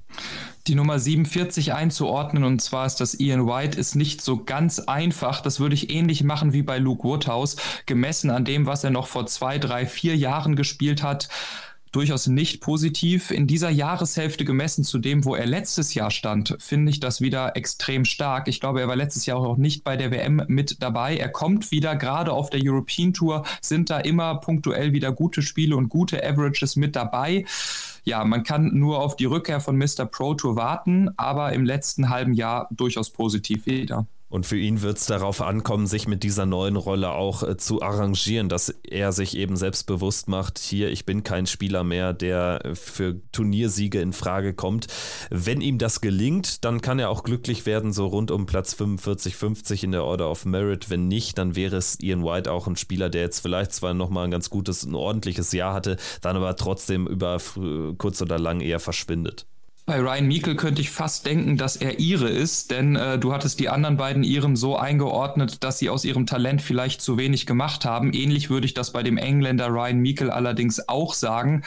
Die 0.67 0.75
Nummer 0.75 0.99
47 0.99 1.73
einzuordnen, 1.73 2.43
und 2.43 2.61
zwar 2.61 2.85
ist 2.85 2.97
das 2.97 3.19
Ian 3.19 3.47
White, 3.47 3.77
ist 3.77 3.95
nicht 3.95 4.21
so 4.21 4.43
ganz 4.43 4.79
einfach. 4.79 5.41
Das 5.41 5.59
würde 5.59 5.75
ich 5.75 5.89
ähnlich 5.89 6.23
machen 6.23 6.53
wie 6.53 6.61
bei 6.61 6.77
Luke 6.77 7.03
Woodhouse, 7.03 7.57
gemessen 7.85 8.29
an 8.29 8.45
dem, 8.45 8.65
was 8.65 8.83
er 8.83 8.91
noch 8.91 9.07
vor 9.07 9.25
zwei, 9.25 9.57
drei, 9.57 9.85
vier 9.85 10.15
Jahren 10.15 10.55
gespielt 10.55 11.03
hat 11.03 11.29
durchaus 11.91 12.27
nicht 12.27 12.61
positiv. 12.61 13.31
In 13.31 13.47
dieser 13.47 13.69
Jahreshälfte 13.69 14.45
gemessen 14.45 14.83
zu 14.83 14.99
dem, 14.99 15.25
wo 15.25 15.35
er 15.35 15.45
letztes 15.45 15.93
Jahr 15.93 16.11
stand, 16.11 16.55
finde 16.59 16.91
ich 16.91 16.99
das 16.99 17.21
wieder 17.21 17.55
extrem 17.55 18.05
stark. 18.05 18.47
Ich 18.47 18.59
glaube, 18.59 18.81
er 18.81 18.87
war 18.87 18.95
letztes 18.95 19.25
Jahr 19.25 19.37
auch 19.37 19.57
nicht 19.57 19.83
bei 19.83 19.97
der 19.97 20.11
WM 20.11 20.43
mit 20.47 20.81
dabei. 20.81 21.17
Er 21.17 21.29
kommt 21.29 21.71
wieder, 21.71 21.95
gerade 21.95 22.31
auf 22.33 22.49
der 22.49 22.61
European 22.63 23.13
Tour 23.13 23.45
sind 23.61 23.89
da 23.89 23.99
immer 23.99 24.35
punktuell 24.35 24.93
wieder 24.93 25.11
gute 25.11 25.41
Spiele 25.41 25.75
und 25.75 25.89
gute 25.89 26.23
Averages 26.23 26.75
mit 26.75 26.95
dabei. 26.95 27.45
Ja, 28.03 28.23
man 28.23 28.43
kann 28.43 28.77
nur 28.77 29.01
auf 29.01 29.15
die 29.15 29.25
Rückkehr 29.25 29.59
von 29.59 29.77
Mr. 29.77 30.05
Pro 30.05 30.33
Tour 30.33 30.55
warten, 30.55 31.09
aber 31.17 31.53
im 31.53 31.65
letzten 31.65 32.09
halben 32.09 32.33
Jahr 32.33 32.67
durchaus 32.71 33.09
positiv 33.09 33.65
wieder. 33.65 34.07
Und 34.29 34.45
für 34.45 34.57
ihn 34.57 34.83
wird 34.83 34.97
es 34.99 35.07
darauf 35.07 35.41
ankommen, 35.41 35.87
sich 35.87 36.07
mit 36.07 36.21
dieser 36.21 36.45
neuen 36.45 36.75
Rolle 36.75 37.11
auch 37.11 37.41
äh, 37.41 37.57
zu 37.57 37.81
arrangieren, 37.81 38.47
dass 38.47 38.69
er 38.69 39.11
sich 39.11 39.35
eben 39.35 39.57
selbstbewusst 39.57 40.27
macht, 40.27 40.59
hier, 40.59 40.91
ich 40.91 41.05
bin 41.05 41.23
kein 41.23 41.47
Spieler 41.47 41.83
mehr, 41.83 42.13
der 42.13 42.61
für 42.75 43.19
Turniersiege 43.31 43.99
in 43.99 44.13
Frage 44.13 44.53
kommt. 44.53 44.87
Wenn 45.31 45.61
ihm 45.61 45.79
das 45.79 46.01
gelingt, 46.01 46.63
dann 46.63 46.81
kann 46.81 46.99
er 46.99 47.09
auch 47.09 47.23
glücklich 47.23 47.65
werden, 47.65 47.91
so 47.91 48.05
rund 48.05 48.29
um 48.29 48.45
Platz 48.45 48.75
45, 48.75 49.35
50 49.35 49.83
in 49.83 49.91
der 49.91 50.05
Order 50.05 50.29
of 50.29 50.45
Merit. 50.45 50.91
Wenn 50.91 51.07
nicht, 51.07 51.37
dann 51.39 51.55
wäre 51.55 51.77
es 51.77 51.99
Ian 51.99 52.23
White 52.23 52.51
auch 52.51 52.67
ein 52.67 52.75
Spieler, 52.75 53.09
der 53.09 53.21
jetzt 53.21 53.39
vielleicht 53.39 53.73
zwar 53.73 53.95
nochmal 53.95 54.25
ein 54.25 54.31
ganz 54.31 54.51
gutes, 54.51 54.83
ein 54.83 54.93
ordentliches 54.93 55.51
Jahr 55.53 55.73
hatte, 55.73 55.97
dann 56.21 56.35
aber 56.35 56.55
trotzdem 56.55 57.07
über 57.07 57.39
kurz 57.97 58.21
oder 58.21 58.37
lang 58.37 58.61
eher 58.61 58.79
verschwindet. 58.79 59.47
Bei 59.89 59.99
Ryan 59.99 60.27
Meikle 60.27 60.55
könnte 60.55 60.81
ich 60.81 60.91
fast 60.91 61.25
denken, 61.25 61.57
dass 61.57 61.75
er 61.75 61.99
Ire 61.99 62.29
ist, 62.29 62.69
denn 62.69 62.95
äh, 62.95 63.17
du 63.17 63.33
hattest 63.33 63.59
die 63.59 63.69
anderen 63.69 63.97
beiden 63.97 64.21
Iren 64.21 64.55
so 64.55 64.77
eingeordnet, 64.77 65.63
dass 65.63 65.79
sie 65.79 65.89
aus 65.89 66.05
ihrem 66.05 66.27
Talent 66.27 66.61
vielleicht 66.61 67.01
zu 67.01 67.17
wenig 67.17 67.47
gemacht 67.47 67.85
haben. 67.85 68.13
Ähnlich 68.13 68.51
würde 68.51 68.67
ich 68.67 68.75
das 68.75 68.91
bei 68.91 69.01
dem 69.01 69.17
Engländer 69.17 69.69
Ryan 69.69 69.99
Meikle 69.99 70.31
allerdings 70.31 70.87
auch 70.87 71.15
sagen. 71.15 71.63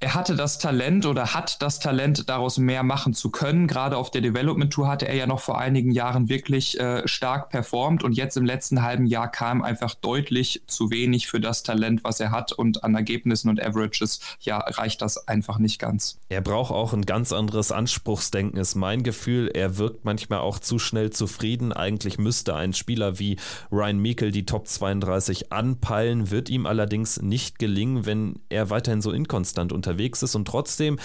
Er 0.00 0.14
hatte 0.14 0.36
das 0.36 0.60
Talent 0.60 1.06
oder 1.06 1.34
hat 1.34 1.60
das 1.60 1.80
Talent, 1.80 2.28
daraus 2.28 2.58
mehr 2.58 2.84
machen 2.84 3.14
zu 3.14 3.30
können. 3.30 3.66
Gerade 3.66 3.96
auf 3.96 4.12
der 4.12 4.20
Development 4.20 4.72
Tour 4.72 4.86
hatte 4.86 5.08
er 5.08 5.16
ja 5.16 5.26
noch 5.26 5.40
vor 5.40 5.58
einigen 5.58 5.90
Jahren 5.90 6.28
wirklich 6.28 6.78
äh, 6.78 7.06
stark 7.08 7.50
performt 7.50 8.04
und 8.04 8.12
jetzt 8.12 8.36
im 8.36 8.44
letzten 8.44 8.82
halben 8.82 9.06
Jahr 9.06 9.28
kam 9.28 9.60
einfach 9.60 9.94
deutlich 9.94 10.62
zu 10.68 10.92
wenig 10.92 11.26
für 11.26 11.40
das 11.40 11.64
Talent, 11.64 12.04
was 12.04 12.20
er 12.20 12.30
hat 12.30 12.52
und 12.52 12.84
an 12.84 12.94
Ergebnissen 12.94 13.48
und 13.48 13.60
Averages, 13.60 14.20
ja, 14.40 14.58
reicht 14.58 15.02
das 15.02 15.26
einfach 15.26 15.58
nicht 15.58 15.80
ganz. 15.80 16.20
Er 16.28 16.42
braucht 16.42 16.70
auch 16.70 16.92
ein 16.92 17.02
ganz 17.02 17.32
anderes 17.32 17.72
Anspruchsdenken, 17.72 18.60
ist 18.60 18.76
mein 18.76 19.02
Gefühl. 19.02 19.50
Er 19.52 19.78
wirkt 19.78 20.04
manchmal 20.04 20.38
auch 20.38 20.60
zu 20.60 20.78
schnell 20.78 21.10
zufrieden. 21.10 21.72
Eigentlich 21.72 22.18
müsste 22.18 22.54
ein 22.54 22.72
Spieler 22.72 23.18
wie 23.18 23.36
Ryan 23.72 24.00
Meikle 24.00 24.30
die 24.30 24.46
Top 24.46 24.68
32 24.68 25.52
anpeilen, 25.52 26.30
wird 26.30 26.50
ihm 26.50 26.66
allerdings 26.66 27.20
nicht 27.20 27.58
gelingen, 27.58 28.06
wenn 28.06 28.38
er 28.48 28.70
weiterhin 28.70 29.02
so 29.02 29.10
inkonstant 29.10 29.72
unterwegs 29.72 29.87
unterwegs 29.88 30.22
ist. 30.22 30.34
Und 30.34 30.46
trotzdem, 30.46 30.98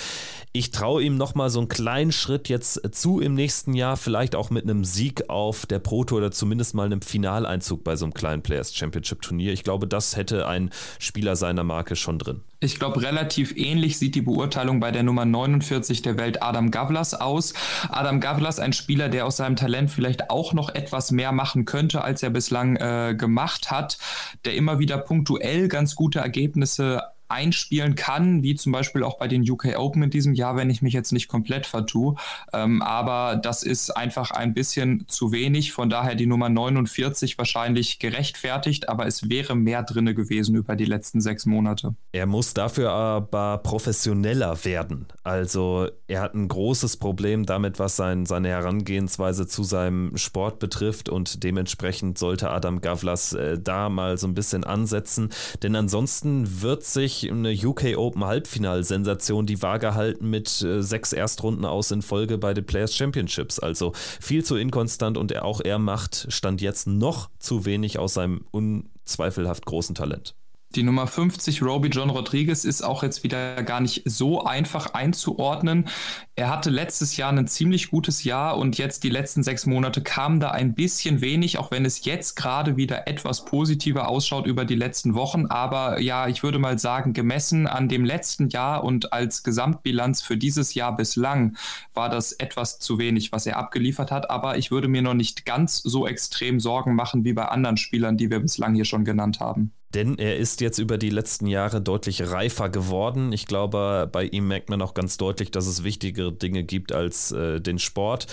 ich 0.51 0.71
traue 0.71 1.03
ihm 1.03 1.17
nochmal 1.17 1.49
so 1.49 1.59
einen 1.59 1.69
kleinen 1.69 2.11
Schritt 2.11 2.49
jetzt 2.49 2.81
zu 2.91 3.19
im 3.19 3.33
nächsten 3.33 3.73
Jahr, 3.73 3.97
vielleicht 3.97 4.35
auch 4.35 4.49
mit 4.49 4.63
einem 4.63 4.83
Sieg 4.83 5.29
auf 5.29 5.65
der 5.65 5.79
Pro 5.79 6.03
Tour 6.03 6.19
oder 6.19 6.31
zumindest 6.31 6.75
mal 6.75 6.85
einem 6.85 7.01
Finaleinzug 7.01 7.83
bei 7.83 7.95
so 7.95 8.05
einem 8.05 8.13
kleinen 8.13 8.43
Players 8.43 8.75
Championship 8.75 9.21
Turnier. 9.21 9.53
Ich 9.53 9.63
glaube, 9.63 9.87
das 9.87 10.15
hätte 10.15 10.47
ein 10.47 10.69
Spieler 10.99 11.35
seiner 11.35 11.63
Marke 11.63 11.95
schon 11.95 12.19
drin. 12.19 12.41
Ich 12.59 12.79
glaube, 12.79 13.01
relativ 13.01 13.57
ähnlich 13.57 13.99
sieht 13.99 14.15
die 14.15 14.21
Beurteilung 14.21 14.79
bei 14.79 14.91
der 14.91 15.03
Nummer 15.03 15.25
49 15.25 16.01
der 16.01 16.17
Welt 16.17 16.41
Adam 16.41 16.71
Gavlas 16.71 17.13
aus. 17.13 17.53
Adam 17.89 18.21
Gavlas, 18.21 18.57
ein 18.57 18.71
Spieler, 18.71 19.09
der 19.09 19.25
aus 19.25 19.35
seinem 19.35 19.57
Talent 19.57 19.91
vielleicht 19.91 20.29
auch 20.29 20.53
noch 20.53 20.73
etwas 20.73 21.11
mehr 21.11 21.33
machen 21.33 21.65
könnte, 21.65 22.03
als 22.03 22.23
er 22.23 22.29
bislang 22.29 22.77
äh, 22.77 23.15
gemacht 23.17 23.69
hat, 23.69 23.97
der 24.45 24.55
immer 24.55 24.79
wieder 24.79 24.97
punktuell 24.97 25.67
ganz 25.67 25.95
gute 25.95 26.19
Ergebnisse 26.19 27.01
einspielen 27.33 27.95
kann, 27.95 28.43
wie 28.43 28.55
zum 28.55 28.71
Beispiel 28.71 29.03
auch 29.03 29.17
bei 29.17 29.27
den 29.27 29.49
UK 29.49 29.77
Open 29.77 30.03
in 30.03 30.09
diesem 30.11 30.33
Jahr, 30.33 30.55
wenn 30.55 30.69
ich 30.69 30.81
mich 30.81 30.93
jetzt 30.93 31.11
nicht 31.11 31.27
komplett 31.27 31.65
vertue. 31.65 32.15
Ähm, 32.53 32.81
aber 32.81 33.35
das 33.35 33.63
ist 33.63 33.89
einfach 33.89 34.31
ein 34.31 34.53
bisschen 34.53 35.05
zu 35.07 35.31
wenig. 35.31 35.71
Von 35.71 35.89
daher 35.89 36.15
die 36.15 36.27
Nummer 36.27 36.49
49 36.49 37.37
wahrscheinlich 37.37 37.99
gerechtfertigt, 37.99 38.87
aber 38.87 39.07
es 39.07 39.29
wäre 39.29 39.55
mehr 39.55 39.83
drinne 39.83 40.13
gewesen 40.13 40.55
über 40.55 40.75
die 40.75 40.85
letzten 40.85 41.21
sechs 41.21 41.45
Monate. 41.45 41.95
Er 42.11 42.27
muss 42.27 42.53
dafür 42.53 42.91
aber 42.91 43.57
professioneller 43.57 44.63
werden. 44.63 45.07
Also 45.23 45.87
er 46.07 46.21
hat 46.21 46.35
ein 46.35 46.47
großes 46.47 46.97
Problem 46.97 47.45
damit, 47.45 47.79
was 47.79 47.95
sein, 47.95 48.25
seine 48.25 48.49
Herangehensweise 48.49 49.47
zu 49.47 49.63
seinem 49.63 50.15
Sport 50.17 50.59
betrifft 50.59 51.09
und 51.09 51.43
dementsprechend 51.43 52.17
sollte 52.17 52.51
Adam 52.51 52.81
Gavlas 52.81 53.33
äh, 53.33 53.57
da 53.59 53.89
mal 53.89 54.17
so 54.17 54.27
ein 54.27 54.35
bisschen 54.35 54.63
ansetzen, 54.63 55.29
denn 55.63 55.75
ansonsten 55.75 56.61
wird 56.61 56.83
sich 56.83 57.22
eine 57.29 57.53
UK 57.53 57.97
Open 57.97 58.23
Halbfinal-Sensation 58.25 59.45
die 59.45 59.61
Waage 59.61 59.95
halten 59.95 60.29
mit 60.29 60.61
äh, 60.61 60.81
sechs 60.81 61.13
Erstrunden 61.13 61.65
aus 61.65 61.91
in 61.91 62.01
Folge 62.01 62.37
bei 62.37 62.53
den 62.53 62.65
Players 62.65 62.95
Championships. 62.95 63.59
Also 63.59 63.93
viel 63.95 64.43
zu 64.43 64.55
inkonstant 64.55 65.17
und 65.17 65.35
auch 65.39 65.61
er 65.61 65.79
macht 65.79 66.27
Stand 66.29 66.61
jetzt 66.61 66.87
noch 66.87 67.29
zu 67.39 67.65
wenig 67.65 67.99
aus 67.99 68.13
seinem 68.15 68.45
unzweifelhaft 68.51 69.65
großen 69.65 69.95
Talent. 69.95 70.35
Die 70.75 70.81
Nummer 70.81 71.05
50, 71.05 71.61
Roby 71.61 71.89
John 71.89 72.09
Rodriguez, 72.09 72.65
ist 72.65 72.81
auch 72.81 73.03
jetzt 73.03 73.23
wieder 73.23 73.61
gar 73.61 73.79
nicht 73.79 74.01
so 74.05 74.43
einfach 74.43 74.95
einzuordnen. 74.95 75.87
Er 76.35 76.49
hatte 76.49 76.71
letztes 76.71 77.15
Jahr 77.15 77.31
ein 77.31 77.45
ziemlich 77.45 77.91
gutes 77.91 78.23
Jahr 78.23 78.57
und 78.57 78.79
jetzt 78.79 79.03
die 79.03 79.09
letzten 79.09 79.43
sechs 79.43 79.67
Monate 79.67 80.01
kam 80.01 80.39
da 80.39 80.49
ein 80.49 80.73
bisschen 80.73 81.21
wenig, 81.21 81.59
auch 81.59 81.69
wenn 81.69 81.85
es 81.85 82.05
jetzt 82.05 82.35
gerade 82.35 82.75
wieder 82.75 83.07
etwas 83.07 83.45
positiver 83.45 84.07
ausschaut 84.07 84.47
über 84.47 84.65
die 84.65 84.73
letzten 84.73 85.13
Wochen. 85.13 85.45
Aber 85.45 85.99
ja, 85.99 86.27
ich 86.27 86.41
würde 86.41 86.57
mal 86.57 86.79
sagen, 86.79 87.13
gemessen 87.13 87.67
an 87.67 87.87
dem 87.87 88.03
letzten 88.03 88.49
Jahr 88.49 88.83
und 88.83 89.13
als 89.13 89.43
Gesamtbilanz 89.43 90.23
für 90.23 90.37
dieses 90.37 90.73
Jahr 90.73 90.95
bislang 90.95 91.55
war 91.93 92.09
das 92.09 92.31
etwas 92.31 92.79
zu 92.79 92.97
wenig, 92.97 93.31
was 93.31 93.45
er 93.45 93.57
abgeliefert 93.57 94.09
hat. 94.09 94.31
Aber 94.31 94.57
ich 94.57 94.71
würde 94.71 94.87
mir 94.87 95.03
noch 95.03 95.13
nicht 95.13 95.45
ganz 95.45 95.77
so 95.77 96.07
extrem 96.07 96.59
Sorgen 96.59 96.95
machen 96.95 97.25
wie 97.25 97.33
bei 97.33 97.45
anderen 97.45 97.77
Spielern, 97.77 98.17
die 98.17 98.31
wir 98.31 98.39
bislang 98.39 98.73
hier 98.73 98.85
schon 98.85 99.05
genannt 99.05 99.39
haben 99.39 99.71
denn 99.93 100.17
er 100.17 100.37
ist 100.37 100.61
jetzt 100.61 100.79
über 100.79 100.97
die 100.97 101.09
letzten 101.09 101.47
Jahre 101.47 101.81
deutlich 101.81 102.29
reifer 102.29 102.69
geworden. 102.69 103.31
Ich 103.31 103.45
glaube, 103.45 104.09
bei 104.11 104.25
ihm 104.25 104.47
merkt 104.47 104.69
man 104.69 104.81
auch 104.81 104.93
ganz 104.93 105.17
deutlich, 105.17 105.51
dass 105.51 105.67
es 105.67 105.83
wichtigere 105.83 106.33
Dinge 106.33 106.63
gibt 106.63 106.91
als 106.91 107.31
äh, 107.31 107.61
den 107.61 107.79
Sport. 107.79 108.27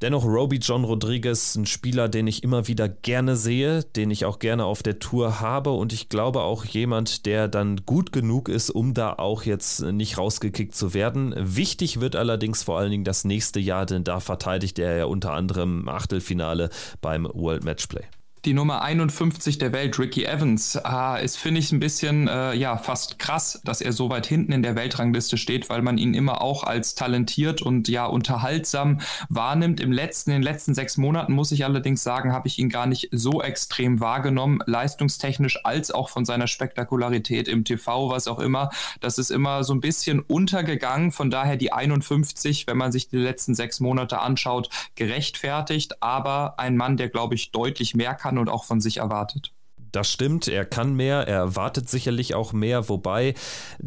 Dennoch 0.00 0.24
Roby 0.24 0.58
John 0.58 0.84
Rodriguez, 0.84 1.56
ein 1.56 1.66
Spieler, 1.66 2.08
den 2.08 2.28
ich 2.28 2.44
immer 2.44 2.68
wieder 2.68 2.88
gerne 2.88 3.34
sehe, 3.34 3.82
den 3.82 4.12
ich 4.12 4.24
auch 4.26 4.38
gerne 4.38 4.64
auf 4.64 4.84
der 4.84 5.00
Tour 5.00 5.40
habe 5.40 5.70
und 5.70 5.92
ich 5.92 6.08
glaube 6.08 6.42
auch 6.42 6.64
jemand, 6.64 7.26
der 7.26 7.48
dann 7.48 7.84
gut 7.84 8.12
genug 8.12 8.48
ist, 8.48 8.70
um 8.70 8.94
da 8.94 9.14
auch 9.14 9.42
jetzt 9.42 9.82
nicht 9.82 10.16
rausgekickt 10.16 10.76
zu 10.76 10.94
werden. 10.94 11.34
Wichtig 11.36 11.98
wird 11.98 12.14
allerdings 12.14 12.62
vor 12.62 12.78
allen 12.78 12.92
Dingen 12.92 13.04
das 13.04 13.24
nächste 13.24 13.58
Jahr, 13.58 13.86
denn 13.86 14.04
da 14.04 14.20
verteidigt 14.20 14.78
er 14.78 14.96
ja 14.96 15.04
unter 15.06 15.32
anderem 15.32 15.88
Achtelfinale 15.88 16.70
beim 17.00 17.28
World 17.34 17.64
Matchplay 17.64 18.04
die 18.48 18.54
Nummer 18.54 18.80
51 18.80 19.58
der 19.58 19.74
Welt, 19.74 19.98
Ricky 19.98 20.24
Evans, 20.24 20.82
ah, 20.82 21.16
ist, 21.16 21.36
finde 21.36 21.60
ich, 21.60 21.70
ein 21.70 21.80
bisschen, 21.80 22.28
äh, 22.28 22.54
ja, 22.54 22.78
fast 22.78 23.18
krass, 23.18 23.60
dass 23.62 23.82
er 23.82 23.92
so 23.92 24.08
weit 24.08 24.26
hinten 24.26 24.52
in 24.52 24.62
der 24.62 24.74
Weltrangliste 24.74 25.36
steht, 25.36 25.68
weil 25.68 25.82
man 25.82 25.98
ihn 25.98 26.14
immer 26.14 26.40
auch 26.40 26.64
als 26.64 26.94
talentiert 26.94 27.60
und 27.60 27.88
ja, 27.88 28.06
unterhaltsam 28.06 29.00
wahrnimmt. 29.28 29.80
Im 29.80 29.92
letzten, 29.92 30.30
in 30.30 30.36
den 30.36 30.42
letzten 30.44 30.72
sechs 30.72 30.96
Monaten, 30.96 31.34
muss 31.34 31.52
ich 31.52 31.66
allerdings 31.66 32.02
sagen, 32.02 32.32
habe 32.32 32.48
ich 32.48 32.58
ihn 32.58 32.70
gar 32.70 32.86
nicht 32.86 33.10
so 33.12 33.42
extrem 33.42 34.00
wahrgenommen, 34.00 34.60
leistungstechnisch 34.64 35.66
als 35.66 35.90
auch 35.90 36.08
von 36.08 36.24
seiner 36.24 36.46
Spektakularität 36.46 37.48
im 37.48 37.64
TV, 37.64 38.08
was 38.08 38.28
auch 38.28 38.38
immer. 38.38 38.70
Das 39.00 39.18
ist 39.18 39.30
immer 39.30 39.62
so 39.62 39.74
ein 39.74 39.80
bisschen 39.80 40.20
untergegangen. 40.20 41.12
Von 41.12 41.30
daher 41.30 41.58
die 41.58 41.74
51, 41.74 42.66
wenn 42.66 42.78
man 42.78 42.92
sich 42.92 43.10
die 43.10 43.18
letzten 43.18 43.54
sechs 43.54 43.78
Monate 43.78 44.20
anschaut, 44.20 44.70
gerechtfertigt. 44.94 46.02
Aber 46.02 46.58
ein 46.58 46.78
Mann, 46.78 46.96
der, 46.96 47.10
glaube 47.10 47.34
ich, 47.34 47.50
deutlich 47.50 47.94
mehr 47.94 48.14
kann 48.14 48.37
und 48.38 48.48
auch 48.48 48.64
von 48.64 48.80
sich 48.80 48.98
erwartet. 48.98 49.52
Das 49.90 50.10
stimmt, 50.12 50.48
er 50.48 50.66
kann 50.66 50.94
mehr, 50.94 51.26
er 51.26 51.38
erwartet 51.38 51.88
sicherlich 51.88 52.34
auch 52.34 52.52
mehr, 52.52 52.90
wobei 52.90 53.34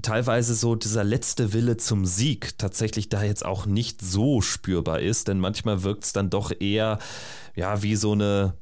teilweise 0.01 0.55
so 0.55 0.75
dieser 0.75 1.03
letzte 1.03 1.53
Wille 1.53 1.77
zum 1.77 2.05
Sieg 2.05 2.57
tatsächlich 2.57 3.09
da 3.09 3.21
jetzt 3.23 3.45
auch 3.45 3.67
nicht 3.67 4.01
so 4.01 4.41
spürbar 4.41 4.99
ist, 4.99 5.27
denn 5.27 5.39
manchmal 5.39 5.83
wirkt 5.83 6.05
es 6.05 6.13
dann 6.13 6.31
doch 6.31 6.51
eher 6.59 6.97
ja 7.55 7.83
wie 7.83 7.95
so 7.95 8.13
eine 8.13 8.55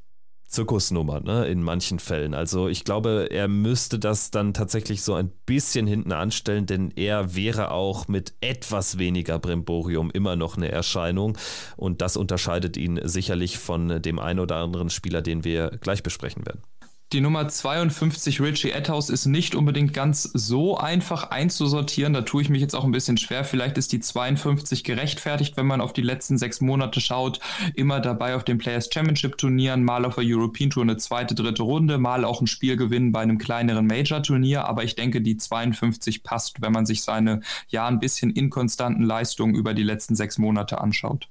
Zirkusnummer, 0.49 1.19
ne, 1.19 1.45
in 1.45 1.61
manchen 1.61 1.99
Fällen. 1.99 2.33
Also 2.33 2.67
ich 2.67 2.83
glaube, 2.83 3.27
er 3.29 3.47
müsste 3.47 3.99
das 3.99 4.31
dann 4.31 4.55
tatsächlich 4.55 5.03
so 5.03 5.13
ein 5.13 5.31
bisschen 5.45 5.85
hinten 5.85 6.11
anstellen, 6.11 6.65
denn 6.65 6.91
er 6.95 7.35
wäre 7.35 7.69
auch 7.69 8.07
mit 8.07 8.33
etwas 8.41 8.97
weniger 8.97 9.37
Brimborium 9.37 10.09
immer 10.09 10.35
noch 10.35 10.57
eine 10.57 10.71
Erscheinung 10.71 11.37
und 11.77 12.01
das 12.01 12.17
unterscheidet 12.17 12.77
ihn 12.77 12.99
sicherlich 13.03 13.59
von 13.59 14.01
dem 14.01 14.17
einen 14.17 14.39
oder 14.39 14.55
anderen 14.55 14.89
Spieler, 14.89 15.21
den 15.21 15.43
wir 15.43 15.69
gleich 15.81 16.01
besprechen 16.01 16.45
werden. 16.47 16.61
Die 17.11 17.21
Nummer 17.21 17.47
52 17.47 18.39
Richie 18.39 18.69
Etthaus 18.69 19.09
ist 19.09 19.25
nicht 19.25 19.55
unbedingt 19.55 19.95
ganz 19.95 20.29
so 20.31 20.77
einfach 20.77 21.31
einzusortieren. 21.31 22.13
Da 22.13 22.21
tue 22.21 22.43
ich 22.43 22.49
mich 22.49 22.61
jetzt 22.61 22.75
auch 22.75 22.83
ein 22.83 22.91
bisschen 22.91 23.17
schwer. 23.17 23.43
Vielleicht 23.43 23.79
ist 23.79 23.91
die 23.93 23.99
52 23.99 24.83
gerechtfertigt, 24.83 25.57
wenn 25.57 25.65
man 25.65 25.81
auf 25.81 25.91
die 25.91 26.03
letzten 26.03 26.37
sechs 26.37 26.61
Monate 26.61 27.01
schaut. 27.01 27.39
Immer 27.73 27.99
dabei 27.99 28.35
auf 28.35 28.43
den 28.43 28.59
Players 28.59 28.91
Championship 28.93 29.39
Turnieren, 29.39 29.83
mal 29.83 30.05
auf 30.05 30.15
der 30.15 30.23
European 30.23 30.69
Tour 30.69 30.83
eine 30.83 30.97
zweite, 30.97 31.33
dritte 31.33 31.63
Runde, 31.63 31.97
mal 31.97 32.23
auch 32.25 32.41
ein 32.41 32.47
Spiel 32.47 32.77
gewinnen 32.77 33.11
bei 33.11 33.21
einem 33.21 33.39
kleineren 33.39 33.87
Major 33.87 34.21
Turnier. 34.21 34.65
Aber 34.65 34.83
ich 34.83 34.93
denke, 34.93 35.21
die 35.21 35.35
52 35.35 36.21
passt, 36.21 36.61
wenn 36.61 36.73
man 36.73 36.85
sich 36.85 37.01
seine 37.01 37.41
ja 37.69 37.87
ein 37.87 37.99
bisschen 37.99 38.29
inkonstanten 38.29 39.03
Leistungen 39.03 39.55
über 39.55 39.73
die 39.73 39.81
letzten 39.81 40.13
sechs 40.13 40.37
Monate 40.37 40.79
anschaut. 40.79 41.27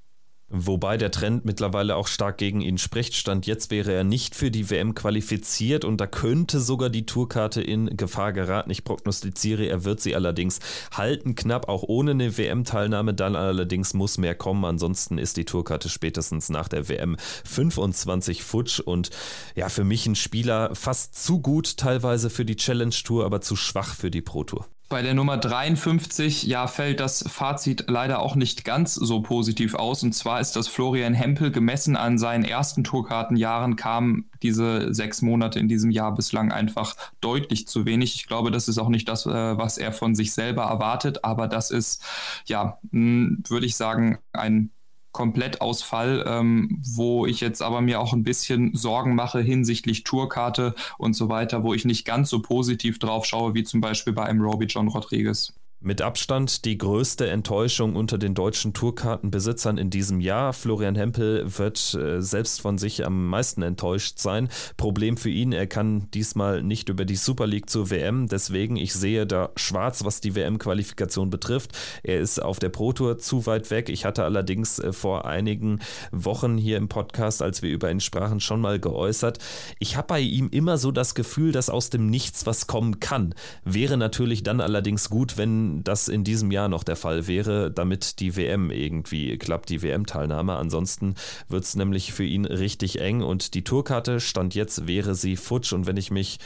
Wobei 0.50 0.96
der 0.96 1.10
Trend 1.10 1.44
mittlerweile 1.44 1.94
auch 1.94 2.06
stark 2.06 2.38
gegen 2.38 2.62
ihn 2.62 2.78
spricht. 2.78 3.14
Stand 3.14 3.46
jetzt 3.46 3.70
wäre 3.70 3.92
er 3.92 4.02
nicht 4.02 4.34
für 4.34 4.50
die 4.50 4.70
WM 4.70 4.94
qualifiziert 4.94 5.84
und 5.84 6.00
da 6.00 6.06
könnte 6.06 6.60
sogar 6.60 6.88
die 6.88 7.04
Tourkarte 7.04 7.60
in 7.60 7.98
Gefahr 7.98 8.32
geraten. 8.32 8.70
Ich 8.70 8.82
prognostiziere, 8.82 9.66
er 9.66 9.84
wird 9.84 10.00
sie 10.00 10.14
allerdings 10.14 10.60
halten, 10.90 11.34
knapp 11.34 11.68
auch 11.68 11.82
ohne 11.82 12.12
eine 12.12 12.38
WM-Teilnahme. 12.38 13.12
Dann 13.12 13.36
allerdings 13.36 13.92
muss 13.92 14.16
mehr 14.16 14.34
kommen. 14.34 14.64
Ansonsten 14.64 15.18
ist 15.18 15.36
die 15.36 15.44
Tourkarte 15.44 15.90
spätestens 15.90 16.48
nach 16.48 16.68
der 16.68 16.88
WM 16.88 17.18
25 17.44 18.42
futsch 18.42 18.80
und 18.80 19.10
ja, 19.54 19.68
für 19.68 19.84
mich 19.84 20.06
ein 20.06 20.14
Spieler 20.14 20.74
fast 20.74 21.22
zu 21.22 21.40
gut 21.40 21.76
teilweise 21.76 22.30
für 22.30 22.46
die 22.46 22.56
Challenge 22.56 22.94
Tour, 23.04 23.26
aber 23.26 23.42
zu 23.42 23.54
schwach 23.54 23.94
für 23.94 24.10
die 24.10 24.22
Pro 24.22 24.44
Tour. 24.44 24.66
Bei 24.88 25.02
der 25.02 25.12
Nummer 25.12 25.36
53, 25.36 26.44
ja, 26.44 26.66
fällt 26.66 27.00
das 27.00 27.22
Fazit 27.28 27.84
leider 27.88 28.20
auch 28.20 28.36
nicht 28.36 28.64
ganz 28.64 28.94
so 28.94 29.20
positiv 29.20 29.74
aus. 29.74 30.02
Und 30.02 30.14
zwar 30.14 30.40
ist 30.40 30.56
das 30.56 30.66
Florian 30.66 31.12
Hempel 31.12 31.50
gemessen 31.50 31.94
an 31.94 32.16
seinen 32.16 32.44
ersten 32.44 32.84
Tourkartenjahren 32.84 33.76
kamen 33.76 34.30
diese 34.42 34.94
sechs 34.94 35.20
Monate 35.20 35.58
in 35.58 35.68
diesem 35.68 35.90
Jahr 35.90 36.14
bislang 36.14 36.52
einfach 36.52 36.96
deutlich 37.20 37.68
zu 37.68 37.84
wenig. 37.84 38.14
Ich 38.14 38.26
glaube, 38.26 38.50
das 38.50 38.66
ist 38.66 38.78
auch 38.78 38.88
nicht 38.88 39.08
das, 39.08 39.26
äh, 39.26 39.58
was 39.58 39.76
er 39.76 39.92
von 39.92 40.14
sich 40.14 40.32
selber 40.32 40.64
erwartet, 40.64 41.22
aber 41.22 41.48
das 41.48 41.70
ist, 41.70 42.02
ja, 42.46 42.78
würde 42.90 43.66
ich 43.66 43.76
sagen, 43.76 44.18
ein 44.32 44.70
Komplettausfall, 45.12 46.24
ähm, 46.26 46.82
wo 46.94 47.26
ich 47.26 47.40
jetzt 47.40 47.62
aber 47.62 47.80
mir 47.80 48.00
auch 48.00 48.12
ein 48.12 48.22
bisschen 48.22 48.74
Sorgen 48.74 49.14
mache 49.14 49.40
hinsichtlich 49.40 50.04
Tourkarte 50.04 50.74
und 50.98 51.14
so 51.14 51.28
weiter, 51.28 51.62
wo 51.62 51.74
ich 51.74 51.84
nicht 51.84 52.04
ganz 52.04 52.30
so 52.30 52.40
positiv 52.42 52.98
drauf 52.98 53.24
schaue 53.24 53.54
wie 53.54 53.64
zum 53.64 53.80
Beispiel 53.80 54.12
bei 54.12 54.24
einem 54.24 54.40
Roby 54.42 54.66
John 54.66 54.88
Rodriguez. 54.88 55.57
Mit 55.80 56.02
Abstand 56.02 56.64
die 56.64 56.76
größte 56.76 57.28
Enttäuschung 57.28 57.94
unter 57.94 58.18
den 58.18 58.34
deutschen 58.34 58.74
Tourkartenbesitzern 58.74 59.78
in 59.78 59.90
diesem 59.90 60.18
Jahr. 60.18 60.52
Florian 60.52 60.96
Hempel 60.96 61.56
wird 61.56 61.94
äh, 61.94 62.20
selbst 62.20 62.60
von 62.60 62.78
sich 62.78 63.06
am 63.06 63.28
meisten 63.28 63.62
enttäuscht 63.62 64.18
sein. 64.18 64.48
Problem 64.76 65.16
für 65.16 65.30
ihn, 65.30 65.52
er 65.52 65.68
kann 65.68 66.10
diesmal 66.10 66.64
nicht 66.64 66.88
über 66.88 67.04
die 67.04 67.14
Super 67.14 67.46
League 67.46 67.70
zur 67.70 67.90
WM. 67.90 68.26
Deswegen, 68.26 68.74
ich 68.74 68.92
sehe 68.92 69.24
da 69.24 69.50
schwarz, 69.54 70.04
was 70.04 70.20
die 70.20 70.34
WM-Qualifikation 70.34 71.30
betrifft. 71.30 71.70
Er 72.02 72.18
ist 72.18 72.42
auf 72.42 72.58
der 72.58 72.70
Pro 72.70 72.92
Tour 72.92 73.18
zu 73.18 73.46
weit 73.46 73.70
weg. 73.70 73.88
Ich 73.88 74.04
hatte 74.04 74.24
allerdings 74.24 74.80
äh, 74.80 74.92
vor 74.92 75.26
einigen 75.26 75.78
Wochen 76.10 76.58
hier 76.58 76.76
im 76.76 76.88
Podcast, 76.88 77.40
als 77.40 77.62
wir 77.62 77.70
über 77.70 77.88
ihn 77.88 78.00
sprachen, 78.00 78.40
schon 78.40 78.60
mal 78.60 78.80
geäußert. 78.80 79.38
Ich 79.78 79.96
habe 79.96 80.08
bei 80.08 80.20
ihm 80.20 80.48
immer 80.48 80.76
so 80.76 80.90
das 80.90 81.14
Gefühl, 81.14 81.52
dass 81.52 81.70
aus 81.70 81.88
dem 81.88 82.10
Nichts 82.10 82.46
was 82.46 82.66
kommen 82.66 82.98
kann. 82.98 83.32
Wäre 83.62 83.96
natürlich 83.96 84.42
dann 84.42 84.60
allerdings 84.60 85.08
gut, 85.08 85.36
wenn 85.38 85.67
das 85.84 86.08
in 86.08 86.24
diesem 86.24 86.50
Jahr 86.50 86.68
noch 86.68 86.84
der 86.84 86.96
Fall 86.96 87.26
wäre, 87.26 87.70
damit 87.70 88.20
die 88.20 88.36
WM 88.36 88.70
irgendwie 88.70 89.38
klappt, 89.38 89.68
die 89.68 89.82
WM-Teilnahme. 89.82 90.56
Ansonsten 90.56 91.14
wird 91.48 91.64
es 91.64 91.76
nämlich 91.76 92.12
für 92.12 92.24
ihn 92.24 92.44
richtig 92.44 93.00
eng 93.00 93.22
und 93.22 93.54
die 93.54 93.64
Tourkarte 93.64 94.20
stand 94.20 94.54
jetzt, 94.54 94.86
wäre 94.86 95.14
sie 95.14 95.36
futsch 95.36 95.72
und 95.72 95.86
wenn 95.86 95.96
ich 95.96 96.10
mich 96.10 96.38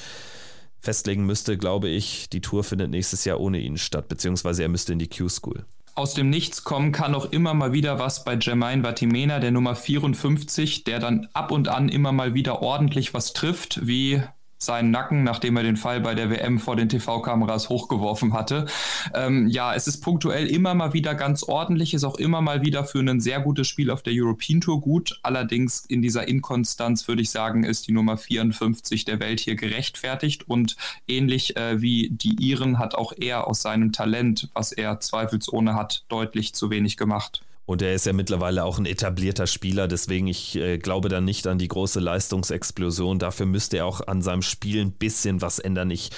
festlegen 0.81 1.25
müsste, 1.27 1.57
glaube 1.57 1.89
ich, 1.89 2.29
die 2.29 2.41
Tour 2.41 2.65
findet 2.65 2.91
nächstes 2.91 3.25
Jahr 3.25 3.41
ohne 3.41 3.59
ihn 3.59 3.79
statt, 3.79 4.09
beziehungsweise 4.09 4.63
er 4.63 4.69
müsste 4.69 4.93
in 4.93 4.99
die 4.99 5.09
Q-School 5.09 5.65
aus 5.95 6.15
dem 6.15 6.31
Nichts 6.31 6.65
kommen 6.65 6.93
kann 6.93 7.15
auch 7.15 7.27
immer 7.33 7.55
mal 7.55 7.73
wieder 7.73 7.99
was 7.99 8.25
bei 8.25 8.37
Jermaine 8.41 8.83
Vatimena, 8.83 9.41
der 9.41 9.51
Nummer 9.51 9.75
54, 9.75 10.85
der 10.85 10.99
dann 10.99 11.29
ab 11.35 11.51
und 11.51 11.69
an 11.69 11.89
immer 11.89 12.13
mal 12.13 12.35
wieder 12.35 12.63
ordentlich 12.63 13.15
was 13.15 13.33
trifft, 13.33 13.87
wie 13.87 14.23
seinen 14.65 14.91
Nacken, 14.91 15.25
nachdem 15.25 15.57
er 15.57 15.63
den 15.63 15.77
Fall 15.77 16.01
bei 16.01 16.15
der 16.15 16.31
WM 16.31 16.59
vor 16.59 16.77
den 16.77 16.89
TV-Kameras 16.89 17.69
hochgeworfen 17.69 18.33
hatte. 18.33 18.67
Ähm, 19.15 19.49
ja, 19.49 19.75
es 19.75 19.87
ist 19.87 20.01
punktuell 20.01 20.47
immer 20.47 20.75
mal 20.75 20.93
wieder 20.93 21.15
ganz 21.15 21.43
ordentlich, 21.43 21.95
ist 21.95 22.05
auch 22.05 22.17
immer 22.17 22.41
mal 22.41 22.63
wieder 22.63 22.85
für 22.85 23.01
ein 23.01 23.21
sehr 23.21 23.41
gutes 23.41 23.69
Spiel 23.69 23.91
auf 23.91 24.03
der 24.03 24.13
European 24.17 24.61
Tour 24.61 24.81
gut. 24.81 25.19
Allerdings 25.23 25.85
in 25.87 26.03
dieser 26.03 26.29
Inkonstanz 26.29 27.07
würde 27.09 27.23
ich 27.23 27.31
sagen, 27.31 27.65
ist 27.65 27.89
die 27.89 27.93
Nummer 27.93 28.17
54 28.17 29.05
der 29.05 29.21
Welt 29.21 29.41
hier 29.41 29.57
gerechtfertigt 29.57 30.49
und 30.49 30.77
ähnlich 31.09 31.57
äh, 31.57 31.81
wie 31.81 32.11
die 32.11 32.37
Iren 32.41 32.79
hat 32.79 32.95
auch 32.95 33.13
er 33.17 33.47
aus 33.47 33.63
seinem 33.63 33.93
Talent, 33.93 34.49
was 34.55 34.73
er 34.73 35.01
zweifelsohne 35.01 35.75
hat, 35.75 36.05
deutlich 36.09 36.55
zu 36.55 36.71
wenig 36.71 36.97
gemacht. 36.97 37.43
Und 37.65 37.81
er 37.81 37.95
ist 37.95 38.07
ja 38.07 38.13
mittlerweile 38.13 38.65
auch 38.65 38.79
ein 38.79 38.87
etablierter 38.87 39.47
Spieler, 39.47 39.87
deswegen 39.87 40.27
ich 40.27 40.57
äh, 40.57 40.79
glaube 40.79 41.09
da 41.09 41.21
nicht 41.21 41.47
an 41.47 41.59
die 41.59 41.69
große 41.69 42.01
Leistungsexplosion. 42.01 43.21
Dafür 43.21 43.47
müsste 43.47 43.77
er 43.77 43.87
auch 43.87 44.05
an 44.07 44.21
seinem 44.21 44.43
Spiel 44.43 44.81
ein 44.81 44.91
bisschen 44.91 45.41
was 45.41 45.61
ändern. 45.61 45.91
Ich 45.91 46.11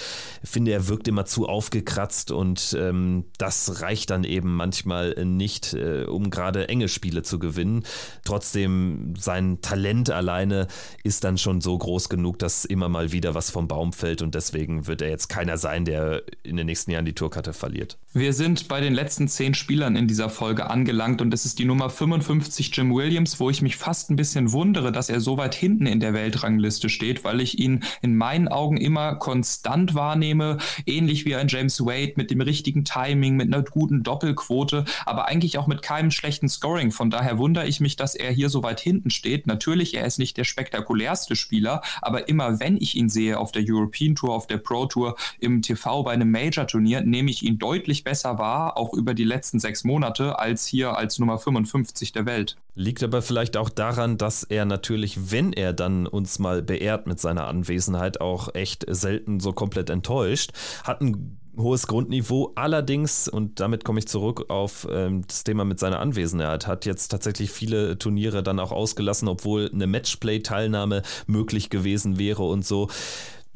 finde, 0.43 0.73
er 0.73 0.89
wirkt 0.89 1.07
immer 1.07 1.27
zu 1.27 1.47
aufgekratzt 1.47 2.31
und 2.31 2.75
ähm, 2.81 3.27
das 3.37 3.83
reicht 3.83 4.09
dann 4.09 4.25
eben 4.25 4.57
manchmal 4.57 5.15
nicht, 5.23 5.75
äh, 5.75 6.05
um 6.05 6.31
gerade 6.31 6.69
enge 6.71 6.89
Spiele 6.89 7.23
zu 7.23 7.39
gewinnen. 7.39 7.85
Trotzdem, 8.25 9.13
sein 9.19 9.61
Talent 9.61 10.09
alleine 10.09 10.67
ist 11.03 11.25
dann 11.25 11.37
schon 11.37 11.61
so 11.61 11.77
groß 11.77 12.09
genug, 12.09 12.39
dass 12.39 12.65
immer 12.65 12.89
mal 12.89 13.13
wieder 13.13 13.35
was 13.35 13.51
vom 13.51 13.69
Baum 13.69 13.93
fällt 13.93 14.23
und 14.23 14.35
deswegen 14.35 14.87
wird 14.87 15.03
er 15.03 15.11
jetzt 15.11 15.29
keiner 15.29 15.59
sein, 15.59 15.85
der 15.85 16.23
in 16.43 16.57
den 16.57 16.67
nächsten 16.67 16.91
Jahren 16.91 17.05
die 17.05 17.13
Tourkarte 17.13 17.53
verliert. 17.53 17.99
Wir 18.15 18.33
sind 18.33 18.69
bei 18.69 18.81
den 18.81 18.95
letzten 18.95 19.29
zehn 19.29 19.53
Spielern 19.53 19.95
in 19.95 20.09
dieser 20.09 20.31
Folge 20.31 20.71
angelangt 20.71 21.21
und 21.21 21.34
es 21.35 21.45
ist 21.45 21.59
die 21.59 21.65
Nummer 21.65 21.91
55 21.91 22.75
Jim 22.77 22.95
Williams, 22.95 23.41
wo 23.41 23.51
ich 23.51 23.61
mich 23.61 23.77
fast 23.77 24.09
ein 24.09 24.15
bisschen 24.15 24.53
wundere, 24.53 24.93
dass 24.93 25.09
er 25.09 25.19
so 25.19 25.37
weit 25.37 25.57
hinten 25.57 25.85
in 25.85 25.99
der 25.99 26.15
Weltrangliste 26.15 26.89
steht, 26.89 27.25
weil 27.25 27.41
ich 27.41 27.59
ihn 27.59 27.83
in 28.03 28.17
meinen 28.17 28.47
Augen 28.47 28.77
immer 28.77 29.17
konstant 29.17 29.97
wahrnehme, 29.97 30.59
ähnlich 30.87 31.25
wie 31.25 31.35
ein 31.35 31.49
James 31.49 31.81
Wade 31.81 32.13
mit 32.15 32.31
dem 32.31 32.41
richtigen 32.41 32.85
Timing, 32.85 33.35
mit 33.35 33.53
einer 33.53 33.65
guten 33.65 34.05
Doppelquote, 34.05 34.85
aber 35.07 35.27
eigentlich 35.27 35.59
auch 35.59 35.67
mit 35.67 35.83
keinem 35.83 36.13
schlechten 36.13 36.49
Scoring. 36.49 36.93
Von 36.93 37.11
daher 37.11 37.37
wundere 37.37 37.67
ich 37.67 37.81
mich, 37.81 37.97
dass 37.97 38.15
er 38.15 38.31
hier 38.31 38.49
so 38.49 38.63
weit 38.63 38.79
hinten 38.79 39.11
steht. 39.11 39.49
Natürlich, 39.49 39.95
er 39.95 40.07
ist 40.07 40.21
nicht 40.21 40.37
der 40.37 40.45
spektakulärste 40.45 41.35
Spieler, 41.35 41.83
aber 42.01 42.29
immer 42.29 42.61
wenn 42.61 42.77
ich 42.77 42.95
ihn 42.95 43.09
sehe 43.09 43.41
auf 43.41 43.51
der 43.51 43.65
European 43.67 44.15
Tour, 44.15 44.35
auf 44.35 44.47
der 44.47 44.59
Pro 44.59 44.87
Tour, 44.87 45.17
im 45.41 45.63
TV 45.63 46.05
bei 46.05 46.13
einem 46.13 46.31
Major-Turnier, 46.31 47.01
nehme 47.01 47.31
ich 47.31 47.43
ihn 47.43 47.59
deutlich 47.59 48.05
besser 48.05 48.39
wahr, 48.39 48.77
auch 48.77 48.95
über 48.95 49.15
die 49.15 49.25
letzten 49.25 49.59
sechs 49.59 49.83
Monate, 49.83 50.39
als 50.39 50.65
hier 50.69 50.97
als 50.97 51.19
Nummer 51.25 51.35
Nummer 51.35 51.39
55 51.39 52.13
der 52.13 52.27
Welt. 52.27 52.57
Liegt 52.75 53.03
aber 53.03 53.23
vielleicht 53.23 53.57
auch 53.57 53.69
daran, 53.69 54.19
dass 54.19 54.45
er 54.45 54.65
natürlich, 54.65 55.31
wenn 55.31 55.53
er 55.53 55.73
dann 55.73 56.07
uns 56.07 56.39
mal 56.39 56.63
beehrt 56.63 57.07
mit 57.07 57.21
seiner 57.21 57.47
Anwesenheit, 57.47 58.21
auch 58.21 58.55
echt 58.55 58.85
selten 58.89 59.41
so 59.41 59.53
komplett 59.53 59.91
enttäuscht. 59.91 60.53
Hat 60.85 61.01
ein 61.01 61.39
hohes 61.57 61.87
Grundniveau. 61.87 62.53
Allerdings, 62.57 63.29
und 63.29 63.61
damit 63.61 63.85
komme 63.85 64.01
ich 64.01 64.09
zurück 64.09 64.47
auf 64.49 64.87
ähm, 64.91 65.23
das 65.27 65.45
Thema 65.45 65.65
mit 65.65 65.79
seiner 65.79 66.01
Anwesenheit, 66.01 66.67
hat 66.67 66.85
jetzt 66.85 67.09
tatsächlich 67.09 67.51
viele 67.51 67.97
Turniere 67.99 68.43
dann 68.43 68.59
auch 68.59 68.73
ausgelassen, 68.73 69.29
obwohl 69.29 69.71
eine 69.73 69.87
Matchplay-Teilnahme 69.87 71.03
möglich 71.27 71.71
gewesen 71.71 72.19
wäre 72.19 72.43
und 72.43 72.67
so. 72.67 72.89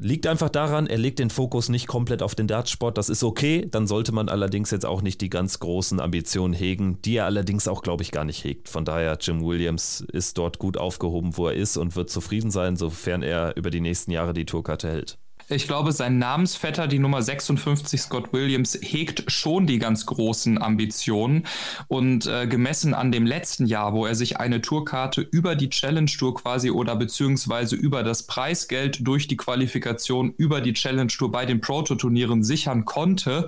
Liegt 0.01 0.27
einfach 0.27 0.47
daran, 0.47 0.87
er 0.87 0.97
legt 0.97 1.19
den 1.19 1.29
Fokus 1.29 1.67
nicht 1.67 1.85
komplett 1.85 2.23
auf 2.23 2.33
den 2.33 2.47
Dartsport. 2.47 2.97
Das 2.97 3.09
ist 3.09 3.21
okay. 3.21 3.67
Dann 3.69 3.85
sollte 3.85 4.13
man 4.13 4.29
allerdings 4.29 4.71
jetzt 4.71 4.85
auch 4.85 5.01
nicht 5.01 5.19
die 5.19 5.29
ganz 5.29 5.59
großen 5.59 5.99
Ambitionen 5.99 6.53
hegen, 6.53 7.01
die 7.01 7.17
er 7.17 7.25
allerdings 7.25 7.67
auch, 7.67 7.83
glaube 7.83 8.03
ich, 8.03 8.11
gar 8.11 8.23
nicht 8.23 8.41
hegt. 8.45 8.69
Von 8.69 8.85
daher, 8.85 9.17
Jim 9.19 9.43
Williams 9.43 9.99
ist 9.99 10.37
dort 10.37 10.57
gut 10.57 10.77
aufgehoben, 10.77 11.35
wo 11.35 11.47
er 11.47 11.53
ist 11.53 11.75
und 11.75 11.97
wird 11.97 12.09
zufrieden 12.09 12.49
sein, 12.49 12.77
sofern 12.77 13.21
er 13.23 13.57
über 13.57 13.71
die 13.71 13.81
nächsten 13.81 14.11
Jahre 14.11 14.31
die 14.31 14.45
Tourkarte 14.45 14.87
hält. 14.87 15.19
Ich 15.51 15.65
glaube, 15.65 15.91
sein 15.93 16.19
Namensvetter, 16.19 16.87
die 16.87 16.99
Nummer 16.99 17.23
56, 17.23 17.99
Scott 17.99 18.33
Williams, 18.33 18.77
hegt 18.79 19.31
schon 19.31 19.65
die 19.65 19.79
ganz 19.79 20.05
großen 20.05 20.61
Ambitionen. 20.61 21.47
Und 21.87 22.27
äh, 22.27 22.45
gemessen 22.45 22.93
an 22.93 23.11
dem 23.11 23.25
letzten 23.25 23.65
Jahr, 23.65 23.93
wo 23.93 24.05
er 24.05 24.13
sich 24.13 24.37
eine 24.37 24.61
Tourkarte 24.61 25.21
über 25.21 25.55
die 25.55 25.71
Challenge 25.71 26.05
Tour 26.05 26.35
quasi 26.35 26.69
oder 26.69 26.95
beziehungsweise 26.95 27.75
über 27.75 28.03
das 28.03 28.27
Preisgeld 28.27 29.07
durch 29.07 29.27
die 29.27 29.37
Qualifikation 29.37 30.35
über 30.37 30.61
die 30.61 30.73
Challenge 30.73 31.07
Tour 31.07 31.31
bei 31.31 31.47
den 31.47 31.61
Proto-Turnieren 31.61 32.43
sichern 32.43 32.85
konnte, 32.85 33.47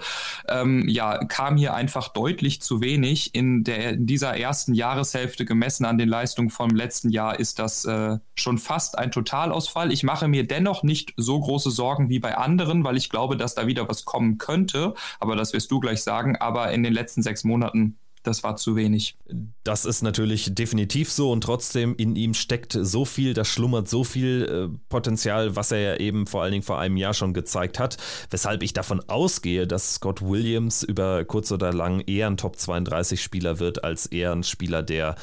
ähm, 0.49 0.88
ja, 0.90 1.23
kam 1.26 1.56
hier 1.56 1.76
einfach 1.76 2.07
deutlich 2.07 2.64
zu 2.64 2.82
wenig. 2.82 3.36
In, 3.36 3.64
der, 3.64 3.91
in 3.91 4.07
dieser 4.07 4.36
ersten 4.36 4.73
Jahreshälfte 4.73 5.45
gemessen 5.45 5.86
an 5.86 5.99
den 5.99 6.10
Leistungen 6.10 6.49
vom 6.49 6.72
letzten 6.72 7.10
Jahr 7.10 7.40
ist 7.40 7.60
das 7.60 7.86
äh, 7.86 8.18
schon 8.34 8.57
fast 8.57 8.98
ein 8.98 9.11
Totalausfall. 9.11 9.91
Ich 9.91 10.02
mache 10.02 10.28
mir 10.28 10.48
dennoch 10.48 10.82
nicht 10.82 11.14
so 11.15 11.40
große 11.40 11.69
Sorgen 11.69 11.90
Sorgen 11.91 12.09
wie 12.09 12.19
bei 12.19 12.38
anderen, 12.38 12.84
weil 12.84 12.95
ich 12.95 13.09
glaube, 13.09 13.35
dass 13.35 13.55
da 13.55 13.68
wieder 13.68 13.89
was 13.89 14.05
kommen 14.05 14.38
könnte. 14.38 14.93
Aber 15.19 15.35
das 15.35 15.51
wirst 15.51 15.72
du 15.72 15.80
gleich 15.80 16.03
sagen. 16.03 16.38
Aber 16.38 16.72
in 16.72 16.84
den 16.84 16.93
letzten 16.93 17.22
sechs 17.22 17.43
Monaten 17.43 17.97
das 18.23 18.43
war 18.43 18.55
zu 18.55 18.76
wenig. 18.76 19.18
Das 19.63 19.84
ist 19.84 20.03
natürlich 20.03 20.53
definitiv 20.53 21.11
so 21.11 21.31
und 21.31 21.43
trotzdem 21.43 21.95
in 21.95 22.15
ihm 22.15 22.35
steckt 22.35 22.77
so 22.80 23.03
viel, 23.03 23.34
da 23.34 23.43
schlummert 23.43 23.89
so 23.89 24.03
viel 24.03 24.69
äh, 24.72 24.77
Potenzial, 24.89 25.55
was 25.55 25.72
er 25.72 25.80
ja 25.80 25.95
eben 25.95 26.27
vor 26.27 26.43
allen 26.43 26.51
Dingen 26.51 26.63
vor 26.63 26.80
einem 26.80 26.97
Jahr 26.97 27.15
schon 27.15 27.34
gezeigt 27.34 27.80
hat, 27.80 27.97
weshalb 28.30 28.61
ich 28.61 28.73
davon 28.73 29.01
ausgehe, 29.07 29.65
dass 29.65 29.95
Scott 29.95 30.22
Williams 30.22 30.84
über 30.84 31.26
kurz 31.26 31.51
oder 31.51 31.73
lang 31.73 32.01
eher 32.01 32.27
ein 32.27 32.38
Top 32.38 32.57
32 32.57 33.23
Spieler 33.23 33.57
wird, 33.57 33.84
als 33.84 34.05
eher 34.05 34.34
ein 34.34 34.43
Spieler, 34.43 34.84
der 34.84 35.15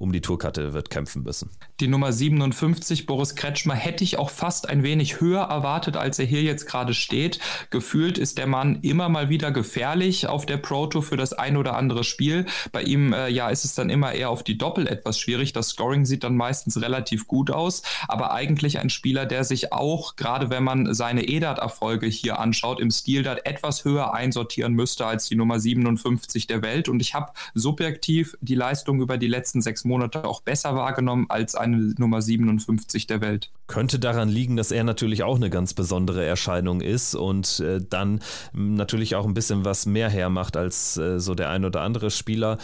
um 0.00 0.12
die 0.12 0.20
Tourkarte 0.20 0.72
wird 0.72 0.90
kämpfen 0.90 1.22
müssen. 1.22 1.50
Die 1.78 1.86
Nummer 1.86 2.12
57, 2.12 3.06
Boris 3.06 3.36
Kretschmer, 3.36 3.74
hätte 3.74 4.02
ich 4.02 4.18
auch 4.18 4.30
fast 4.30 4.68
ein 4.68 4.82
wenig 4.82 5.20
höher 5.20 5.42
erwartet, 5.42 5.96
als 5.96 6.18
er 6.18 6.26
hier 6.26 6.42
jetzt 6.42 6.66
gerade 6.66 6.92
steht. 6.92 7.38
Gefühlt 7.70 8.18
ist 8.18 8.38
der 8.38 8.48
Mann 8.48 8.80
immer 8.82 9.08
mal 9.08 9.28
wieder 9.28 9.52
gefährlich 9.52 10.26
auf 10.26 10.44
der 10.44 10.56
Pro 10.56 10.86
Tour 10.88 11.04
für 11.04 11.16
das 11.16 11.32
ein 11.32 11.56
oder 11.56 11.76
andere 11.76 12.02
Spiel. 12.02 12.46
Bei 12.72 12.82
ihm, 12.82 13.12
äh, 13.12 13.28
ja, 13.28 13.48
ist 13.48 13.64
es 13.64 13.74
dann 13.74 13.90
immer 13.90 14.12
eher 14.12 14.30
auf 14.30 14.42
die 14.42 14.58
Doppel 14.58 14.88
etwas 14.88 15.20
schwierig. 15.20 15.52
Das 15.52 15.68
Scoring 15.68 16.04
sieht 16.04 16.24
dann 16.24 16.36
meistens 16.36 16.80
relativ 16.82 17.28
gut 17.28 17.52
aus, 17.52 17.82
aber 18.08 18.32
eigentlich 18.32 18.80
ein 18.80 18.90
Spieler, 18.90 19.24
der 19.24 19.44
sich 19.44 19.72
auch, 19.72 20.16
gerade 20.16 20.50
wenn 20.50 20.64
man 20.64 20.94
seine 20.94 21.28
EDAT-Erfolge 21.28 22.08
hier 22.08 22.40
anschaut, 22.40 22.80
im 22.80 22.90
Stil 22.90 23.20
Stildat 23.20 23.44
etwas 23.44 23.84
höher 23.84 24.14
einsortieren 24.14 24.72
müsste 24.72 25.04
als 25.04 25.28
die 25.28 25.36
Nummer 25.36 25.60
57 25.60 26.46
der 26.46 26.62
Welt. 26.62 26.88
Und 26.88 27.00
ich 27.00 27.12
habe 27.14 27.32
subjektiv 27.52 28.34
die 28.40 28.54
Leistung 28.54 29.02
über 29.02 29.18
die 29.18 29.26
letzten 29.26 29.60
sechs 29.60 29.84
Monate 29.84 29.89
auch 30.24 30.40
besser 30.42 30.74
wahrgenommen 30.74 31.26
als 31.28 31.54
eine 31.54 31.94
Nummer 31.98 32.22
57 32.22 33.06
der 33.06 33.20
Welt. 33.20 33.50
Könnte 33.66 33.98
daran 33.98 34.28
liegen, 34.28 34.56
dass 34.56 34.72
er 34.72 34.84
natürlich 34.84 35.22
auch 35.22 35.36
eine 35.36 35.50
ganz 35.50 35.74
besondere 35.74 36.24
Erscheinung 36.24 36.80
ist 36.80 37.14
und 37.14 37.60
äh, 37.60 37.80
dann 37.88 38.20
natürlich 38.52 39.14
auch 39.14 39.26
ein 39.26 39.34
bisschen 39.34 39.64
was 39.64 39.86
mehr 39.86 40.10
hermacht 40.10 40.56
als 40.56 40.96
äh, 40.96 41.20
so 41.20 41.34
der 41.34 41.50
ein 41.50 41.64
oder 41.64 41.82
andere 41.82 42.10
Spieler. 42.10 42.58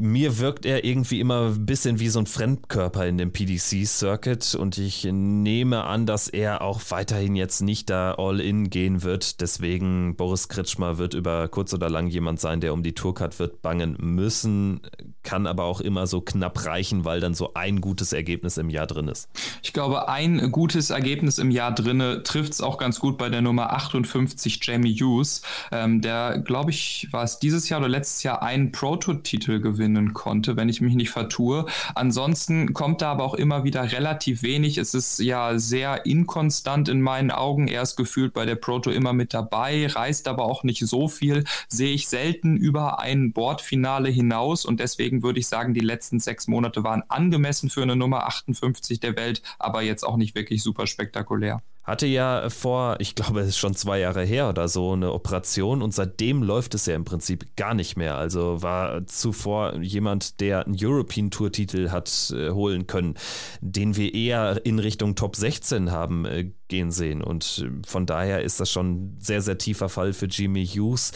Mir 0.00 0.38
wirkt 0.38 0.66
er 0.66 0.84
irgendwie 0.84 1.20
immer 1.20 1.48
ein 1.48 1.66
bisschen 1.66 2.00
wie 2.00 2.08
so 2.08 2.18
ein 2.18 2.26
Fremdkörper 2.26 3.06
in 3.06 3.18
dem 3.18 3.32
PDC-Circuit 3.32 4.54
und 4.54 4.78
ich 4.78 5.04
nehme 5.04 5.84
an, 5.84 6.06
dass 6.06 6.28
er 6.28 6.62
auch 6.62 6.80
weiterhin 6.88 7.36
jetzt 7.36 7.60
nicht 7.60 7.88
da 7.90 8.14
all 8.14 8.40
in 8.40 8.70
gehen 8.70 9.02
wird. 9.02 9.40
Deswegen 9.40 10.16
Boris 10.16 10.48
Kritschmer 10.48 10.98
wird 10.98 11.14
über 11.14 11.48
kurz 11.48 11.72
oder 11.72 11.88
lang 11.88 12.08
jemand 12.08 12.40
sein, 12.40 12.60
der 12.60 12.72
um 12.72 12.82
die 12.82 12.94
Tourcard 12.94 13.38
wird 13.38 13.62
bangen 13.62 13.96
müssen, 13.98 14.80
kann 15.28 15.46
aber 15.46 15.64
auch 15.64 15.82
immer 15.82 16.06
so 16.06 16.22
knapp 16.22 16.64
reichen, 16.64 17.04
weil 17.04 17.20
dann 17.20 17.34
so 17.34 17.52
ein 17.52 17.82
gutes 17.82 18.14
Ergebnis 18.14 18.56
im 18.56 18.70
Jahr 18.70 18.86
drin 18.86 19.08
ist. 19.08 19.28
Ich 19.62 19.74
glaube, 19.74 20.08
ein 20.08 20.50
gutes 20.50 20.88
Ergebnis 20.88 21.36
im 21.36 21.50
Jahr 21.50 21.74
drin 21.74 22.22
trifft 22.24 22.54
es 22.54 22.62
auch 22.62 22.78
ganz 22.78 22.98
gut 22.98 23.18
bei 23.18 23.28
der 23.28 23.42
Nummer 23.42 23.74
58 23.74 24.58
Jamie 24.62 24.94
Hughes, 24.98 25.42
ähm, 25.70 26.00
der, 26.00 26.38
glaube 26.38 26.70
ich, 26.70 27.08
war 27.10 27.24
es 27.24 27.38
dieses 27.38 27.68
Jahr 27.68 27.80
oder 27.80 27.90
letztes 27.90 28.22
Jahr 28.22 28.42
einen 28.42 28.72
Prototitel 28.72 29.60
gewinnen 29.60 30.14
konnte, 30.14 30.56
wenn 30.56 30.70
ich 30.70 30.80
mich 30.80 30.94
nicht 30.94 31.10
vertue. 31.10 31.66
Ansonsten 31.94 32.72
kommt 32.72 33.02
da 33.02 33.12
aber 33.12 33.24
auch 33.24 33.34
immer 33.34 33.64
wieder 33.64 33.92
relativ 33.92 34.42
wenig. 34.42 34.78
Es 34.78 34.94
ist 34.94 35.18
ja 35.18 35.58
sehr 35.58 36.06
inkonstant 36.06 36.88
in 36.88 37.02
meinen 37.02 37.30
Augen. 37.30 37.68
Er 37.68 37.82
ist 37.82 37.96
gefühlt 37.96 38.32
bei 38.32 38.46
der 38.46 38.56
Proto 38.56 38.90
immer 38.90 39.12
mit 39.12 39.34
dabei, 39.34 39.88
reist 39.88 40.26
aber 40.26 40.46
auch 40.46 40.64
nicht 40.64 40.86
so 40.86 41.06
viel. 41.06 41.44
Sehe 41.68 41.92
ich 41.92 42.08
selten 42.08 42.56
über 42.56 42.98
ein 43.00 43.34
Bordfinale 43.34 44.08
hinaus 44.08 44.64
und 44.64 44.80
deswegen 44.80 45.17
würde 45.22 45.40
ich 45.40 45.48
sagen, 45.48 45.74
die 45.74 45.80
letzten 45.80 46.20
sechs 46.20 46.46
Monate 46.46 46.84
waren 46.84 47.02
angemessen 47.08 47.70
für 47.70 47.82
eine 47.82 47.96
Nummer 47.96 48.26
58 48.26 49.00
der 49.00 49.16
Welt, 49.16 49.42
aber 49.58 49.82
jetzt 49.82 50.04
auch 50.04 50.16
nicht 50.16 50.34
wirklich 50.34 50.62
super 50.62 50.86
spektakulär. 50.86 51.62
Hatte 51.88 52.06
ja 52.06 52.50
vor, 52.50 52.96
ich 52.98 53.14
glaube, 53.14 53.40
es 53.40 53.48
ist 53.48 53.56
schon 53.56 53.74
zwei 53.74 53.98
Jahre 53.98 54.22
her 54.22 54.50
oder 54.50 54.68
so, 54.68 54.92
eine 54.92 55.10
Operation 55.10 55.80
und 55.80 55.94
seitdem 55.94 56.42
läuft 56.42 56.74
es 56.74 56.84
ja 56.84 56.94
im 56.94 57.06
Prinzip 57.06 57.56
gar 57.56 57.72
nicht 57.72 57.96
mehr. 57.96 58.18
Also 58.18 58.60
war 58.60 59.06
zuvor 59.06 59.76
jemand, 59.76 60.40
der 60.40 60.66
einen 60.66 60.76
European 60.78 61.30
Tour 61.30 61.50
Titel 61.50 61.88
hat 61.88 62.30
äh, 62.36 62.50
holen 62.50 62.86
können, 62.86 63.14
den 63.62 63.96
wir 63.96 64.12
eher 64.12 64.60
in 64.66 64.78
Richtung 64.78 65.14
Top 65.14 65.34
16 65.34 65.90
haben 65.90 66.26
äh, 66.26 66.50
gehen 66.68 66.90
sehen. 66.90 67.22
Und 67.22 67.64
äh, 67.66 67.88
von 67.88 68.04
daher 68.04 68.42
ist 68.42 68.60
das 68.60 68.70
schon 68.70 68.90
ein 68.90 69.18
sehr, 69.18 69.40
sehr 69.40 69.56
tiefer 69.56 69.88
Fall 69.88 70.12
für 70.12 70.26
Jimmy 70.26 70.66
Hughes. 70.66 71.12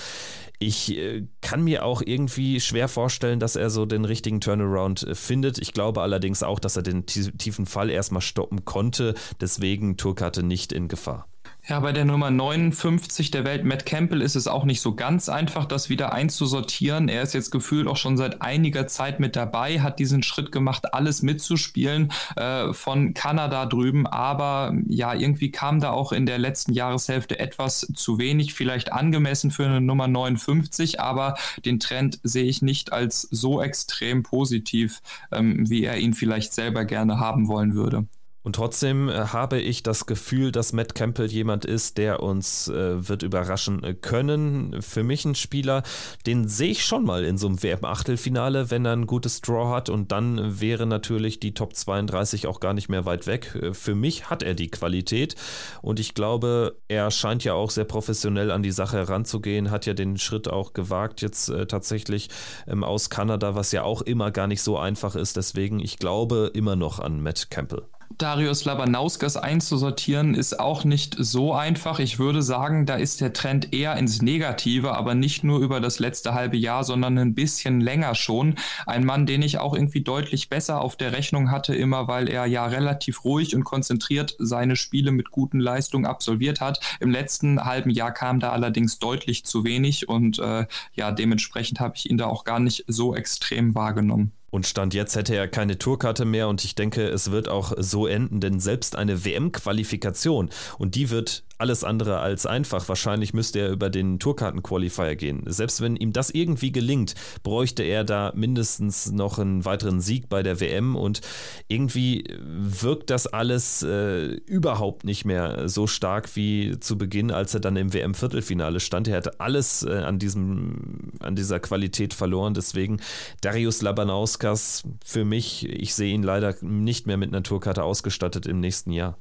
Ich 0.59 0.97
äh, 0.97 1.27
kann 1.41 1.65
mir 1.65 1.85
auch 1.85 2.03
irgendwie 2.05 2.61
schwer 2.61 2.89
vorstellen, 2.89 3.41
dass 3.41 3.57
er 3.57 3.71
so 3.71 3.87
den 3.87 4.05
richtigen 4.05 4.41
Turnaround 4.41 5.03
äh, 5.03 5.15
findet. 5.15 5.59
Ich 5.59 5.73
glaube 5.73 6.03
allerdings 6.03 6.43
auch, 6.43 6.61
dass 6.61 6.77
er 6.77 6.83
den 6.83 7.07
tiefen 7.07 7.67
Fall 7.67 7.91
erstmal 7.91 8.23
stoppen 8.23 8.65
konnte. 8.65 9.15
Deswegen 9.41 9.97
Tourkarte 9.97 10.43
nicht 10.43 10.73
in 10.73 10.89
Gefahr. 10.89 11.32
Ja, 11.69 11.79
bei 11.79 11.93
der 11.93 12.05
Nummer 12.05 12.33
59 12.33 13.31
der 13.31 13.45
Welt, 13.45 13.65
Matt 13.65 13.87
Campbell, 13.87 14.21
ist 14.21 14.35
es 14.35 14.49
auch 14.49 14.65
nicht 14.65 14.81
so 14.81 14.97
ganz 14.97 15.29
einfach, 15.29 15.65
das 15.65 15.89
wieder 15.89 16.13
einzusortieren. 16.13 17.09
Er 17.09 17.23
ist 17.23 17.35
jetzt 17.35 17.53
gefühlt 17.53 17.87
auch 17.87 17.97
schon 17.97 18.17
seit 18.17 18.43
einiger 18.43 18.89
Zeit 18.89 19.21
mit 19.21 19.37
dabei, 19.37 19.81
hat 19.81 20.01
diesen 20.01 20.25
Schritt 20.25 20.51
gemacht, 20.51 20.93
alles 20.93 21.23
mitzuspielen 21.23 22.13
äh, 22.35 22.73
von 22.73 23.15
Kanada 23.15 23.67
drüben. 23.67 24.09
Aber 24.09 24.75
ja, 24.89 25.15
irgendwie 25.15 25.53
kam 25.53 25.79
da 25.79 25.93
auch 25.93 26.11
in 26.11 26.27
der 26.27 26.39
letzten 26.39 26.73
Jahreshälfte 26.73 27.39
etwas 27.39 27.87
zu 27.95 28.19
wenig, 28.19 28.55
vielleicht 28.55 28.93
angemessen 28.93 29.53
für 29.53 29.65
eine 29.65 29.81
Nummer 29.81 30.09
59. 30.09 30.99
Aber 30.99 31.37
den 31.65 31.79
Trend 31.79 32.19
sehe 32.25 32.43
ich 32.45 32.63
nicht 32.63 32.93
als 32.93 33.23
so 33.31 33.63
extrem 33.63 34.25
positiv, 34.25 35.01
ähm, 35.31 35.71
wie 35.71 35.85
er 35.85 35.97
ihn 35.99 36.13
vielleicht 36.13 36.55
selber 36.55 36.85
gerne 36.85 37.21
haben 37.21 37.47
wollen 37.47 37.77
würde. 37.77 38.09
Und 38.43 38.57
trotzdem 38.57 39.09
äh, 39.09 39.13
habe 39.13 39.61
ich 39.61 39.83
das 39.83 40.07
Gefühl, 40.07 40.53
dass 40.53 40.73
Matt 40.73 40.95
Campbell 40.95 41.31
jemand 41.31 41.65
ist, 41.65 41.99
der 41.99 42.23
uns 42.23 42.69
äh, 42.69 43.09
wird 43.09 43.23
überraschen 43.23 43.83
äh, 43.85 43.95
können. 43.95 44.83
Für 44.83 45.05
mich 45.05 45.25
ein 45.25 45.35
Spieler, 45.35 45.83
den 46.27 46.49
sehe 46.49 46.71
ich 46.71 46.85
schon 46.85 47.05
mal 47.05 47.25
in 47.25 47.39
so 47.39 47.47
einem 47.47 47.63
WM-Achtelfinale, 47.63 48.71
wenn 48.71 48.85
er 48.85 48.93
ein 48.93 49.07
gutes 49.07 49.41
Draw 49.41 49.73
hat. 49.73 49.89
Und 49.89 50.13
dann 50.13 50.61
wäre 50.61 50.87
natürlich 50.87 51.41
die 51.41 51.55
Top 51.55 51.77
32 51.77 52.47
auch 52.47 52.61
gar 52.61 52.75
nicht 52.75 52.89
mehr 52.89 53.05
weit 53.05 53.27
weg. 53.27 53.55
Äh, 53.55 53.75
für 53.75 53.95
mich 53.95 54.29
hat 54.29 54.43
er 54.43 54.55
die 54.55 54.71
Qualität. 54.71 55.37
Und 55.81 56.01
ich 56.01 56.15
glaube, 56.15 56.77
er 56.89 57.11
scheint 57.11 57.45
ja 57.45 57.55
auch 57.55 57.71
sehr 57.71 57.85
professionell 57.85 58.51
an 58.51 58.63
die 58.63 58.73
Sache 58.73 58.97
heranzugehen, 58.97 59.71
hat 59.71 59.87
ja 59.87 59.95
den 59.95 60.19
Schritt 60.19 60.49
auch 60.49 60.73
gewagt, 60.73 61.23
jetzt 61.23 61.49
äh, 61.49 61.67
tatsächlich 61.67 62.29
ähm, 62.67 62.83
aus 62.83 63.11
Kanada, 63.11 63.55
was 63.55 63.73
ja 63.73 63.85
auch 63.85 64.03
immer 64.03 64.31
gar 64.31 64.49
nicht 64.49 64.63
so 64.63 64.79
einfach 64.79 65.15
ist. 65.15 65.37
Deswegen, 65.37 65.79
ich 65.79 65.99
glaube 65.99 66.51
immer 66.55 66.75
noch 66.75 66.99
an 66.99 67.21
Matt 67.23 67.51
Campbell. 67.51 67.83
Darius 68.19 68.65
Labanauskas 68.65 69.37
einzusortieren, 69.37 70.35
ist 70.35 70.59
auch 70.59 70.85
nicht 70.85 71.17
so 71.19 71.53
einfach. 71.53 71.99
Ich 71.99 72.19
würde 72.19 72.43
sagen, 72.43 72.87
da 72.87 72.97
ist 72.97 73.21
der 73.21 73.33
Trend 73.33 73.73
eher 73.73 73.97
ins 73.97 74.23
Negative, 74.23 74.95
aber 74.97 75.15
nicht 75.15 75.45
nur 75.45 75.61
über 75.61 75.81
das 75.81 75.99
letzte 75.99 76.35
halbe 76.35 76.57
Jahr, 76.57 76.85
sondern 76.85 77.19
ein 77.19 77.35
bisschen 77.35 77.81
länger 77.81 78.15
schon. 78.15 78.57
Ein 78.87 79.05
Mann, 79.05 79.27
den 79.27 79.43
ich 79.43 79.59
auch 79.59 79.75
irgendwie 79.75 80.03
deutlich 80.03 80.49
besser 80.49 80.81
auf 80.81 80.97
der 80.97 81.13
Rechnung 81.13 81.51
hatte, 81.51 81.75
immer 81.75 82.09
weil 82.09 82.29
er 82.29 82.47
ja 82.47 82.67
relativ 82.67 83.25
ruhig 83.25 83.55
und 83.55 83.65
konzentriert 83.65 84.35
seine 84.39 84.77
Spiele 84.77 85.13
mit 85.13 85.31
guten 85.31 85.61
Leistungen 85.61 86.07
absolviert 86.07 86.61
hat. 86.61 86.81
Im 87.01 87.11
letzten 87.11 87.65
halben 87.65 87.91
Jahr 87.91 88.13
kam 88.13 88.41
da 88.41 88.51
allerdings 88.51 88.99
deutlich 88.99 89.45
zu 89.45 89.65
wenig 89.65 90.09
und 90.09 90.39
äh, 90.39 90.67
ja, 90.95 91.13
dementsprechend 91.13 91.81
habe 91.81 91.95
ich 91.97 92.11
ihn 92.11 92.19
da 92.19 92.27
auch 92.27 92.45
gar 92.45 92.61
nicht 92.61 92.85
so 92.89 93.15
extrem 93.15 93.75
wahrgenommen. 93.75 94.33
Und 94.53 94.67
Stand 94.67 94.93
jetzt 94.93 95.17
hätte 95.17 95.35
er 95.35 95.49
keine 95.49 95.79
Tourkarte 95.79 96.27
mehr. 96.27 96.47
Und 96.47 96.63
ich 96.63 96.75
denke, 96.75 97.09
es 97.09 97.31
wird 97.31 97.49
auch 97.49 97.73
so 97.79 98.07
enden, 98.07 98.39
denn 98.39 98.61
selbst 98.61 98.97
eine 98.97 99.25
WM-Qualifikation 99.25 100.51
und 100.79 100.95
die 100.95 101.09
wird 101.09 101.43
alles 101.63 101.85
andere 101.85 102.19
als 102.19 102.45
einfach. 102.45 102.89
Wahrscheinlich 102.89 103.35
müsste 103.35 103.61
er 103.61 103.71
über 103.71 103.89
den 103.89 104.19
Tourkarten-Qualifier 104.19 105.15
gehen. 105.15 105.45
Selbst 105.47 105.81
wenn 105.81 105.95
ihm 105.95 106.13
das 106.13 106.31
irgendwie 106.31 106.73
gelingt, 106.73 107.15
bräuchte 107.45 107.85
er 107.85 108.03
da 108.03 108.33
mindestens 108.35 109.13
noch 109.13 109.39
einen 109.39 109.65
weiteren 109.65 110.01
Sieg 110.01 110.29
bei 110.29 110.43
der 110.43 110.59
WM 110.59 110.97
und 110.97 111.21
irgendwie 111.69 112.25
wirkt 112.41 113.11
das 113.11 113.29
alles 113.29 113.85
äh, 113.85 114.25
überhaupt 114.47 115.05
nicht 115.05 115.25
mehr 115.25 115.69
so 115.69 115.87
stark 115.87 116.35
wie 116.35 116.81
zu 116.81 116.99
Beginn, 116.99 117.31
als 117.31 117.55
er 117.55 117.61
dann 117.61 117.77
im 117.77 117.95
WM-Viertelfinale 117.95 118.81
stand. 118.81 119.07
Er 119.07 119.19
hat 119.19 119.41
alles 119.41 119.85
äh, 119.85 119.93
an, 119.99 120.19
diesem, 120.19 121.13
an 121.21 121.37
dieser 121.37 121.61
Qualität 121.61 122.13
verloren. 122.13 122.55
Deswegen 122.55 123.01
Darius 123.41 123.83
Labanauskas 123.83 124.83
für 125.05 125.25
mich, 125.25 125.69
ich 125.69 125.95
sehe 125.95 126.13
ihn 126.13 126.25
leider 126.25 126.57
nicht 126.61 127.07
mehr 127.07 127.19
mit 127.19 127.33
einer 127.33 127.45
Tourkarte 127.45 127.85
ausgestattet 127.85 128.47
im 128.47 128.59
nächsten 128.59 128.91
Jahr. 128.91 129.17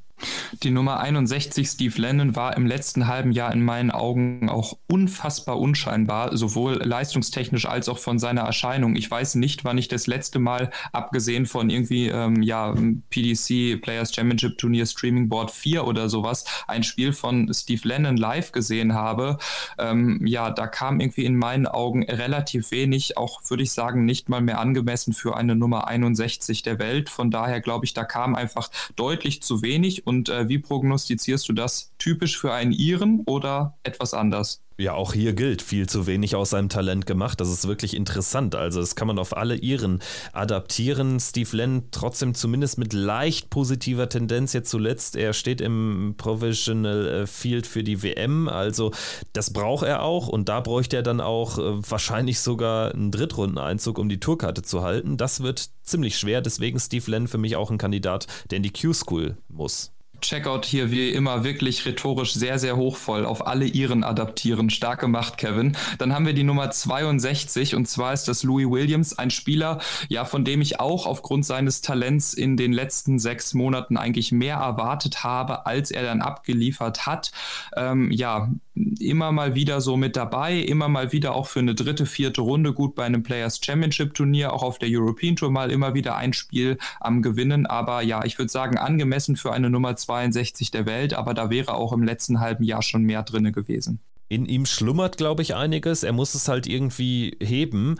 Die 0.63 0.71
Nummer 0.71 0.99
61 0.99 1.67
Steve 1.67 1.99
Lennon 1.99 2.35
war 2.35 2.55
im 2.55 2.65
letzten 2.65 3.07
halben 3.07 3.31
Jahr 3.31 3.53
in 3.53 3.63
meinen 3.63 3.91
Augen 3.91 4.49
auch 4.49 4.77
unfassbar 4.87 5.59
unscheinbar, 5.59 6.35
sowohl 6.37 6.75
leistungstechnisch 6.83 7.65
als 7.65 7.89
auch 7.89 7.97
von 7.97 8.19
seiner 8.19 8.41
Erscheinung. 8.41 8.95
Ich 8.95 9.09
weiß 9.09 9.35
nicht, 9.35 9.63
wann 9.63 9.77
ich 9.77 9.87
das 9.87 10.07
letzte 10.07 10.39
Mal, 10.39 10.69
abgesehen 10.91 11.45
von 11.45 11.69
irgendwie 11.69 12.07
ähm, 12.07 12.41
ja, 12.41 12.75
PDC 13.09 13.81
Players 13.81 14.13
Championship 14.13 14.57
Turnier 14.57 14.85
Streaming 14.85 15.29
Board 15.29 15.51
4 15.51 15.85
oder 15.85 16.09
sowas, 16.09 16.45
ein 16.67 16.83
Spiel 16.83 17.13
von 17.13 17.51
Steve 17.53 17.87
Lennon 17.87 18.17
live 18.17 18.51
gesehen 18.51 18.93
habe. 18.93 19.37
Ähm, 19.79 20.25
ja, 20.25 20.51
da 20.51 20.67
kam 20.67 20.99
irgendwie 20.99 21.25
in 21.25 21.35
meinen 21.35 21.67
Augen 21.67 22.03
relativ 22.03 22.71
wenig, 22.71 23.17
auch 23.17 23.41
würde 23.49 23.63
ich 23.63 23.71
sagen, 23.71 24.05
nicht 24.05 24.29
mal 24.29 24.41
mehr 24.41 24.59
angemessen 24.59 25.13
für 25.13 25.35
eine 25.35 25.55
Nummer 25.55 25.87
61 25.87 26.61
der 26.61 26.79
Welt. 26.79 27.09
Von 27.09 27.31
daher 27.31 27.61
glaube 27.61 27.85
ich, 27.85 27.93
da 27.93 28.03
kam 28.03 28.35
einfach 28.35 28.69
deutlich 28.95 29.41
zu 29.41 29.61
wenig 29.61 30.05
und 30.05 30.10
äh, 30.29 30.49
wie 30.49 30.59
prognostizierst 30.59 31.47
du 31.49 31.53
das? 31.53 31.91
Typisch 31.97 32.37
für 32.39 32.53
einen 32.53 32.71
Iren 32.71 33.21
oder 33.25 33.77
etwas 33.83 34.13
anders? 34.13 34.61
Ja, 34.81 34.95
auch 34.95 35.13
hier 35.13 35.33
gilt, 35.33 35.61
viel 35.61 35.87
zu 35.87 36.07
wenig 36.07 36.35
aus 36.35 36.49
seinem 36.49 36.67
Talent 36.67 37.05
gemacht. 37.05 37.39
Das 37.39 37.49
ist 37.49 37.67
wirklich 37.67 37.95
interessant. 37.95 38.55
Also, 38.55 38.79
das 38.79 38.95
kann 38.95 39.07
man 39.07 39.19
auf 39.19 39.37
alle 39.37 39.55
Iren 39.55 39.99
adaptieren. 40.33 41.19
Steve 41.19 41.55
Lenn 41.55 41.83
trotzdem 41.91 42.33
zumindest 42.33 42.79
mit 42.79 42.91
leicht 42.91 43.51
positiver 43.51 44.09
Tendenz 44.09 44.53
jetzt 44.53 44.71
zuletzt. 44.71 45.15
Er 45.15 45.33
steht 45.33 45.61
im 45.61 46.15
Provisional 46.17 47.05
äh, 47.05 47.27
Field 47.27 47.67
für 47.67 47.83
die 47.83 48.01
WM. 48.01 48.49
Also, 48.49 48.91
das 49.33 49.53
braucht 49.53 49.85
er 49.85 50.01
auch. 50.01 50.27
Und 50.27 50.49
da 50.49 50.61
bräuchte 50.61 50.95
er 50.95 51.03
dann 51.03 51.21
auch 51.21 51.59
äh, 51.59 51.87
wahrscheinlich 51.87 52.39
sogar 52.39 52.91
einen 52.91 53.11
Drittrundeneinzug, 53.11 53.99
um 53.99 54.09
die 54.09 54.19
Tourkarte 54.19 54.63
zu 54.63 54.81
halten. 54.81 55.15
Das 55.15 55.43
wird 55.43 55.69
ziemlich 55.83 56.17
schwer. 56.17 56.41
Deswegen 56.41 56.79
Steve 56.79 57.11
Lenn 57.11 57.27
für 57.27 57.37
mich 57.37 57.55
auch 57.55 57.69
ein 57.69 57.77
Kandidat, 57.77 58.25
der 58.49 58.57
in 58.57 58.63
die 58.63 58.73
Q-School 58.73 59.37
muss. 59.47 59.91
Checkout 60.21 60.65
hier 60.65 60.91
wie 60.91 61.09
immer 61.09 61.43
wirklich 61.43 61.85
rhetorisch 61.85 62.33
sehr, 62.33 62.59
sehr 62.59 62.77
hochvoll 62.77 63.25
auf 63.25 63.47
alle 63.47 63.65
ihren 63.65 64.03
adaptieren. 64.03 64.69
Stark 64.69 65.01
gemacht, 65.01 65.37
Kevin. 65.37 65.75
Dann 65.97 66.13
haben 66.13 66.25
wir 66.25 66.33
die 66.33 66.43
Nummer 66.43 66.71
62 66.71 67.75
und 67.75 67.87
zwar 67.87 68.13
ist 68.13 68.27
das 68.27 68.43
Louis 68.43 68.69
Williams, 68.69 69.17
ein 69.17 69.31
Spieler, 69.31 69.79
ja, 70.09 70.25
von 70.25 70.45
dem 70.45 70.61
ich 70.61 70.79
auch 70.79 71.05
aufgrund 71.05 71.45
seines 71.45 71.81
Talents 71.81 72.33
in 72.33 72.57
den 72.57 72.71
letzten 72.71 73.19
sechs 73.19 73.53
Monaten 73.53 73.97
eigentlich 73.97 74.31
mehr 74.31 74.57
erwartet 74.57 75.23
habe, 75.23 75.65
als 75.65 75.91
er 75.91 76.03
dann 76.03 76.21
abgeliefert 76.21 77.05
hat. 77.05 77.31
Ähm, 77.75 78.11
ja, 78.11 78.49
immer 78.75 79.31
mal 79.31 79.55
wieder 79.55 79.81
so 79.81 79.97
mit 79.97 80.15
dabei, 80.15 80.57
immer 80.57 80.87
mal 80.87 81.11
wieder 81.11 81.35
auch 81.35 81.47
für 81.47 81.59
eine 81.59 81.75
dritte, 81.75 82.05
vierte 82.05 82.41
Runde 82.41 82.73
gut 82.73 82.95
bei 82.95 83.03
einem 83.03 83.23
Players 83.23 83.59
Championship 83.63 84.13
Turnier, 84.13 84.53
auch 84.53 84.63
auf 84.63 84.79
der 84.79 84.89
European 84.91 85.35
Tour 85.35 85.51
mal 85.51 85.71
immer 85.71 85.93
wieder 85.93 86.15
ein 86.15 86.33
Spiel 86.33 86.77
am 86.99 87.21
Gewinnen. 87.21 87.65
Aber 87.65 88.01
ja, 88.01 88.23
ich 88.23 88.37
würde 88.37 88.51
sagen, 88.51 88.77
angemessen 88.77 89.35
für 89.35 89.51
eine 89.51 89.69
Nummer 89.69 89.95
62 89.95 90.71
der 90.71 90.85
Welt, 90.85 91.13
aber 91.13 91.33
da 91.33 91.49
wäre 91.49 91.73
auch 91.73 91.93
im 91.93 92.03
letzten 92.03 92.39
halben 92.39 92.63
Jahr 92.63 92.81
schon 92.81 93.03
mehr 93.03 93.23
drinne 93.23 93.51
gewesen. 93.51 93.99
In 94.31 94.45
ihm 94.45 94.65
schlummert, 94.65 95.17
glaube 95.17 95.41
ich, 95.41 95.55
einiges. 95.55 96.03
Er 96.03 96.13
muss 96.13 96.35
es 96.35 96.47
halt 96.47 96.65
irgendwie 96.65 97.35
heben. 97.43 97.99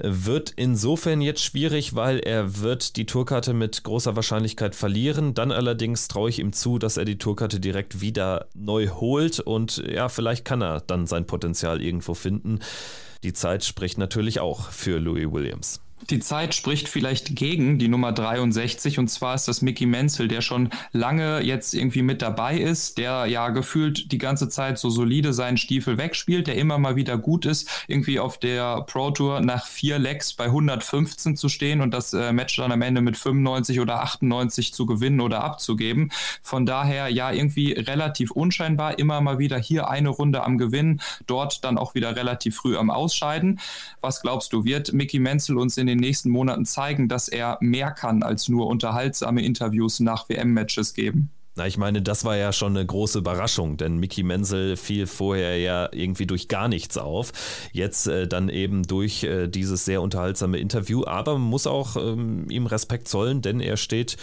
Wird 0.00 0.52
insofern 0.56 1.20
jetzt 1.20 1.40
schwierig, 1.40 1.94
weil 1.94 2.18
er 2.18 2.58
wird 2.58 2.96
die 2.96 3.06
Tourkarte 3.06 3.52
mit 3.52 3.84
großer 3.84 4.16
Wahrscheinlichkeit 4.16 4.74
verlieren. 4.74 5.34
Dann 5.34 5.52
allerdings 5.52 6.08
traue 6.08 6.30
ich 6.30 6.40
ihm 6.40 6.52
zu, 6.52 6.80
dass 6.80 6.96
er 6.96 7.04
die 7.04 7.16
Tourkarte 7.16 7.60
direkt 7.60 8.00
wieder 8.00 8.48
neu 8.54 8.88
holt 8.88 9.38
und 9.38 9.76
ja, 9.88 10.08
vielleicht 10.08 10.44
kann 10.44 10.62
er 10.62 10.80
dann 10.80 11.06
sein 11.06 11.28
Potenzial 11.28 11.80
irgendwo 11.80 12.14
finden. 12.14 12.58
Die 13.22 13.32
Zeit 13.32 13.64
spricht 13.64 13.98
natürlich 13.98 14.40
auch 14.40 14.70
für 14.70 14.98
Louis 14.98 15.30
Williams. 15.30 15.80
Die 16.10 16.20
Zeit 16.20 16.54
spricht 16.54 16.88
vielleicht 16.88 17.34
gegen 17.34 17.78
die 17.78 17.88
Nummer 17.88 18.12
63 18.12 18.98
und 18.98 19.08
zwar 19.08 19.34
ist 19.34 19.48
das 19.48 19.62
Mickey 19.62 19.84
Menzel, 19.84 20.28
der 20.28 20.40
schon 20.40 20.70
lange 20.92 21.42
jetzt 21.42 21.74
irgendwie 21.74 22.02
mit 22.02 22.22
dabei 22.22 22.56
ist, 22.56 22.98
der 22.98 23.26
ja 23.26 23.48
gefühlt 23.50 24.12
die 24.12 24.18
ganze 24.18 24.48
Zeit 24.48 24.78
so 24.78 24.90
solide 24.90 25.32
seinen 25.32 25.56
Stiefel 25.56 25.98
wegspielt, 25.98 26.46
der 26.46 26.54
immer 26.54 26.78
mal 26.78 26.96
wieder 26.96 27.18
gut 27.18 27.46
ist, 27.46 27.68
irgendwie 27.88 28.20
auf 28.20 28.38
der 28.38 28.82
Pro 28.82 29.10
Tour 29.10 29.40
nach 29.40 29.66
vier 29.66 29.98
Legs 29.98 30.32
bei 30.34 30.44
115 30.44 31.36
zu 31.36 31.48
stehen 31.48 31.80
und 31.80 31.92
das 31.92 32.14
äh, 32.14 32.32
Match 32.32 32.56
dann 32.56 32.72
am 32.72 32.82
Ende 32.82 33.00
mit 33.00 33.16
95 33.16 33.80
oder 33.80 34.00
98 34.00 34.72
zu 34.72 34.86
gewinnen 34.86 35.20
oder 35.20 35.42
abzugeben. 35.42 36.12
Von 36.42 36.64
daher 36.64 37.08
ja 37.08 37.32
irgendwie 37.32 37.72
relativ 37.72 38.30
unscheinbar, 38.30 38.98
immer 38.98 39.20
mal 39.20 39.38
wieder 39.38 39.58
hier 39.58 39.90
eine 39.90 40.10
Runde 40.10 40.44
am 40.44 40.58
Gewinnen, 40.58 41.00
dort 41.26 41.64
dann 41.64 41.76
auch 41.76 41.94
wieder 41.94 42.14
relativ 42.14 42.56
früh 42.56 42.76
am 42.76 42.88
Ausscheiden. 42.88 43.60
Was 44.00 44.22
glaubst 44.22 44.52
du, 44.52 44.64
wird 44.64 44.92
Mickey 44.92 45.18
Menzel 45.18 45.58
uns 45.58 45.76
in 45.76 45.87
den 45.88 45.98
nächsten 45.98 46.30
Monaten 46.30 46.64
zeigen, 46.64 47.08
dass 47.08 47.28
er 47.28 47.58
mehr 47.60 47.90
kann 47.90 48.22
als 48.22 48.48
nur 48.48 48.68
unterhaltsame 48.68 49.42
Interviews 49.42 50.00
nach 50.00 50.28
WM-Matches 50.28 50.94
geben. 50.94 51.30
Na, 51.58 51.66
ich 51.66 51.76
meine, 51.76 52.00
das 52.02 52.24
war 52.24 52.36
ja 52.36 52.52
schon 52.52 52.76
eine 52.76 52.86
große 52.86 53.18
Überraschung, 53.18 53.76
denn 53.76 53.96
Mickey 53.96 54.22
Menzel 54.22 54.76
fiel 54.76 55.08
vorher 55.08 55.58
ja 55.58 55.88
irgendwie 55.90 56.24
durch 56.24 56.46
gar 56.46 56.68
nichts 56.68 56.96
auf. 56.96 57.32
Jetzt 57.72 58.06
äh, 58.06 58.28
dann 58.28 58.48
eben 58.48 58.84
durch 58.84 59.24
äh, 59.24 59.48
dieses 59.48 59.84
sehr 59.84 60.00
unterhaltsame 60.00 60.58
Interview. 60.58 61.04
Aber 61.04 61.32
man 61.32 61.48
muss 61.48 61.66
auch 61.66 61.96
ähm, 61.96 62.48
ihm 62.48 62.66
Respekt 62.66 63.08
zollen, 63.08 63.42
denn 63.42 63.58
er 63.58 63.76
steht 63.76 64.16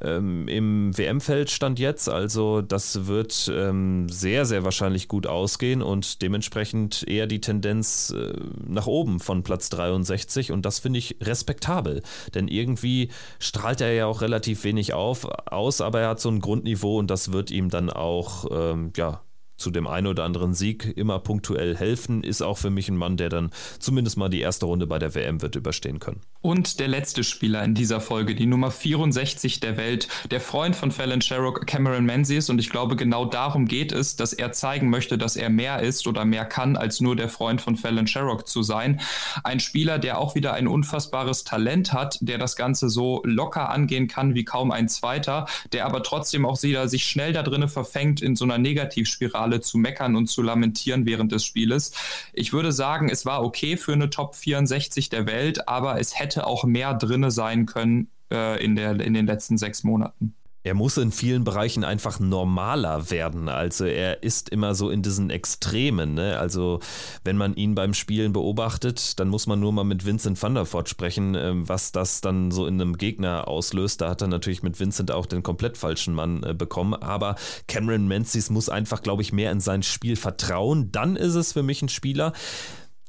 ähm, 0.00 0.48
im 0.48 0.96
WM-Feld 0.96 1.50
stand 1.50 1.78
jetzt. 1.78 2.08
Also 2.08 2.62
das 2.62 3.06
wird 3.06 3.50
ähm, 3.54 4.08
sehr, 4.08 4.44
sehr 4.44 4.64
wahrscheinlich 4.64 5.08
gut 5.08 5.26
ausgehen 5.26 5.82
und 5.82 6.22
dementsprechend 6.22 7.06
eher 7.06 7.26
die 7.26 7.40
Tendenz 7.40 8.12
äh, 8.16 8.32
nach 8.66 8.86
oben 8.86 9.20
von 9.20 9.42
Platz 9.42 9.68
63 9.70 10.52
und 10.52 10.64
das 10.64 10.78
finde 10.78 10.98
ich 10.98 11.16
respektabel, 11.20 12.02
denn 12.34 12.48
irgendwie 12.48 13.10
strahlt 13.38 13.80
er 13.80 13.92
ja 13.92 14.06
auch 14.06 14.20
relativ 14.20 14.64
wenig 14.64 14.94
auf, 14.94 15.24
aus, 15.46 15.80
aber 15.80 16.00
er 16.00 16.08
hat 16.10 16.20
so 16.20 16.30
ein 16.30 16.40
Grundniveau 16.40 16.71
Top-Niveau 16.72 16.98
und 16.98 17.10
das 17.10 17.32
wird 17.32 17.50
ihm 17.50 17.68
dann 17.68 17.90
auch, 17.90 18.46
ähm, 18.50 18.92
ja, 18.96 19.22
zu 19.62 19.70
dem 19.70 19.86
einen 19.86 20.08
oder 20.08 20.24
anderen 20.24 20.54
Sieg 20.54 20.92
immer 20.96 21.18
punktuell 21.20 21.76
helfen. 21.76 22.22
Ist 22.24 22.42
auch 22.42 22.58
für 22.58 22.70
mich 22.70 22.88
ein 22.88 22.96
Mann, 22.96 23.16
der 23.16 23.28
dann 23.28 23.50
zumindest 23.78 24.16
mal 24.16 24.28
die 24.28 24.40
erste 24.40 24.66
Runde 24.66 24.86
bei 24.86 24.98
der 24.98 25.14
WM 25.14 25.40
wird 25.40 25.56
überstehen 25.56 26.00
können. 26.00 26.20
Und 26.40 26.80
der 26.80 26.88
letzte 26.88 27.22
Spieler 27.22 27.62
in 27.62 27.74
dieser 27.74 28.00
Folge, 28.00 28.34
die 28.34 28.46
Nummer 28.46 28.72
64 28.72 29.60
der 29.60 29.76
Welt, 29.76 30.08
der 30.30 30.40
Freund 30.40 30.74
von 30.74 30.90
Fallon 30.90 31.20
Sherrock, 31.20 31.66
Cameron 31.66 32.04
Menzies. 32.04 32.50
Und 32.50 32.58
ich 32.58 32.68
glaube, 32.68 32.96
genau 32.96 33.24
darum 33.24 33.66
geht 33.66 33.92
es, 33.92 34.16
dass 34.16 34.32
er 34.32 34.50
zeigen 34.50 34.90
möchte, 34.90 35.16
dass 35.16 35.36
er 35.36 35.50
mehr 35.50 35.80
ist 35.80 36.06
oder 36.08 36.24
mehr 36.24 36.44
kann, 36.44 36.76
als 36.76 37.00
nur 37.00 37.14
der 37.14 37.28
Freund 37.28 37.60
von 37.60 37.76
Fallon 37.76 38.08
Sherrock 38.08 38.48
zu 38.48 38.64
sein. 38.64 39.00
Ein 39.44 39.60
Spieler, 39.60 40.00
der 40.00 40.18
auch 40.18 40.34
wieder 40.34 40.54
ein 40.54 40.66
unfassbares 40.66 41.44
Talent 41.44 41.92
hat, 41.92 42.18
der 42.20 42.38
das 42.38 42.56
Ganze 42.56 42.88
so 42.88 43.22
locker 43.24 43.70
angehen 43.70 44.08
kann 44.08 44.34
wie 44.34 44.44
kaum 44.44 44.72
ein 44.72 44.88
zweiter, 44.88 45.46
der 45.72 45.86
aber 45.86 46.02
trotzdem 46.02 46.44
auch 46.44 46.60
wieder 46.62 46.88
sich 46.88 47.04
schnell 47.04 47.32
da 47.32 47.44
drinnen 47.44 47.68
verfängt, 47.68 48.20
in 48.20 48.34
so 48.34 48.44
einer 48.44 48.58
Negativspirale 48.58 49.51
zu 49.60 49.78
meckern 49.78 50.16
und 50.16 50.26
zu 50.26 50.42
lamentieren 50.42 51.06
während 51.06 51.30
des 51.30 51.44
Spieles. 51.44 51.92
Ich 52.32 52.52
würde 52.52 52.72
sagen, 52.72 53.08
es 53.08 53.24
war 53.26 53.44
okay 53.44 53.76
für 53.76 53.92
eine 53.92 54.10
Top 54.10 54.34
64 54.34 55.08
der 55.08 55.26
Welt, 55.26 55.68
aber 55.68 56.00
es 56.00 56.18
hätte 56.18 56.32
hätte 56.32 56.46
auch 56.46 56.64
mehr 56.64 56.94
drinne 56.94 57.30
sein 57.30 57.66
können 57.66 58.08
äh, 58.30 58.62
in, 58.64 58.76
der, 58.76 59.00
in 59.00 59.14
den 59.14 59.26
letzten 59.26 59.58
sechs 59.58 59.84
Monaten. 59.84 60.34
Er 60.64 60.74
muss 60.74 60.96
in 60.96 61.10
vielen 61.10 61.44
Bereichen 61.44 61.84
einfach 61.84 62.20
normaler 62.20 63.10
werden. 63.10 63.48
Also 63.48 63.84
er 63.84 64.22
ist 64.22 64.48
immer 64.48 64.74
so 64.74 64.90
in 64.90 65.02
diesen 65.02 65.30
Extremen. 65.30 66.14
Ne? 66.14 66.38
Also 66.38 66.80
wenn 67.24 67.36
man 67.36 67.54
ihn 67.54 67.74
beim 67.74 67.94
Spielen 67.94 68.32
beobachtet, 68.32 69.18
dann 69.18 69.28
muss 69.28 69.46
man 69.46 69.58
nur 69.58 69.72
mal 69.72 69.84
mit 69.84 70.06
Vincent 70.06 70.40
van 70.40 70.54
der 70.54 70.72
Voort 70.72 70.88
sprechen, 70.88 71.34
ähm, 71.34 71.68
was 71.68 71.92
das 71.92 72.20
dann 72.20 72.50
so 72.50 72.66
in 72.66 72.80
einem 72.80 72.96
Gegner 72.96 73.48
auslöst. 73.48 74.00
Da 74.00 74.10
hat 74.10 74.22
er 74.22 74.28
natürlich 74.28 74.62
mit 74.62 74.78
Vincent 74.78 75.10
auch 75.10 75.26
den 75.26 75.42
komplett 75.42 75.76
falschen 75.76 76.14
Mann 76.14 76.42
äh, 76.44 76.54
bekommen. 76.54 76.94
Aber 76.94 77.36
Cameron 77.66 78.06
Menzies 78.06 78.50
muss 78.50 78.68
einfach, 78.68 79.02
glaube 79.02 79.22
ich, 79.22 79.32
mehr 79.32 79.50
in 79.50 79.60
sein 79.60 79.82
Spiel 79.82 80.16
vertrauen. 80.16 80.92
Dann 80.92 81.16
ist 81.16 81.34
es 81.34 81.52
für 81.52 81.62
mich 81.62 81.82
ein 81.82 81.88
Spieler, 81.88 82.32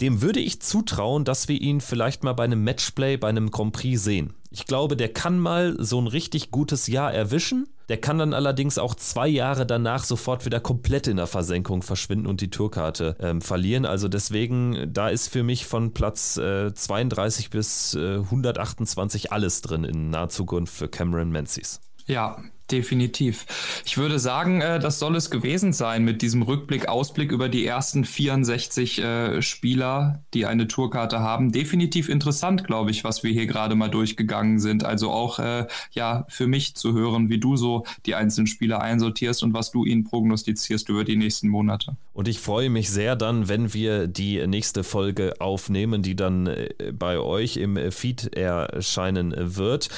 dem 0.03 0.21
würde 0.21 0.41
ich 0.41 0.61
zutrauen, 0.61 1.23
dass 1.23 1.47
wir 1.47 1.61
ihn 1.61 1.79
vielleicht 1.79 2.25
mal 2.25 2.33
bei 2.33 2.43
einem 2.43 2.61
Matchplay, 2.61 3.15
bei 3.15 3.29
einem 3.29 3.51
Grand 3.51 3.71
Prix 3.71 4.03
sehen. 4.03 4.33
Ich 4.51 4.65
glaube, 4.65 4.97
der 4.97 5.07
kann 5.07 5.39
mal 5.39 5.77
so 5.79 5.97
ein 5.97 6.07
richtig 6.07 6.51
gutes 6.51 6.87
Jahr 6.87 7.13
erwischen. 7.13 7.69
Der 7.87 8.01
kann 8.01 8.17
dann 8.17 8.33
allerdings 8.33 8.77
auch 8.77 8.95
zwei 8.95 9.29
Jahre 9.29 9.65
danach 9.65 10.03
sofort 10.03 10.45
wieder 10.45 10.59
komplett 10.59 11.07
in 11.07 11.15
der 11.15 11.27
Versenkung 11.27 11.83
verschwinden 11.83 12.27
und 12.27 12.41
die 12.41 12.49
Tourkarte 12.49 13.15
ähm, 13.21 13.39
verlieren. 13.39 13.85
Also 13.85 14.09
deswegen, 14.09 14.91
da 14.91 15.07
ist 15.07 15.29
für 15.29 15.41
mich 15.41 15.65
von 15.67 15.93
Platz 15.93 16.35
äh, 16.35 16.73
32 16.73 17.49
bis 17.49 17.93
äh, 17.95 18.17
128 18.17 19.31
alles 19.31 19.61
drin 19.61 19.85
in 19.85 20.09
naher 20.09 20.27
Zukunft 20.27 20.75
für 20.75 20.89
Cameron 20.89 21.29
Menzies. 21.29 21.79
Ja, 22.07 22.43
Definitiv. 22.71 23.45
Ich 23.85 23.97
würde 23.97 24.19
sagen, 24.19 24.61
äh, 24.61 24.79
das 24.79 24.97
soll 24.97 25.15
es 25.17 25.29
gewesen 25.29 25.73
sein 25.73 26.05
mit 26.05 26.21
diesem 26.21 26.41
Rückblick, 26.41 26.87
Ausblick 26.87 27.31
über 27.31 27.49
die 27.49 27.65
ersten 27.65 28.05
64 28.05 28.99
äh, 28.99 29.41
Spieler, 29.41 30.23
die 30.33 30.45
eine 30.45 30.67
Tourkarte 30.67 31.19
haben. 31.19 31.51
Definitiv 31.51 32.07
interessant, 32.07 32.63
glaube 32.63 32.91
ich, 32.91 33.03
was 33.03 33.21
wir 33.21 33.31
hier 33.31 33.47
gerade 33.47 33.75
mal 33.75 33.89
durchgegangen 33.89 34.59
sind. 34.59 34.85
Also 34.85 35.11
auch 35.11 35.39
äh, 35.39 35.67
ja 35.91 36.25
für 36.29 36.47
mich 36.47 36.75
zu 36.75 36.93
hören, 36.93 37.29
wie 37.29 37.37
du 37.37 37.57
so 37.57 37.83
die 38.05 38.15
einzelnen 38.15 38.47
Spieler 38.47 38.81
einsortierst 38.81 39.43
und 39.43 39.53
was 39.53 39.71
du 39.71 39.83
ihnen 39.83 40.05
prognostizierst 40.05 40.87
über 40.87 41.03
die 41.03 41.17
nächsten 41.17 41.49
Monate. 41.49 41.97
Und 42.13 42.27
ich 42.27 42.39
freue 42.39 42.69
mich 42.69 42.89
sehr 42.89 43.15
dann, 43.15 43.49
wenn 43.49 43.73
wir 43.73 44.07
die 44.07 44.45
nächste 44.47 44.83
Folge 44.83 45.33
aufnehmen, 45.39 46.01
die 46.01 46.15
dann 46.15 46.47
äh, 46.47 46.69
bei 46.93 47.19
euch 47.19 47.57
im 47.57 47.91
Feed 47.91 48.33
erscheinen 48.35 49.33
wird. 49.35 49.89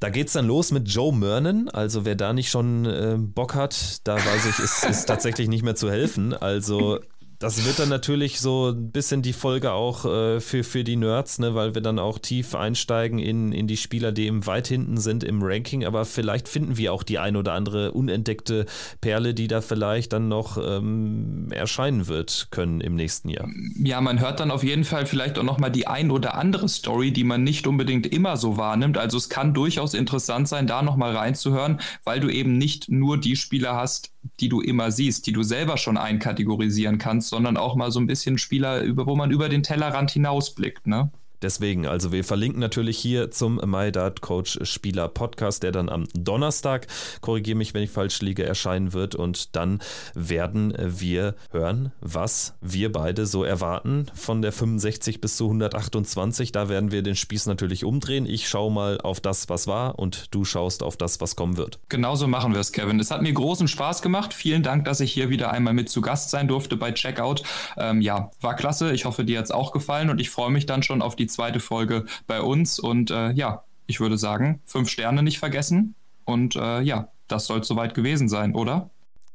Da 0.00 0.10
geht 0.10 0.26
es 0.26 0.34
dann 0.34 0.46
los 0.46 0.70
mit 0.70 0.88
Joe 0.88 1.14
Mernon. 1.14 1.68
Also 1.70 2.04
wer 2.04 2.09
da 2.16 2.32
nicht 2.32 2.50
schon 2.50 2.86
äh, 2.86 3.16
Bock 3.18 3.54
hat, 3.54 4.06
da 4.06 4.16
weiß 4.16 4.46
ich, 4.46 4.58
ist, 4.58 4.84
ist 4.84 5.06
tatsächlich 5.06 5.48
nicht 5.48 5.62
mehr 5.62 5.76
zu 5.76 5.90
helfen. 5.90 6.34
Also 6.34 7.00
das 7.40 7.64
wird 7.64 7.78
dann 7.78 7.88
natürlich 7.88 8.38
so 8.38 8.68
ein 8.68 8.92
bisschen 8.92 9.22
die 9.22 9.32
Folge 9.32 9.72
auch 9.72 10.04
äh, 10.04 10.40
für, 10.40 10.62
für 10.62 10.84
die 10.84 10.96
Nerds, 10.96 11.38
ne, 11.38 11.54
weil 11.54 11.74
wir 11.74 11.80
dann 11.80 11.98
auch 11.98 12.18
tief 12.18 12.54
einsteigen 12.54 13.18
in, 13.18 13.50
in 13.52 13.66
die 13.66 13.78
Spieler, 13.78 14.12
die 14.12 14.26
eben 14.26 14.46
weit 14.46 14.68
hinten 14.68 14.98
sind 14.98 15.24
im 15.24 15.42
Ranking. 15.42 15.86
Aber 15.86 16.04
vielleicht 16.04 16.48
finden 16.48 16.76
wir 16.76 16.92
auch 16.92 17.02
die 17.02 17.18
ein 17.18 17.36
oder 17.36 17.54
andere 17.54 17.92
unentdeckte 17.92 18.66
Perle, 19.00 19.32
die 19.32 19.48
da 19.48 19.62
vielleicht 19.62 20.12
dann 20.12 20.28
noch 20.28 20.58
ähm, 20.62 21.48
erscheinen 21.50 22.08
wird 22.08 22.48
können 22.50 22.82
im 22.82 22.94
nächsten 22.94 23.30
Jahr. 23.30 23.48
Ja, 23.82 24.02
man 24.02 24.20
hört 24.20 24.38
dann 24.38 24.50
auf 24.50 24.62
jeden 24.62 24.84
Fall 24.84 25.06
vielleicht 25.06 25.38
auch 25.38 25.42
nochmal 25.42 25.70
die 25.70 25.86
ein 25.86 26.10
oder 26.10 26.34
andere 26.34 26.68
Story, 26.68 27.10
die 27.10 27.24
man 27.24 27.42
nicht 27.42 27.66
unbedingt 27.66 28.06
immer 28.06 28.36
so 28.36 28.58
wahrnimmt. 28.58 28.98
Also 28.98 29.16
es 29.16 29.30
kann 29.30 29.54
durchaus 29.54 29.94
interessant 29.94 30.46
sein, 30.46 30.66
da 30.66 30.82
nochmal 30.82 31.16
reinzuhören, 31.16 31.80
weil 32.04 32.20
du 32.20 32.28
eben 32.28 32.58
nicht 32.58 32.90
nur 32.90 33.16
die 33.16 33.36
Spieler 33.36 33.76
hast, 33.76 34.12
die 34.40 34.48
du 34.48 34.60
immer 34.60 34.90
siehst, 34.90 35.26
die 35.26 35.32
du 35.32 35.42
selber 35.42 35.76
schon 35.76 35.96
einkategorisieren 35.96 36.98
kannst, 36.98 37.28
sondern 37.28 37.56
auch 37.56 37.74
mal 37.76 37.90
so 37.90 38.00
ein 38.00 38.06
bisschen 38.06 38.38
Spieler, 38.38 38.82
über, 38.82 39.06
wo 39.06 39.16
man 39.16 39.30
über 39.30 39.48
den 39.48 39.62
Tellerrand 39.62 40.10
hinausblickt, 40.10 40.86
ne? 40.86 41.10
Deswegen, 41.42 41.86
also 41.86 42.12
wir 42.12 42.24
verlinken 42.24 42.60
natürlich 42.60 42.98
hier 42.98 43.30
zum 43.30 43.60
My 43.64 43.90
Dart 43.90 44.20
Coach 44.20 44.58
Spieler 44.62 45.08
Podcast, 45.08 45.62
der 45.62 45.72
dann 45.72 45.88
am 45.88 46.06
Donnerstag, 46.14 46.86
korrigiere 47.20 47.56
mich, 47.56 47.72
wenn 47.72 47.82
ich 47.82 47.90
falsch 47.90 48.20
liege, 48.20 48.44
erscheinen 48.44 48.92
wird. 48.92 49.14
Und 49.14 49.56
dann 49.56 49.80
werden 50.14 50.74
wir 50.78 51.34
hören, 51.50 51.92
was 52.00 52.54
wir 52.60 52.92
beide 52.92 53.24
so 53.24 53.42
erwarten 53.42 54.06
von 54.14 54.42
der 54.42 54.52
65 54.52 55.20
bis 55.20 55.36
zu 55.36 55.44
128. 55.44 56.52
Da 56.52 56.68
werden 56.68 56.92
wir 56.92 57.02
den 57.02 57.16
Spieß 57.16 57.46
natürlich 57.46 57.84
umdrehen. 57.84 58.26
Ich 58.26 58.48
schaue 58.48 58.70
mal 58.70 59.00
auf 59.00 59.20
das, 59.20 59.48
was 59.48 59.66
war 59.66 59.98
und 59.98 60.34
du 60.34 60.44
schaust 60.44 60.82
auf 60.82 60.96
das, 60.96 61.20
was 61.20 61.36
kommen 61.36 61.56
wird. 61.56 61.78
Genauso 61.88 62.26
machen 62.26 62.52
wir 62.52 62.60
es, 62.60 62.72
Kevin. 62.72 63.00
Es 63.00 63.10
hat 63.10 63.22
mir 63.22 63.32
großen 63.32 63.68
Spaß 63.68 64.02
gemacht. 64.02 64.34
Vielen 64.34 64.62
Dank, 64.62 64.84
dass 64.84 65.00
ich 65.00 65.12
hier 65.12 65.30
wieder 65.30 65.52
einmal 65.52 65.72
mit 65.72 65.88
zu 65.88 66.02
Gast 66.02 66.30
sein 66.30 66.48
durfte 66.48 66.76
bei 66.76 66.92
Checkout. 66.92 67.42
Ähm, 67.78 68.00
ja, 68.02 68.30
war 68.40 68.56
klasse. 68.56 68.92
Ich 68.92 69.06
hoffe, 69.06 69.24
dir 69.24 69.38
hat 69.38 69.46
es 69.46 69.50
auch 69.50 69.72
gefallen 69.72 70.10
und 70.10 70.20
ich 70.20 70.28
freue 70.28 70.50
mich 70.50 70.66
dann 70.66 70.82
schon 70.82 71.00
auf 71.00 71.16
die 71.16 71.29
zweite 71.32 71.60
Folge 71.60 72.06
bei 72.26 72.40
uns. 72.40 72.78
Und 72.78 73.10
äh, 73.10 73.30
ja, 73.32 73.64
ich 73.86 74.00
würde 74.00 74.18
sagen, 74.18 74.60
fünf 74.66 74.88
Sterne 74.88 75.22
nicht 75.22 75.38
vergessen. 75.38 75.94
Und 76.24 76.56
äh, 76.56 76.80
ja, 76.80 77.08
das 77.28 77.46
soll 77.46 77.64
soweit 77.64 77.94
gewesen 77.94 78.28
sein, 78.28 78.54
oder? 78.54 78.90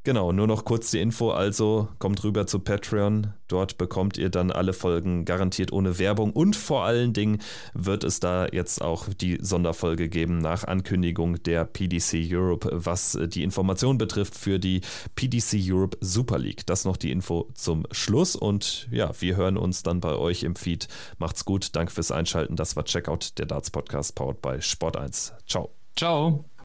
Genau, 0.05 0.31
nur 0.31 0.45
noch 0.45 0.65
kurz 0.65 0.91
die 0.91 0.99
Info. 0.99 1.31
Also 1.31 1.87
kommt 1.97 2.23
rüber 2.23 2.45
zu 2.45 2.59
Patreon. 2.59 3.33
Dort 3.47 3.79
bekommt 3.79 4.19
ihr 4.19 4.29
dann 4.29 4.51
alle 4.51 4.73
Folgen 4.73 5.25
garantiert 5.25 5.73
ohne 5.73 5.97
Werbung. 5.97 6.31
Und 6.31 6.55
vor 6.55 6.83
allen 6.83 7.11
Dingen 7.11 7.41
wird 7.73 8.03
es 8.03 8.19
da 8.19 8.45
jetzt 8.45 8.83
auch 8.83 9.07
die 9.09 9.39
Sonderfolge 9.41 10.07
geben 10.07 10.37
nach 10.37 10.63
Ankündigung 10.63 11.41
der 11.41 11.65
PDC 11.65 12.27
Europe, 12.31 12.69
was 12.71 13.17
die 13.29 13.41
Information 13.41 13.97
betrifft 13.97 14.35
für 14.35 14.59
die 14.59 14.81
PDC 15.15 15.57
Europe 15.59 15.97
Super 16.01 16.37
League. 16.37 16.67
Das 16.67 16.85
noch 16.85 16.97
die 16.97 17.11
Info 17.11 17.49
zum 17.55 17.87
Schluss. 17.89 18.35
Und 18.35 18.87
ja, 18.91 19.09
wir 19.19 19.35
hören 19.35 19.57
uns 19.57 19.81
dann 19.81 20.01
bei 20.01 20.13
euch 20.13 20.43
im 20.43 20.55
Feed. 20.55 20.87
Macht's 21.17 21.45
gut. 21.45 21.75
Danke 21.75 21.91
fürs 21.91 22.11
Einschalten. 22.11 22.55
Das 22.55 22.75
war 22.75 22.85
Checkout, 22.85 23.39
der 23.39 23.47
Darts 23.47 23.71
Podcast 23.71 24.13
powered 24.13 24.39
by 24.39 24.49
Sport1. 24.59 25.31
Ciao. 25.47 25.71
Ciao. 25.95 26.45